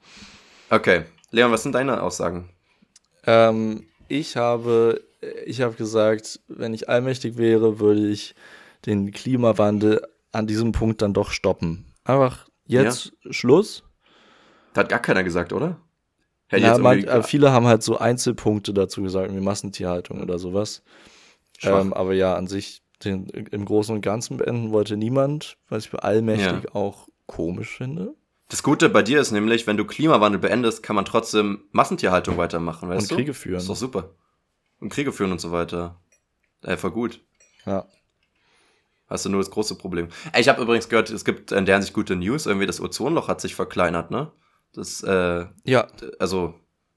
Okay. 0.71 1.05
Leon, 1.31 1.53
was 1.53 1.63
sind 1.63 1.75
deine 1.75 2.03
Aussagen? 2.03 2.49
Ähm, 3.25 3.85
ich 4.09 4.37
habe 4.37 5.01
ich 5.45 5.61
habe 5.63 5.75
gesagt, 5.75 6.41
wenn 6.49 6.75
ich 6.75 6.89
allmächtig 6.89 7.37
wäre, 7.37 7.81
würde 7.81 8.09
ich 8.09 8.35
den 8.85 9.11
Klimawandel 9.13 10.07
an 10.33 10.47
diesem 10.47 10.73
Punkt 10.73 11.03
dann 11.03 11.15
doch 11.15 11.31
stoppen. 11.31 11.87
Einfach 12.05 12.49
jetzt 12.67 13.13
ja. 13.25 13.33
Schluss. 13.33 13.83
Das 14.75 14.85
hat 14.85 14.91
gar 14.91 15.01
keiner 15.01 15.25
gesagt, 15.25 15.53
oder? 15.53 15.81
Ja, 16.53 16.79
man, 16.79 17.03
äh, 17.03 17.23
viele 17.23 17.51
haben 17.51 17.67
halt 17.67 17.83
so 17.83 17.99
Einzelpunkte 17.99 18.73
dazu 18.73 19.03
gesagt, 19.03 19.35
wie 19.35 19.41
Massentierhaltung 19.41 20.23
oder 20.23 20.39
sowas. 20.39 20.83
Ähm, 21.63 21.93
aber 21.93 22.13
ja, 22.13 22.35
an 22.37 22.47
sich 22.47 22.83
den, 23.05 23.27
im 23.27 23.65
Großen 23.65 23.95
und 23.95 24.03
Ganzen 24.03 24.37
beenden 24.37 24.71
wollte 24.71 24.97
niemand, 24.97 25.57
was 25.69 25.85
ich 25.85 25.91
für 25.91 26.05
allmächtig 26.05 26.65
ja. 26.65 26.75
auch 26.75 27.09
komisch 27.27 27.77
finde. 27.77 28.15
Das 28.49 28.63
Gute 28.63 28.89
bei 28.89 29.03
dir 29.03 29.21
ist 29.21 29.33
nämlich, 29.33 29.67
wenn 29.67 29.77
du 29.77 29.85
Klimawandel 29.85 30.41
beendest, 30.41 30.83
kann 30.83 30.97
man 30.97 31.05
trotzdem 31.05 31.65
Massentierhaltung 31.73 32.37
weitermachen, 32.37 32.89
weißt 32.89 33.03
und 33.03 33.11
du? 33.11 33.15
Und 33.15 33.19
Kriege 33.19 33.35
führen. 33.35 33.55
Das 33.55 33.65
ist 33.65 33.69
doch 33.71 33.77
super 33.77 34.11
und 34.81 34.91
Kriege 34.91 35.13
führen 35.13 35.33
und 35.33 35.41
so 35.41 35.53
weiter. 35.53 36.01
Einfach 36.63 36.93
gut. 36.93 37.21
Ja. 37.65 37.87
Hast 39.09 39.25
du 39.25 39.29
nur 39.29 39.41
das 39.41 39.51
große 39.51 39.77
Problem. 39.77 40.09
Ey, 40.33 40.41
ich 40.41 40.49
habe 40.49 40.61
übrigens 40.63 40.89
gehört, 40.89 41.11
es 41.11 41.25
gibt 41.25 41.53
in 41.53 41.65
der 41.65 41.77
Hinsicht 41.77 41.95
gute 41.95 42.17
News. 42.17 42.47
Irgendwie 42.47 42.67
das 42.67 42.81
Ozonloch 42.81 43.29
hat 43.29 43.41
sich 43.41 43.55
verkleinert, 43.55 44.11
ne? 44.11 44.33
Das, 44.73 45.03
äh, 45.03 45.47
ja. 45.65 45.87
Also, 46.19 46.55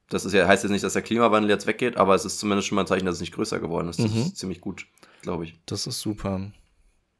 das 0.10 0.26
ist 0.26 0.34
ja, 0.34 0.47
heißt 0.47 0.64
jetzt 0.64 0.72
nicht, 0.72 0.84
dass 0.84 0.93
der 0.93 1.04
Klimawandel 1.04 1.52
jetzt 1.52 1.68
weggeht, 1.68 1.97
aber 1.97 2.16
es 2.16 2.26
ist 2.26 2.39
zumindest 2.39 2.68
schon 2.68 2.76
mal 2.76 2.82
ein 2.82 2.88
Zeichen, 2.88 3.06
dass 3.06 3.16
es 3.16 3.22
nicht 3.22 3.34
größer 3.34 3.60
geworden 3.60 3.89
ist. 3.89 4.00
Das 4.00 4.12
mhm. 4.12 4.22
ist 4.22 4.38
ziemlich 4.38 4.60
gut, 4.60 4.88
glaube 5.22 5.43
ich. 5.43 5.60
Das 5.68 5.86
ist 5.86 6.02
super. 6.02 6.52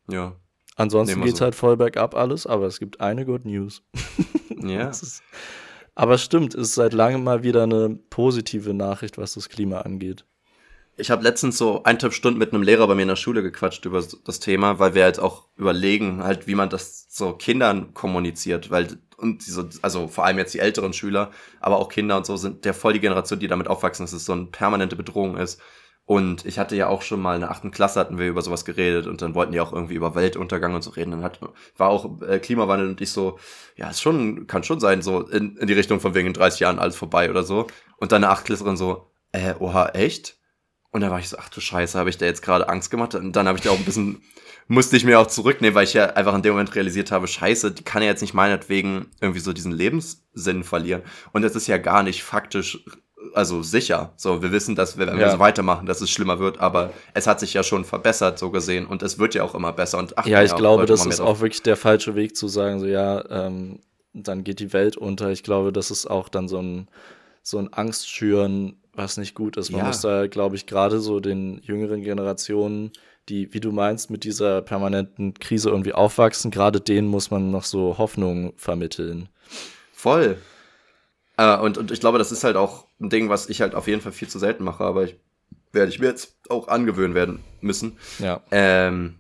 Ja. 0.10 0.36
Ansonsten 0.80 1.22
geht's 1.22 1.40
so. 1.40 1.44
halt 1.46 1.56
voll 1.56 1.76
bergab 1.76 2.16
alles, 2.16 2.48
aber 2.48 2.66
es 2.66 2.80
gibt 2.80 3.02
eine 3.02 3.26
Good 3.26 3.44
News. 3.44 3.84
ja. 4.64 4.88
Ist, 4.88 5.22
aber 5.94 6.18
stimmt, 6.18 6.56
es 6.56 6.70
ist 6.70 6.76
seit 6.76 6.94
langem 6.94 7.22
mal 7.22 7.44
wieder 7.44 7.64
eine 7.64 8.00
positive 8.10 8.74
Nachricht, 8.74 9.18
was 9.18 9.34
das 9.34 9.50
Klima 9.50 9.82
angeht. 9.82 10.24
ich 10.96 11.12
habe 11.12 11.22
letztens 11.22 11.58
so 11.58 11.84
eineinhalb 11.84 12.14
Stunden 12.14 12.40
mit 12.40 12.54
einem 12.54 12.64
Lehrer 12.64 12.88
bei 12.88 12.96
mir 12.96 13.02
in 13.02 13.10
der 13.10 13.18
Schule 13.18 13.44
gequatscht 13.44 13.84
über 13.84 14.02
das 14.24 14.40
Thema, 14.40 14.80
weil 14.80 14.96
wir 14.96 15.06
jetzt 15.06 15.20
auch 15.20 15.48
überlegen, 15.58 16.24
halt, 16.24 16.48
wie 16.48 16.56
man 16.56 16.70
das 16.70 17.08
so 17.10 17.34
Kindern 17.34 17.94
kommuniziert, 17.94 18.72
weil 18.72 19.00
und 19.18 19.46
diese, 19.46 19.68
also 19.82 20.08
vor 20.08 20.24
allem 20.24 20.38
jetzt 20.38 20.54
die 20.54 20.60
älteren 20.60 20.94
Schüler, 20.94 21.32
aber 21.60 21.78
auch 21.78 21.90
Kinder 21.90 22.16
und 22.16 22.26
so 22.26 22.38
sind 22.38 22.64
der 22.64 22.74
voll 22.74 22.94
die 22.94 23.02
Generation, 23.02 23.40
die 23.40 23.50
damit 23.50 23.68
aufwachsen, 23.68 24.06
dass 24.06 24.14
es 24.14 24.24
so 24.24 24.32
eine 24.32 24.46
permanente 24.46 24.96
Bedrohung 24.96 25.36
ist. 25.36 25.60
Und 26.10 26.44
ich 26.44 26.58
hatte 26.58 26.76
ja 26.76 26.88
auch 26.88 27.04
schon 27.04 27.22
mal 27.22 27.36
in 27.36 27.42
der 27.42 27.52
achten 27.52 27.70
Klasse 27.70 28.00
hatten 28.00 28.18
wir 28.18 28.28
über 28.30 28.42
sowas 28.42 28.66
geredet 28.66 29.06
und 29.06 29.22
dann 29.22 29.36
wollten 29.36 29.52
die 29.52 29.60
auch 29.60 29.72
irgendwie 29.72 29.94
über 29.94 30.16
Weltuntergang 30.16 30.74
und 30.74 30.82
so 30.82 30.90
reden. 30.90 31.12
Dann 31.12 31.22
hat, 31.22 31.40
war 31.78 31.90
auch 31.90 32.20
äh, 32.24 32.40
Klimawandel 32.40 32.88
und 32.88 33.00
ich 33.00 33.12
so, 33.12 33.38
ja, 33.76 33.92
ist 33.92 34.02
schon, 34.02 34.48
kann 34.48 34.64
schon 34.64 34.80
sein, 34.80 35.04
so 35.04 35.22
in, 35.28 35.56
in 35.58 35.68
die 35.68 35.74
Richtung 35.76 36.00
von 36.00 36.16
wegen 36.16 36.26
in 36.26 36.34
30 36.34 36.62
Jahren 36.62 36.80
alles 36.80 36.96
vorbei 36.96 37.30
oder 37.30 37.44
so. 37.44 37.68
Und 37.98 38.12
dann 38.12 38.24
eine 38.24 38.34
Achtklässlerin 38.34 38.76
so, 38.76 39.12
äh, 39.34 39.54
oha, 39.60 39.90
echt? 39.90 40.40
Und 40.90 41.02
dann 41.02 41.12
war 41.12 41.20
ich 41.20 41.30
so, 41.30 41.38
ach 41.38 41.50
du 41.50 41.62
Scheiße, 41.62 42.00
habe 42.00 42.10
ich 42.10 42.18
da 42.18 42.26
jetzt 42.26 42.42
gerade 42.42 42.70
Angst 42.70 42.90
gemacht? 42.90 43.14
Und 43.14 43.36
dann 43.36 43.48
habe 43.48 43.60
ich 43.60 43.64
da 43.64 43.70
auch 43.70 43.78
ein 43.78 43.86
bisschen, 43.86 44.24
musste 44.68 44.98
ich 44.98 45.06
mir 45.06 45.20
auch 45.20 45.28
zurücknehmen, 45.28 45.76
weil 45.76 45.84
ich 45.84 45.94
ja 45.94 46.08
einfach 46.08 46.34
in 46.34 46.42
dem 46.42 46.54
Moment 46.54 46.74
realisiert 46.74 47.12
habe, 47.12 47.28
Scheiße, 47.28 47.72
die 47.72 47.84
kann 47.84 48.02
ja 48.02 48.10
jetzt 48.10 48.22
nicht 48.22 48.34
meinetwegen 48.34 49.12
irgendwie 49.22 49.42
so 49.42 49.54
diesen 49.54 49.74
Lebenssinn 49.74 50.64
verlieren. 50.64 51.04
Und 51.34 51.44
das 51.44 51.56
ist 51.56 51.68
ja 51.68 51.78
gar 51.78 52.02
nicht 52.02 52.24
faktisch 52.24 52.84
also 53.34 53.64
sicher. 53.64 54.14
So, 54.16 54.42
wir 54.42 54.52
wissen, 54.52 54.76
dass 54.76 54.98
wir, 54.98 55.08
wenn 55.08 55.20
ja. 55.20 55.26
wir 55.26 55.32
so 55.32 55.40
weitermachen, 55.40 55.86
dass 55.86 56.02
es 56.02 56.10
schlimmer 56.10 56.40
wird, 56.40 56.60
aber 56.60 56.92
es 57.14 57.28
hat 57.28 57.40
sich 57.40 57.54
ja 57.54 57.64
schon 57.64 57.86
verbessert, 57.86 58.40
so 58.40 58.50
gesehen, 58.50 58.86
und 58.86 59.04
es 59.04 59.20
wird 59.20 59.36
ja 59.36 59.44
auch 59.44 59.56
immer 59.56 59.74
besser. 59.74 59.98
Und 59.98 60.14
ja, 60.26 60.44
ich 60.44 60.56
glaube, 60.56 60.86
das 60.86 61.06
ist 61.06 61.20
auch 61.20 61.40
wirklich 61.42 61.62
der 61.62 61.78
falsche 61.78 62.16
Weg 62.16 62.36
zu 62.36 62.48
sagen, 62.48 62.80
so 62.80 62.86
ja, 62.86 63.24
ähm, 63.30 63.80
dann 64.14 64.44
geht 64.44 64.60
die 64.60 64.74
Welt 64.74 64.98
unter. 64.98 65.30
Ich 65.30 65.44
glaube, 65.44 65.72
das 65.72 65.92
ist 65.92 66.08
auch 66.08 66.30
dann 66.30 66.48
so 66.48 66.62
ein, 66.62 66.88
so 67.44 67.58
ein 67.58 67.72
Angstschüren, 67.74 68.78
was 68.94 69.18
nicht 69.18 69.36
gut 69.36 69.58
ist. 69.58 69.72
Man 69.72 69.82
ja. 69.82 69.88
muss 69.88 70.02
da, 70.02 70.28
glaube 70.28 70.56
ich, 70.56 70.66
gerade 70.66 71.00
so 71.00 71.20
den 71.20 71.60
jüngeren 71.62 72.02
Generationen, 72.02 72.92
die, 73.30 73.54
wie 73.54 73.60
du 73.60 73.72
meinst, 73.72 74.10
mit 74.10 74.24
dieser 74.24 74.62
permanenten 74.62 75.36
Krise 75.36 75.70
irgendwie 75.70 75.94
aufwachsen, 75.94 76.52
gerade 76.52 76.82
denen 76.82 77.08
muss 77.08 77.32
man 77.32 77.52
noch 77.52 77.64
so 77.64 77.98
Hoffnung 77.98 78.54
vermitteln. 78.58 79.30
Voll. 79.94 80.38
Äh, 81.40 81.58
und, 81.58 81.78
und 81.78 81.90
ich 81.92 82.02
glaube, 82.02 82.18
das 82.18 82.34
ist 82.34 82.44
halt 82.44 82.58
auch 82.58 82.86
ein 83.00 83.10
Ding, 83.10 83.30
was 83.30 83.48
ich 83.48 83.62
halt 83.62 83.74
auf 83.74 83.88
jeden 83.88 84.02
Fall 84.02 84.12
viel 84.12 84.28
zu 84.28 84.40
selten 84.40 84.66
mache, 84.66 84.84
aber 84.84 85.06
ich 85.06 85.16
werde 85.72 85.90
ich 85.90 86.00
mir 86.00 86.08
jetzt 86.08 86.36
auch 86.50 86.68
angewöhnen 86.68 87.16
werden 87.16 87.40
müssen. 87.62 87.98
Ja. 88.18 88.42
Ähm, 88.52 89.20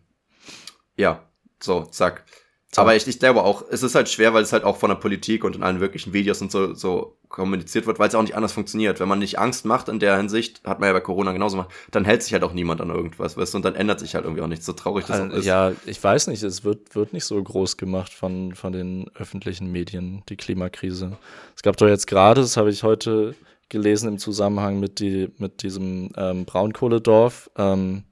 ja, 0.97 1.23
so, 1.61 1.85
zack. 1.85 2.25
So. 2.73 2.81
Aber 2.81 2.93
ich, 2.95 3.07
ich 3.07 3.19
glaube 3.19 3.43
auch, 3.43 3.63
es 3.69 3.83
ist 3.83 3.95
halt 3.95 4.09
schwer, 4.09 4.33
weil 4.33 4.43
es 4.43 4.51
halt 4.51 4.65
auch 4.65 4.75
von 4.75 4.89
der 4.89 4.97
Politik 4.97 5.45
und 5.45 5.55
in 5.55 5.63
allen 5.63 5.79
wirklichen 5.79 6.11
Videos 6.11 6.41
und 6.41 6.51
so, 6.51 6.73
so 6.73 7.17
kommuniziert 7.29 7.85
wird, 7.85 7.99
weil 7.99 8.09
es 8.09 8.15
auch 8.15 8.23
nicht 8.23 8.35
anders 8.35 8.51
funktioniert. 8.51 8.99
Wenn 8.99 9.07
man 9.07 9.19
nicht 9.19 9.37
Angst 9.37 9.63
macht 9.63 9.87
in 9.87 9.99
der 9.99 10.17
Hinsicht, 10.17 10.61
hat 10.65 10.79
man 10.79 10.87
ja 10.87 10.93
bei 10.93 10.99
Corona 10.99 11.31
genauso 11.31 11.57
gemacht, 11.57 11.73
dann 11.91 12.03
hält 12.03 12.23
sich 12.23 12.33
halt 12.33 12.43
auch 12.43 12.53
niemand 12.53 12.81
an 12.81 12.89
irgendwas, 12.89 13.37
weißt 13.37 13.53
du, 13.53 13.57
und 13.57 13.65
dann 13.65 13.75
ändert 13.75 13.99
sich 13.99 14.15
halt 14.15 14.25
irgendwie 14.25 14.41
auch 14.41 14.47
nichts, 14.47 14.65
so 14.65 14.73
traurig 14.73 15.05
das 15.05 15.19
also, 15.19 15.37
ist. 15.37 15.45
Ja, 15.45 15.71
ich 15.85 16.03
weiß 16.03 16.27
nicht, 16.27 16.41
es 16.41 16.63
wird, 16.63 16.95
wird 16.95 17.13
nicht 17.13 17.25
so 17.25 17.41
groß 17.41 17.77
gemacht 17.77 18.11
von, 18.11 18.55
von 18.55 18.73
den 18.73 19.09
öffentlichen 19.15 19.71
Medien, 19.71 20.23
die 20.27 20.37
Klimakrise. 20.37 21.17
Es 21.55 21.61
gab 21.61 21.77
doch 21.77 21.87
jetzt 21.87 22.07
gerade, 22.07 22.41
das 22.41 22.57
habe 22.57 22.71
ich 22.71 22.83
heute 22.83 23.35
gelesen 23.69 24.09
im 24.09 24.17
Zusammenhang 24.17 24.79
mit, 24.79 24.99
die, 24.99 25.29
mit 25.37 25.61
diesem 25.61 26.09
ähm, 26.17 26.45
Braunkohledorf, 26.45 27.51
ähm, 27.57 28.05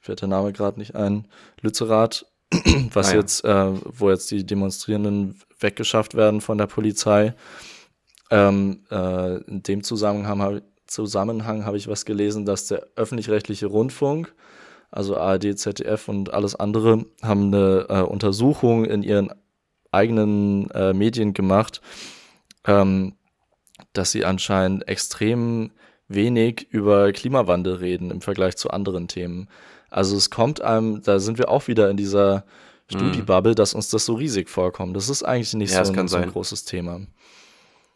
fällt 0.00 0.20
der 0.20 0.28
Name 0.28 0.52
gerade 0.52 0.80
nicht 0.80 0.96
ein, 0.96 1.28
Lützerath, 1.60 2.26
was 2.92 3.08
ah, 3.08 3.12
ja. 3.12 3.16
jetzt, 3.20 3.44
äh, 3.44 3.72
wo 3.84 4.10
jetzt 4.10 4.32
die 4.32 4.44
Demonstrierenden 4.44 5.40
weggeschafft 5.60 6.16
werden 6.16 6.40
von 6.40 6.58
der 6.58 6.66
Polizei. 6.66 7.34
Ähm, 8.30 8.84
äh, 8.90 9.38
in 9.44 9.62
dem 9.62 9.82
Zusammenhang 9.82 10.26
habe 10.26 10.62
Zusammenhang 10.86 11.66
hab 11.66 11.74
ich 11.74 11.86
was 11.86 12.04
gelesen, 12.04 12.46
dass 12.46 12.66
der 12.66 12.86
öffentlich-rechtliche 12.96 13.66
Rundfunk, 13.66 14.34
also 14.90 15.16
ARD, 15.18 15.58
ZDF 15.58 16.08
und 16.08 16.32
alles 16.32 16.56
andere, 16.56 17.04
haben 17.22 17.54
eine 17.54 17.86
äh, 17.90 18.00
Untersuchung 18.00 18.86
in 18.86 19.02
ihren 19.02 19.30
eigenen 19.92 20.70
äh, 20.70 20.94
Medien 20.94 21.34
gemacht, 21.34 21.82
ähm, 22.64 23.14
dass 23.92 24.12
sie 24.12 24.24
anscheinend 24.24 24.88
extrem 24.88 25.72
wenig 26.08 26.68
über 26.70 27.12
Klimawandel 27.12 27.74
reden 27.74 28.10
im 28.10 28.22
Vergleich 28.22 28.56
zu 28.56 28.70
anderen 28.70 29.08
Themen. 29.08 29.48
Also 29.90 30.16
es 30.16 30.30
kommt 30.30 30.62
einem, 30.62 31.02
da 31.02 31.18
sind 31.18 31.38
wir 31.38 31.50
auch 31.50 31.68
wieder 31.68 31.90
in 31.90 31.96
dieser 31.96 32.44
Studiebubble, 32.90 33.54
dass 33.54 33.74
uns 33.74 33.90
das 33.90 34.06
so 34.06 34.14
riesig 34.14 34.48
vorkommt. 34.48 34.96
Das 34.96 35.10
ist 35.10 35.22
eigentlich 35.22 35.52
nicht 35.54 35.72
ja, 35.72 35.84
so, 35.84 35.92
ein, 35.92 36.08
so 36.08 36.16
ein 36.16 36.30
großes 36.30 36.64
Thema. 36.64 37.00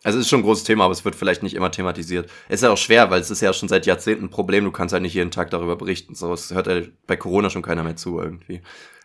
Also 0.05 0.19
es 0.19 0.25
ist 0.25 0.31
schon 0.31 0.41
ein 0.41 0.45
großes 0.45 0.65
Thema, 0.65 0.85
aber 0.85 0.93
es 0.93 1.05
wird 1.05 1.15
vielleicht 1.15 1.43
nicht 1.43 1.55
immer 1.55 1.71
thematisiert. 1.71 2.29
Es 2.49 2.57
ist 2.57 2.63
ja 2.63 2.71
auch 2.71 2.79
schwer, 2.79 3.11
weil 3.11 3.21
es 3.21 3.31
ist 3.31 3.41
ja 3.41 3.53
schon 3.53 3.69
seit 3.69 3.87
Jahrzehnten 3.87 4.25
ein 4.25 4.31
Problem. 4.31 4.65
Du 4.65 4.73
kannst 4.73 4.93
halt 4.93 5.03
nicht 5.03 5.15
jeden 5.15 5.31
Tag 5.31 5.51
darüber 5.51 5.77
berichten. 5.77 6.15
So, 6.15 6.33
es 6.33 6.53
hört 6.53 6.67
ja 6.67 6.81
bei 7.07 7.17
Corona 7.17 7.51
schon 7.51 7.63
keiner 7.63 7.85
mehr 7.85 7.97
zu 7.97 8.19
irgendwie. 8.19 8.63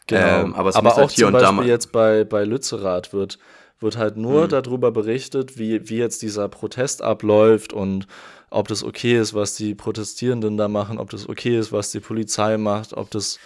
Genau. 0.08 0.42
Ähm, 0.42 0.56
aber, 0.56 0.76
aber 0.76 0.96
halt 0.96 1.06
auch 1.06 1.12
hier 1.12 1.26
zum 1.26 1.34
Beispiel 1.34 1.68
jetzt 1.68 1.92
bei, 1.92 2.24
bei 2.24 2.46
Lützerath 2.46 3.14
wird, 3.14 3.38
wird 3.80 3.98
halt 3.98 4.18
nur 4.18 4.46
mhm. 4.46 4.50
darüber 4.50 4.92
berichtet, 4.92 5.60
wie, 5.60 5.88
wie 5.90 5.98
jetzt 5.98 6.22
dieser 6.22 6.48
Protest 6.48 7.02
abläuft 7.02 7.74
und 7.74 8.08
ob 8.50 8.68
das 8.70 8.84
okay 8.84 9.20
ist, 9.20 9.34
was 9.34 9.56
die 9.56 9.76
Protestierenden 9.76 10.58
da 10.58 10.68
machen, 10.68 10.98
ob 10.98 11.10
das 11.10 11.28
okay 11.28 11.58
ist, 11.58 11.72
was 11.72 11.92
die 11.92 12.00
Polizei 12.00 12.58
macht, 12.58 12.94
ob 12.94 13.12
das 13.12 13.40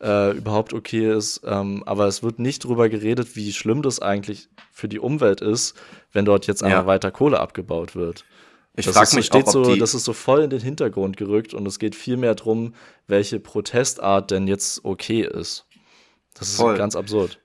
äh, 0.00 0.36
überhaupt 0.36 0.72
okay 0.72 1.12
ist. 1.12 1.42
Ähm, 1.44 1.82
aber 1.86 2.06
es 2.06 2.22
wird 2.22 2.38
nicht 2.38 2.64
darüber 2.64 2.88
geredet, 2.88 3.36
wie 3.36 3.52
schlimm 3.52 3.82
das 3.82 4.00
eigentlich 4.00 4.48
für 4.70 4.88
die 4.88 4.98
Umwelt 4.98 5.40
ist, 5.40 5.74
wenn 6.12 6.24
dort 6.24 6.46
jetzt 6.46 6.62
einmal 6.62 6.82
ja. 6.82 6.86
weiter 6.86 7.10
Kohle 7.10 7.40
abgebaut 7.40 7.94
wird. 7.96 8.24
Ich 8.78 8.86
frage 8.86 9.16
mich 9.16 9.32
auch, 9.32 9.40
ob 9.40 9.48
so, 9.48 9.76
das 9.76 9.94
ist 9.94 10.04
so 10.04 10.12
voll 10.12 10.42
in 10.42 10.50
den 10.50 10.60
Hintergrund 10.60 11.16
gerückt 11.16 11.54
und 11.54 11.66
es 11.66 11.78
geht 11.78 11.94
viel 11.94 12.18
mehr 12.18 12.34
darum, 12.34 12.74
welche 13.06 13.40
Protestart 13.40 14.30
denn 14.30 14.46
jetzt 14.46 14.84
okay 14.84 15.22
ist. 15.22 15.66
Das 16.34 16.48
ist 16.48 16.56
voll. 16.56 16.76
ganz 16.76 16.94
absurd. 16.94 17.40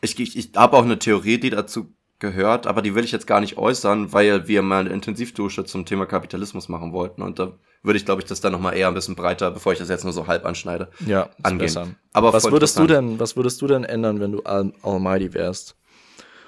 Ich, 0.00 0.18
ich, 0.18 0.36
ich 0.36 0.50
habe 0.56 0.76
auch 0.76 0.82
eine 0.82 0.98
Theorie, 0.98 1.38
die 1.38 1.50
dazu 1.50 1.94
gehört, 2.18 2.66
aber 2.66 2.82
die 2.82 2.96
will 2.96 3.04
ich 3.04 3.12
jetzt 3.12 3.28
gar 3.28 3.40
nicht 3.40 3.58
äußern, 3.58 4.12
weil 4.12 4.48
wir 4.48 4.62
mal 4.62 4.80
eine 4.80 4.90
Intensivdusche 4.90 5.64
zum 5.64 5.84
Thema 5.84 6.06
Kapitalismus 6.06 6.68
machen 6.68 6.92
wollten. 6.92 7.22
Und 7.22 7.38
da 7.38 7.52
würde 7.82 7.98
ich, 7.98 8.04
glaube 8.04 8.22
ich, 8.22 8.28
das 8.28 8.40
dann 8.40 8.52
nochmal 8.52 8.76
eher 8.76 8.88
ein 8.88 8.94
bisschen 8.94 9.16
breiter, 9.16 9.50
bevor 9.50 9.72
ich 9.72 9.78
das 9.78 9.88
jetzt 9.88 10.04
nur 10.04 10.12
so 10.12 10.26
halb 10.26 10.44
anschneide, 10.44 10.88
ja, 11.06 11.30
angehen. 11.42 11.66
Besser. 11.66 11.88
Aber 12.12 12.32
was 12.32 12.50
würdest 12.50 12.78
du 12.78 12.86
denn, 12.86 13.18
was 13.20 13.36
würdest 13.36 13.60
du 13.62 13.66
denn 13.66 13.84
ändern, 13.84 14.20
wenn 14.20 14.32
du 14.32 14.42
Al 14.42 14.72
Almighty 14.82 15.34
wärst? 15.34 15.76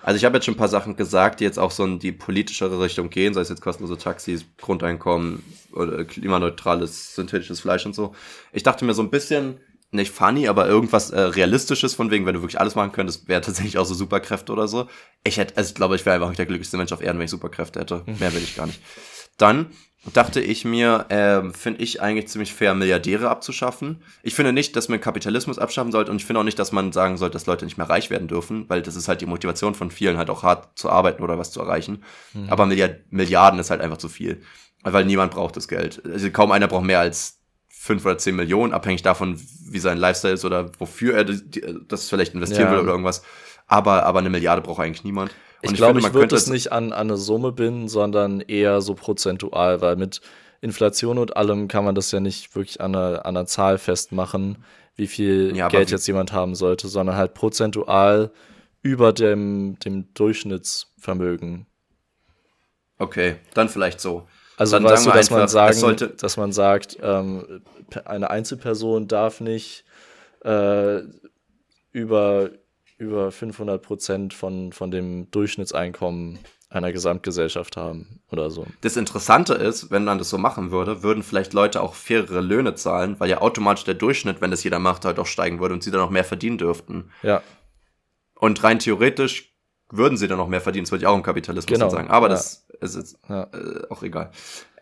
Also 0.03 0.17
ich 0.17 0.25
habe 0.25 0.37
jetzt 0.37 0.45
schon 0.45 0.55
ein 0.55 0.59
paar 0.59 0.69
Sachen 0.69 0.97
gesagt, 0.97 1.41
die 1.41 1.45
jetzt 1.45 1.59
auch 1.59 1.71
so 1.71 1.85
in 1.85 1.99
die 1.99 2.13
politischere 2.13 2.81
Richtung 2.81 3.11
gehen, 3.11 3.35
sei 3.35 3.41
es 3.41 3.49
jetzt 3.49 3.61
kostenlose 3.61 3.99
Taxis, 3.99 4.45
Grundeinkommen 4.57 5.43
oder 5.73 6.05
klimaneutrales 6.05 7.15
synthetisches 7.15 7.61
Fleisch 7.61 7.85
und 7.85 7.95
so. 7.95 8.15
Ich 8.53 8.63
dachte 8.63 8.85
mir 8.85 8.95
so 8.95 9.03
ein 9.03 9.11
bisschen, 9.11 9.61
nicht 9.91 10.13
funny, 10.13 10.49
aber 10.49 10.69
irgendwas 10.69 11.11
äh, 11.11 11.21
Realistisches, 11.21 11.95
von 11.95 12.11
wegen, 12.11 12.27
wenn 12.27 12.35
du 12.35 12.43
wirklich 12.43 12.61
alles 12.61 12.75
machen 12.75 12.93
könntest, 12.93 13.27
wäre 13.29 13.41
tatsächlich 13.41 13.79
auch 13.79 13.87
so 13.87 13.95
Superkräfte 13.95 14.53
oder 14.53 14.69
so. 14.69 14.87
Ich 15.25 15.39
hätte, 15.39 15.57
also 15.57 15.69
ich 15.69 15.75
glaube, 15.75 15.97
ich 15.97 16.05
wäre 16.05 16.17
einfach 16.17 16.35
der 16.35 16.47
glücklichste 16.47 16.77
Mensch 16.77 16.93
auf 16.93 17.03
Erden, 17.03 17.19
wenn 17.19 17.25
ich 17.25 17.31
Superkräfte 17.31 17.81
hätte. 17.81 18.03
Mhm. 18.07 18.19
Mehr 18.19 18.33
will 18.35 18.43
ich 18.43 18.57
gar 18.57 18.67
nicht. 18.67 18.81
Dann 19.39 19.67
dachte 20.13 20.41
ich 20.41 20.65
mir, 20.65 21.07
äh, 21.09 21.51
finde 21.53 21.83
ich 21.83 22.01
eigentlich 22.03 22.29
ziemlich 22.29 22.53
fair, 22.53 22.75
Milliardäre 22.75 23.29
abzuschaffen. 23.29 24.03
Ich 24.23 24.35
finde 24.35 24.53
nicht, 24.53 24.77
dass 24.77 24.89
man 24.89 25.01
Kapitalismus 25.01 25.59
abschaffen 25.59 25.93
sollte 25.93 26.11
und 26.11 26.19
ich 26.19 26.27
finde 26.27 26.41
auch 26.41 26.45
nicht, 26.45 26.59
dass 26.59 26.73
man 26.73 26.93
sagen 26.93 27.17
sollte, 27.17 27.35
dass 27.35 27.47
Leute 27.47 27.65
nicht 27.65 27.79
mehr 27.79 27.89
reich 27.89 28.11
werden 28.11 28.29
dürfen, 28.29 28.69
weil 28.69 28.83
das 28.83 28.97
ist 28.97 29.09
halt 29.09 29.21
die 29.21 29.27
Motivation 29.27 29.75
von 29.75 29.91
vielen, 29.91 30.17
halt 30.17 30.31
auch 30.31 30.43
hart 30.43 30.79
zu 30.79 30.91
arbeiten 30.91 31.23
oder 31.23 31.39
was 31.39 31.51
zu 31.51 31.61
erreichen. 31.61 32.03
Mhm. 32.35 32.49
Aber 32.51 32.67
Milliard 32.67 33.01
Milliarden 33.11 33.61
ist 33.61 33.71
halt 33.71 33.81
einfach 33.81 33.99
zu 33.99 34.09
viel. 34.09 34.43
Weil 34.83 35.05
niemand 35.05 35.33
braucht 35.33 35.57
das 35.57 35.67
Geld. 35.67 36.03
Also 36.05 36.31
kaum 36.31 36.53
einer 36.53 36.69
braucht 36.69 36.85
mehr 36.85 37.01
als 37.01 37.39
fünf 37.69 38.05
oder 38.05 38.19
zehn 38.19 38.37
Millionen, 38.37 38.73
abhängig 38.73 39.03
davon, 39.03 39.41
wie 39.71 39.79
sein 39.79 39.99
Lifestyle 39.99 40.35
ist 40.35 40.45
oder 40.45 40.71
wofür 40.79 41.15
er 41.15 41.25
das 41.25 42.09
vielleicht 42.09 42.35
investieren 42.35 42.69
ja. 42.69 42.73
will 42.73 42.81
oder 42.81 42.91
irgendwas. 42.91 43.23
Aber, 43.67 44.05
aber 44.05 44.19
eine 44.21 44.31
Milliarde 44.31 44.63
braucht 44.63 44.81
eigentlich 44.81 45.05
niemand. 45.05 45.31
Und 45.63 45.73
ich 45.73 45.77
glaube, 45.77 45.99
ich 45.99 46.13
würde 46.13 46.37
es 46.37 46.49
nicht 46.49 46.73
an, 46.73 46.93
an 46.93 47.09
eine 47.09 47.17
Summe 47.17 47.53
binden, 47.53 47.89
sondern 47.89 48.41
eher 48.41 48.81
so 48.81 48.95
prozentual, 48.95 49.81
weil 49.81 49.97
mit 49.97 50.21
Inflation 50.61 51.19
und 51.19 51.37
allem 51.37 51.69
kann 51.69 51.85
man 51.85 51.95
das 51.95 52.11
ja 52.11 52.21
nicht 52.21 52.55
wirklich 52.55 52.81
an 52.81 52.95
einer, 52.95 53.27
an 53.27 53.37
einer 53.37 53.47
Zahl 53.47 53.79
festmachen, 53.79 54.65
wie 54.97 55.07
viel 55.07 55.57
ja, 55.57 55.69
Geld 55.69 55.91
jetzt 55.91 56.07
jemand 56.07 56.33
haben 56.33 56.55
sollte, 56.55 56.89
sondern 56.89 57.17
halt 57.17 57.35
prozentual 57.35 58.31
über 58.83 59.13
dem, 59.13 59.79
dem 59.79 60.13
Durchschnittsvermögen. 60.15 61.67
Okay, 62.99 63.37
dann 63.55 63.69
vielleicht 63.69 64.01
so. 64.01 64.27
Also 64.57 64.77
dann 64.77 64.85
weißt 64.85 65.07
du, 65.07 65.11
dass 65.11 65.31
einfach, 65.31 65.39
man 65.39 65.49
sagen, 65.49 66.13
dass 66.17 66.37
man 66.37 66.53
sagt, 66.53 66.99
ähm, 67.01 67.63
eine 68.05 68.31
Einzelperson 68.31 69.07
darf 69.07 69.41
nicht 69.41 69.85
äh, 70.45 71.03
über, 71.93 72.51
über 72.99 73.31
500 73.31 73.81
Prozent 73.81 74.35
von, 74.35 74.73
von 74.73 74.91
dem 74.91 75.31
Durchschnittseinkommen 75.31 76.39
einer 76.71 76.93
Gesamtgesellschaft 76.93 77.77
haben 77.77 78.21
oder 78.31 78.51
so. 78.51 78.67
Das 78.83 78.97
Interessante 78.97 79.55
ist, 79.55 79.91
wenn 79.91 80.05
man 80.05 80.19
das 80.19 80.29
so 80.29 80.37
machen 80.37 80.71
würde, 80.71 81.03
würden 81.03 81.23
vielleicht 81.23 81.55
Leute 81.55 81.81
auch 81.81 81.95
fairere 81.95 82.41
Löhne 82.41 82.75
zahlen, 82.75 83.19
weil 83.19 83.31
ja 83.31 83.41
automatisch 83.41 83.85
der 83.85 83.95
Durchschnitt, 83.95 84.41
wenn 84.41 84.51
das 84.51 84.65
jeder 84.65 84.79
macht, 84.79 85.05
halt 85.05 85.19
auch 85.19 85.27
steigen 85.27 85.61
würde 85.61 85.75
und 85.75 85.83
sie 85.83 85.91
dann 85.91 86.03
auch 86.03 86.11
mehr 86.11 86.25
verdienen 86.25 86.59
dürften. 86.59 87.11
Ja. 87.23 87.43
Und 88.35 88.63
rein 88.63 88.79
theoretisch 88.79 89.55
würden 89.91 90.19
sie 90.19 90.29
dann 90.29 90.37
noch 90.37 90.49
mehr 90.49 90.61
verdienen. 90.61 90.85
Das 90.85 90.93
würde 90.93 91.05
ich 91.05 91.07
auch 91.07 91.17
im 91.17 91.23
Kapitalismus 91.23 91.79
genau. 91.79 91.89
sagen. 91.89 92.11
Aber 92.11 92.27
ja. 92.27 92.35
das 92.35 92.67
ist 92.81 92.97
jetzt 92.97 93.19
ja. 93.29 93.45
äh, 93.45 93.87
auch 93.89 94.03
egal. 94.03 94.31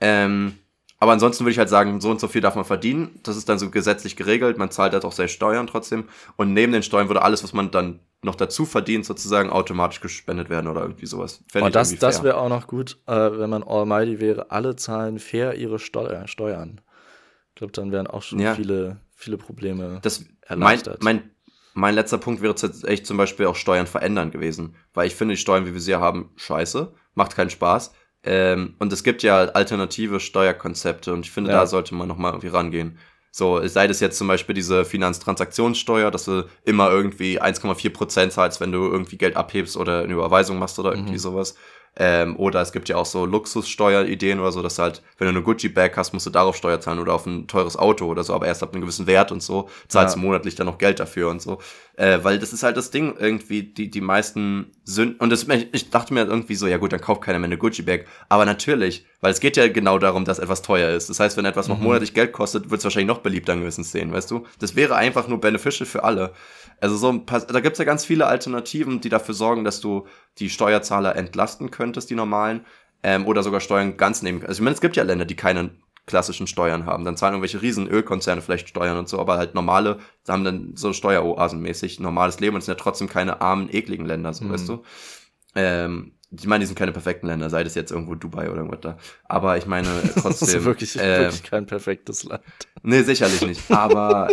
Ähm, 0.01 0.59
aber 0.99 1.13
ansonsten 1.13 1.45
würde 1.45 1.53
ich 1.53 1.59
halt 1.59 1.69
sagen, 1.69 2.01
so 2.01 2.11
und 2.11 2.21
so 2.21 2.29
viel 2.29 2.41
darf 2.41 2.55
man 2.55 2.65
verdienen. 2.65 3.21
Das 3.23 3.37
ist 3.37 3.49
dann 3.49 3.59
so 3.59 3.71
gesetzlich 3.71 4.17
geregelt. 4.17 4.57
Man 4.57 4.71
zahlt 4.71 4.95
halt 4.95 5.05
auch 5.05 5.13
sehr 5.13 5.29
Steuern 5.29 5.67
trotzdem. 5.67 6.05
Und 6.37 6.55
neben 6.55 6.73
den 6.73 6.83
Steuern 6.83 7.09
würde 7.09 7.23
alles, 7.23 7.43
was 7.45 7.53
man 7.53 7.71
dann 7.71 8.01
noch 8.23 8.35
dazu 8.35 8.65
verdient, 8.65 9.05
sozusagen 9.05 9.51
automatisch 9.51 10.01
gespendet 10.01 10.49
werden 10.49 10.69
oder 10.69 10.81
irgendwie 10.81 11.07
sowas. 11.07 11.45
Fänd 11.49 11.67
oh, 11.67 11.69
das 11.69 11.95
das 11.97 12.23
wäre 12.23 12.39
auch 12.39 12.49
noch 12.49 12.67
gut, 12.67 12.99
äh, 13.07 13.13
wenn 13.13 13.51
man 13.51 13.63
Almighty 13.63 14.21
wäre. 14.21 14.51
Alle 14.51 14.75
zahlen 14.77 15.19
fair 15.19 15.55
ihre 15.55 15.79
Steuer, 15.79 16.27
Steuern. 16.27 16.81
Ich 17.51 17.57
glaube, 17.57 17.73
dann 17.73 17.93
wären 17.93 18.07
auch 18.07 18.23
schon 18.23 18.39
ja. 18.39 18.55
viele, 18.55 19.01
viele 19.15 19.37
Probleme 19.37 19.99
das, 20.03 20.25
erleichtert. 20.41 21.03
Mein, 21.03 21.17
mein, 21.17 21.31
mein 21.75 21.95
letzter 21.95 22.17
Punkt 22.17 22.41
wäre 22.41 22.55
jetzt 22.55 22.85
echt 22.89 23.07
zum 23.07 23.19
Beispiel 23.19 23.47
auch 23.47 23.57
Steuern 23.57 23.87
verändern 23.87 24.31
gewesen. 24.31 24.77
Weil 24.95 25.09
ich 25.09 25.15
finde, 25.15 25.35
die 25.35 25.41
Steuern, 25.41 25.67
wie 25.67 25.75
wir 25.75 25.81
sie 25.81 25.95
haben, 25.95 26.31
scheiße. 26.37 26.95
Macht 27.15 27.37
keinen 27.37 27.51
Spaß 27.51 27.93
ähm, 28.27 28.75
und 28.79 28.93
es 28.93 29.05
gibt 29.05 29.23
ja 29.23 29.45
alternative 29.45 30.21
Steuerkonzepte 30.21 31.13
und 31.13 31.25
ich 31.25 31.31
finde, 31.31 31.51
ja. 31.51 31.61
da 31.61 31.67
sollte 31.67 31.95
man 31.95 32.09
nochmal 32.09 32.33
irgendwie 32.33 32.49
rangehen. 32.49 32.99
So, 33.31 33.67
sei 33.69 33.87
das 33.87 34.01
jetzt 34.01 34.17
zum 34.19 34.29
Beispiel 34.29 34.55
diese 34.55 34.85
Finanztransaktionssteuer, 34.85 36.11
dass 36.11 36.25
du 36.25 36.45
immer 36.65 36.91
irgendwie 36.91 37.41
1,4 37.41 37.91
Prozent 37.91 38.33
zahlst, 38.33 38.61
wenn 38.61 38.73
du 38.73 38.79
irgendwie 38.79 39.19
Geld 39.19 39.37
abhebst 39.37 39.77
oder 39.77 40.03
eine 40.03 40.15
Überweisung 40.15 40.59
machst 40.59 40.79
oder 40.79 40.93
irgendwie 40.93 41.13
mhm. 41.13 41.19
sowas. 41.19 41.55
Ähm, 41.99 42.37
oder 42.37 42.61
es 42.61 42.73
gibt 42.73 42.89
ja 42.91 42.97
auch 42.97 43.07
so 43.07 43.25
Luxussteuerideen 43.25 44.39
oder 44.39 44.53
so, 44.53 44.63
dass 44.63 44.79
halt, 44.79 45.03
wenn 45.17 45.27
du 45.27 45.31
eine 45.31 45.43
Gucci-Bag 45.43 45.97
hast, 45.97 46.13
musst 46.13 46.27
du 46.27 46.31
darauf 46.31 46.55
Steuer 46.55 46.79
zahlen 46.81 46.99
oder 46.99 47.15
auf 47.15 47.25
ein 47.25 47.47
teures 47.47 47.77
Auto 47.77 48.07
oder 48.07 48.23
so, 48.23 48.35
aber 48.35 48.47
erst 48.47 48.63
ab 48.63 48.73
einem 48.73 48.83
gewissen 48.83 49.07
Wert 49.07 49.33
und 49.33 49.43
so, 49.43 49.71
zahlst 49.89 50.15
ja. 50.15 50.21
du 50.21 50.27
monatlich 50.27 50.55
dann 50.55 50.67
noch 50.67 50.77
Geld 50.77 51.01
dafür 51.01 51.31
und 51.31 51.41
so. 51.41 51.59
Äh, 51.97 52.19
weil 52.23 52.39
das 52.39 52.53
ist 52.53 52.63
halt 52.63 52.77
das 52.77 52.91
Ding, 52.91 53.15
irgendwie, 53.19 53.63
die, 53.63 53.91
die 53.91 54.03
meisten 54.03 54.73
Sünden, 54.85 55.19
und 55.21 55.31
das, 55.31 55.47
ich 55.73 55.89
dachte 55.89 56.13
mir 56.13 56.27
irgendwie 56.27 56.55
so, 56.55 56.67
ja 56.67 56.77
gut, 56.77 56.93
dann 56.93 57.01
kauft 57.01 57.23
keiner 57.23 57.39
mehr 57.39 57.47
eine 57.47 57.57
Gucci-Bag. 57.57 58.07
Aber 58.29 58.45
natürlich, 58.45 59.07
weil 59.23 59.33
es 59.33 59.41
geht 59.41 59.57
ja 59.57 59.67
genau 59.69 59.99
darum, 59.99 60.27
dass 60.27 60.39
etwas 60.39 60.61
teuer 60.61 60.91
ist. 60.91 61.09
Das 61.09 61.19
heißt, 61.19 61.39
wenn 61.39 61.47
etwas 61.47 61.69
noch 61.69 61.79
mhm. 61.79 61.85
monatlich 61.85 62.13
Geld 62.13 62.33
kostet, 62.33 62.71
wird 62.71 62.81
es 62.81 62.85
wahrscheinlich 62.85 63.09
noch 63.09 63.21
beliebter 63.21 63.55
in 63.55 63.61
gewissen 63.61 63.85
Szenen, 63.85 64.13
weißt 64.13 64.31
du? 64.31 64.47
Das 64.59 64.77
wäre 64.77 64.97
einfach 64.97 65.29
nur 65.29 65.41
beneficial 65.41 65.87
für 65.87 66.05
alle. 66.05 66.35
Also 66.81 66.97
so 66.97 67.09
ein 67.09 67.27
paar, 67.27 67.41
da 67.41 67.61
gibt's 67.61 67.79
ja 67.79 67.85
ganz 67.85 68.05
viele 68.05 68.27
Alternativen, 68.27 69.01
die 69.01 69.09
dafür 69.09 69.35
sorgen, 69.35 69.65
dass 69.65 69.81
du 69.81 70.07
die 70.39 70.51
Steuerzahler 70.51 71.17
entlasten 71.17 71.71
könntest, 71.71 72.11
die 72.11 72.15
normalen, 72.15 72.65
ähm, 73.03 73.27
oder 73.27 73.43
sogar 73.43 73.61
Steuern 73.61 73.97
ganz 73.97 74.23
nehmen. 74.23 74.43
Also 74.43 74.55
ich 74.55 74.61
meine, 74.61 74.75
es 74.75 74.81
gibt 74.81 74.97
ja 74.97 75.03
Länder, 75.03 75.25
die 75.25 75.37
keine 75.37 75.71
klassischen 76.07 76.47
Steuern 76.47 76.87
haben. 76.87 77.05
Dann 77.05 77.17
zahlen 77.17 77.35
irgendwelche 77.35 77.63
riesen 77.63 77.89
Ölkonzerne 77.89 78.41
vielleicht 78.41 78.69
Steuern 78.69 78.97
und 78.99 79.09
so, 79.09 79.19
aber 79.19 79.39
halt 79.39 79.55
normale, 79.55 79.99
haben 80.29 80.45
dann 80.45 80.73
so 80.75 80.93
Steueroasenmäßig 80.93 82.01
normales 82.01 82.41
Leben 82.41 82.55
und 82.55 82.63
sind 82.63 82.77
ja 82.77 82.83
trotzdem 82.83 83.09
keine 83.09 83.41
armen, 83.41 83.69
ekligen 83.73 84.07
Länder, 84.07 84.33
so 84.33 84.45
mhm. 84.45 84.53
weißt 84.53 84.69
du. 84.69 84.83
Ähm, 85.55 86.13
ich 86.31 86.47
meine, 86.47 86.63
die 86.63 86.67
sind 86.67 86.77
keine 86.77 86.93
perfekten 86.93 87.27
Länder, 87.27 87.51
sei 87.51 87.65
das 87.65 87.75
jetzt 87.75 87.93
irgendwo 87.93 88.15
Dubai 88.15 88.51
oder 88.51 88.59
irgendwas 88.59 88.81
da. 88.81 88.99
Aber 89.25 89.57
ich 89.57 89.67
meine 89.67 89.89
trotzdem. 90.15 90.23
das 90.25 90.43
ist 90.43 90.65
wirklich, 90.65 90.97
äh, 90.99 91.21
wirklich 91.21 91.43
kein 91.45 91.67
perfektes 91.67 92.25
Land. 92.25 92.43
Nee, 92.83 93.03
sicherlich 93.03 93.41
nicht. 93.43 93.71
Aber 93.71 94.29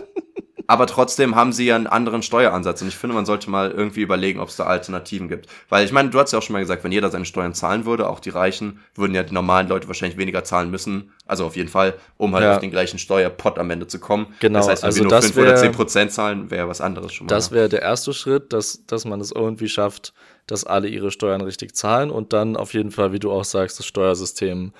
aber 0.67 0.87
trotzdem 0.87 1.35
haben 1.35 1.51
sie 1.51 1.65
ja 1.65 1.75
einen 1.75 1.87
anderen 1.87 2.23
Steueransatz. 2.23 2.81
Und 2.81 2.87
ich 2.87 2.95
finde, 2.95 3.15
man 3.15 3.25
sollte 3.25 3.49
mal 3.49 3.71
irgendwie 3.71 4.01
überlegen, 4.01 4.39
ob 4.39 4.49
es 4.49 4.55
da 4.55 4.65
Alternativen 4.65 5.27
gibt. 5.27 5.47
Weil 5.69 5.85
ich 5.85 5.91
meine, 5.91 6.09
du 6.09 6.19
hast 6.19 6.31
ja 6.31 6.39
auch 6.39 6.43
schon 6.43 6.53
mal 6.53 6.59
gesagt, 6.59 6.83
wenn 6.83 6.91
jeder 6.91 7.09
seine 7.09 7.25
Steuern 7.25 7.53
zahlen 7.53 7.85
würde, 7.85 8.09
auch 8.09 8.19
die 8.19 8.29
Reichen, 8.29 8.79
würden 8.95 9.13
ja 9.13 9.23
die 9.23 9.33
normalen 9.33 9.67
Leute 9.67 9.87
wahrscheinlich 9.87 10.17
weniger 10.17 10.43
zahlen 10.43 10.71
müssen. 10.71 11.11
Also 11.25 11.45
auf 11.45 11.55
jeden 11.55 11.69
Fall, 11.69 11.95
um 12.17 12.33
halt 12.33 12.43
ja. 12.43 12.53
auf 12.53 12.59
den 12.59 12.71
gleichen 12.71 12.99
Steuerpot 12.99 13.59
am 13.59 13.69
Ende 13.71 13.87
zu 13.87 13.99
kommen. 13.99 14.27
Genau. 14.39 14.59
Das 14.59 14.69
heißt, 14.69 14.83
wenn 14.83 14.87
also 14.87 15.03
wir 15.03 15.09
nur 15.09 15.21
5 15.21 15.37
oder 15.37 15.55
10 15.55 15.71
Prozent 15.71 16.11
zahlen, 16.11 16.51
wäre 16.51 16.67
was 16.67 16.81
anderes 16.81 17.13
schon 17.13 17.27
mal. 17.27 17.29
Das 17.29 17.51
wäre 17.51 17.69
der 17.69 17.81
erste 17.81 18.13
Schritt, 18.13 18.53
dass, 18.53 18.85
dass 18.85 19.05
man 19.05 19.19
es 19.21 19.31
irgendwie 19.31 19.67
schafft, 19.67 20.13
dass 20.47 20.65
alle 20.65 20.87
ihre 20.87 21.11
Steuern 21.11 21.41
richtig 21.41 21.75
zahlen 21.75 22.11
und 22.11 22.33
dann 22.33 22.57
auf 22.57 22.73
jeden 22.73 22.91
Fall, 22.91 23.13
wie 23.13 23.19
du 23.19 23.31
auch 23.31 23.45
sagst, 23.45 23.79
das 23.79 23.85
Steuersystem 23.85 24.73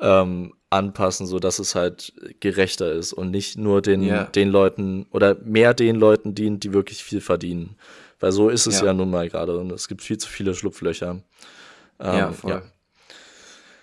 ähm, 0.00 0.54
anpassen, 0.70 1.26
so 1.26 1.38
dass 1.38 1.58
es 1.58 1.74
halt 1.74 2.12
gerechter 2.40 2.92
ist 2.92 3.12
und 3.12 3.30
nicht 3.30 3.58
nur 3.58 3.82
den, 3.82 4.02
yeah. 4.02 4.24
den 4.24 4.50
Leuten 4.50 5.06
oder 5.10 5.36
mehr 5.44 5.74
den 5.74 5.96
Leuten 5.96 6.34
dient, 6.34 6.64
die 6.64 6.72
wirklich 6.72 7.02
viel 7.02 7.20
verdienen. 7.20 7.76
Weil 8.20 8.32
so 8.32 8.48
ist 8.48 8.66
es 8.66 8.80
ja, 8.80 8.86
ja 8.86 8.94
nun 8.94 9.10
mal 9.10 9.28
gerade 9.28 9.58
und 9.58 9.72
es 9.72 9.88
gibt 9.88 10.02
viel 10.02 10.18
zu 10.18 10.28
viele 10.28 10.54
Schlupflöcher. 10.54 11.22
Ähm, 11.98 12.18
ja, 12.18 12.32
voll. 12.32 12.50
Ja. 12.50 12.62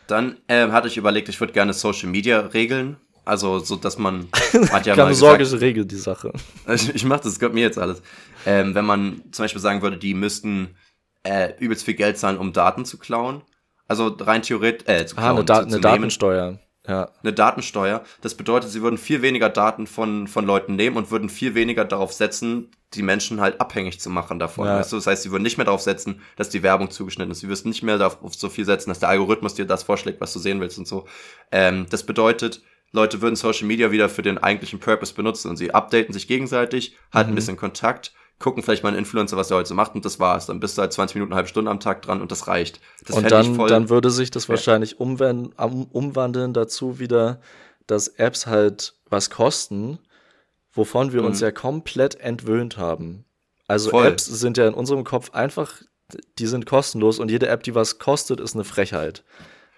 Dann 0.07 0.37
äh, 0.47 0.69
hatte 0.69 0.87
ich 0.87 0.97
überlegt, 0.97 1.27
ich 1.27 1.39
würde 1.39 1.53
gerne 1.53 1.73
Social 1.73 2.09
Media 2.09 2.39
regeln. 2.39 2.97
Also, 3.25 3.59
so 3.59 3.75
dass 3.75 3.97
man. 3.97 4.29
Hat 4.71 4.85
ja 4.85 4.95
Keine 4.95 5.13
Sorge, 5.13 5.43
ich 5.43 5.59
regel 5.59 5.85
die 5.85 5.97
Sache. 5.97 6.31
Ich, 6.73 6.95
ich 6.95 7.03
mach 7.03 7.19
das, 7.19 7.33
es 7.33 7.39
gehört 7.39 7.53
mir 7.53 7.61
jetzt 7.61 7.77
alles. 7.77 8.01
Ähm, 8.45 8.73
wenn 8.73 8.85
man 8.85 9.21
zum 9.31 9.43
Beispiel 9.43 9.61
sagen 9.61 9.81
würde, 9.81 9.97
die 9.97 10.13
müssten 10.13 10.75
äh, 11.23 11.53
übelst 11.59 11.83
viel 11.83 11.95
Geld 11.95 12.17
zahlen, 12.17 12.37
um 12.37 12.53
Daten 12.53 12.85
zu 12.85 12.97
klauen. 12.97 13.41
Also 13.87 14.15
rein 14.19 14.41
theoretisch, 14.41 14.87
äh, 14.87 15.05
zu 15.05 15.15
klauen, 15.15 15.29
ah, 15.29 15.35
eine, 15.35 15.45
da 15.45 15.61
zu, 15.61 15.67
eine 15.67 15.79
Datensteuer. 15.79 16.59
Ja. 16.87 17.11
Eine 17.21 17.33
Datensteuer. 17.33 18.03
Das 18.21 18.35
bedeutet, 18.35 18.69
sie 18.69 18.81
würden 18.81 18.97
viel 18.97 19.21
weniger 19.21 19.49
Daten 19.49 19.87
von, 19.87 20.27
von 20.27 20.45
Leuten 20.45 20.75
nehmen 20.75 20.95
und 20.95 21.11
würden 21.11 21.29
viel 21.29 21.53
weniger 21.53 21.83
darauf 21.83 22.13
setzen, 22.13 22.71
die 22.93 23.01
Menschen 23.01 23.41
halt 23.41 23.59
abhängig 23.59 23.99
zu 23.99 24.09
machen 24.09 24.39
davon. 24.39 24.67
Ja. 24.67 24.79
Weißt 24.79 24.93
du? 24.93 24.95
Das 24.95 25.07
heißt, 25.07 25.23
sie 25.23 25.31
würden 25.31 25.43
nicht 25.43 25.57
mehr 25.57 25.65
darauf 25.65 25.81
setzen, 25.81 26.21
dass 26.37 26.49
die 26.49 26.63
Werbung 26.63 26.89
zugeschnitten 26.89 27.31
ist. 27.31 27.41
Sie 27.41 27.49
würden 27.49 27.67
nicht 27.67 27.83
mehr 27.83 27.97
darauf 27.97 28.33
so 28.35 28.47
viel 28.47 28.63
setzen, 28.63 28.89
dass 28.89 28.99
der 28.99 29.09
Algorithmus 29.09 29.55
dir 29.55 29.65
das 29.65 29.83
vorschlägt, 29.83 30.21
was 30.21 30.31
du 30.31 30.39
sehen 30.39 30.61
willst 30.61 30.77
und 30.77 30.87
so. 30.87 31.05
Ähm, 31.51 31.87
das 31.89 32.05
bedeutet, 32.05 32.61
Leute 32.93 33.21
würden 33.21 33.35
Social 33.35 33.67
Media 33.67 33.91
wieder 33.91 34.07
für 34.07 34.21
den 34.21 34.37
eigentlichen 34.37 34.79
Purpose 34.79 35.13
benutzen 35.13 35.49
und 35.49 35.57
sie 35.57 35.73
updaten 35.73 36.13
sich 36.13 36.27
gegenseitig, 36.27 36.95
halten 37.13 37.31
mhm. 37.31 37.33
ein 37.33 37.35
bisschen 37.35 37.57
Kontakt 37.57 38.13
gucken 38.39 38.61
vielleicht 38.61 38.83
mal 38.83 38.89
einen 38.89 38.99
Influencer, 38.99 39.35
was 39.37 39.49
er 39.49 39.57
heute 39.57 39.69
so 39.69 39.75
macht 39.75 39.95
und 39.95 40.05
das 40.05 40.19
war's. 40.19 40.45
Dann 40.45 40.59
bist 40.59 40.77
du 40.77 40.81
halt 40.81 40.93
20 40.93 41.15
Minuten, 41.15 41.31
eine 41.31 41.37
halbe 41.37 41.49
Stunde 41.49 41.71
am 41.71 41.79
Tag 41.79 42.01
dran 42.01 42.21
und 42.21 42.31
das 42.31 42.47
reicht. 42.47 42.79
Das 43.05 43.15
und 43.15 43.31
dann, 43.31 43.55
voll, 43.55 43.69
dann 43.69 43.89
würde 43.89 44.09
sich 44.09 44.31
das 44.31 44.47
wahrscheinlich 44.47 44.99
umwandeln, 44.99 45.53
umwandeln 45.91 46.53
dazu 46.53 46.99
wieder, 46.99 47.39
dass 47.87 48.07
Apps 48.07 48.45
halt 48.45 48.93
was 49.09 49.29
kosten, 49.29 49.99
wovon 50.73 51.13
wir 51.13 51.21
mhm. 51.21 51.27
uns 51.27 51.39
ja 51.39 51.51
komplett 51.51 52.15
entwöhnt 52.15 52.77
haben. 52.77 53.25
Also 53.67 53.89
voll. 53.89 54.07
Apps 54.07 54.25
sind 54.25 54.57
ja 54.57 54.67
in 54.67 54.73
unserem 54.73 55.03
Kopf 55.03 55.31
einfach, 55.31 55.81
die 56.37 56.47
sind 56.47 56.65
kostenlos 56.65 57.19
und 57.19 57.31
jede 57.31 57.47
App, 57.47 57.63
die 57.63 57.75
was 57.75 57.99
kostet, 57.99 58.39
ist 58.39 58.53
eine 58.53 58.63
Frechheit. 58.63 59.23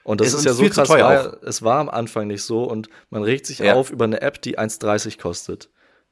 Und 0.03 0.21
das 0.21 0.29
ist, 0.29 0.39
ist 0.39 0.45
ja 0.45 0.53
so 0.53 0.67
krass, 0.69 0.89
war, 0.89 1.43
es 1.43 1.61
war 1.61 1.79
am 1.79 1.89
Anfang 1.89 2.27
nicht 2.27 2.43
so 2.43 2.63
und 2.63 2.89
man 3.09 3.23
regt 3.23 3.45
sich 3.45 3.59
ja. 3.59 3.75
auf 3.75 3.91
über 3.91 4.05
eine 4.05 4.21
App, 4.21 4.41
die 4.41 4.57
1,30 4.57 5.19
kostet. 5.19 5.69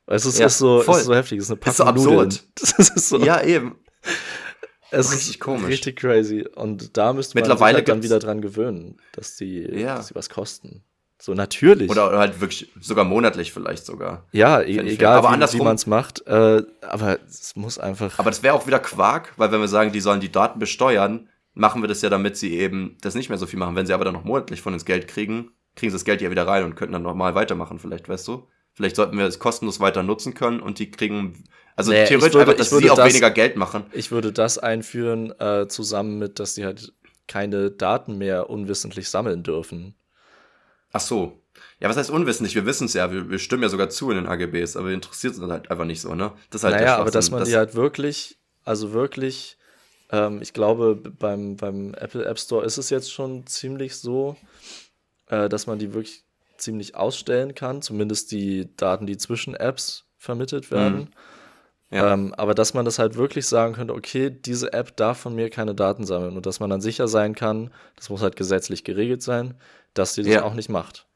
Es 0.07 0.25
ist, 0.25 0.39
ja, 0.39 0.47
ist, 0.47 0.57
so, 0.57 0.81
ist 0.81 1.05
so 1.05 1.13
heftig, 1.13 1.39
es 1.39 1.45
ist 1.45 1.51
eine 1.51 1.57
Packung 1.57 1.71
ist 1.71 1.77
so 1.77 1.83
absurd. 1.83 2.43
Das 2.77 2.89
ist 2.89 3.09
so, 3.09 3.19
ja, 3.19 3.43
eben. 3.43 3.75
Es 4.89 5.11
richtig 5.11 5.31
ist 5.31 5.39
komisch. 5.41 5.67
Richtig 5.67 5.97
crazy. 5.97 6.45
Und 6.55 6.95
da 6.95 7.11
müsste 7.11 7.35
man 7.35 7.41
Mittlerweile 7.41 7.79
sich 7.79 7.79
halt 7.79 7.89
dann 7.89 8.03
wieder 8.03 8.19
dran 8.19 8.41
gewöhnen, 8.41 9.01
dass 9.11 9.35
die, 9.35 9.61
ja. 9.61 9.97
dass 9.97 10.07
die 10.07 10.15
was 10.15 10.29
kosten. 10.29 10.83
So 11.19 11.33
natürlich. 11.33 11.89
Oder, 11.89 12.07
oder, 12.07 12.19
halt 12.19 12.39
wirklich 12.39 12.71
sogar 12.79 13.03
monatlich 13.03 13.51
vielleicht 13.51 13.85
sogar. 13.85 14.27
Ja, 14.31 14.61
e 14.61 14.77
egal 14.77 15.17
aber 15.17 15.31
wie, 15.31 15.59
wie 15.59 15.63
man 15.63 15.75
es 15.75 15.87
macht. 15.87 16.25
Äh, 16.27 16.63
aber 16.81 17.19
es 17.27 17.55
muss 17.55 17.79
einfach. 17.79 18.17
Aber 18.19 18.29
das 18.29 18.43
wäre 18.43 18.53
auch 18.53 18.67
wieder 18.67 18.79
Quark, 18.79 19.33
weil 19.35 19.51
wenn 19.51 19.59
wir 19.59 19.67
sagen, 19.67 19.91
die 19.91 19.99
sollen 19.99 20.21
die 20.21 20.31
Daten 20.31 20.59
besteuern, 20.59 21.27
machen 21.53 21.81
wir 21.81 21.87
das 21.87 22.01
ja, 22.01 22.09
damit 22.09 22.37
sie 22.37 22.53
eben 22.53 22.97
das 23.01 23.15
nicht 23.15 23.29
mehr 23.29 23.37
so 23.39 23.47
viel 23.47 23.59
machen. 23.59 23.75
Wenn 23.75 23.87
sie 23.87 23.93
aber 23.93 24.05
dann 24.05 24.13
noch 24.13 24.23
monatlich 24.23 24.61
von 24.61 24.73
uns 24.73 24.85
Geld 24.85 25.07
kriegen, 25.07 25.51
kriegen 25.75 25.89
sie 25.89 25.95
das 25.95 26.05
Geld 26.05 26.21
ja 26.21 26.29
wieder 26.29 26.47
rein 26.47 26.63
und 26.63 26.75
könnten 26.75 26.93
dann 26.93 27.03
nochmal 27.03 27.35
weitermachen, 27.35 27.79
vielleicht, 27.79 28.07
weißt 28.07 28.27
du? 28.27 28.47
Vielleicht 28.77 28.95
sollten 28.95 29.17
wir 29.17 29.25
es 29.25 29.39
kostenlos 29.39 29.79
weiter 29.79 30.03
nutzen 30.03 30.35
können 30.35 30.59
und 30.59 30.77
die 30.77 30.91
kriegen, 30.91 31.45
also 31.75 31.91
nee, 31.91 32.05
theoretisch 32.05 32.35
würde, 32.35 32.51
einfach, 32.51 32.57
dass 32.57 32.69
sie 32.69 32.91
auch 32.91 32.95
das, 32.95 33.09
weniger 33.09 33.31
Geld 33.31 33.55
machen. 33.55 33.85
Ich 33.91 34.11
würde 34.11 34.31
das 34.31 34.59
einführen, 34.59 35.33
äh, 35.39 35.67
zusammen 35.67 36.19
mit, 36.19 36.39
dass 36.39 36.53
sie 36.53 36.63
halt 36.63 36.93
keine 37.27 37.71
Daten 37.71 38.19
mehr 38.19 38.51
unwissentlich 38.51 39.09
sammeln 39.09 39.41
dürfen. 39.41 39.95
Ach 40.93 40.99
so. 40.99 41.41
Ja, 41.79 41.89
was 41.89 41.97
heißt 41.97 42.11
unwissentlich? 42.11 42.53
Wir 42.53 42.67
wissen 42.67 42.85
es 42.85 42.93
ja, 42.93 43.11
wir, 43.11 43.31
wir, 43.31 43.39
stimmen 43.39 43.63
ja 43.63 43.69
sogar 43.69 43.89
zu 43.89 44.11
in 44.11 44.17
den 44.17 44.27
AGBs, 44.27 44.77
aber 44.77 44.91
interessiert 44.91 45.39
uns 45.39 45.51
halt 45.51 45.71
einfach 45.71 45.85
nicht 45.85 46.01
so, 46.01 46.13
ne? 46.13 46.33
Das 46.51 46.61
ist 46.61 46.63
halt 46.65 46.75
naja, 46.75 46.97
aber 46.97 47.09
dass 47.09 47.31
man 47.31 47.39
das 47.39 47.49
die 47.49 47.55
halt 47.55 47.73
wirklich, 47.73 48.37
also 48.63 48.93
wirklich, 48.93 49.57
ähm, 50.11 50.39
ich 50.39 50.53
glaube, 50.53 50.97
beim, 51.17 51.55
beim 51.55 51.95
Apple 51.95 52.23
App 52.25 52.37
Store 52.37 52.63
ist 52.63 52.77
es 52.77 52.91
jetzt 52.91 53.11
schon 53.11 53.47
ziemlich 53.47 53.95
so, 53.95 54.37
äh, 55.29 55.49
dass 55.49 55.65
man 55.65 55.79
die 55.79 55.95
wirklich 55.95 56.26
ziemlich 56.57 56.95
ausstellen 56.95 57.55
kann, 57.55 57.81
zumindest 57.81 58.31
die 58.31 58.75
Daten, 58.75 59.07
die 59.07 59.17
zwischen 59.17 59.55
Apps 59.55 60.05
vermittelt 60.17 60.71
werden. 60.71 60.97
Mhm. 60.99 61.07
Ja. 61.89 62.13
Ähm, 62.13 62.33
aber 62.33 62.53
dass 62.53 62.73
man 62.73 62.83
das 62.83 62.99
halt 62.99 63.15
wirklich 63.15 63.47
sagen 63.47 63.73
könnte, 63.73 63.93
okay, 63.93 64.29
diese 64.29 64.73
App 64.73 64.97
darf 64.97 65.19
von 65.19 65.35
mir 65.35 65.49
keine 65.49 65.73
Daten 65.73 66.05
sammeln 66.05 66.35
und 66.35 66.45
dass 66.45 66.59
man 66.59 66.69
dann 66.69 66.81
sicher 66.81 67.07
sein 67.07 67.33
kann, 67.33 67.71
das 67.95 68.09
muss 68.09 68.21
halt 68.21 68.35
gesetzlich 68.35 68.83
geregelt 68.83 69.21
sein, 69.21 69.53
dass 69.93 70.13
sie 70.13 70.23
das 70.23 70.33
ja. 70.33 70.43
auch 70.43 70.53
nicht 70.53 70.69
macht. 70.69 71.07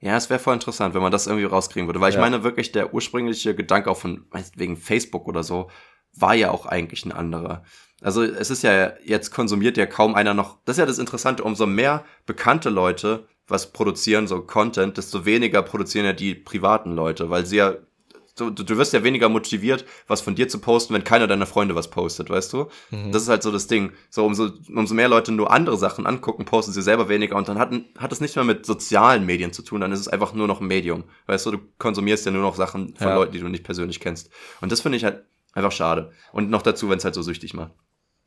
Ja, 0.00 0.18
es 0.18 0.28
wäre 0.28 0.38
voll 0.38 0.52
interessant, 0.52 0.94
wenn 0.94 1.00
man 1.00 1.12
das 1.12 1.26
irgendwie 1.26 1.46
rauskriegen 1.46 1.88
würde, 1.88 2.00
weil 2.02 2.10
ich 2.10 2.18
meine 2.18 2.44
wirklich, 2.44 2.72
der 2.72 2.92
ursprüngliche 2.92 3.54
Gedanke 3.54 3.90
auch 3.90 3.96
von, 3.96 4.26
wegen 4.54 4.76
Facebook 4.76 5.26
oder 5.26 5.42
so, 5.42 5.70
war 6.12 6.34
ja 6.34 6.50
auch 6.50 6.66
eigentlich 6.66 7.06
ein 7.06 7.12
anderer. 7.12 7.64
Also 8.02 8.22
es 8.22 8.50
ist 8.50 8.62
ja, 8.62 8.92
jetzt 9.02 9.30
konsumiert 9.30 9.78
ja 9.78 9.86
kaum 9.86 10.14
einer 10.14 10.34
noch, 10.34 10.58
das 10.66 10.76
ist 10.76 10.80
ja 10.80 10.86
das 10.86 10.98
Interessante, 10.98 11.42
umso 11.42 11.64
mehr 11.64 12.04
bekannte 12.26 12.68
Leute 12.68 13.26
was 13.46 13.72
produzieren, 13.72 14.26
so 14.26 14.40
Content, 14.42 14.96
desto 14.96 15.24
weniger 15.24 15.62
produzieren 15.62 16.06
ja 16.06 16.12
die 16.12 16.34
privaten 16.34 16.94
Leute, 16.94 17.30
weil 17.30 17.46
sie 17.46 17.56
ja 17.56 17.76
du, 18.36 18.50
du 18.50 18.76
wirst 18.76 18.92
ja 18.92 19.04
weniger 19.04 19.28
motiviert, 19.28 19.84
was 20.06 20.20
von 20.20 20.34
dir 20.34 20.48
zu 20.48 20.58
posten, 20.58 20.94
wenn 20.94 21.04
keiner 21.04 21.26
deiner 21.26 21.46
Freunde 21.46 21.74
was 21.74 21.90
postet, 21.90 22.30
weißt 22.30 22.52
du? 22.52 22.68
Mhm. 22.90 23.12
Das 23.12 23.22
ist 23.22 23.28
halt 23.28 23.42
so 23.42 23.50
das 23.50 23.66
Ding. 23.66 23.92
So, 24.10 24.24
umso, 24.24 24.50
umso 24.74 24.94
mehr 24.94 25.08
Leute 25.08 25.32
nur 25.32 25.50
andere 25.50 25.76
Sachen 25.76 26.06
angucken, 26.06 26.44
posten 26.44 26.72
sie 26.72 26.82
selber 26.82 27.08
weniger 27.08 27.36
und 27.36 27.48
dann 27.48 27.58
hat, 27.58 27.72
hat 27.98 28.12
es 28.12 28.20
nicht 28.20 28.36
mehr 28.36 28.44
mit 28.44 28.66
sozialen 28.66 29.24
Medien 29.24 29.52
zu 29.52 29.62
tun, 29.62 29.80
dann 29.80 29.92
ist 29.92 30.00
es 30.00 30.08
einfach 30.08 30.34
nur 30.34 30.46
noch 30.46 30.60
ein 30.60 30.66
Medium. 30.66 31.04
Weißt 31.26 31.46
du, 31.46 31.52
du 31.52 31.58
konsumierst 31.78 32.26
ja 32.26 32.32
nur 32.32 32.42
noch 32.42 32.56
Sachen 32.56 32.94
von 32.96 33.08
ja. 33.08 33.14
Leuten, 33.14 33.32
die 33.32 33.40
du 33.40 33.48
nicht 33.48 33.64
persönlich 33.64 34.00
kennst. 34.00 34.30
Und 34.60 34.72
das 34.72 34.80
finde 34.80 34.96
ich 34.96 35.04
halt 35.04 35.24
einfach 35.52 35.72
schade. 35.72 36.12
Und 36.32 36.50
noch 36.50 36.62
dazu, 36.62 36.90
wenn 36.90 36.98
es 36.98 37.04
halt 37.04 37.14
so 37.14 37.22
süchtig 37.22 37.54
macht. 37.54 37.72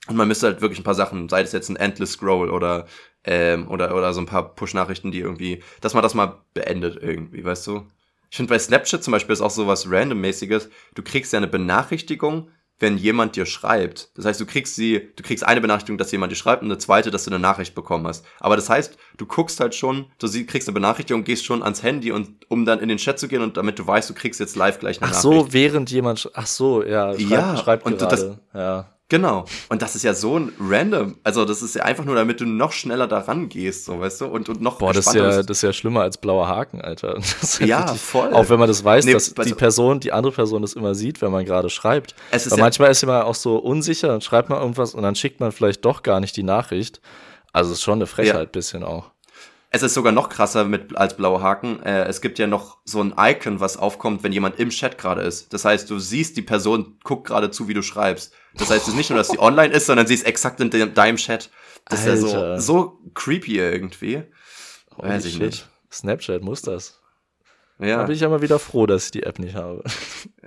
Und 0.07 0.15
man 0.15 0.27
müsste 0.27 0.47
halt 0.47 0.61
wirklich 0.61 0.79
ein 0.79 0.83
paar 0.83 0.95
Sachen, 0.95 1.29
sei 1.29 1.41
es 1.41 1.51
jetzt 1.51 1.69
ein 1.69 1.75
Endless 1.75 2.13
Scroll 2.13 2.49
oder, 2.49 2.85
ähm, 3.23 3.67
oder, 3.69 3.95
oder 3.95 4.13
so 4.13 4.21
ein 4.21 4.25
paar 4.25 4.55
Push-Nachrichten, 4.55 5.11
die 5.11 5.19
irgendwie, 5.19 5.63
dass 5.81 5.93
man 5.93 6.03
das 6.03 6.13
mal 6.13 6.41
beendet 6.53 6.97
irgendwie, 7.01 7.43
weißt 7.43 7.67
du? 7.67 7.87
Ich 8.29 8.37
finde 8.37 8.49
bei 8.49 8.59
Snapchat 8.59 9.03
zum 9.03 9.11
Beispiel 9.11 9.33
ist 9.33 9.41
auch 9.41 9.51
so 9.51 9.67
was 9.67 9.89
Randommäßiges. 9.89 10.69
Du 10.95 11.01
kriegst 11.01 11.31
ja 11.33 11.37
eine 11.37 11.47
Benachrichtigung, 11.47 12.49
wenn 12.79 12.97
jemand 12.97 13.35
dir 13.35 13.45
schreibt. 13.45 14.11
Das 14.15 14.25
heißt, 14.25 14.39
du 14.39 14.45
kriegst 14.45 14.75
sie, 14.75 15.09
du 15.15 15.23
kriegst 15.23 15.43
eine 15.45 15.61
Benachrichtigung, 15.61 15.97
dass 15.97 16.11
jemand 16.11 16.31
dir 16.31 16.35
schreibt 16.35 16.61
und 16.61 16.69
eine 16.69 16.77
zweite, 16.77 17.09
dass 17.09 17.23
du 17.23 17.31
eine 17.31 17.39
Nachricht 17.39 17.73
bekommen 17.73 18.05
hast. 18.05 18.25
Aber 18.39 18.55
das 18.55 18.69
heißt, 18.69 18.97
du 19.17 19.25
guckst 19.25 19.59
halt 19.59 19.73
schon, 19.73 20.05
du 20.19 20.27
kriegst 20.45 20.67
eine 20.67 20.73
Benachrichtigung, 20.73 21.23
gehst 21.23 21.45
schon 21.45 21.63
ans 21.63 21.81
Handy 21.81 22.11
und 22.11 22.49
um 22.49 22.65
dann 22.65 22.79
in 22.79 22.89
den 22.89 22.97
Chat 22.97 23.17
zu 23.17 23.27
gehen 23.27 23.41
und 23.41 23.57
damit 23.57 23.79
du 23.79 23.87
weißt, 23.87 24.09
du 24.09 24.13
kriegst 24.13 24.39
jetzt 24.39 24.55
live 24.55 24.79
gleich 24.79 25.01
eine 25.01 25.11
ach 25.11 25.23
Nachricht. 25.23 25.39
Ach 25.39 25.45
so, 25.45 25.53
während 25.53 25.89
jemand, 25.89 26.29
ach 26.33 26.47
so, 26.47 26.83
ja, 26.83 27.13
schreib, 27.13 27.29
ja, 27.29 27.57
schreibt 27.57 27.85
und 27.85 27.97
gerade. 27.97 28.15
Das, 28.15 28.39
ja. 28.53 28.96
Genau. 29.09 29.45
Und 29.69 29.81
das 29.81 29.95
ist 29.95 30.03
ja 30.03 30.13
so 30.13 30.37
ein 30.37 30.51
random. 30.59 31.15
Also, 31.23 31.45
das 31.45 31.61
ist 31.61 31.75
ja 31.75 31.83
einfach 31.83 32.03
nur, 32.03 32.15
damit 32.15 32.41
du 32.41 32.45
noch 32.45 32.73
schneller 32.73 33.07
daran 33.07 33.47
gehst, 33.47 33.85
so, 33.85 34.01
weißt 34.01 34.21
du, 34.21 34.25
und, 34.25 34.49
und 34.49 34.61
noch 34.61 34.79
Boah, 34.79 34.91
das 34.91 35.07
ist 35.07 35.13
ja, 35.13 35.43
das 35.43 35.57
ist 35.57 35.61
ja 35.61 35.71
schlimmer 35.71 36.01
als 36.01 36.17
blauer 36.17 36.47
Haken, 36.47 36.81
Alter. 36.81 37.17
ja, 37.59 37.83
richtig, 37.83 38.01
voll. 38.01 38.33
Auch 38.33 38.49
wenn 38.49 38.59
man 38.59 38.67
das 38.67 38.83
weiß, 38.83 39.05
nee, 39.05 39.13
dass 39.13 39.33
die 39.33 39.53
Person, 39.53 40.01
die 40.01 40.11
andere 40.11 40.33
Person 40.33 40.61
das 40.61 40.73
immer 40.73 40.93
sieht, 40.93 41.21
wenn 41.21 41.31
man 41.31 41.45
gerade 41.45 41.69
schreibt. 41.69 42.15
Es 42.31 42.45
ist 42.45 42.51
Weil 42.51 42.59
ja 42.59 42.65
manchmal 42.65 42.91
ist 42.91 43.05
man 43.05 43.21
auch 43.21 43.35
so 43.35 43.57
unsicher, 43.57 44.09
dann 44.09 44.19
schreibt 44.19 44.49
man 44.49 44.59
irgendwas 44.59 44.93
und 44.93 45.03
dann 45.03 45.15
schickt 45.15 45.39
man 45.39 45.53
vielleicht 45.53 45.85
doch 45.85 46.03
gar 46.03 46.19
nicht 46.19 46.35
die 46.35 46.43
Nachricht. 46.43 46.99
Also, 47.53 47.71
es 47.71 47.77
ist 47.77 47.83
schon 47.83 47.99
eine 47.99 48.07
Frechheit, 48.07 48.35
ja. 48.35 48.51
bisschen 48.51 48.83
auch. 48.83 49.11
Es 49.69 49.83
ist 49.83 49.93
sogar 49.93 50.13
noch 50.13 50.29
krasser 50.29 50.63
mit, 50.63 50.95
als 50.95 51.17
blaue 51.17 51.41
Haken. 51.41 51.83
Äh, 51.83 52.05
es 52.05 52.21
gibt 52.21 52.39
ja 52.39 52.47
noch 52.47 52.77
so 52.85 53.01
ein 53.01 53.13
Icon, 53.17 53.59
was 53.59 53.75
aufkommt, 53.75 54.23
wenn 54.23 54.31
jemand 54.31 54.59
im 54.59 54.69
Chat 54.69 54.97
gerade 54.97 55.21
ist. 55.21 55.51
Das 55.53 55.65
heißt, 55.65 55.89
du 55.89 55.99
siehst, 55.99 56.37
die 56.37 56.41
Person 56.41 56.97
guckt 57.03 57.27
gerade 57.27 57.51
zu, 57.51 57.67
wie 57.67 57.73
du 57.73 57.81
schreibst. 57.81 58.33
Das 58.57 58.69
heißt, 58.69 58.83
es 58.83 58.87
ist 58.89 58.95
nicht 58.95 59.09
nur, 59.09 59.17
dass 59.17 59.29
sie 59.29 59.39
online 59.39 59.73
ist, 59.73 59.85
sondern 59.85 60.07
sie 60.07 60.13
ist 60.13 60.25
exakt 60.25 60.59
in 60.59 60.69
de 60.69 60.91
deinem 60.91 61.17
Chat. 61.17 61.49
Das 61.89 62.01
Alter. 62.01 62.13
ist 62.13 62.23
ja 62.33 62.59
so, 62.59 62.73
so 62.73 62.99
creepy 63.13 63.57
irgendwie. 63.59 64.23
Holy 64.95 65.09
Weiß 65.09 65.25
ich 65.25 65.33
shit. 65.33 65.41
nicht. 65.41 65.69
Snapchat 65.91 66.41
muss 66.41 66.61
das. 66.61 66.99
Ja. 67.79 67.97
Da 67.97 68.03
bin 68.03 68.15
ich 68.15 68.21
ja 68.21 68.29
mal 68.29 68.41
wieder 68.41 68.59
froh, 68.59 68.87
dass 68.87 69.05
ich 69.05 69.11
die 69.11 69.23
App 69.23 69.39
nicht 69.39 69.55
habe. 69.55 69.83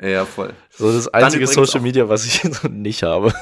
Ja, 0.02 0.24
voll. 0.24 0.52
So 0.70 0.92
das 0.92 1.08
einzige 1.08 1.46
Social 1.46 1.80
Media, 1.80 2.08
was 2.08 2.24
ich 2.24 2.42
nicht 2.68 3.02
habe. 3.02 3.32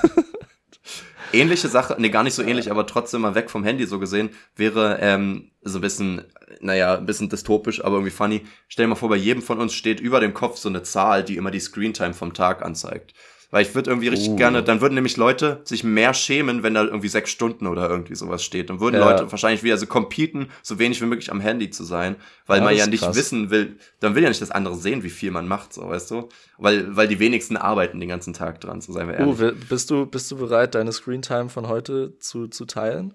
ähnliche 1.32 1.68
Sache, 1.68 1.96
nee, 1.98 2.10
gar 2.10 2.22
nicht 2.22 2.34
so 2.34 2.42
ähnlich, 2.42 2.70
aber 2.70 2.86
trotzdem 2.86 3.22
mal 3.22 3.34
weg 3.34 3.50
vom 3.50 3.64
Handy 3.64 3.86
so 3.86 3.98
gesehen, 3.98 4.30
wäre 4.56 4.98
ähm, 5.00 5.50
so 5.62 5.78
ein 5.78 5.80
bisschen, 5.80 6.24
naja, 6.60 6.96
ein 6.96 7.06
bisschen 7.06 7.28
dystopisch, 7.28 7.82
aber 7.82 7.96
irgendwie 7.96 8.10
funny. 8.10 8.46
Stell 8.68 8.84
dir 8.84 8.90
mal 8.90 8.94
vor, 8.96 9.08
bei 9.08 9.16
jedem 9.16 9.42
von 9.42 9.58
uns 9.58 9.72
steht 9.72 10.00
über 10.00 10.20
dem 10.20 10.34
Kopf 10.34 10.58
so 10.58 10.68
eine 10.68 10.82
Zahl, 10.82 11.24
die 11.24 11.36
immer 11.36 11.50
die 11.50 11.60
Screentime 11.60 12.14
vom 12.14 12.34
Tag 12.34 12.62
anzeigt. 12.62 13.14
Weil 13.50 13.62
ich 13.62 13.74
würde 13.74 13.90
irgendwie 13.90 14.08
richtig 14.08 14.30
uh. 14.30 14.36
gerne, 14.36 14.62
dann 14.62 14.82
würden 14.82 14.94
nämlich 14.94 15.16
Leute 15.16 15.62
sich 15.64 15.82
mehr 15.82 16.12
schämen, 16.12 16.62
wenn 16.62 16.74
da 16.74 16.84
irgendwie 16.84 17.08
sechs 17.08 17.30
Stunden 17.30 17.66
oder 17.66 17.88
irgendwie 17.88 18.14
sowas 18.14 18.44
steht. 18.44 18.68
Dann 18.68 18.80
würden 18.80 19.00
ja. 19.00 19.10
Leute 19.10 19.30
wahrscheinlich 19.30 19.62
wieder 19.62 19.78
so 19.78 19.86
competen, 19.86 20.50
so 20.62 20.78
wenig 20.78 21.00
wie 21.00 21.06
möglich 21.06 21.32
am 21.32 21.40
Handy 21.40 21.70
zu 21.70 21.84
sein, 21.84 22.16
weil 22.46 22.58
ja, 22.58 22.64
man 22.64 22.76
ja 22.76 22.86
nicht 22.86 23.04
krass. 23.04 23.16
wissen 23.16 23.48
will, 23.48 23.78
dann 24.00 24.14
will 24.14 24.22
ja 24.22 24.28
nicht 24.28 24.42
das 24.42 24.50
andere 24.50 24.76
sehen, 24.76 25.02
wie 25.02 25.10
viel 25.10 25.30
man 25.30 25.48
macht, 25.48 25.72
so 25.72 25.88
weißt 25.88 26.10
du? 26.10 26.28
Weil, 26.58 26.94
weil 26.94 27.08
die 27.08 27.20
wenigsten 27.20 27.56
arbeiten 27.56 28.00
den 28.00 28.10
ganzen 28.10 28.34
Tag 28.34 28.60
dran, 28.60 28.82
so 28.82 28.92
seien 28.92 29.08
wir 29.08 29.14
ehrlich. 29.14 29.40
Uh, 29.40 29.52
bist 29.68 29.90
du, 29.90 30.04
bist 30.04 30.30
du 30.30 30.36
bereit, 30.36 30.74
deine 30.74 30.92
Screentime 30.92 31.48
von 31.48 31.68
heute 31.68 32.18
zu, 32.18 32.48
zu 32.48 32.66
teilen? 32.66 33.14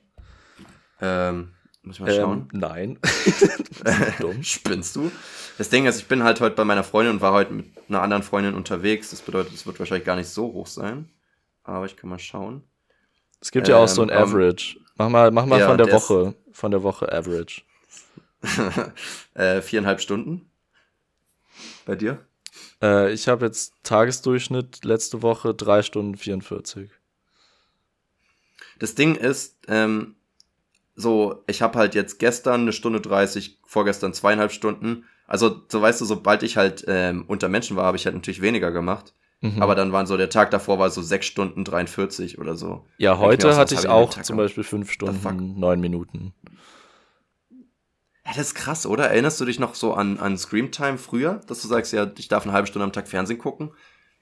Ähm, 1.00 1.50
muss 1.84 1.98
ich 1.98 2.02
mal 2.02 2.14
schauen? 2.14 2.50
Ähm, 2.54 2.60
nein. 2.60 3.00
dumm. 4.20 4.44
Spinnst 4.44 4.96
du? 4.96 5.12
Das 5.58 5.70
Ding 5.70 5.86
ist, 5.86 6.00
ich 6.00 6.08
bin 6.08 6.24
halt 6.24 6.40
heute 6.42 6.56
bei 6.56 6.66
meiner 6.66 6.84
Freundin 6.84 7.16
und 7.16 7.22
war 7.22 7.34
heute 7.34 7.54
mit 7.54 7.66
einer 7.90 8.02
anderen 8.02 8.24
Freundin 8.24 8.56
unterwegs. 8.56 9.10
Das 9.10 9.22
bedeutet, 9.22 9.54
es 9.54 9.66
wird 9.66 9.80
wahrscheinlich 9.80 10.06
gar 10.06 10.16
nicht 10.16 10.30
so 10.30 10.46
hoch 10.54 10.68
sein. 10.68 11.10
Aber 11.64 11.86
ich 11.86 11.96
kann 11.96 12.10
mal 12.10 12.20
schauen. 12.20 12.64
Es 13.42 13.52
gibt 13.52 13.68
ähm, 13.68 13.74
ja 13.74 13.80
auch 13.80 13.88
so 13.88 14.02
ein 14.02 14.10
ähm, 14.10 14.18
Average. 14.18 14.80
Mach 14.96 15.10
mal, 15.10 15.32
mach 15.32 15.46
mal 15.46 15.60
ja, 15.60 15.68
von 15.68 15.78
der 15.78 15.92
Woche, 15.92 16.36
von 16.52 16.72
der 16.72 16.84
Woche 16.84 17.12
Average. 17.12 17.64
äh, 19.34 19.62
viereinhalb 19.62 20.02
Stunden. 20.02 20.50
Bei 21.86 21.96
dir? 21.96 22.26
Äh, 22.82 23.12
ich 23.12 23.28
habe 23.28 23.46
jetzt 23.46 23.74
Tagesdurchschnitt 23.84 24.86
letzte 24.86 25.22
Woche 25.22 25.54
drei 25.54 25.82
Stunden 25.82 26.16
44. 26.16 26.90
Das 28.80 28.96
Ding 28.96 29.16
ist, 29.16 29.58
ähm, 29.68 30.16
so, 30.96 31.44
ich 31.48 31.62
habe 31.62 31.78
halt 31.80 31.96
jetzt 31.96 32.20
gestern 32.20 32.62
eine 32.62 32.74
Stunde 32.74 33.02
30, 33.02 33.60
vorgestern 33.66 34.14
zweieinhalb 34.14 34.52
Stunden. 34.52 35.06
Also, 35.28 35.62
so 35.68 35.82
weißt 35.82 36.02
du, 36.02 36.06
sobald 36.06 36.44
ich 36.44 36.58
halt 36.58 36.86
ähm, 36.88 37.26
unter 37.28 37.50
Menschen 37.50 37.76
war, 37.76 37.86
habe 37.86 37.98
ich 37.98 38.06
halt 38.06 38.16
natürlich 38.16 38.42
weniger 38.42 38.72
gemacht. 38.72 39.14
Mhm. 39.42 39.62
Aber 39.62 39.76
dann 39.76 39.92
waren 39.92 40.08
so, 40.08 40.16
der 40.16 40.30
Tag 40.30 40.52
davor 40.52 40.80
war 40.80 40.90
so 40.90 41.02
sechs 41.02 41.26
Stunden 41.26 41.66
43 41.66 42.40
oder 42.40 42.56
so. 42.56 42.86
Ja, 42.98 43.18
heute 43.18 43.50
aus, 43.50 43.58
hatte 43.58 43.76
ich 43.76 43.88
auch 43.88 44.22
zum 44.22 44.38
Beispiel 44.38 44.64
fünf 44.64 44.92
Stunden, 44.92 45.60
neun 45.60 45.82
Minuten. 45.82 46.34
Ja, 48.26 48.32
das 48.38 48.48
ist 48.48 48.56
krass, 48.56 48.86
oder? 48.86 49.10
Erinnerst 49.10 49.42
du 49.42 49.46
dich 49.46 49.60
noch 49.60 49.76
so 49.76 49.94
an, 49.94 50.18
an 50.18 50.38
Screamtime 50.38 50.98
früher, 50.98 51.42
dass 51.48 51.62
du 51.62 51.68
sagst, 51.68 51.92
ja, 51.92 52.10
ich 52.18 52.30
darf 52.30 52.44
eine 52.44 52.54
halbe 52.54 52.68
Stunde 52.68 52.86
am 52.86 52.94
Tag 52.94 53.10
Fernsehen 53.10 53.38
gucken? 53.38 53.72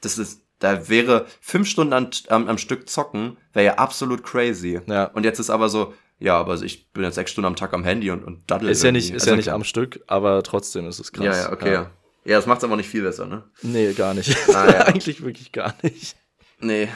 Das 0.02 0.18
ist, 0.18 0.42
da 0.58 0.90
wäre 0.90 1.28
fünf 1.40 1.68
Stunden 1.68 1.94
am, 1.94 2.10
am, 2.30 2.48
am 2.48 2.58
Stück 2.58 2.90
zocken, 2.90 3.38
wäre 3.54 3.66
ja 3.66 3.76
absolut 3.76 4.24
crazy. 4.24 4.82
Ja. 4.88 5.06
Und 5.06 5.24
jetzt 5.24 5.40
ist 5.40 5.52
aber 5.52 5.70
so, 5.70 5.94
ja, 6.22 6.38
aber 6.38 6.62
ich 6.62 6.92
bin 6.92 7.04
jetzt 7.04 7.16
sechs 7.16 7.32
Stunden 7.32 7.48
am 7.48 7.56
Tag 7.56 7.74
am 7.74 7.84
Handy 7.84 8.12
und, 8.12 8.24
und 8.24 8.50
daddel. 8.50 8.70
Ist 8.70 8.84
ja 8.84 8.92
nicht, 8.92 9.10
ist 9.10 9.24
also 9.24 9.32
ja 9.32 9.36
nicht 9.38 9.50
am 9.50 9.64
Stück, 9.64 10.04
aber 10.06 10.44
trotzdem 10.44 10.88
ist 10.88 11.00
es 11.00 11.12
krass. 11.12 11.26
Ja, 11.26 11.34
ja, 11.34 11.52
okay. 11.52 11.74
Ja, 11.74 11.92
ja 12.26 12.36
das 12.38 12.46
macht's 12.46 12.64
aber 12.64 12.78
nicht 12.78 12.90
viel 12.90 13.02
besser, 13.02 13.26
ne? 13.26 13.44
Nee, 13.64 13.94
gar 13.94 14.14
nicht. 14.14 14.38
Ah, 14.50 14.72
ja. 14.72 14.80
Eigentlich 14.86 15.24
wirklich 15.24 15.52
gar 15.52 15.74
nicht. 15.82 16.16
Nee. 16.60 16.90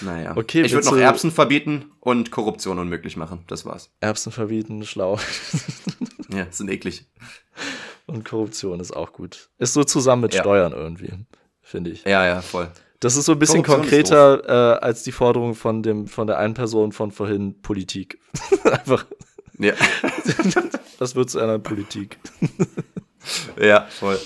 Naja. 0.00 0.36
Okay, 0.36 0.62
ich 0.62 0.72
würde 0.72 0.86
noch 0.86 0.96
Erbsen 0.96 1.30
verbieten 1.30 1.92
und 2.00 2.32
Korruption 2.32 2.80
unmöglich 2.80 3.16
machen. 3.16 3.44
Das 3.46 3.64
war's. 3.64 3.90
Erbsen 4.00 4.32
verbieten, 4.32 4.84
schlau. 4.84 5.16
ja, 6.28 6.48
sind 6.50 6.68
eklig. 6.68 7.06
Und 8.06 8.24
Korruption 8.24 8.80
ist 8.80 8.90
auch 8.90 9.12
gut. 9.12 9.50
Ist 9.58 9.74
so 9.74 9.84
zusammen 9.84 10.22
mit 10.22 10.34
ja. 10.34 10.42
Steuern 10.42 10.72
irgendwie, 10.72 11.12
finde 11.60 11.90
ich. 11.90 12.04
Ja, 12.04 12.26
ja, 12.26 12.42
voll. 12.42 12.68
Das 13.02 13.16
ist 13.16 13.24
so 13.24 13.32
ein 13.32 13.38
bisschen 13.40 13.64
konkreter 13.64 14.76
äh, 14.78 14.78
als 14.78 15.02
die 15.02 15.10
Forderung 15.10 15.56
von 15.56 15.82
dem 15.82 16.06
von 16.06 16.28
der 16.28 16.38
einen 16.38 16.54
Person 16.54 16.92
von 16.92 17.10
vorhin 17.10 17.60
Politik. 17.60 18.20
Einfach. 18.64 19.06
Ja. 19.58 19.72
das 21.00 21.16
wird 21.16 21.28
zu 21.28 21.40
einer 21.40 21.58
Politik. 21.58 22.18
ja, 23.60 23.86
voll. 23.90 24.20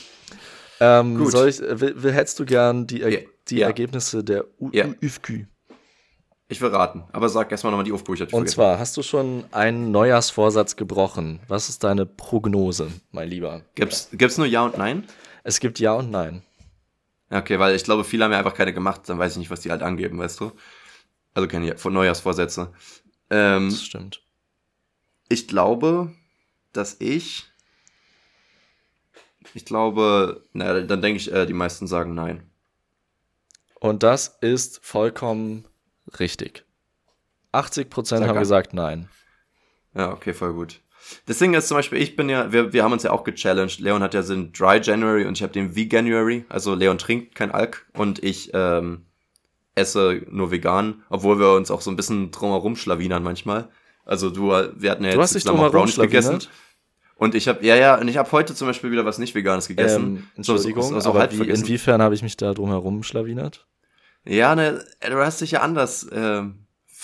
Ähm, 0.79 1.17
Gut. 1.17 1.33
Soll 1.33 1.49
ich, 1.49 1.59
will, 1.61 2.03
will, 2.03 2.13
hättest 2.13 2.39
du 2.39 2.45
gern 2.45 2.87
die, 2.87 3.01
er, 3.01 3.23
die 3.49 3.57
ja. 3.57 3.67
Ergebnisse 3.67 4.23
der 4.23 4.45
U 4.61 4.69
ja. 4.75 4.85
UFQ? 5.03 5.47
Ich 6.49 6.61
will 6.61 6.69
raten, 6.69 7.05
aber 7.13 7.31
sag 7.31 7.51
erstmal 7.51 7.71
nochmal 7.71 7.85
die 7.85 7.93
UFQ. 7.93 8.09
Und 8.09 8.19
vergessen. 8.19 8.47
zwar, 8.47 8.79
hast 8.79 8.95
du 8.99 9.03
schon 9.03 9.45
einen 9.53 9.91
Neujahrsvorsatz 9.91 10.77
gebrochen? 10.77 11.41
Was 11.49 11.71
ist 11.71 11.83
deine 11.83 12.05
Prognose, 12.05 12.89
mein 13.11 13.31
Lieber? 13.31 13.63
Gibt's, 13.75 14.11
gibt's 14.13 14.37
nur 14.37 14.47
Ja 14.47 14.67
und 14.67 14.77
Nein? 14.77 15.05
Es 15.45 15.61
gibt 15.61 15.81
Ja 15.81 15.95
und 15.95 16.11
Nein. 16.11 16.43
Okay, 17.31 17.59
weil 17.59 17.75
ich 17.75 17.85
glaube, 17.85 18.05
viele 18.05 18.25
haben 18.25 18.33
ja 18.33 18.39
einfach 18.39 18.55
keine 18.55 18.73
gemacht, 18.73 19.03
dann 19.09 19.19
weiß 19.19 19.33
ich 19.33 19.39
nicht, 19.39 19.51
was 19.51 19.61
die 19.61 19.71
halt 19.71 19.83
angeben, 19.83 20.19
weißt 20.19 20.41
du? 20.41 20.53
Also 21.35 21.49
keine 21.49 21.75
Neujahrsvorsätze. 21.85 22.73
Ähm, 23.31 23.71
das 23.71 23.83
stimmt. 23.83 24.23
Ich 25.29 25.49
glaube, 25.49 26.13
dass 26.73 26.97
ich. 27.01 27.47
Ich 29.55 29.65
glaube, 29.65 30.45
na, 30.53 30.81
dann 30.81 31.03
denke 31.03 31.19
ich, 31.19 31.33
äh, 31.33 31.47
die 31.47 31.53
meisten 31.53 31.87
sagen 31.87 32.15
nein. 32.15 32.49
Und 33.81 34.03
das 34.03 34.39
ist 34.41 34.81
vollkommen 34.85 35.67
richtig. 36.19 36.65
80% 37.53 38.27
haben 38.27 38.39
gesagt 38.39 38.75
nein. 38.75 39.09
Ja, 39.95 40.13
okay, 40.13 40.35
voll 40.35 40.53
gut. 40.53 40.81
Das 41.27 41.39
Ding 41.39 41.55
ist 41.55 41.69
zum 41.69 41.77
Beispiel, 41.77 42.01
ich 42.01 42.17
bin 42.17 42.29
ja, 42.29 42.53
wir, 42.53 42.73
wir 42.73 42.85
haben 42.85 42.93
uns 42.93 43.03
ja 43.03 43.11
auch 43.11 43.25
gechallenged. 43.25 43.81
Leon 43.81 44.03
hat 44.03 44.15
ja 44.15 44.23
den 44.23 44.53
Dry 44.53 44.81
January 44.83 45.27
und 45.27 45.37
ich 45.37 45.43
habe 45.43 45.53
den 45.53 45.75
Veganuary. 45.77 46.45
Also 46.49 46.75
Leon 46.75 46.99
trinkt 46.99 47.35
kein 47.35 47.51
Alk 47.51 47.87
und 47.95 48.23
ich 48.23 48.51
ähm, 48.55 49.07
esse 49.75 50.23
nur 50.31 50.51
vegan, 50.51 51.03
obwohl 51.11 51.39
wir 51.39 51.55
uns 51.55 51.71
auch 51.71 51.81
so 51.81 51.91
ein 51.91 51.97
bisschen 51.97 52.31
drumherum 52.31 52.77
schlawinern 52.77 53.23
manchmal. 53.23 53.69
Also 54.05 54.31
du, 54.31 54.49
wir 54.51 54.91
hatten 54.91 55.05
ja 55.05 55.13
du 55.13 55.21
jetzt 55.21 55.35
hast 55.35 55.43
zusammen 55.43 55.71
Brownies 55.71 55.97
gegessen. 55.97 56.39
Und 57.19 57.35
ich 57.35 57.49
habe, 57.49 57.65
ja, 57.65 57.77
ja, 57.77 57.99
und 57.99 58.09
ich 58.09 58.19
habe 58.19 58.31
heute 58.33 58.55
zum 58.55 58.69
Beispiel 58.69 58.91
wieder 58.91 59.07
was 59.07 59.19
nicht 59.19 59.35
Veganes 59.35 59.69
gegessen. 59.69 60.05
Ähm, 60.05 60.27
Entschuldigung, 60.37 60.83
so, 60.83 60.95
so, 60.95 61.01
so 61.01 61.11
aber 61.11 61.31
wie, 61.33 61.49
inwiefern 61.49 62.03
habe 62.03 62.15
ich 62.15 62.23
mich 62.23 62.37
da 62.37 62.53
drumherum 62.53 63.03
schlawinert? 63.03 63.67
Ja, 64.25 64.55
ne, 64.55 64.85
du 65.01 65.17
hast 65.17 65.41
dich 65.41 65.53
ja 65.53 65.61
anders 65.61 66.05
äh, 66.05 66.43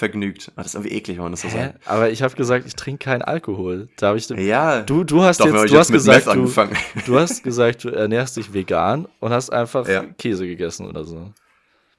vergnügt. 0.03 0.51
Ah, 0.57 0.63
das 0.63 0.67
ist 0.69 0.75
irgendwie 0.75 0.97
eklig, 0.97 1.17
wenn 1.19 1.23
man 1.23 1.33
das 1.33 1.43
so 1.43 1.49
sagt. 1.49 1.79
Aber 1.87 2.11
ich 2.11 2.23
habe 2.23 2.35
gesagt, 2.35 2.67
ich 2.67 2.75
trinke 2.75 3.05
keinen 3.05 3.23
Alkohol. 3.23 3.89
Da 3.99 4.09
habe 4.09 4.19
ich 4.19 4.29
Ja. 4.31 4.83
du 4.83 5.05
du 5.05 5.23
hast 5.23 5.39
Doch, 5.41 5.47
jetzt 5.47 5.55
du 5.55 5.61
jetzt 5.67 5.75
hast 5.79 5.91
mit 5.91 5.99
gesagt, 5.99 6.27
du, 6.27 6.31
angefangen. 6.31 6.77
du 7.07 7.17
hast 7.19 7.45
gesagt, 7.45 7.85
du 7.85 7.91
ernährst 7.91 8.37
dich 8.37 8.53
vegan 8.53 9.07
und 9.21 9.31
hast 9.31 9.51
einfach 9.51 9.89
Ja. 9.89 10.03
Käse 10.19 10.45
gegessen 10.47 10.89
oder 10.89 11.05
so. 11.05 11.33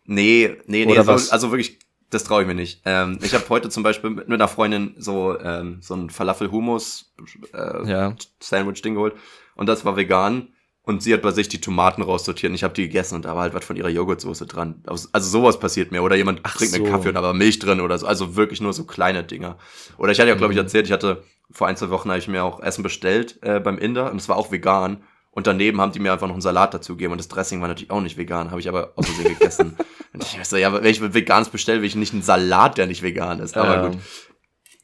Nee, 0.05 0.57
nee, 0.67 0.85
nee, 0.85 0.91
Oder 0.91 1.05
so, 1.05 1.13
was? 1.13 1.29
also 1.29 1.51
wirklich, 1.51 1.79
das 2.09 2.25
traue 2.25 2.41
ich 2.41 2.47
mir 2.47 2.55
nicht. 2.55 2.81
Ähm, 2.83 3.19
ich 3.21 3.33
habe 3.33 3.45
heute 3.47 3.69
zum 3.69 3.83
Beispiel 3.83 4.09
mit, 4.09 4.27
mit 4.27 4.41
einer 4.41 4.49
Freundin 4.49 4.95
so, 4.97 5.39
ähm, 5.39 5.77
so 5.81 5.93
ein 5.95 6.09
Falafel-Hummus-Sandwich-Ding 6.09 8.93
Ja. 8.93 8.95
geholt 8.95 9.13
und 9.55 9.67
das 9.69 9.85
war 9.85 9.95
vegan 9.95 10.49
und 10.83 11.01
sie 11.01 11.13
hat 11.13 11.21
bei 11.21 11.31
sich 11.31 11.47
die 11.49 11.59
Tomaten 11.61 12.01
raussortiert 12.01 12.49
und 12.51 12.55
ich 12.55 12.63
habe 12.63 12.73
die 12.73 12.83
gegessen 12.83 13.15
und 13.15 13.25
da 13.25 13.35
war 13.35 13.43
halt 13.43 13.53
was 13.53 13.63
von 13.65 13.75
ihrer 13.75 13.89
Joghurtsoße 13.89 14.45
dran. 14.45 14.83
Also 14.85 15.07
sowas 15.13 15.57
passiert 15.59 15.91
mir. 15.91 16.03
Oder 16.03 16.15
jemand 16.15 16.41
Ach 16.43 16.55
trinkt 16.55 16.75
einen 16.75 16.85
so. 16.85 16.91
Kaffee 16.91 17.07
und 17.09 17.15
da 17.15 17.23
war 17.23 17.33
Milch 17.33 17.59
drin 17.59 17.79
oder 17.81 17.97
so. 17.97 18.05
Also 18.05 18.35
wirklich 18.35 18.59
nur 18.61 18.73
so 18.73 18.83
kleine 18.85 19.23
Dinger. 19.23 19.57
Oder 19.97 20.11
ich 20.11 20.19
hatte 20.19 20.29
ja, 20.29 20.35
glaube 20.35 20.53
ich, 20.53 20.57
Mhm. 20.59 20.63
erzählt, 20.65 20.85
ich 20.85 20.91
hatte 20.91 21.23
vor 21.51 21.67
ein, 21.67 21.77
zwei 21.77 21.89
Wochen 21.89 22.09
habe 22.09 22.19
ich 22.19 22.27
mir 22.27 22.43
auch 22.43 22.61
Essen 22.61 22.83
bestellt 22.83 23.39
äh, 23.41 23.59
beim 23.59 23.77
Inder 23.77 24.11
und 24.11 24.17
es 24.19 24.27
war 24.29 24.35
auch 24.37 24.51
vegan. 24.51 25.03
Und 25.31 25.47
daneben 25.47 25.81
haben 25.81 25.91
die 25.93 25.99
mir 25.99 26.11
einfach 26.13 26.27
noch 26.27 26.35
einen 26.35 26.41
Salat 26.41 26.73
dazu 26.75 26.93
gegeben 26.93 27.13
und 27.13 27.17
das 27.17 27.27
Dressing 27.27 27.59
war 27.61 27.67
natürlich 27.67 27.89
auch 27.89 28.01
nicht 28.01 28.17
vegan, 28.17 28.51
habe 28.51 28.59
ich 28.61 28.69
aber 28.69 28.91
aus 28.95 29.07
Versehen 29.07 29.33
gegessen. 29.39 29.75
und 30.13 30.21
ich 30.23 30.37
so, 30.47 30.57
ja, 30.57 30.71
wenn 30.73 30.85
ich 30.85 31.01
veganes 31.13 31.49
bestelle, 31.49 31.79
will 31.81 31.87
ich 31.87 31.95
nicht 31.95 32.13
einen 32.13 32.21
Salat, 32.21 32.77
der 32.77 32.85
nicht 32.87 33.01
vegan 33.01 33.39
ist. 33.39 33.57
Aber 33.57 33.85
Ähm, 33.85 33.91
gut. 33.93 34.01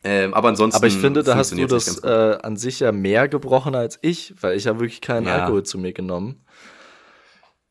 Ähm, 0.04 0.34
aber 0.34 0.50
ansonsten. 0.50 0.78
Aber 0.78 0.88
ich 0.88 0.98
finde, 0.98 1.24
da 1.24 1.36
hast 1.36 1.52
du 1.52 1.66
das 1.68 2.04
äh, 2.04 2.38
an 2.42 2.56
sich 2.56 2.80
ja 2.80 2.92
mehr 2.92 3.28
gebrochen 3.28 3.76
als 3.76 4.00
ich, 4.02 4.34
weil 4.42 4.56
ich 4.56 4.64
ja 4.66 4.80
wirklich 4.80 5.02
keinen 5.02 5.28
Ja. 5.28 5.40
Alkohol 5.40 5.64
zu 5.64 5.78
mir 5.78 5.92
genommen. 5.94 6.46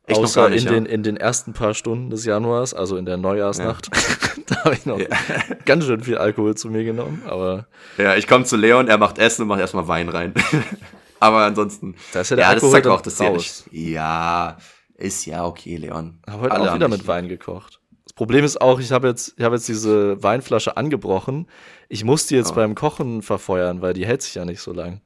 Ich 0.05 0.17
Außer 0.17 0.49
nicht, 0.49 0.65
in, 0.65 0.73
den, 0.73 0.85
ja. 0.85 0.91
in 0.91 1.03
den 1.03 1.17
ersten 1.17 1.53
paar 1.53 1.75
Stunden 1.75 2.09
des 2.09 2.25
Januars, 2.25 2.73
also 2.73 2.97
in 2.97 3.05
der 3.05 3.17
Neujahrsnacht. 3.17 3.89
da 4.47 4.63
habe 4.63 4.73
ich 4.75 4.85
noch 4.85 4.99
Ja. 4.99 5.07
ganz 5.65 5.85
schön 5.85 6.01
viel 6.03 6.17
Alkohol 6.17 6.55
zu 6.55 6.69
mir 6.69 6.83
genommen, 6.83 7.21
aber 7.27 7.67
Ja, 7.97 8.15
ich 8.15 8.27
komme 8.27 8.45
zu 8.45 8.57
Leon, 8.57 8.87
er 8.87 8.97
macht 8.97 9.19
Essen 9.19 9.43
und 9.43 9.49
macht 9.49 9.59
erstmal 9.59 9.87
Wein 9.87 10.09
rein. 10.09 10.33
aber 11.19 11.45
ansonsten. 11.45 11.95
da 12.13 12.21
ist 12.21 12.29
ja 12.31 12.37
der 12.37 12.45
ja, 12.45 12.49
Alkohol 12.51 12.81
das 12.81 12.91
auch, 12.91 13.01
dass 13.01 13.19
ja 13.19 13.27
raus. 13.27 13.65
Ja, 13.71 14.57
ist 14.95 15.25
ja 15.25 15.45
okay, 15.45 15.75
Leon. 15.77 16.19
Habe 16.27 16.41
heute 16.41 16.51
Alle 16.53 16.71
auch 16.71 16.75
wieder 16.75 16.87
mit 16.87 17.07
Wein 17.07 17.27
gekocht. 17.27 17.78
Problem 18.19 18.43
ist 18.43 18.59
auch, 18.59 18.81
ich 18.81 18.91
habe 18.91 19.07
jetzt, 19.07 19.33
ich 19.37 19.45
habe 19.45 19.55
jetzt 19.55 19.69
diese 19.69 20.21
Weinflasche 20.21 20.75
angebrochen. 20.75 21.47
Ich 21.87 22.03
muss 22.03 22.25
die 22.27 22.35
jetzt 22.35 22.51
Oh. 22.51 22.55
beim 22.55 22.75
Kochen 22.75 23.21
verfeuern, 23.21 23.81
weil 23.81 23.93
die 23.93 24.05
hält 24.05 24.21
sich 24.23 24.35
ja 24.35 24.43
nicht 24.43 24.59
so 24.59 24.73
lang. 24.73 24.99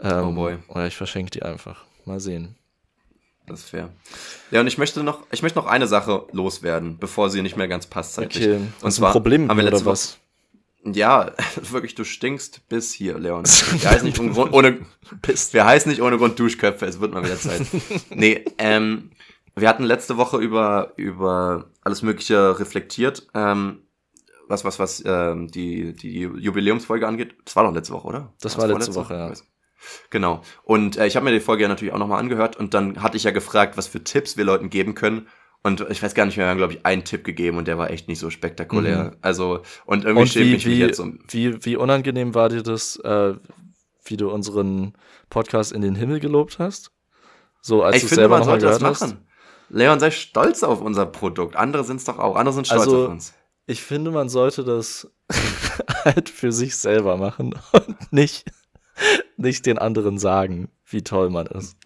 Ähm, 0.00 0.28
Oh 0.28 0.32
boy. 0.32 0.58
Oder 0.68 0.86
ich 0.86 0.96
verschenke 0.96 1.32
die 1.32 1.42
einfach. 1.42 1.84
Mal 2.04 2.20
sehen. 2.20 2.54
Das 3.48 3.62
ist 3.62 3.70
fair. 3.70 3.88
Ja, 4.52 4.60
und 4.60 4.68
ich 4.68 4.78
möchte 4.78 5.02
noch, 5.02 5.26
ich 5.32 5.42
möchte 5.42 5.58
noch 5.58 5.66
eine 5.66 5.88
Sache 5.88 6.24
loswerden, 6.30 6.98
bevor 6.98 7.30
sie 7.30 7.42
nicht 7.42 7.56
mehr 7.56 7.66
ganz 7.66 7.86
passt 7.88 8.14
zeitlich. 8.14 8.44
Okay, 8.46 8.54
Und 8.58 8.72
hast 8.84 8.94
zwar 8.94 9.08
ein 9.08 9.12
Problem 9.12 9.48
haben 9.48 9.56
wir 9.56 9.64
oder 9.64 9.72
letzte 9.72 9.86
Woche, 9.86 9.92
was? 9.92 10.18
Ja, 10.84 11.32
wirklich, 11.56 11.96
du 11.96 12.04
stinkst 12.04 12.68
bis 12.68 12.92
hier, 12.92 13.18
Leon. 13.18 13.44
Wir 13.80 13.90
heißen 13.90 14.06
nicht 14.06 14.20
ohne 14.20 14.30
Grund, 14.30 14.52
ohne, 14.52 14.78
wir 15.50 15.64
heißen 15.66 15.90
nicht 15.90 16.00
ohne 16.00 16.16
Grund 16.16 16.38
Duschköpfe, 16.38 16.86
es 16.86 17.00
wird 17.00 17.12
mal 17.12 17.24
wieder 17.24 17.40
Zeit. 17.40 17.62
nee, 18.10 18.44
ähm, 18.58 19.10
wir 19.60 19.68
hatten 19.68 19.84
letzte 19.84 20.16
Woche 20.16 20.38
über, 20.38 20.92
über 20.96 21.70
alles 21.82 22.02
Mögliche 22.02 22.58
reflektiert, 22.58 23.28
ähm, 23.34 23.82
was, 24.48 24.64
was, 24.64 24.78
was, 24.78 25.02
ähm, 25.06 25.48
die, 25.48 25.92
die 25.94 26.20
Jubiläumsfolge 26.20 27.06
angeht. 27.06 27.36
Das 27.44 27.56
war 27.56 27.64
doch 27.64 27.72
letzte 27.72 27.92
Woche, 27.92 28.08
oder? 28.08 28.34
Das 28.40 28.56
War's 28.56 28.68
war 28.68 28.68
letzte 28.68 28.92
vorletzte? 28.92 29.14
Woche, 29.14 29.14
ja. 29.14 29.32
Genau. 30.10 30.42
Und 30.64 30.96
äh, 30.96 31.06
ich 31.06 31.16
habe 31.16 31.24
mir 31.24 31.32
die 31.32 31.40
Folge 31.40 31.62
ja 31.62 31.68
natürlich 31.68 31.94
auch 31.94 31.98
nochmal 31.98 32.20
angehört 32.20 32.56
und 32.56 32.74
dann 32.74 33.02
hatte 33.02 33.16
ich 33.16 33.24
ja 33.24 33.30
gefragt, 33.30 33.76
was 33.76 33.86
für 33.86 34.02
Tipps 34.02 34.36
wir 34.36 34.44
Leuten 34.44 34.70
geben 34.70 34.94
können. 34.94 35.28
Und 35.62 35.80
ich 35.90 36.02
weiß 36.02 36.14
gar 36.14 36.24
nicht 36.24 36.36
mehr, 36.36 36.46
wir 36.46 36.50
haben, 36.50 36.58
glaube 36.58 36.74
ich, 36.74 36.86
einen 36.86 37.04
Tipp 37.04 37.24
gegeben 37.24 37.58
und 37.58 37.68
der 37.68 37.78
war 37.78 37.90
echt 37.90 38.08
nicht 38.08 38.20
so 38.20 38.30
spektakulär. 38.30 39.16
Also, 39.22 39.62
und 39.86 40.04
irgendwie 40.04 40.22
Und 40.22 40.34
wie, 40.36 40.54
ich 40.54 40.66
mich 40.66 40.66
wie, 40.66 40.78
jetzt 40.78 40.96
so. 40.96 41.12
wie, 41.28 41.64
wie 41.64 41.76
unangenehm 41.76 42.34
war 42.34 42.48
dir 42.48 42.62
das, 42.62 42.96
äh, 42.96 43.34
wie 44.04 44.16
du 44.16 44.30
unseren 44.30 44.94
Podcast 45.30 45.72
in 45.72 45.82
den 45.82 45.94
Himmel 45.96 46.20
gelobt 46.20 46.58
hast? 46.58 46.92
So, 47.60 47.82
als 47.82 47.96
Ich 47.96 48.02
du 48.02 48.06
es 48.06 48.10
finde, 48.10 48.22
selber 48.22 48.38
man 48.38 48.40
nochmal 48.40 48.60
sollte 48.60 48.66
das 48.66 48.78
gehört 48.78 48.94
hast? 48.94 49.00
machen. 49.00 49.27
Leon, 49.70 50.00
sei 50.00 50.10
stolz 50.10 50.62
auf 50.62 50.80
unser 50.80 51.06
Produkt. 51.06 51.56
Andere 51.56 51.84
sind 51.84 51.96
es 51.96 52.04
doch 52.04 52.18
auch. 52.18 52.36
Andere 52.36 52.54
sind 52.54 52.66
stolz 52.66 52.82
Also- 52.82 53.04
auf 53.04 53.10
uns. 53.10 53.34
Ich 53.66 53.82
finde, 53.82 54.10
man 54.10 54.30
sollte 54.30 54.64
das 54.64 55.10
halt 56.04 56.30
für 56.30 56.52
sich 56.52 56.76
selber 56.76 57.18
machen 57.18 57.54
und 57.72 58.12
nicht, 58.12 58.46
nicht 59.36 59.66
den 59.66 59.78
anderen 59.78 60.18
sagen, 60.18 60.70
wie 60.86 61.02
toll 61.02 61.28
man 61.28 61.46
ist. 61.48 61.76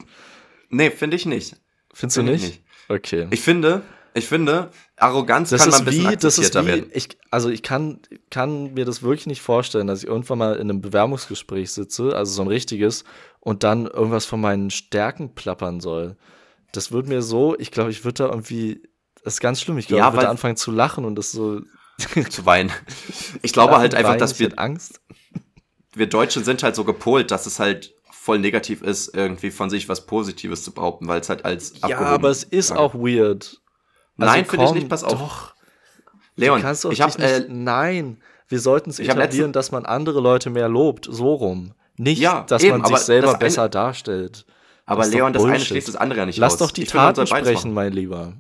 Nee, 0.71 0.91
finde 0.91 1.17
ich 1.17 1.27
nicht. 1.27 1.57
Findest 1.93 2.17
du 2.17 2.21
Finde 2.21 2.35
ich 2.35 2.43
nicht? 2.43 2.63
Okay. 2.89 3.27
Ich 3.31 3.41
finde, 3.41 3.83
ich 4.15 4.27
finde, 4.29 4.71
Arroganz 4.97 5.51
das 5.51 5.63
kann 5.63 5.69
ist 5.71 5.79
ein 5.81 5.85
bisschen 5.87 6.11
wie, 6.11 6.17
das 6.17 6.39
ist 6.39 6.55
wie, 6.55 6.67
werden. 6.67 6.91
ich, 6.93 7.09
also 7.31 7.49
ich 7.49 7.63
kann, 7.63 8.01
kann 8.31 8.75
mir 8.75 8.85
das 8.85 9.03
wirklich 9.03 9.27
nicht 9.27 9.43
vorstellen, 9.43 9.89
dass 9.89 10.03
ich 10.05 10.09
irgendwann 10.09 10.39
mal 10.39 10.55
in 10.55 10.71
einem 10.71 10.81
Bewerbungsgespräch 10.83 11.73
sitze, 11.73 12.15
also 12.15 12.33
so 12.33 12.43
ein 12.43 12.49
richtiges, 12.49 13.05
und 13.41 13.65
dann 13.65 13.87
irgendwas 13.87 14.25
von 14.25 14.41
meinen 14.41 14.71
Stärken 14.71 15.35
plappern 15.35 15.81
soll. 15.81 16.17
Das 16.73 16.93
wird 16.93 17.07
mir 17.07 17.23
so, 17.23 17.59
ich 17.59 17.71
glaube, 17.71 17.91
ich 17.91 18.05
würde 18.05 18.25
da 18.25 18.29
irgendwie, 18.31 18.83
das 19.23 19.35
ist 19.35 19.41
ganz 19.41 19.61
schlimm, 19.61 19.79
ich 19.79 19.87
glaube, 19.87 20.01
Ja, 20.01 20.09
ich 20.09 20.15
würde 20.15 20.29
anfangen 20.29 20.57
zu 20.57 20.71
lachen 20.71 21.05
und 21.05 21.15
das 21.17 21.33
so. 21.33 21.61
Zu 22.31 22.47
weinen. 22.47 22.73
Ich 23.43 23.53
glaube 23.53 23.77
halt 23.77 23.95
einfach, 23.95 24.11
weinen, 24.11 24.19
dass 24.19 24.39
wir 24.39 24.59
Angst. 24.59 25.01
wir 25.95 26.09
Deutsche 26.09 26.43
sind 26.43 26.63
halt 26.63 26.75
so 26.75 26.85
gepolt, 26.85 27.31
dass 27.31 27.47
es 27.47 27.59
halt 27.59 27.95
voll 28.11 28.39
negativ 28.39 28.83
ist, 28.83 29.15
irgendwie 29.15 29.51
von 29.51 29.69
sich 29.69 29.89
was 29.89 30.07
Positives 30.07 30.65
zu 30.65 30.73
behaupten, 30.73 31.07
weil 31.07 31.21
es 31.21 31.29
halt 31.29 31.45
als 31.45 31.75
Ja, 31.87 31.99
aber 31.99 32.31
es 32.31 32.45
ist 32.45 32.73
auch 32.73 32.95
weird. 32.95 33.61
Also 34.17 34.33
Nein, 34.33 34.45
finde 34.47 34.67
ich 34.67 34.73
nicht, 34.73 34.89
pass 34.89 35.05
auf. 35.05 35.13
Doch, 35.13 35.55
Leon, 36.37 36.65
ich 36.91 37.01
habe 37.01 37.23
äh, 37.23 37.47
nein, 37.49 38.23
wir 38.49 38.61
sollten 38.61 38.91
es 38.91 38.99
etablieren, 38.99 39.53
dass 39.53 39.73
man 39.73 39.85
andere 39.85 40.21
Leute 40.21 40.51
mehr 40.51 40.69
lobt, 40.69 41.09
so 41.11 41.35
rum. 41.35 41.75
Nicht, 41.97 42.21
Ja, 42.21 42.45
dass 42.49 42.63
eben, 42.63 42.79
man 42.79 42.87
sich 42.87 42.99
selber 42.99 43.35
besser 43.35 43.69
darstellt. 43.69 44.47
Aber 44.87 45.03
das 45.03 45.13
Leon, 45.13 45.33
das 45.33 45.45
eine 45.45 45.61
schließt 45.61 45.89
das 45.89 45.97
andere 45.97 46.21
ja 46.21 46.27
nicht 46.27 46.39
Lass 46.39 46.55
aus. 46.55 46.59
doch 46.59 46.71
die 46.71 46.83
Ich 46.83 46.91
Taten 46.91 47.27
sprechen, 47.27 47.53
machen. 47.55 47.75
mein 47.75 47.93
Lieber. 47.93 48.35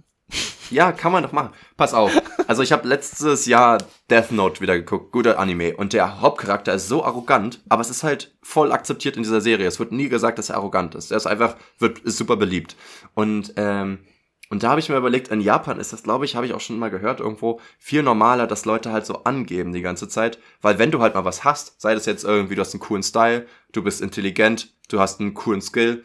Ja, 0.71 0.91
kann 0.93 1.13
man 1.13 1.23
doch 1.23 1.33
machen. 1.33 1.51
Pass 1.77 1.93
auf. 1.93 2.11
Also 2.49 2.63
ich 2.63 2.73
habe 2.73 2.89
letztes 2.89 3.45
Jahr 3.45 3.79
Death 4.11 4.33
Note 4.33 4.61
wieder 4.63 4.77
geguckt, 4.77 5.13
guter 5.13 5.39
Anime. 5.39 5.77
Und 5.77 5.93
der 5.93 6.21
Hauptcharakter 6.23 6.73
ist 6.73 6.89
so 6.89 7.05
arrogant, 7.05 7.61
aber 7.69 7.83
es 7.83 7.91
ist 7.91 8.03
halt 8.03 8.35
voll 8.43 8.73
akzeptiert 8.73 9.17
in 9.17 9.23
dieser 9.23 9.43
Serie. 9.43 9.67
Es 9.67 9.79
wird 9.79 9.93
nie 9.93 10.09
gesagt, 10.09 10.39
dass 10.39 10.49
er 10.49 10.57
arrogant 10.57 10.95
ist. 10.95 11.11
Er 11.11 11.19
ist 11.19 11.27
einfach, 11.27 11.57
wird, 11.79 11.99
ist 12.01 12.17
super 12.17 12.37
beliebt. 12.37 12.75
Und, 13.15 13.53
ähm, 13.57 13.99
und 14.49 14.63
da 14.63 14.71
habe 14.71 14.81
ich 14.81 14.89
mir 14.89 14.97
überlegt, 14.97 15.29
in 15.29 15.43
Japan 15.43 15.79
ist 15.79 15.93
das, 15.93 16.03
glaube 16.03 16.25
ich, 16.25 16.37
habe 16.37 16.47
ich 16.47 16.55
auch 16.55 16.61
schon 16.61 16.79
mal 16.79 16.91
gehört 16.91 17.21
irgendwo, 17.21 17.61
viel 17.79 18.03
normaler, 18.03 18.47
dass 18.47 18.65
Leute 18.65 18.93
halt 18.93 19.05
so 19.05 19.25
angeben 19.25 19.73
die 19.73 19.83
ganze 19.83 20.09
Zeit. 20.09 20.39
Weil 20.63 20.79
wenn 20.79 20.91
du 20.91 21.01
halt 21.01 21.15
mal 21.15 21.25
was 21.27 21.45
hast, 21.45 21.81
sei 21.83 21.95
das 21.95 22.07
jetzt 22.07 22.25
irgendwie, 22.25 22.55
du 22.55 22.63
hast 22.63 22.73
einen 22.73 22.81
coolen 22.81 23.03
Style, 23.03 23.47
du 23.73 23.83
bist 23.83 24.01
intelligent, 24.01 24.73
du 24.89 25.01
hast 25.01 25.21
einen 25.21 25.35
coolen 25.35 25.61
Skill, 25.61 26.03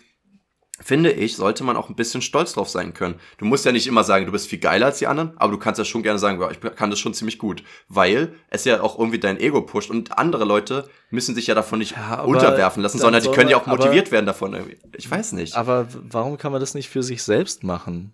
finde 0.80 1.12
ich, 1.12 1.36
sollte 1.36 1.64
man 1.64 1.76
auch 1.76 1.90
ein 1.90 1.96
bisschen 1.96 2.22
stolz 2.22 2.54
drauf 2.54 2.70
sein 2.70 2.94
können. 2.94 3.20
Du 3.38 3.46
musst 3.46 3.66
ja 3.66 3.72
nicht 3.72 3.88
immer 3.88 4.04
sagen, 4.04 4.26
du 4.26 4.32
bist 4.32 4.48
viel 4.48 4.60
geiler 4.60 4.88
als 4.88 5.00
die 5.00 5.08
anderen, 5.08 5.34
aber 5.38 5.52
du 5.52 5.58
kannst 5.58 5.80
ja 5.80 5.86
schon 5.86 6.04
gerne 6.04 6.20
sagen, 6.20 6.42
ich 6.52 6.60
kann 6.76 6.90
das 6.90 7.00
schon 7.00 7.14
ziemlich 7.14 7.40
gut, 7.40 7.64
weil 7.88 8.34
es 8.50 8.64
ja 8.66 8.82
auch 8.82 8.98
irgendwie 8.98 9.20
dein 9.20 9.40
Ego 9.40 9.62
pusht 9.62 9.90
und 9.90 10.18
andere 10.18 10.46
Leute 10.46 10.90
müssen 11.10 11.36
sich 11.36 11.48
ja 11.48 11.56
davon 11.56 11.80
nicht 11.80 11.92
Ja, 11.92 12.18
aber 12.20 12.28
unterwerfen 12.28 12.84
lassen, 12.84 13.00
sondern 13.00 13.24
die 13.24 13.32
können 13.32 13.50
ja 13.50 13.58
auch 13.58 13.66
motiviert 13.66 14.12
werden 14.12 14.26
davon 14.26 14.54
irgendwie. 14.54 14.78
Ich 14.96 15.10
weiß 15.10 15.32
nicht. 15.34 15.56
Aber 15.56 15.88
warum 15.92 16.38
kann 16.38 16.52
man 16.52 16.62
das 16.62 16.74
nicht 16.74 16.90
für 16.90 17.04
sich 17.04 17.24
selbst 17.24 17.64
machen? 17.64 18.14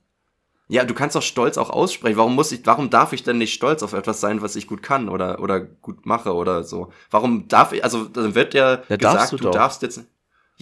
Ja, 0.69 0.85
du 0.85 0.93
kannst 0.93 1.15
doch 1.15 1.21
stolz 1.21 1.57
auch 1.57 1.69
aussprechen. 1.69 2.17
Warum 2.17 2.35
muss 2.35 2.51
ich, 2.51 2.61
warum 2.65 2.89
darf 2.89 3.11
ich 3.11 3.21
denn 3.23 3.37
nicht 3.37 3.53
stolz 3.53 3.83
auf 3.83 3.93
etwas 3.93 4.21
sein, 4.21 4.41
was 4.41 4.55
ich 4.55 4.65
gut 4.65 4.81
kann 4.81 5.09
oder, 5.09 5.39
oder 5.41 5.59
gut 5.59 6.05
mache 6.05 6.33
oder 6.33 6.63
so? 6.63 6.91
Warum 7.11 7.47
darf 7.49 7.73
ich, 7.73 7.83
also 7.83 8.05
dann 8.05 8.33
wird 8.33 8.53
ja, 8.53 8.81
Ja, 8.87 8.95
gesagt, 8.95 9.33
du, 9.33 9.37
du 9.37 9.49
darfst 9.51 9.81
jetzt, 9.81 10.01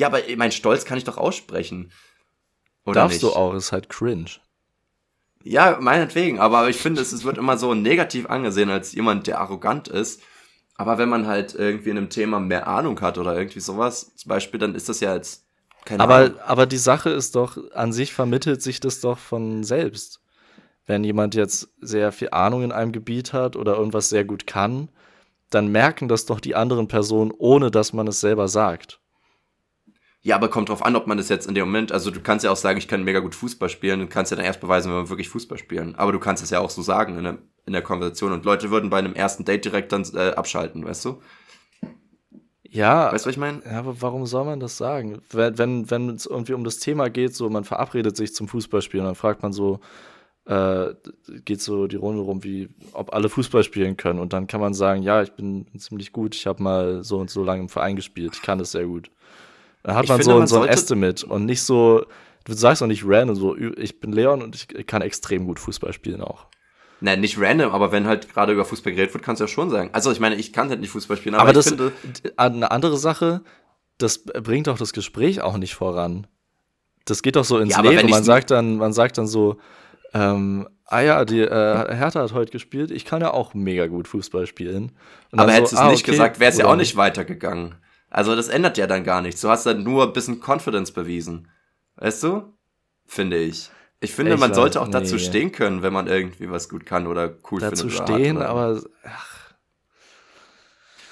ja, 0.02 0.08
aber 0.08 0.20
mein 0.36 0.52
Stolz 0.52 0.84
kann 0.84 0.98
ich 0.98 1.04
doch 1.04 1.20
aussprechen. 1.20 1.92
Oder 2.86 3.02
Darfst 3.02 3.22
nicht? 3.22 3.36
du 3.36 3.38
auch, 3.38 3.54
ist 3.54 3.72
halt 3.72 3.88
cringe. 3.88 4.32
Ja, 5.44 5.78
meinetwegen, 5.80 6.40
aber 6.40 6.70
ich 6.70 6.78
finde, 6.78 7.02
es, 7.02 7.12
es 7.12 7.24
wird 7.24 7.38
immer 7.38 7.56
so 7.56 7.76
negativ 7.76 8.28
angesehen 8.28 8.72
als 8.72 8.94
jemand, 8.94 9.28
der 9.28 9.40
arrogant 9.40 9.88
ist. 9.88 10.24
Aber 10.76 10.98
wenn 10.98 11.08
man 11.08 11.28
halt 11.28 11.54
irgendwie 11.54 11.92
in 11.92 11.98
einem 11.98 12.10
Thema 12.10 12.40
mehr 12.40 12.68
Ahnung 12.68 13.00
hat 13.00 13.20
oder 13.20 13.38
irgendwie 13.38 13.60
sowas, 13.60 14.16
zum 14.16 14.30
Beispiel, 14.30 14.60
dann 14.60 14.74
ist 14.74 14.90
das 14.90 15.02
ja 15.02 15.14
jetzt 15.14 15.46
keine 15.86 16.04
Ahnung. 16.04 16.36
Aber, 16.40 16.50
aber 16.50 16.66
die 16.66 16.78
Sache 16.78 17.12
ist 17.12 17.36
doch, 17.36 17.60
an 17.76 17.94
sich 17.94 18.12
vermittelt 18.12 18.64
sich 18.64 18.80
das 18.80 19.02
doch 19.02 19.20
von 19.20 19.64
selbst. 19.64 20.20
Wenn 20.88 21.04
jemand 21.04 21.36
jetzt 21.36 21.70
sehr 21.80 22.12
viel 22.12 22.30
Ahnung 22.32 22.64
in 22.64 22.72
einem 22.72 22.92
Gebiet 22.92 23.34
hat 23.34 23.56
oder 23.56 23.76
irgendwas 23.76 24.10
sehr 24.10 24.26
gut 24.26 24.48
kann, 24.48 24.90
dann 25.52 25.68
merken 25.68 26.08
das 26.08 26.26
doch 26.26 26.40
die 26.40 26.56
anderen 26.56 26.88
Personen, 26.88 27.32
ohne 27.38 27.70
dass 27.70 27.94
man 27.94 28.08
es 28.08 28.20
selber 28.20 28.48
sagt. 28.48 29.01
Ja, 30.24 30.36
aber 30.36 30.50
kommt 30.50 30.70
drauf 30.70 30.86
an, 30.86 30.96
ob 30.96 31.08
man 31.08 31.18
das 31.18 31.30
jetzt 31.30 31.48
in 31.48 31.56
dem 31.56 31.66
Moment, 31.66 31.92
also 31.92 32.12
du 32.12 32.22
kannst 32.22 32.46
ja 32.46 32.52
auch 32.52 32.56
sagen, 32.56 32.78
ich 32.78 32.88
kann 32.88 33.04
mega 33.04 33.20
gut 33.20 33.34
Fußball 33.34 33.70
spielen, 33.70 34.02
du 34.02 34.08
kannst 34.08 34.32
ja 34.32 34.38
dann 34.38 34.46
erst 34.46 34.62
beweisen, 34.62 34.92
wenn 34.92 35.00
wir 35.00 35.10
wirklich 35.10 35.30
Fußball 35.30 35.58
spielen. 35.58 35.96
Aber 35.96 36.12
du 36.12 36.20
kannst 36.20 36.44
es 36.44 36.52
ja 36.52 36.60
auch 36.60 36.70
so 36.70 36.84
sagen 36.84 37.18
in 37.18 37.24
der, 37.24 37.38
in 37.66 37.74
der 37.74 37.82
Konversation 37.82 38.32
und 38.32 38.46
Leute 38.46 38.70
würden 38.70 38.92
bei 38.92 39.00
einem 39.00 39.14
ersten 39.16 39.46
Date 39.46 39.66
direkt 39.66 39.92
dann 39.92 40.06
äh, 40.14 40.32
abschalten, 40.32 40.86
weißt 40.86 41.06
du? 41.06 41.22
Ja, 42.64 43.12
Weißt 43.12 43.26
du, 43.26 43.30
was 43.30 43.36
ich 43.36 43.40
meine? 43.40 43.62
ja, 43.66 43.80
aber 43.80 44.02
warum 44.02 44.26
soll 44.26 44.46
man 44.46 44.60
das 44.62 44.78
sagen? 44.78 45.22
Wenn, 45.32 45.58
wenn, 45.58 45.92
wenn 45.92 46.10
es 46.10 46.26
irgendwie 46.26 46.54
um 46.54 46.64
das 46.64 46.80
Thema 46.80 47.10
geht, 47.10 47.36
so 47.36 47.50
man 47.50 47.66
verabredet 47.66 48.16
sich 48.16 48.34
zum 48.34 48.48
Fußballspielen, 48.48 49.06
dann 49.06 49.16
fragt 49.16 49.44
man 49.44 49.52
so, 49.52 49.82
äh, 50.46 50.94
geht 51.44 51.62
so 51.62 51.88
die 51.88 51.98
Runde 51.98 52.22
rum, 52.22 52.44
wie 52.44 52.70
ob 52.94 53.14
alle 53.14 53.28
Fußball 53.30 53.64
spielen 53.64 53.98
können. 53.98 54.20
Und 54.20 54.34
dann 54.34 54.48
kann 54.48 54.62
man 54.62 54.74
sagen, 54.74 55.04
ja, 55.04 55.22
ich 55.22 55.34
bin 55.34 55.68
ziemlich 55.78 56.14
gut, 56.14 56.34
ich 56.36 56.48
habe 56.48 56.64
mal 56.64 57.04
so 57.04 57.18
und 57.18 57.30
so 57.30 57.44
lange 57.44 57.64
im 57.64 57.70
Verein 57.70 57.98
gespielt, 57.98 58.36
ich 58.36 58.42
kann 58.42 58.60
das 58.60 58.72
sehr 58.72 58.86
gut. 58.86 59.12
Dann 59.84 59.96
hat 59.96 60.04
Ich 60.04 60.10
man 60.10 60.18
finde, 60.20 60.34
so, 60.34 60.40
man 60.40 60.48
so 60.48 60.62
ein 60.62 60.70
Estimate 60.70 61.26
und 61.26 61.46
nicht 61.46 61.64
so, 61.64 62.06
du 62.46 62.54
sagst 62.54 62.84
auch 62.84 62.88
nicht 62.88 63.04
random, 63.06 63.36
so, 63.36 63.56
ich 63.56 64.00
bin 64.00 64.12
Leon 64.12 64.42
und 64.42 64.56
ich 64.56 64.88
kann 64.88 65.02
extrem 65.02 65.46
gut 65.46 65.60
Fußball 65.60 65.94
spielen 65.94 66.22
auch. 66.22 66.48
Nein, 67.00 67.20
nicht 67.20 67.40
random, 67.40 67.72
aber 67.72 67.92
wenn 67.92 68.06
halt 68.06 68.32
gerade 68.32 68.54
über 68.54 68.64
Fußball 68.64 68.94
geredet 68.94 69.14
wird, 69.14 69.24
kannst 69.24 69.40
du 69.40 69.46
ja 69.46 69.48
schon 69.48 69.72
sagen. 69.72 69.90
Also 69.92 70.12
ich 70.12 70.20
meine, 70.20 70.36
ich 70.36 70.54
kann 70.54 70.70
halt 70.70 70.82
nicht 70.82 70.92
Fußball 70.92 71.18
spielen, 71.18 71.34
aber, 71.34 71.44
Aber, 71.44 71.54
das, 71.54 71.70
finde, 71.70 71.92
eine 72.38 72.70
andere 72.70 72.98
Sache, 72.98 73.42
das 73.98 74.24
bringt 74.24 74.70
auch 74.70 74.78
das 74.78 74.94
Gespräch 74.94 75.42
auch 75.42 75.58
nicht 75.58 75.74
voran. 75.74 76.28
Das 77.06 77.24
geht 77.24 77.36
doch 77.36 77.46
so 77.46 77.58
ins 77.58 77.76
Ja, 77.76 77.82
Leben. 77.82 78.08
Man 78.10 78.24
sagt 78.24 78.52
dann, 78.52 78.78
man 78.78 78.94
sagt 78.94 79.18
dann 79.18 79.26
so, 79.26 79.58
ähm, 80.14 80.68
ah 80.86 81.02
ja, 81.02 81.26
die 81.26 81.40
äh, 81.40 81.96
Hertha 81.96 82.22
hat 82.22 82.34
heute 82.34 82.52
gespielt, 82.52 82.92
ich 82.92 83.06
kann 83.06 83.22
ja 83.22 83.32
auch 83.32 83.54
mega 83.54 83.88
gut 83.88 84.08
Fußball 84.08 84.46
spielen. 84.46 84.92
Und 85.32 85.40
aber 85.40 85.52
hättest 85.54 85.74
du 85.74 85.78
so, 85.78 85.82
es 85.82 85.88
ah, 85.88 85.92
nicht 85.92 86.04
okay, 86.04 86.12
gesagt, 86.12 86.40
wäre 86.40 86.52
es 86.52 86.58
ja 86.58 86.68
auch 86.68 86.76
nicht 86.76 86.96
weitergegangen. 86.98 87.76
Also 88.12 88.36
das 88.36 88.50
ändert 88.50 88.78
ja 88.78 88.86
dann 88.86 89.04
gar 89.04 89.22
nichts. 89.22 89.42
Du 89.42 89.50
hast 89.50 89.66
dann 89.66 89.84
nur 89.84 90.04
ein 90.04 90.14
bisschen 90.14 90.40
Confidence 90.46 90.92
bewiesen. 90.92 91.48
Weißt 91.96 92.22
du? 92.24 92.54
Finde 93.08 93.38
ich. 93.38 93.72
Ich 94.02 94.14
finde, 94.14 94.34
Ich 94.34 94.40
man 94.40 94.52
weiß- 94.52 94.56
sollte 94.56 94.82
auch 94.82 94.88
dazu 94.90 95.16
nee. 95.16 95.22
stehen 95.22 95.52
können, 95.52 95.82
wenn 95.82 95.94
man 95.94 96.08
irgendwie 96.08 96.50
was 96.50 96.70
gut 96.70 96.86
kann 96.86 97.08
oder 97.08 97.36
cool 97.52 97.60
dazu 97.62 97.88
findet. 97.88 98.00
hat 98.02 98.10
stehen, 98.10 98.38
oder- 98.38 98.50
aber 98.50 98.82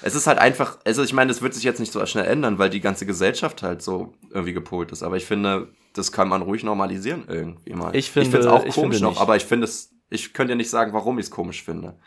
Es 0.02 0.14
ist 0.14 0.26
halt 0.26 0.38
einfach, 0.38 0.78
also 0.84 1.02
ich 1.02 1.12
meine, 1.12 1.28
das 1.28 1.42
wird 1.42 1.52
sich 1.54 1.62
jetzt 1.62 1.78
nicht 1.78 1.92
so 1.92 2.04
schnell 2.06 2.24
ändern, 2.24 2.58
weil 2.58 2.70
die 2.70 2.80
ganze 2.80 3.04
Gesellschaft 3.06 3.62
halt 3.62 3.82
so 3.82 4.14
irgendwie 4.30 4.54
gepolt 4.54 4.92
ist. 4.92 5.02
Aber 5.02 5.16
ich 5.18 5.26
finde, 5.26 5.68
das 5.92 6.10
kann 6.10 6.28
man 6.28 6.40
ruhig 6.42 6.64
normalisieren 6.64 7.24
irgendwie 7.28 7.74
mal. 7.74 7.94
Ich 7.94 8.10
finde- 8.10 8.38
es 8.38 8.46
auch 8.46 8.66
komisch 8.68 9.00
noch, 9.00 9.20
aber 9.20 9.36
ich 9.36 9.44
finde 9.44 9.64
es, 9.64 9.90
ich 10.08 10.32
könnte 10.32 10.52
ja 10.52 10.56
nicht 10.56 10.70
sagen, 10.70 10.92
warum 10.94 11.18
ich 11.18 11.26
es 11.26 11.30
komisch 11.30 11.62
finde. 11.62 11.98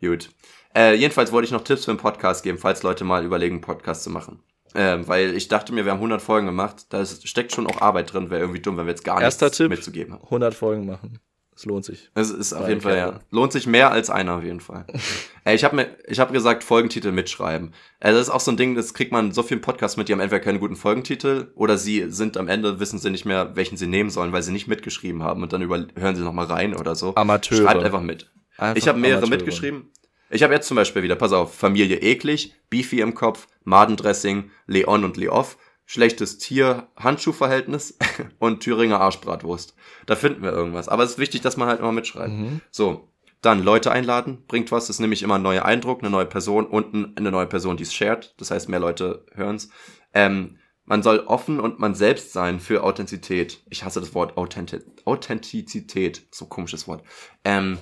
Gut. 0.00 0.30
Äh, 0.76 0.94
jedenfalls 0.94 1.32
wollte 1.32 1.46
ich 1.46 1.52
noch 1.52 1.64
Tipps 1.64 1.84
für 1.84 1.90
einen 1.90 1.98
Podcast 1.98 2.42
geben, 2.42 2.58
falls 2.58 2.82
Leute 2.82 3.04
mal 3.04 3.24
überlegen, 3.24 3.56
einen 3.56 3.60
Podcast 3.62 4.02
zu 4.02 4.10
machen. 4.10 4.40
Ähm, 4.74 5.08
weil 5.08 5.34
ich 5.34 5.48
dachte 5.48 5.72
mir, 5.72 5.84
wir 5.84 5.92
haben 5.92 5.98
100 5.98 6.20
Folgen 6.20 6.46
gemacht, 6.46 6.86
da 6.90 7.04
steckt 7.06 7.52
schon 7.52 7.66
auch 7.66 7.80
Arbeit 7.80 8.12
drin, 8.12 8.30
wäre 8.30 8.42
irgendwie 8.42 8.60
dumm, 8.60 8.76
wenn 8.76 8.86
wir 8.86 8.90
jetzt 8.90 9.04
gar 9.04 9.20
Erster 9.20 9.46
nichts 9.46 9.56
Tipp. 9.56 9.70
mitzugeben 9.70 10.14
haben. 10.14 10.24
100 10.24 10.54
Folgen 10.54 10.86
machen. 10.86 11.18
Es 11.58 11.64
lohnt 11.64 11.84
sich. 11.84 12.08
Es 12.14 12.30
ist 12.30 12.52
auf 12.52 12.68
jeden 12.68 12.80
Fall, 12.80 12.96
ja. 12.96 13.04
Kerle. 13.06 13.20
Lohnt 13.32 13.50
sich 13.50 13.66
mehr 13.66 13.90
als 13.90 14.10
einer 14.10 14.36
auf 14.36 14.44
jeden 14.44 14.60
Fall. 14.60 14.84
Ey, 15.44 15.56
ich 15.56 15.64
habe 15.64 15.74
mir, 15.74 15.88
ich 16.06 16.20
habe 16.20 16.32
gesagt, 16.32 16.62
Folgentitel 16.62 17.10
mitschreiben. 17.10 17.72
Äh, 17.98 18.12
das 18.12 18.28
ist 18.28 18.30
auch 18.30 18.38
so 18.38 18.52
ein 18.52 18.56
Ding, 18.56 18.76
das 18.76 18.94
kriegt 18.94 19.10
man 19.10 19.32
so 19.32 19.42
vielen 19.42 19.60
Podcasts 19.60 19.96
mit, 19.96 20.08
die 20.08 20.12
haben 20.12 20.20
entweder 20.20 20.38
keine 20.38 20.60
guten 20.60 20.76
Folgentitel 20.76 21.50
oder 21.56 21.76
sie 21.76 22.04
sind 22.10 22.36
am 22.36 22.46
Ende, 22.46 22.78
wissen 22.78 23.00
sie 23.00 23.10
nicht 23.10 23.24
mehr, 23.24 23.56
welchen 23.56 23.76
sie 23.76 23.88
nehmen 23.88 24.10
sollen, 24.10 24.30
weil 24.32 24.44
sie 24.44 24.52
nicht 24.52 24.68
mitgeschrieben 24.68 25.24
haben 25.24 25.42
und 25.42 25.52
dann 25.52 25.60
über, 25.60 25.84
hören 25.96 26.14
sie 26.14 26.22
nochmal 26.22 26.46
rein 26.46 26.76
oder 26.76 26.94
so. 26.94 27.16
Amateure. 27.16 27.62
Schreibt 27.62 27.82
einfach 27.82 28.02
mit. 28.02 28.30
Einfach 28.56 28.76
ich 28.76 28.86
habe 28.86 29.00
mehrere 29.00 29.24
Amateure. 29.24 29.38
mitgeschrieben. 29.38 29.90
Ich 30.30 30.42
habe 30.42 30.52
jetzt 30.54 30.68
zum 30.68 30.76
Beispiel 30.76 31.02
wieder, 31.02 31.16
pass 31.16 31.32
auf, 31.32 31.54
Familie 31.54 31.96
eklig, 31.98 32.54
Beefy 32.70 33.00
im 33.00 33.14
Kopf, 33.14 33.46
Madendressing, 33.64 34.50
Leon 34.66 35.04
und 35.04 35.16
Leoff, 35.16 35.56
schlechtes 35.86 36.38
Tier-Handschuhverhältnis 36.38 37.96
und 38.38 38.60
Thüringer 38.62 39.00
Arschbratwurst. 39.00 39.74
Da 40.06 40.16
finden 40.16 40.42
wir 40.42 40.52
irgendwas. 40.52 40.88
Aber 40.88 41.02
es 41.04 41.12
ist 41.12 41.18
wichtig, 41.18 41.40
dass 41.40 41.56
man 41.56 41.68
halt 41.68 41.80
immer 41.80 41.92
mitschreibt. 41.92 42.32
Mhm. 42.32 42.60
So, 42.70 43.08
dann 43.40 43.62
Leute 43.62 43.90
einladen, 43.92 44.44
bringt 44.48 44.72
was, 44.72 44.90
ist 44.90 44.98
nämlich 45.00 45.22
immer 45.22 45.36
ein 45.36 45.42
neuer 45.42 45.64
Eindruck, 45.64 46.00
eine 46.00 46.10
neue 46.10 46.26
Person 46.26 46.66
und 46.66 46.92
ein- 46.94 47.16
eine 47.16 47.30
neue 47.30 47.46
Person, 47.46 47.76
die 47.76 47.84
es 47.84 47.94
shared. 47.94 48.34
Das 48.36 48.50
heißt, 48.50 48.68
mehr 48.68 48.80
Leute 48.80 49.24
hören's. 49.34 49.70
Ähm, 50.12 50.58
man 50.84 51.02
soll 51.02 51.20
offen 51.20 51.60
und 51.60 51.78
man 51.78 51.94
selbst 51.94 52.32
sein 52.32 52.60
für 52.60 52.82
Authentizität. 52.82 53.62
Ich 53.70 53.84
hasse 53.84 54.00
das 54.00 54.14
Wort 54.14 54.36
Authenti 54.36 54.78
Authentizität. 55.04 56.26
So 56.30 56.46
komisches 56.46 56.88
Wort. 56.88 57.02
Ähm, 57.44 57.78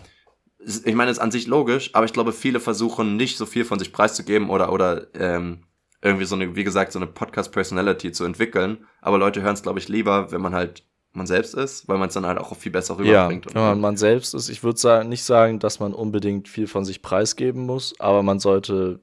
ich 0.66 0.94
meine, 0.94 1.10
es 1.10 1.18
ist 1.18 1.22
an 1.22 1.30
sich 1.30 1.46
logisch, 1.46 1.90
aber 1.94 2.04
ich 2.06 2.12
glaube, 2.12 2.32
viele 2.32 2.58
versuchen 2.60 3.16
nicht 3.16 3.36
so 3.38 3.46
viel 3.46 3.64
von 3.64 3.78
sich 3.78 3.92
preiszugeben 3.92 4.50
oder, 4.50 4.72
oder 4.72 5.06
ähm, 5.14 5.60
irgendwie 6.02 6.24
so 6.24 6.34
eine, 6.34 6.56
wie 6.56 6.64
gesagt, 6.64 6.92
so 6.92 6.98
eine 6.98 7.06
Podcast-Personality 7.06 8.12
zu 8.12 8.24
entwickeln. 8.24 8.84
Aber 9.00 9.18
Leute 9.18 9.42
hören 9.42 9.54
es, 9.54 9.62
glaube 9.62 9.78
ich, 9.78 9.88
lieber, 9.88 10.32
wenn 10.32 10.40
man 10.40 10.54
halt 10.54 10.82
man 11.12 11.26
selbst 11.26 11.54
ist, 11.54 11.88
weil 11.88 11.96
man 11.98 12.08
es 12.08 12.14
dann 12.14 12.26
halt 12.26 12.38
auch 12.38 12.54
viel 12.56 12.72
besser 12.72 12.94
Ja, 13.02 13.26
rüberbringt. 13.26 13.54
wenn 13.54 13.62
man, 13.62 13.80
man 13.80 13.96
selbst 13.96 14.34
ist. 14.34 14.50
Ich 14.50 14.62
würde 14.62 14.78
sagen, 14.78 15.08
nicht 15.08 15.24
sagen, 15.24 15.58
dass 15.58 15.80
man 15.80 15.94
unbedingt 15.94 16.46
viel 16.48 16.66
von 16.66 16.84
sich 16.84 17.00
preisgeben 17.00 17.64
muss, 17.64 17.94
aber 17.98 18.22
man 18.22 18.38
sollte 18.38 19.00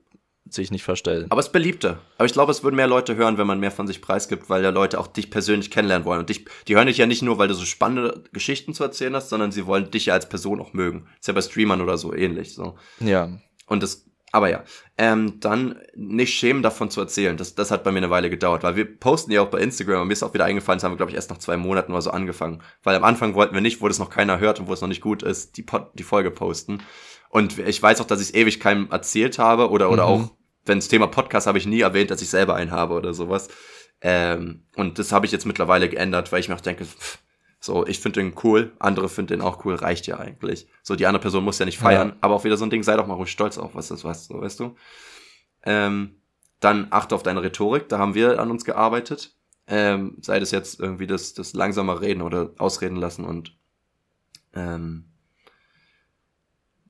sich 0.49 0.71
nicht 0.71 0.83
verstellen. 0.83 1.27
Aber 1.29 1.39
es 1.39 1.47
ist 1.47 1.53
beliebter. 1.53 1.99
Aber 2.17 2.25
ich 2.25 2.33
glaube, 2.33 2.51
es 2.51 2.63
würden 2.63 2.75
mehr 2.75 2.87
Leute 2.87 3.15
hören, 3.15 3.37
wenn 3.37 3.47
man 3.47 3.59
mehr 3.59 3.71
von 3.71 3.87
sich 3.87 4.01
preisgibt, 4.01 4.49
weil 4.49 4.63
ja 4.63 4.69
Leute 4.69 4.99
auch 4.99 5.07
dich 5.07 5.31
persönlich 5.31 5.71
kennenlernen 5.71 6.05
wollen. 6.05 6.19
Und 6.19 6.29
dich, 6.29 6.45
die 6.67 6.75
hören 6.75 6.87
dich 6.87 6.97
ja 6.97 7.05
nicht 7.05 7.21
nur, 7.21 7.37
weil 7.37 7.47
du 7.47 7.53
so 7.53 7.65
spannende 7.65 8.23
Geschichten 8.33 8.73
zu 8.73 8.83
erzählen 8.83 9.15
hast, 9.15 9.29
sondern 9.29 9.51
sie 9.51 9.65
wollen 9.65 9.89
dich 9.91 10.07
ja 10.07 10.13
als 10.13 10.27
Person 10.27 10.59
auch 10.59 10.73
mögen. 10.73 11.07
Ist 11.19 11.27
ja 11.27 11.33
bei 11.33 11.41
Streamern 11.41 11.81
oder 11.81 11.97
so 11.97 12.13
ähnlich. 12.13 12.53
So. 12.53 12.77
ja. 12.99 13.29
Und 13.67 13.81
das, 13.81 14.05
aber 14.33 14.49
ja, 14.49 14.63
ähm, 14.97 15.39
dann 15.39 15.79
nicht 15.95 16.33
schämen, 16.33 16.63
davon 16.63 16.89
zu 16.89 16.99
erzählen. 16.99 17.37
Das, 17.37 17.55
das 17.55 17.71
hat 17.71 17.83
bei 17.83 17.91
mir 17.91 17.99
eine 17.99 18.09
Weile 18.09 18.29
gedauert, 18.29 18.63
weil 18.63 18.75
wir 18.75 18.99
posten 18.99 19.31
ja 19.31 19.41
auch 19.41 19.49
bei 19.49 19.59
Instagram 19.59 20.01
und 20.01 20.07
mir 20.07 20.13
ist 20.13 20.23
auch 20.23 20.33
wieder 20.33 20.45
eingefallen, 20.45 20.77
das 20.77 20.83
haben 20.83 20.91
wir, 20.91 20.97
glaube 20.97 21.11
ich, 21.11 21.15
erst 21.15 21.29
nach 21.29 21.37
zwei 21.37 21.55
Monaten 21.55 21.91
oder 21.91 22.01
so 22.01 22.11
angefangen. 22.11 22.61
Weil 22.83 22.95
am 22.95 23.03
Anfang 23.03 23.35
wollten 23.35 23.53
wir 23.53 23.61
nicht, 23.61 23.81
wo 23.81 23.87
das 23.87 23.99
noch 23.99 24.09
keiner 24.09 24.39
hört 24.39 24.59
und 24.59 24.67
wo 24.67 24.73
es 24.73 24.81
noch 24.81 24.87
nicht 24.87 25.01
gut 25.01 25.23
ist, 25.23 25.55
die, 25.55 25.61
Pod, 25.61 25.91
die 25.93 26.03
Folge 26.03 26.31
posten. 26.31 26.81
Und 27.33 27.57
ich 27.57 27.81
weiß 27.81 27.99
auch, 27.99 28.05
dass 28.05 28.21
ich 28.21 28.27
es 28.29 28.33
ewig 28.35 28.59
keinem 28.59 28.89
erzählt 28.91 29.39
habe 29.39 29.71
oder, 29.71 29.89
oder 29.89 30.03
Mhm. 30.05 30.09
auch, 30.11 30.31
wenn 30.65 30.77
das 30.77 30.87
Thema 30.87 31.07
Podcast 31.07 31.47
habe 31.47 31.57
ich 31.57 31.65
nie 31.65 31.81
erwähnt, 31.81 32.11
dass 32.11 32.21
ich 32.21 32.29
selber 32.29 32.53
einen 32.53 32.69
habe 32.69 32.93
oder 32.93 33.13
sowas. 33.15 33.49
Ähm, 34.01 34.65
und 34.75 34.99
das 34.99 35.11
habe 35.11 35.25
ich 35.25 35.31
jetzt 35.31 35.45
mittlerweile 35.47 35.89
geändert, 35.89 36.31
weil 36.31 36.41
ich 36.41 36.47
mir 36.49 36.53
auch 36.55 36.61
denke, 36.61 36.85
pff, 36.85 37.17
so, 37.59 37.87
ich 37.87 37.99
finde 37.99 38.21
den 38.21 38.35
cool, 38.43 38.73
andere 38.77 39.09
finden 39.09 39.29
den 39.29 39.41
auch 39.41 39.65
cool, 39.65 39.73
reicht 39.73 40.05
ja 40.05 40.19
eigentlich. 40.19 40.67
So, 40.83 40.95
die 40.95 41.07
andere 41.07 41.21
Person 41.21 41.43
muss 41.43 41.57
ja 41.57 41.65
nicht 41.65 41.79
feiern, 41.79 42.09
Ja. 42.09 42.15
aber 42.21 42.35
auch 42.35 42.43
wieder 42.43 42.55
so 42.57 42.65
ein 42.65 42.69
Ding, 42.69 42.83
sei 42.83 42.95
doch 42.97 43.07
mal 43.07 43.15
ruhig 43.15 43.31
stolz 43.31 43.57
auf, 43.57 43.73
was 43.73 43.87
das 43.87 44.03
was, 44.03 44.25
so, 44.27 44.39
weißt 44.39 44.59
du? 44.59 44.75
Ähm, 45.65 46.21
dann 46.59 46.87
achte 46.91 47.15
auf 47.15 47.23
deine 47.23 47.41
Rhetorik, 47.41 47.89
da 47.89 47.97
haben 47.97 48.13
wir 48.13 48.39
an 48.39 48.51
uns 48.51 48.63
gearbeitet. 48.63 49.35
Ähm, 49.65 50.17
sei 50.21 50.39
das 50.39 50.51
jetzt 50.51 50.79
irgendwie 50.79 51.07
das, 51.07 51.33
das 51.33 51.53
langsame 51.53 51.99
Reden 51.99 52.21
oder 52.21 52.51
Ausreden 52.59 52.97
lassen 52.97 53.25
und 53.25 53.57
ähm, 54.53 55.05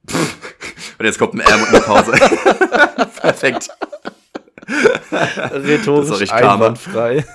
und 0.09 1.05
jetzt 1.05 1.19
kommt 1.19 1.33
ein 1.35 1.39
R 1.39 1.55
und 1.55 1.67
eine 1.67 1.79
Pause. 1.79 2.11
Perfekt. 3.21 3.69
Rhetorisch 5.11 6.31
einwandfrei. 6.31 7.25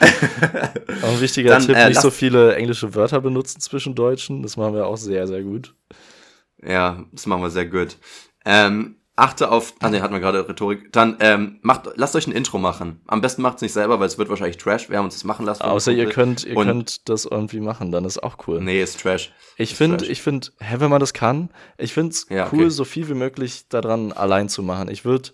auch 0.00 1.08
ein 1.08 1.20
wichtiger 1.20 1.50
Dann, 1.50 1.62
Tipp, 1.62 1.76
äh, 1.76 1.88
nicht 1.88 2.00
so 2.00 2.10
viele 2.10 2.54
englische 2.54 2.94
Wörter 2.94 3.20
benutzen 3.20 3.60
zwischen 3.60 3.94
Deutschen. 3.94 4.42
Das 4.42 4.56
machen 4.56 4.74
wir 4.74 4.86
auch 4.86 4.96
sehr, 4.96 5.26
sehr 5.26 5.42
gut. 5.42 5.74
Ja, 6.62 7.04
das 7.12 7.26
machen 7.26 7.42
wir 7.42 7.50
sehr 7.50 7.66
gut. 7.66 7.96
Ähm, 8.44 8.96
achte 9.18 9.50
auf, 9.50 9.74
ah 9.80 9.90
ne, 9.90 10.00
hatten 10.02 10.14
wir 10.14 10.20
gerade 10.20 10.48
Rhetorik. 10.48 10.92
Dann 10.92 11.16
ähm, 11.20 11.58
macht, 11.62 11.88
lasst 11.96 12.14
euch 12.16 12.26
ein 12.26 12.32
Intro 12.32 12.58
machen. 12.58 13.00
Am 13.06 13.20
besten 13.20 13.42
macht's 13.42 13.60
nicht 13.62 13.72
selber, 13.72 13.98
weil 14.00 14.06
es 14.06 14.16
wird 14.18 14.28
wahrscheinlich 14.28 14.56
Trash. 14.58 14.88
Wir 14.88 14.98
haben 14.98 15.06
uns 15.06 15.14
das 15.14 15.24
machen 15.24 15.44
lassen. 15.46 15.62
Außer 15.62 15.92
ihr 15.92 16.08
könnt, 16.08 16.44
ihr 16.44 16.56
Und- 16.56 16.66
könnt 16.66 17.08
das 17.08 17.24
irgendwie 17.24 17.60
machen, 17.60 17.90
dann 17.92 18.04
ist 18.04 18.22
auch 18.22 18.36
cool. 18.46 18.60
Nee, 18.60 18.82
ist 18.82 19.00
Trash. 19.00 19.32
Ich 19.56 19.74
finde, 19.74 20.06
ich 20.06 20.22
finde, 20.22 20.48
hä, 20.60 20.76
wenn 20.78 20.90
man 20.90 21.00
das 21.00 21.12
kann, 21.12 21.50
ich 21.78 21.92
finde 21.92 22.12
es 22.12 22.26
Ja, 22.30 22.48
cool, 22.52 22.60
okay. 22.60 22.70
so 22.70 22.84
viel 22.84 23.08
wie 23.08 23.14
möglich 23.14 23.68
daran 23.68 24.12
allein 24.12 24.48
zu 24.48 24.62
machen. 24.62 24.88
Ich 24.88 25.04
würde 25.04 25.30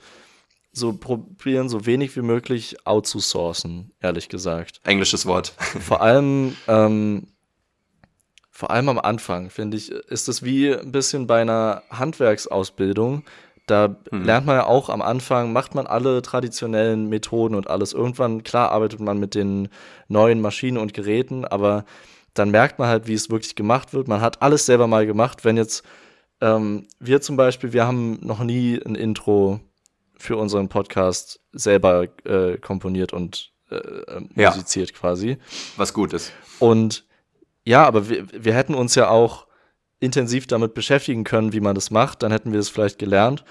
so 0.72 0.92
probieren, 0.94 1.68
so 1.68 1.86
wenig 1.86 2.16
wie 2.16 2.22
möglich 2.22 2.84
outzusourcen, 2.86 3.92
ehrlich 4.00 4.28
gesagt. 4.28 4.80
Englisches 4.84 5.24
Wort. 5.26 5.48
Vor 5.58 6.00
allem, 6.00 6.56
ähm, 6.66 7.28
vor 8.50 8.70
allem 8.70 8.88
am 8.88 8.98
Anfang, 8.98 9.50
finde 9.50 9.76
ich, 9.76 9.90
ist 9.90 10.28
es 10.28 10.42
wie 10.42 10.72
ein 10.74 10.90
bisschen 10.92 11.26
bei 11.26 11.40
einer 11.42 11.82
Handwerksausbildung. 11.90 13.24
Da 13.66 13.96
Mhm. 14.10 14.24
lernt 14.24 14.46
man 14.46 14.56
ja 14.56 14.66
auch 14.66 14.88
am 14.90 15.00
Anfang, 15.02 15.52
macht 15.52 15.74
man 15.74 15.86
alle 15.86 16.20
traditionellen 16.22 17.08
Methoden 17.08 17.54
und 17.54 17.68
alles. 17.70 17.92
Irgendwann, 17.92 18.42
klar, 18.42 18.70
arbeitet 18.72 19.00
man 19.00 19.18
mit 19.18 19.34
den 19.34 19.68
neuen 20.08 20.40
Maschinen 20.40 20.76
und 20.78 20.92
Geräten, 20.94 21.44
aber 21.44 21.84
dann 22.34 22.50
merkt 22.50 22.78
man 22.78 22.88
halt, 22.88 23.06
wie 23.06 23.14
es 23.14 23.30
wirklich 23.30 23.54
gemacht 23.54 23.94
wird. 23.94 24.08
Man 24.08 24.20
hat 24.20 24.42
alles 24.42 24.66
selber 24.66 24.86
mal 24.86 25.06
gemacht. 25.06 25.44
Wenn 25.44 25.56
jetzt 25.56 25.82
ähm, 26.40 26.88
wir 26.98 27.20
zum 27.20 27.36
Beispiel, 27.36 27.72
wir 27.72 27.86
haben 27.86 28.18
noch 28.20 28.40
nie 28.42 28.80
ein 28.84 28.96
Intro 28.96 29.60
für 30.18 30.36
unseren 30.36 30.68
Podcast 30.68 31.40
selber 31.52 32.06
äh, 32.24 32.58
komponiert 32.58 33.12
und 33.12 33.52
äh, 33.70 33.76
äh, 33.76 34.20
Ja. 34.36 34.50
musiziert 34.50 34.92
quasi. 34.94 35.38
Was 35.76 35.94
gut 35.94 36.12
ist. 36.12 36.32
Und 36.58 37.06
ja, 37.64 37.86
aber 37.86 38.08
wir, 38.10 38.26
wir 38.32 38.52
hätten 38.52 38.74
uns 38.74 38.94
ja 38.94 39.08
auch 39.08 39.46
intensiv 40.00 40.46
damit 40.46 40.74
beschäftigen 40.74 41.24
können, 41.24 41.52
wie 41.52 41.60
man 41.60 41.74
das 41.74 41.90
macht. 41.90 42.22
Dann 42.22 42.32
hätten 42.32 42.52
wir 42.52 42.60
es 42.60 42.68
vielleicht 42.68 42.98
gelernt. 42.98 43.44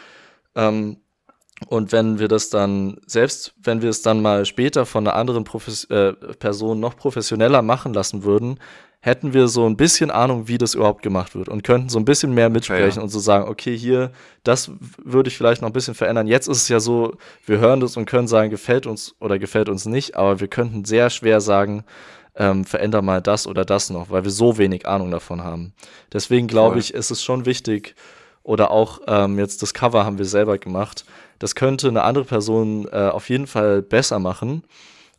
Ähm, 0.55 0.97
und 1.67 1.91
wenn 1.91 2.19
wir 2.19 2.27
das 2.27 2.49
dann, 2.49 2.97
selbst 3.05 3.53
wenn 3.61 3.81
wir 3.81 3.89
es 3.89 4.01
dann 4.01 4.21
mal 4.21 4.45
später 4.45 4.85
von 4.85 5.07
einer 5.07 5.15
anderen 5.15 5.43
Profes 5.43 5.85
äh, 5.85 6.13
Person 6.13 6.79
noch 6.79 6.95
professioneller 6.95 7.61
machen 7.61 7.93
lassen 7.93 8.23
würden, 8.23 8.59
hätten 9.03 9.33
wir 9.33 9.49
so 9.49 9.65
ein 9.67 9.75
bisschen 9.75 10.11
Ahnung, 10.11 10.47
wie 10.47 10.57
das 10.57 10.75
überhaupt 10.75 11.01
gemacht 11.01 11.35
wird 11.35 11.49
und 11.49 11.63
könnten 11.63 11.89
so 11.89 11.99
ein 11.99 12.05
bisschen 12.05 12.33
mehr 12.33 12.49
mitsprechen 12.49 12.99
ja. 12.99 13.03
und 13.03 13.09
so 13.09 13.19
sagen, 13.19 13.49
okay, 13.49 13.77
hier, 13.77 14.11
das 14.43 14.71
würde 15.03 15.27
ich 15.27 15.35
vielleicht 15.35 15.61
noch 15.61 15.69
ein 15.69 15.73
bisschen 15.73 15.93
verändern. 15.93 16.25
Jetzt 16.25 16.47
ist 16.47 16.61
es 16.61 16.69
ja 16.69 16.79
so, 16.79 17.15
wir 17.45 17.59
hören 17.59 17.81
das 17.81 17.97
und 17.97 18.05
können 18.05 18.29
sagen, 18.29 18.49
gefällt 18.49 18.87
uns 18.87 19.15
oder 19.19 19.39
gefällt 19.39 19.67
uns 19.67 19.85
nicht, 19.85 20.15
aber 20.15 20.39
wir 20.39 20.47
könnten 20.47 20.85
sehr 20.85 21.09
schwer 21.09 21.41
sagen, 21.41 21.83
ähm, 22.35 22.65
veränder 22.65 23.01
mal 23.01 23.21
das 23.21 23.47
oder 23.47 23.65
das 23.65 23.89
noch, 23.89 24.09
weil 24.09 24.23
wir 24.23 24.31
so 24.31 24.57
wenig 24.57 24.87
Ahnung 24.87 25.11
davon 25.11 25.43
haben. 25.43 25.73
Deswegen 26.11 26.47
glaube 26.47 26.79
ich, 26.79 26.93
ist 26.93 27.11
es 27.11 27.23
schon 27.23 27.45
wichtig, 27.45 27.95
oder 28.43 28.71
auch 28.71 28.99
ähm, 29.07 29.39
jetzt 29.39 29.61
das 29.61 29.73
Cover 29.73 30.05
haben 30.05 30.17
wir 30.17 30.25
selber 30.25 30.57
gemacht. 30.57 31.05
Das 31.39 31.55
könnte 31.55 31.87
eine 31.87 32.03
andere 32.03 32.25
Person 32.25 32.87
äh, 32.91 33.07
auf 33.07 33.29
jeden 33.29 33.47
Fall 33.47 33.81
besser 33.81 34.19
machen. 34.19 34.63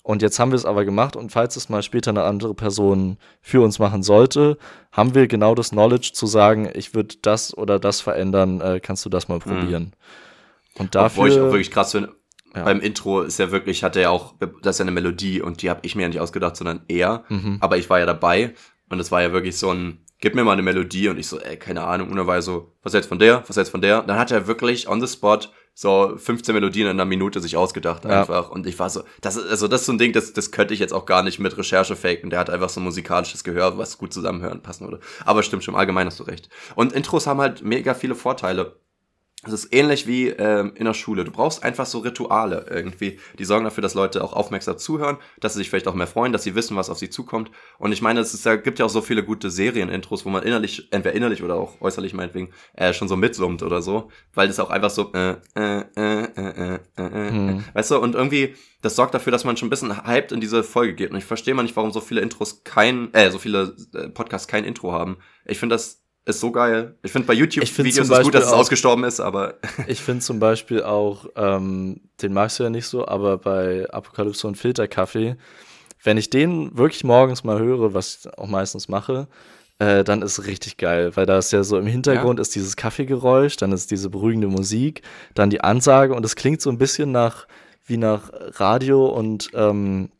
Und 0.03 0.21
jetzt 0.21 0.39
haben 0.39 0.51
wir 0.51 0.57
es 0.57 0.67
aber 0.67 0.85
gemacht 0.85 1.17
und 1.17 1.33
falls 1.33 1.57
es 1.57 1.71
mal 1.71 1.83
später 1.83 2.11
eine 2.11 2.25
andere 2.25 2.53
Person 2.53 3.17
für 3.41 3.63
uns 3.63 3.79
machen 3.79 4.03
sollte, 4.03 4.59
haben 4.93 5.15
wir 5.15 5.27
genau 5.27 5.55
das 5.55 5.71
Knowledge 5.71 6.11
zu 6.13 6.27
sagen, 6.27 6.69
ich 6.75 6.95
würde 6.95 7.15
das 7.23 7.57
oder 7.57 7.79
das 7.79 8.03
verändern, 8.03 8.61
äh, 8.61 8.81
kannst 8.81 9.07
du 9.07 9.09
das 9.09 9.29
mal 9.29 9.37
mhm. 9.37 9.41
probieren. 9.41 9.83
Mhm. 9.83 10.81
Und 10.81 10.95
dafür. 10.95 11.25
Obwohl 11.25 11.31
ich 11.31 11.41
auch 11.41 11.53
wirklich 11.53 11.71
krass 11.71 11.93
finde, 11.93 12.13
ja. 12.55 12.65
beim 12.65 12.81
Intro 12.81 13.23
ist 13.23 13.39
ja 13.39 13.51
wirklich, 13.51 13.83
hat 13.83 13.97
er 13.97 14.03
ja 14.03 14.11
auch, 14.11 14.35
das 14.63 14.77
ist 14.77 14.79
ja 14.79 14.85
eine 14.85 14.93
Melodie 14.93 15.41
und 15.41 15.63
die 15.63 15.71
habe 15.71 15.81
ich 15.83 15.97
mir 15.97 16.03
ja 16.03 16.09
nicht 16.09 16.21
ausgedacht, 16.21 16.57
sondern 16.57 16.83
er. 16.89 17.25
Mhm. 17.29 17.59
Aber 17.61 17.77
ich 17.77 17.91
war 17.91 17.99
ja 17.99 18.07
dabei 18.07 18.55
und 18.89 19.01
es 19.01 19.11
war 19.11 19.23
ja 19.23 19.33
wirklich 19.33 19.57
so 19.57 19.71
ein, 19.71 20.05
gib 20.21 20.35
mir 20.35 20.45
mal 20.45 20.53
eine 20.53 20.63
Melodie 20.63 21.09
und 21.09 21.19
ich 21.19 21.27
so, 21.27 21.39
ey, 21.39 21.57
keine 21.57 21.83
Ahnung. 21.83 22.11
Und 22.11 22.19
er 22.19 22.27
war 22.27 22.41
so, 22.43 22.73
was 22.83 22.93
jetzt 22.93 23.07
von 23.07 23.19
der, 23.19 23.45
was 23.47 23.57
jetzt 23.57 23.71
von 23.71 23.81
der. 23.81 24.03
Dann 24.03 24.19
hat 24.19 24.31
er 24.31 24.47
wirklich 24.47 24.89
on 24.89 25.01
the 25.01 25.07
spot 25.07 25.41
so 25.75 26.15
15 26.17 26.55
Melodien 26.55 26.87
in 26.87 26.93
einer 26.93 27.05
Minute 27.05 27.41
sich 27.41 27.57
ausgedacht 27.57 28.05
ja. 28.05 28.21
einfach. 28.21 28.49
Und 28.49 28.67
ich 28.67 28.79
war 28.79 28.89
so, 28.89 29.03
das 29.21 29.37
ist, 29.37 29.51
also 29.51 29.67
das 29.67 29.81
ist 29.81 29.87
so 29.87 29.93
ein 29.93 29.99
Ding, 29.99 30.13
das, 30.13 30.33
das 30.33 30.53
könnte 30.53 30.73
ich 30.73 30.81
jetzt 30.81 30.95
auch 30.95 31.05
gar 31.05 31.23
nicht 31.23 31.41
mit 31.41 31.59
Recherche 31.59 31.97
faken. 31.97 32.31
Der 32.31 32.39
hat 32.39 32.49
einfach 32.49 32.69
so 32.69 32.81
ein 32.81 32.85
musikalisches 32.85 33.43
Gehör, 33.43 33.77
was 33.77 33.99
gut 33.99 34.13
zusammenhören 34.13 34.63
passen 34.63 34.85
würde. 34.85 35.01
Aber 35.25 35.43
stimmt 35.43 35.65
schon, 35.65 35.75
allgemein 35.75 36.07
hast 36.07 36.21
du 36.21 36.25
recht. 36.25 36.49
Und 36.77 36.93
Intros 36.93 37.27
haben 37.27 37.41
halt 37.41 37.63
mega 37.63 37.95
viele 37.95 38.15
Vorteile. 38.15 38.77
Es 39.47 39.53
ist 39.53 39.75
ähnlich 39.75 40.07
wie 40.07 40.29
ähm, 40.29 40.73
in 40.75 40.85
der 40.85 40.95
Schule. 40.95 41.25
Du 41.25 41.31
brauchst 41.31 41.63
einfach 41.63 41.87
so 41.87 41.99
Rituale 41.99 42.67
irgendwie, 42.71 43.19
die 43.39 43.45
sorgen 43.45 43.65
dafür, 43.65 43.83
dass 43.83 43.95
Leute 43.95 44.23
auch 44.23 44.33
aufmerksam 44.33 44.79
zuhören, 44.79 45.19
dass 45.41 45.55
sie 45.55 45.59
sich 45.59 45.71
vielleicht 45.71 45.89
auch 45.89 45.95
mehr 45.95 46.07
freuen, 46.07 46.33
dass 46.33 46.43
sie 46.43 46.55
wissen, 46.55 46.77
was 46.77 46.91
auf 46.91 46.99
sie 46.99 47.11
zukommt. 47.11 47.51
Und 47.79 47.93
ich 47.93 48.03
meine, 48.03 48.21
es 48.21 48.35
ist 48.35 48.45
ja, 48.45 48.57
gibt 48.57 48.79
ja 48.79 48.87
auch 48.87 48.91
so 48.91 49.01
viele 49.01 49.25
gute 49.25 49.51
Serien-Intros, 49.51 50.25
wo 50.25 50.31
man 50.31 50.43
innerlich, 50.43 50.89
entweder 50.91 51.15
innerlich 51.15 51.43
oder 51.43 51.57
auch 51.57 51.81
äußerlich 51.81 52.15
meinetwegen, 52.15 52.51
äh, 52.75 52.93
schon 52.93 53.09
so 53.09 53.17
mitsummt 53.17 53.63
oder 53.63 53.83
so, 53.83 54.11
weil 54.35 54.49
das 54.49 54.61
auch 54.61 54.71
einfach 54.71 54.91
so, 54.91 55.13
äh, 55.13 55.37
äh, 55.55 55.85
äh, 55.97 56.25
äh, 56.25 56.75
äh, 56.75 56.79
äh, 56.97 57.31
hm. 57.31 57.65
weißt 57.75 57.91
du, 57.91 57.99
und 57.99 58.15
irgendwie, 58.15 58.55
das 58.83 58.97
sorgt 58.97 59.15
dafür, 59.15 59.31
dass 59.31 59.45
man 59.45 59.57
schon 59.57 59.69
ein 59.69 59.71
bisschen 59.71 60.07
hyped 60.07 60.33
in 60.33 60.41
diese 60.41 60.63
Folge 60.63 60.95
geht. 60.95 61.11
Und 61.11 61.17
ich 61.17 61.25
verstehe 61.25 61.55
mal 61.55 61.63
nicht, 61.63 61.77
warum 61.77 61.91
so 61.91 62.01
viele 62.01 62.21
Intros 62.21 62.65
kein, 62.65 63.13
äh, 63.15 63.31
so 63.31 63.39
viele 63.39 63.75
äh, 63.95 64.09
Podcasts 64.09 64.47
kein 64.47 64.65
Intro 64.65 64.93
haben. 64.93 65.17
Ich 65.47 65.59
finde 65.59 65.75
das 65.75 66.04
ist 66.27 66.41
so 66.41 66.51
geil. 66.51 66.95
Ich 67.03 67.13
finde 67.13 67.27
bei 67.27 67.35
YouTube-Videos 67.35 68.09
ist 68.09 68.23
gut, 68.23 68.35
dass 68.35 68.47
es 68.47 68.53
auch, 68.53 68.59
ausgestorben 68.59 69.05
ist, 69.05 69.21
aber. 69.21 69.55
ich 69.87 70.01
finde 70.01 70.23
zum 70.23 70.39
Beispiel 70.39 70.83
auch, 70.83 71.27
ähm, 71.37 72.01
den 72.23 72.33
magst 72.33 72.59
du 72.59 72.65
ja 72.65 72.71
nicht 72.71 72.87
so, 72.87 73.07
aber 73.07 73.39
bei 73.39 73.87
Apokalypse 73.91 74.47
und 74.47 74.57
Filterkaffee, 74.57 75.37
wenn 76.03 76.17
ich 76.17 76.31
den 76.31 76.77
wirklich 76.77 77.05
morgens 77.05 77.45
mal 77.45 77.59
höre, 77.59 77.95
was 77.95 78.21
ich 78.25 78.39
auch 78.39 78.47
meistens 78.47 78.89
mache, 78.89 79.29
äh, 79.79 80.05
dann 80.05 80.23
ist 80.23 80.47
richtig 80.47 80.77
geil, 80.77 81.17
weil 81.17 81.27
da 81.27 81.39
ist 81.39 81.53
ja 81.53 81.65
so 81.65 81.79
im 81.79 81.87
Hintergrund 81.87 82.39
ja. 82.39 82.43
ist 82.43 82.55
dieses 82.55 82.77
Kaffeegeräusch, 82.77 83.57
dann 83.57 83.73
ist 83.73 83.91
diese 83.91 84.09
beruhigende 84.09 84.49
Musik, 84.49 85.03
dann 85.35 85.51
die 85.51 85.63
Ansage 85.63 86.15
und 86.15 86.25
es 86.25 86.37
klingt 86.37 86.61
so 86.61 86.71
ein 86.71 86.79
bisschen 86.79 87.13
nach 87.13 87.47
wie 87.85 87.97
nach 87.97 88.31
Radio 88.33 89.07
und 89.07 89.51
ähm, 89.53 90.11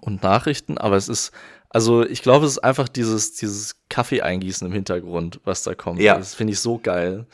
und 0.00 0.22
Nachrichten, 0.22 0.78
aber 0.78 0.96
es 0.96 1.08
ist 1.08 1.32
also 1.72 2.04
ich 2.04 2.22
glaube, 2.22 2.44
es 2.44 2.52
ist 2.52 2.58
einfach 2.58 2.88
dieses, 2.88 3.32
dieses 3.32 3.76
Kaffee 3.88 4.20
eingießen 4.20 4.66
im 4.66 4.72
Hintergrund, 4.72 5.40
was 5.44 5.62
da 5.62 5.74
kommt. 5.74 6.00
Ja. 6.00 6.18
Das 6.18 6.34
finde 6.34 6.52
ich 6.52 6.60
so 6.60 6.78
geil. 6.78 7.26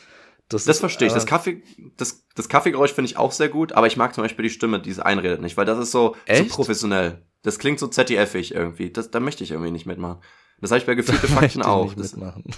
Das, 0.47 0.63
das 0.63 0.79
verstehe 0.79 1.07
ich. 1.07 1.13
Das 1.13 1.25
äh, 1.25 1.27
Kaffee, 1.27 1.61
das, 1.97 2.25
das 2.35 2.47
Kaffeegeräusch 2.47 2.93
finde 2.93 3.09
ich 3.09 3.17
auch 3.17 3.33
sehr 3.33 3.49
gut, 3.49 3.73
aber 3.73 3.87
ich 3.87 3.97
mag 3.97 4.15
zum 4.15 4.23
Beispiel 4.23 4.43
die 4.43 4.49
Stimme, 4.49 4.79
die 4.79 4.89
es 4.89 4.99
einredet 4.99 5.41
nicht, 5.41 5.57
weil 5.57 5.65
das 5.65 5.77
ist 5.77 5.91
so, 5.91 6.15
so 6.31 6.45
professionell. 6.45 7.21
Das 7.43 7.59
klingt 7.59 7.79
so 7.79 7.87
ZDF-ig 7.87 8.53
irgendwie. 8.53 8.89
Das, 8.89 9.11
da 9.11 9.19
möchte 9.19 9.43
ich 9.43 9.51
irgendwie 9.51 9.71
nicht 9.71 9.85
mitmachen. 9.85 10.21
Das 10.61 10.71
habe 10.71 10.79
ich 10.79 10.85
bei 10.85 10.95
gefühlte 10.95 11.27
Fakten 11.27 11.61
auch. 11.61 11.93
Das, 11.93 12.15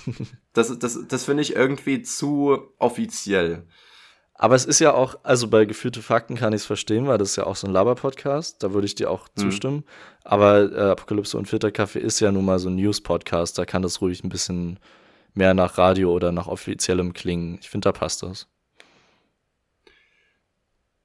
das, 0.54 0.80
das, 0.80 1.00
das 1.08 1.26
finde 1.26 1.42
ich 1.42 1.56
irgendwie 1.56 2.04
zu 2.04 2.60
offiziell. 2.78 3.68
Aber 4.42 4.56
es 4.56 4.66
ist 4.66 4.80
ja 4.80 4.96
auch, 4.96 5.20
also 5.22 5.48
bei 5.50 5.66
gefühlte 5.66 6.02
Fakten 6.02 6.34
kann 6.34 6.52
ich 6.52 6.62
es 6.62 6.66
verstehen, 6.66 7.06
weil 7.06 7.20
das 7.20 7.30
ist 7.30 7.36
ja 7.36 7.46
auch 7.46 7.56
so 7.56 7.68
ein 7.68 7.74
Laber-Podcast, 7.74 8.64
da 8.64 8.74
würde 8.74 8.88
ich 8.88 8.96
dir 8.96 9.12
auch 9.12 9.28
mhm. 9.36 9.40
zustimmen. 9.40 9.84
Aber 10.24 10.72
äh, 10.72 10.90
Apokalypse 10.90 11.38
und 11.38 11.48
Filterkaffee 11.48 12.00
ist 12.00 12.20
ja 12.22 12.32
nun 12.32 12.46
mal 12.46 12.58
so 12.58 12.68
ein 12.68 12.76
News-Podcast, 12.76 13.60
da 13.60 13.66
kann 13.66 13.84
das 13.84 14.02
ruhig 14.02 14.24
ein 14.24 14.30
bisschen 14.30 14.80
mehr 15.36 15.54
nach 15.54 15.78
Radio 15.78 16.12
oder 16.12 16.32
nach 16.32 16.48
offiziellem 16.48 17.14
klingen. 17.14 17.60
Ich 17.62 17.70
finde, 17.70 17.86
da 17.86 17.92
passt 17.92 18.24
das. 18.24 18.48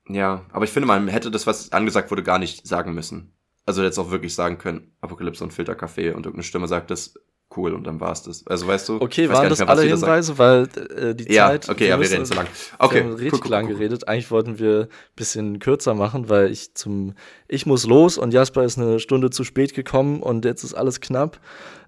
Ja, 0.08 0.46
aber 0.50 0.64
ich 0.64 0.70
finde, 0.70 0.86
man 0.86 1.06
hätte 1.06 1.30
das, 1.30 1.46
was 1.46 1.72
angesagt 1.72 2.10
wurde, 2.10 2.22
gar 2.22 2.38
nicht 2.38 2.66
sagen 2.66 2.94
müssen. 2.94 3.34
Also 3.66 3.82
jetzt 3.82 3.98
auch 3.98 4.10
wirklich 4.10 4.34
sagen 4.34 4.56
können, 4.56 4.96
Apokalypse 5.02 5.44
und 5.44 5.52
Filterkaffee 5.52 6.12
und 6.12 6.24
irgendeine 6.24 6.42
Stimme 6.42 6.68
sagt 6.68 6.90
das, 6.90 7.12
cool 7.56 7.74
und 7.74 7.84
dann 7.84 8.00
war 8.00 8.12
es 8.12 8.22
das. 8.22 8.46
Also 8.46 8.66
weißt 8.66 8.88
du, 8.88 9.00
okay, 9.00 9.28
waren 9.28 9.48
das 9.48 9.58
mehr, 9.58 9.68
alle 9.68 9.82
Hinweise, 9.82 10.38
weil 10.38 10.68
äh, 10.96 11.14
die 11.14 11.32
ja, 11.32 11.48
Zeit. 11.48 11.68
Okay, 11.68 11.88
ja, 11.88 12.00
wir 12.00 12.10
reden 12.10 12.24
zu 12.24 12.34
lang. 12.34 12.46
Okay, 12.78 12.96
wir 12.96 13.04
haben 13.04 13.12
richtig 13.14 13.32
cool, 13.32 13.40
cool, 13.44 13.50
lang 13.50 13.66
cool. 13.66 13.74
geredet. 13.74 14.08
Eigentlich 14.08 14.30
wollten 14.30 14.58
wir 14.58 14.82
ein 14.82 15.16
bisschen 15.16 15.58
kürzer 15.58 15.94
machen, 15.94 16.28
weil 16.28 16.50
ich 16.50 16.74
zum 16.74 17.14
ich 17.48 17.66
muss 17.66 17.86
los 17.86 18.18
und 18.18 18.32
Jasper 18.32 18.64
ist 18.64 18.78
eine 18.78 19.00
Stunde 19.00 19.30
zu 19.30 19.44
spät 19.44 19.74
gekommen 19.74 20.22
und 20.22 20.44
jetzt 20.44 20.64
ist 20.64 20.74
alles 20.74 21.00
knapp. 21.00 21.38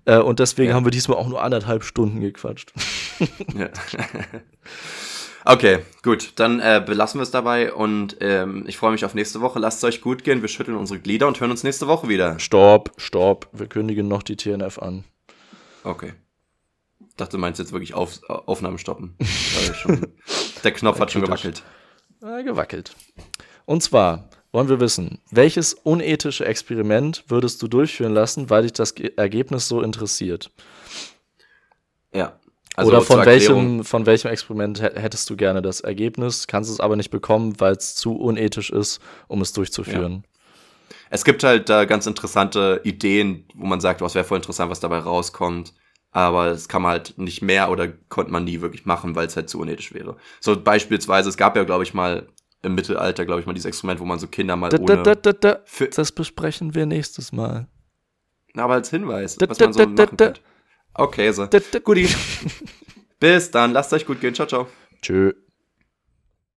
Äh, 0.04 0.18
und 0.18 0.38
deswegen 0.38 0.70
ja. 0.70 0.74
haben 0.74 0.84
wir 0.84 0.90
diesmal 0.90 1.18
auch 1.18 1.28
nur 1.28 1.42
anderthalb 1.42 1.84
Stunden 1.84 2.20
gequatscht. 2.20 2.72
Ja. 3.56 3.68
Okay, 5.50 5.78
gut, 6.02 6.32
dann 6.36 6.60
äh, 6.60 6.82
belassen 6.84 7.20
wir 7.20 7.22
es 7.22 7.30
dabei 7.30 7.72
und 7.72 8.18
ähm, 8.20 8.64
ich 8.66 8.76
freue 8.76 8.92
mich 8.92 9.06
auf 9.06 9.14
nächste 9.14 9.40
Woche. 9.40 9.58
Lasst 9.58 9.78
es 9.78 9.84
euch 9.84 10.00
gut 10.02 10.22
gehen, 10.22 10.42
wir 10.42 10.48
schütteln 10.48 10.76
unsere 10.76 11.00
Glieder 11.00 11.26
und 11.26 11.40
hören 11.40 11.50
uns 11.50 11.64
nächste 11.64 11.86
Woche 11.86 12.06
wieder. 12.06 12.38
Stopp, 12.38 12.92
stopp, 12.98 13.48
wir 13.52 13.66
kündigen 13.66 14.08
noch 14.08 14.22
die 14.22 14.36
TNF 14.36 14.78
an. 14.78 15.04
Okay. 15.84 16.14
Ich 17.08 17.16
dachte, 17.16 17.36
du 17.36 17.38
meinst 17.38 17.58
jetzt 17.58 17.72
wirklich 17.72 17.94
auf, 17.94 18.20
Aufnahmen 18.28 18.78
stoppen. 18.78 19.16
schon, 19.74 20.06
der 20.64 20.72
Knopf 20.72 21.00
hat 21.00 21.10
schon 21.10 21.22
gewackelt. 21.22 21.62
Ja, 22.20 22.42
gewackelt. 22.42 22.94
Und 23.64 23.82
zwar 23.82 24.28
wollen 24.52 24.68
wir 24.68 24.80
wissen, 24.80 25.20
welches 25.30 25.74
unethische 25.74 26.44
Experiment 26.44 27.24
würdest 27.28 27.62
du 27.62 27.68
durchführen 27.68 28.12
lassen, 28.12 28.50
weil 28.50 28.62
dich 28.62 28.72
das 28.72 28.92
Ergebnis 28.92 29.68
so 29.68 29.82
interessiert? 29.82 30.50
Ja. 32.12 32.38
Also 32.74 32.92
Oder 32.92 33.00
von 33.02 33.26
welchem, 33.26 33.84
von 33.84 34.06
welchem 34.06 34.28
Experiment 34.28 34.80
hättest 34.80 35.28
du 35.28 35.36
gerne 35.36 35.62
das 35.62 35.80
Ergebnis, 35.80 36.46
kannst 36.46 36.70
es 36.70 36.78
aber 36.78 36.94
nicht 36.94 37.10
bekommen, 37.10 37.58
weil 37.58 37.72
es 37.72 37.96
zu 37.96 38.16
unethisch 38.16 38.70
ist, 38.70 39.00
um 39.26 39.42
es 39.42 39.52
durchzuführen? 39.52 40.22
Ja. 40.24 40.37
Es 41.10 41.24
gibt 41.24 41.42
halt 41.44 41.68
da 41.68 41.84
ganz 41.84 42.06
interessante 42.06 42.80
Ideen, 42.84 43.46
wo 43.54 43.66
man 43.66 43.80
sagt, 43.80 44.00
was 44.00 44.14
wäre 44.14 44.24
voll 44.24 44.38
interessant, 44.38 44.70
was 44.70 44.80
dabei 44.80 44.98
rauskommt. 44.98 45.74
Aber 46.10 46.46
das 46.46 46.68
kann 46.68 46.82
man 46.82 46.92
halt 46.92 47.18
nicht 47.18 47.42
mehr 47.42 47.70
oder 47.70 47.88
konnte 48.08 48.32
man 48.32 48.44
nie 48.44 48.60
wirklich 48.60 48.86
machen, 48.86 49.14
weil 49.14 49.26
es 49.26 49.36
halt 49.36 49.50
zu 49.50 49.60
unethisch 49.60 49.92
wäre. 49.92 50.16
So 50.40 50.60
beispielsweise, 50.60 51.28
es 51.28 51.36
gab 51.36 51.54
ja, 51.56 51.64
glaube 51.64 51.84
ich, 51.84 51.92
mal 51.92 52.28
im 52.62 52.74
Mittelalter, 52.74 53.24
glaube 53.24 53.40
ich, 53.40 53.46
mal 53.46 53.52
dieses 53.52 53.66
Experiment, 53.66 54.00
wo 54.00 54.04
man 54.04 54.18
so 54.18 54.26
Kinder 54.26 54.56
mal 54.56 54.70
da, 54.70 54.78
ohne... 54.78 55.02
Da, 55.02 55.14
da, 55.14 55.32
da, 55.32 55.58
das 55.94 56.12
besprechen 56.12 56.74
wir 56.74 56.86
nächstes 56.86 57.30
Mal. 57.30 57.68
Na, 58.54 58.64
aber 58.64 58.74
als 58.74 58.90
Hinweis, 58.90 59.36
was 59.40 59.60
man 59.60 59.72
so 59.72 59.80
machen 59.80 59.96
könnte. 59.96 60.34
Okay, 60.94 61.30
so. 61.30 61.46
Guti. 61.84 62.08
Bis 63.20 63.50
dann, 63.50 63.72
lasst 63.72 63.92
euch 63.92 64.06
gut 64.06 64.20
gehen. 64.20 64.34
Ciao, 64.34 64.48
ciao. 64.48 64.66
Tschö. 65.02 65.32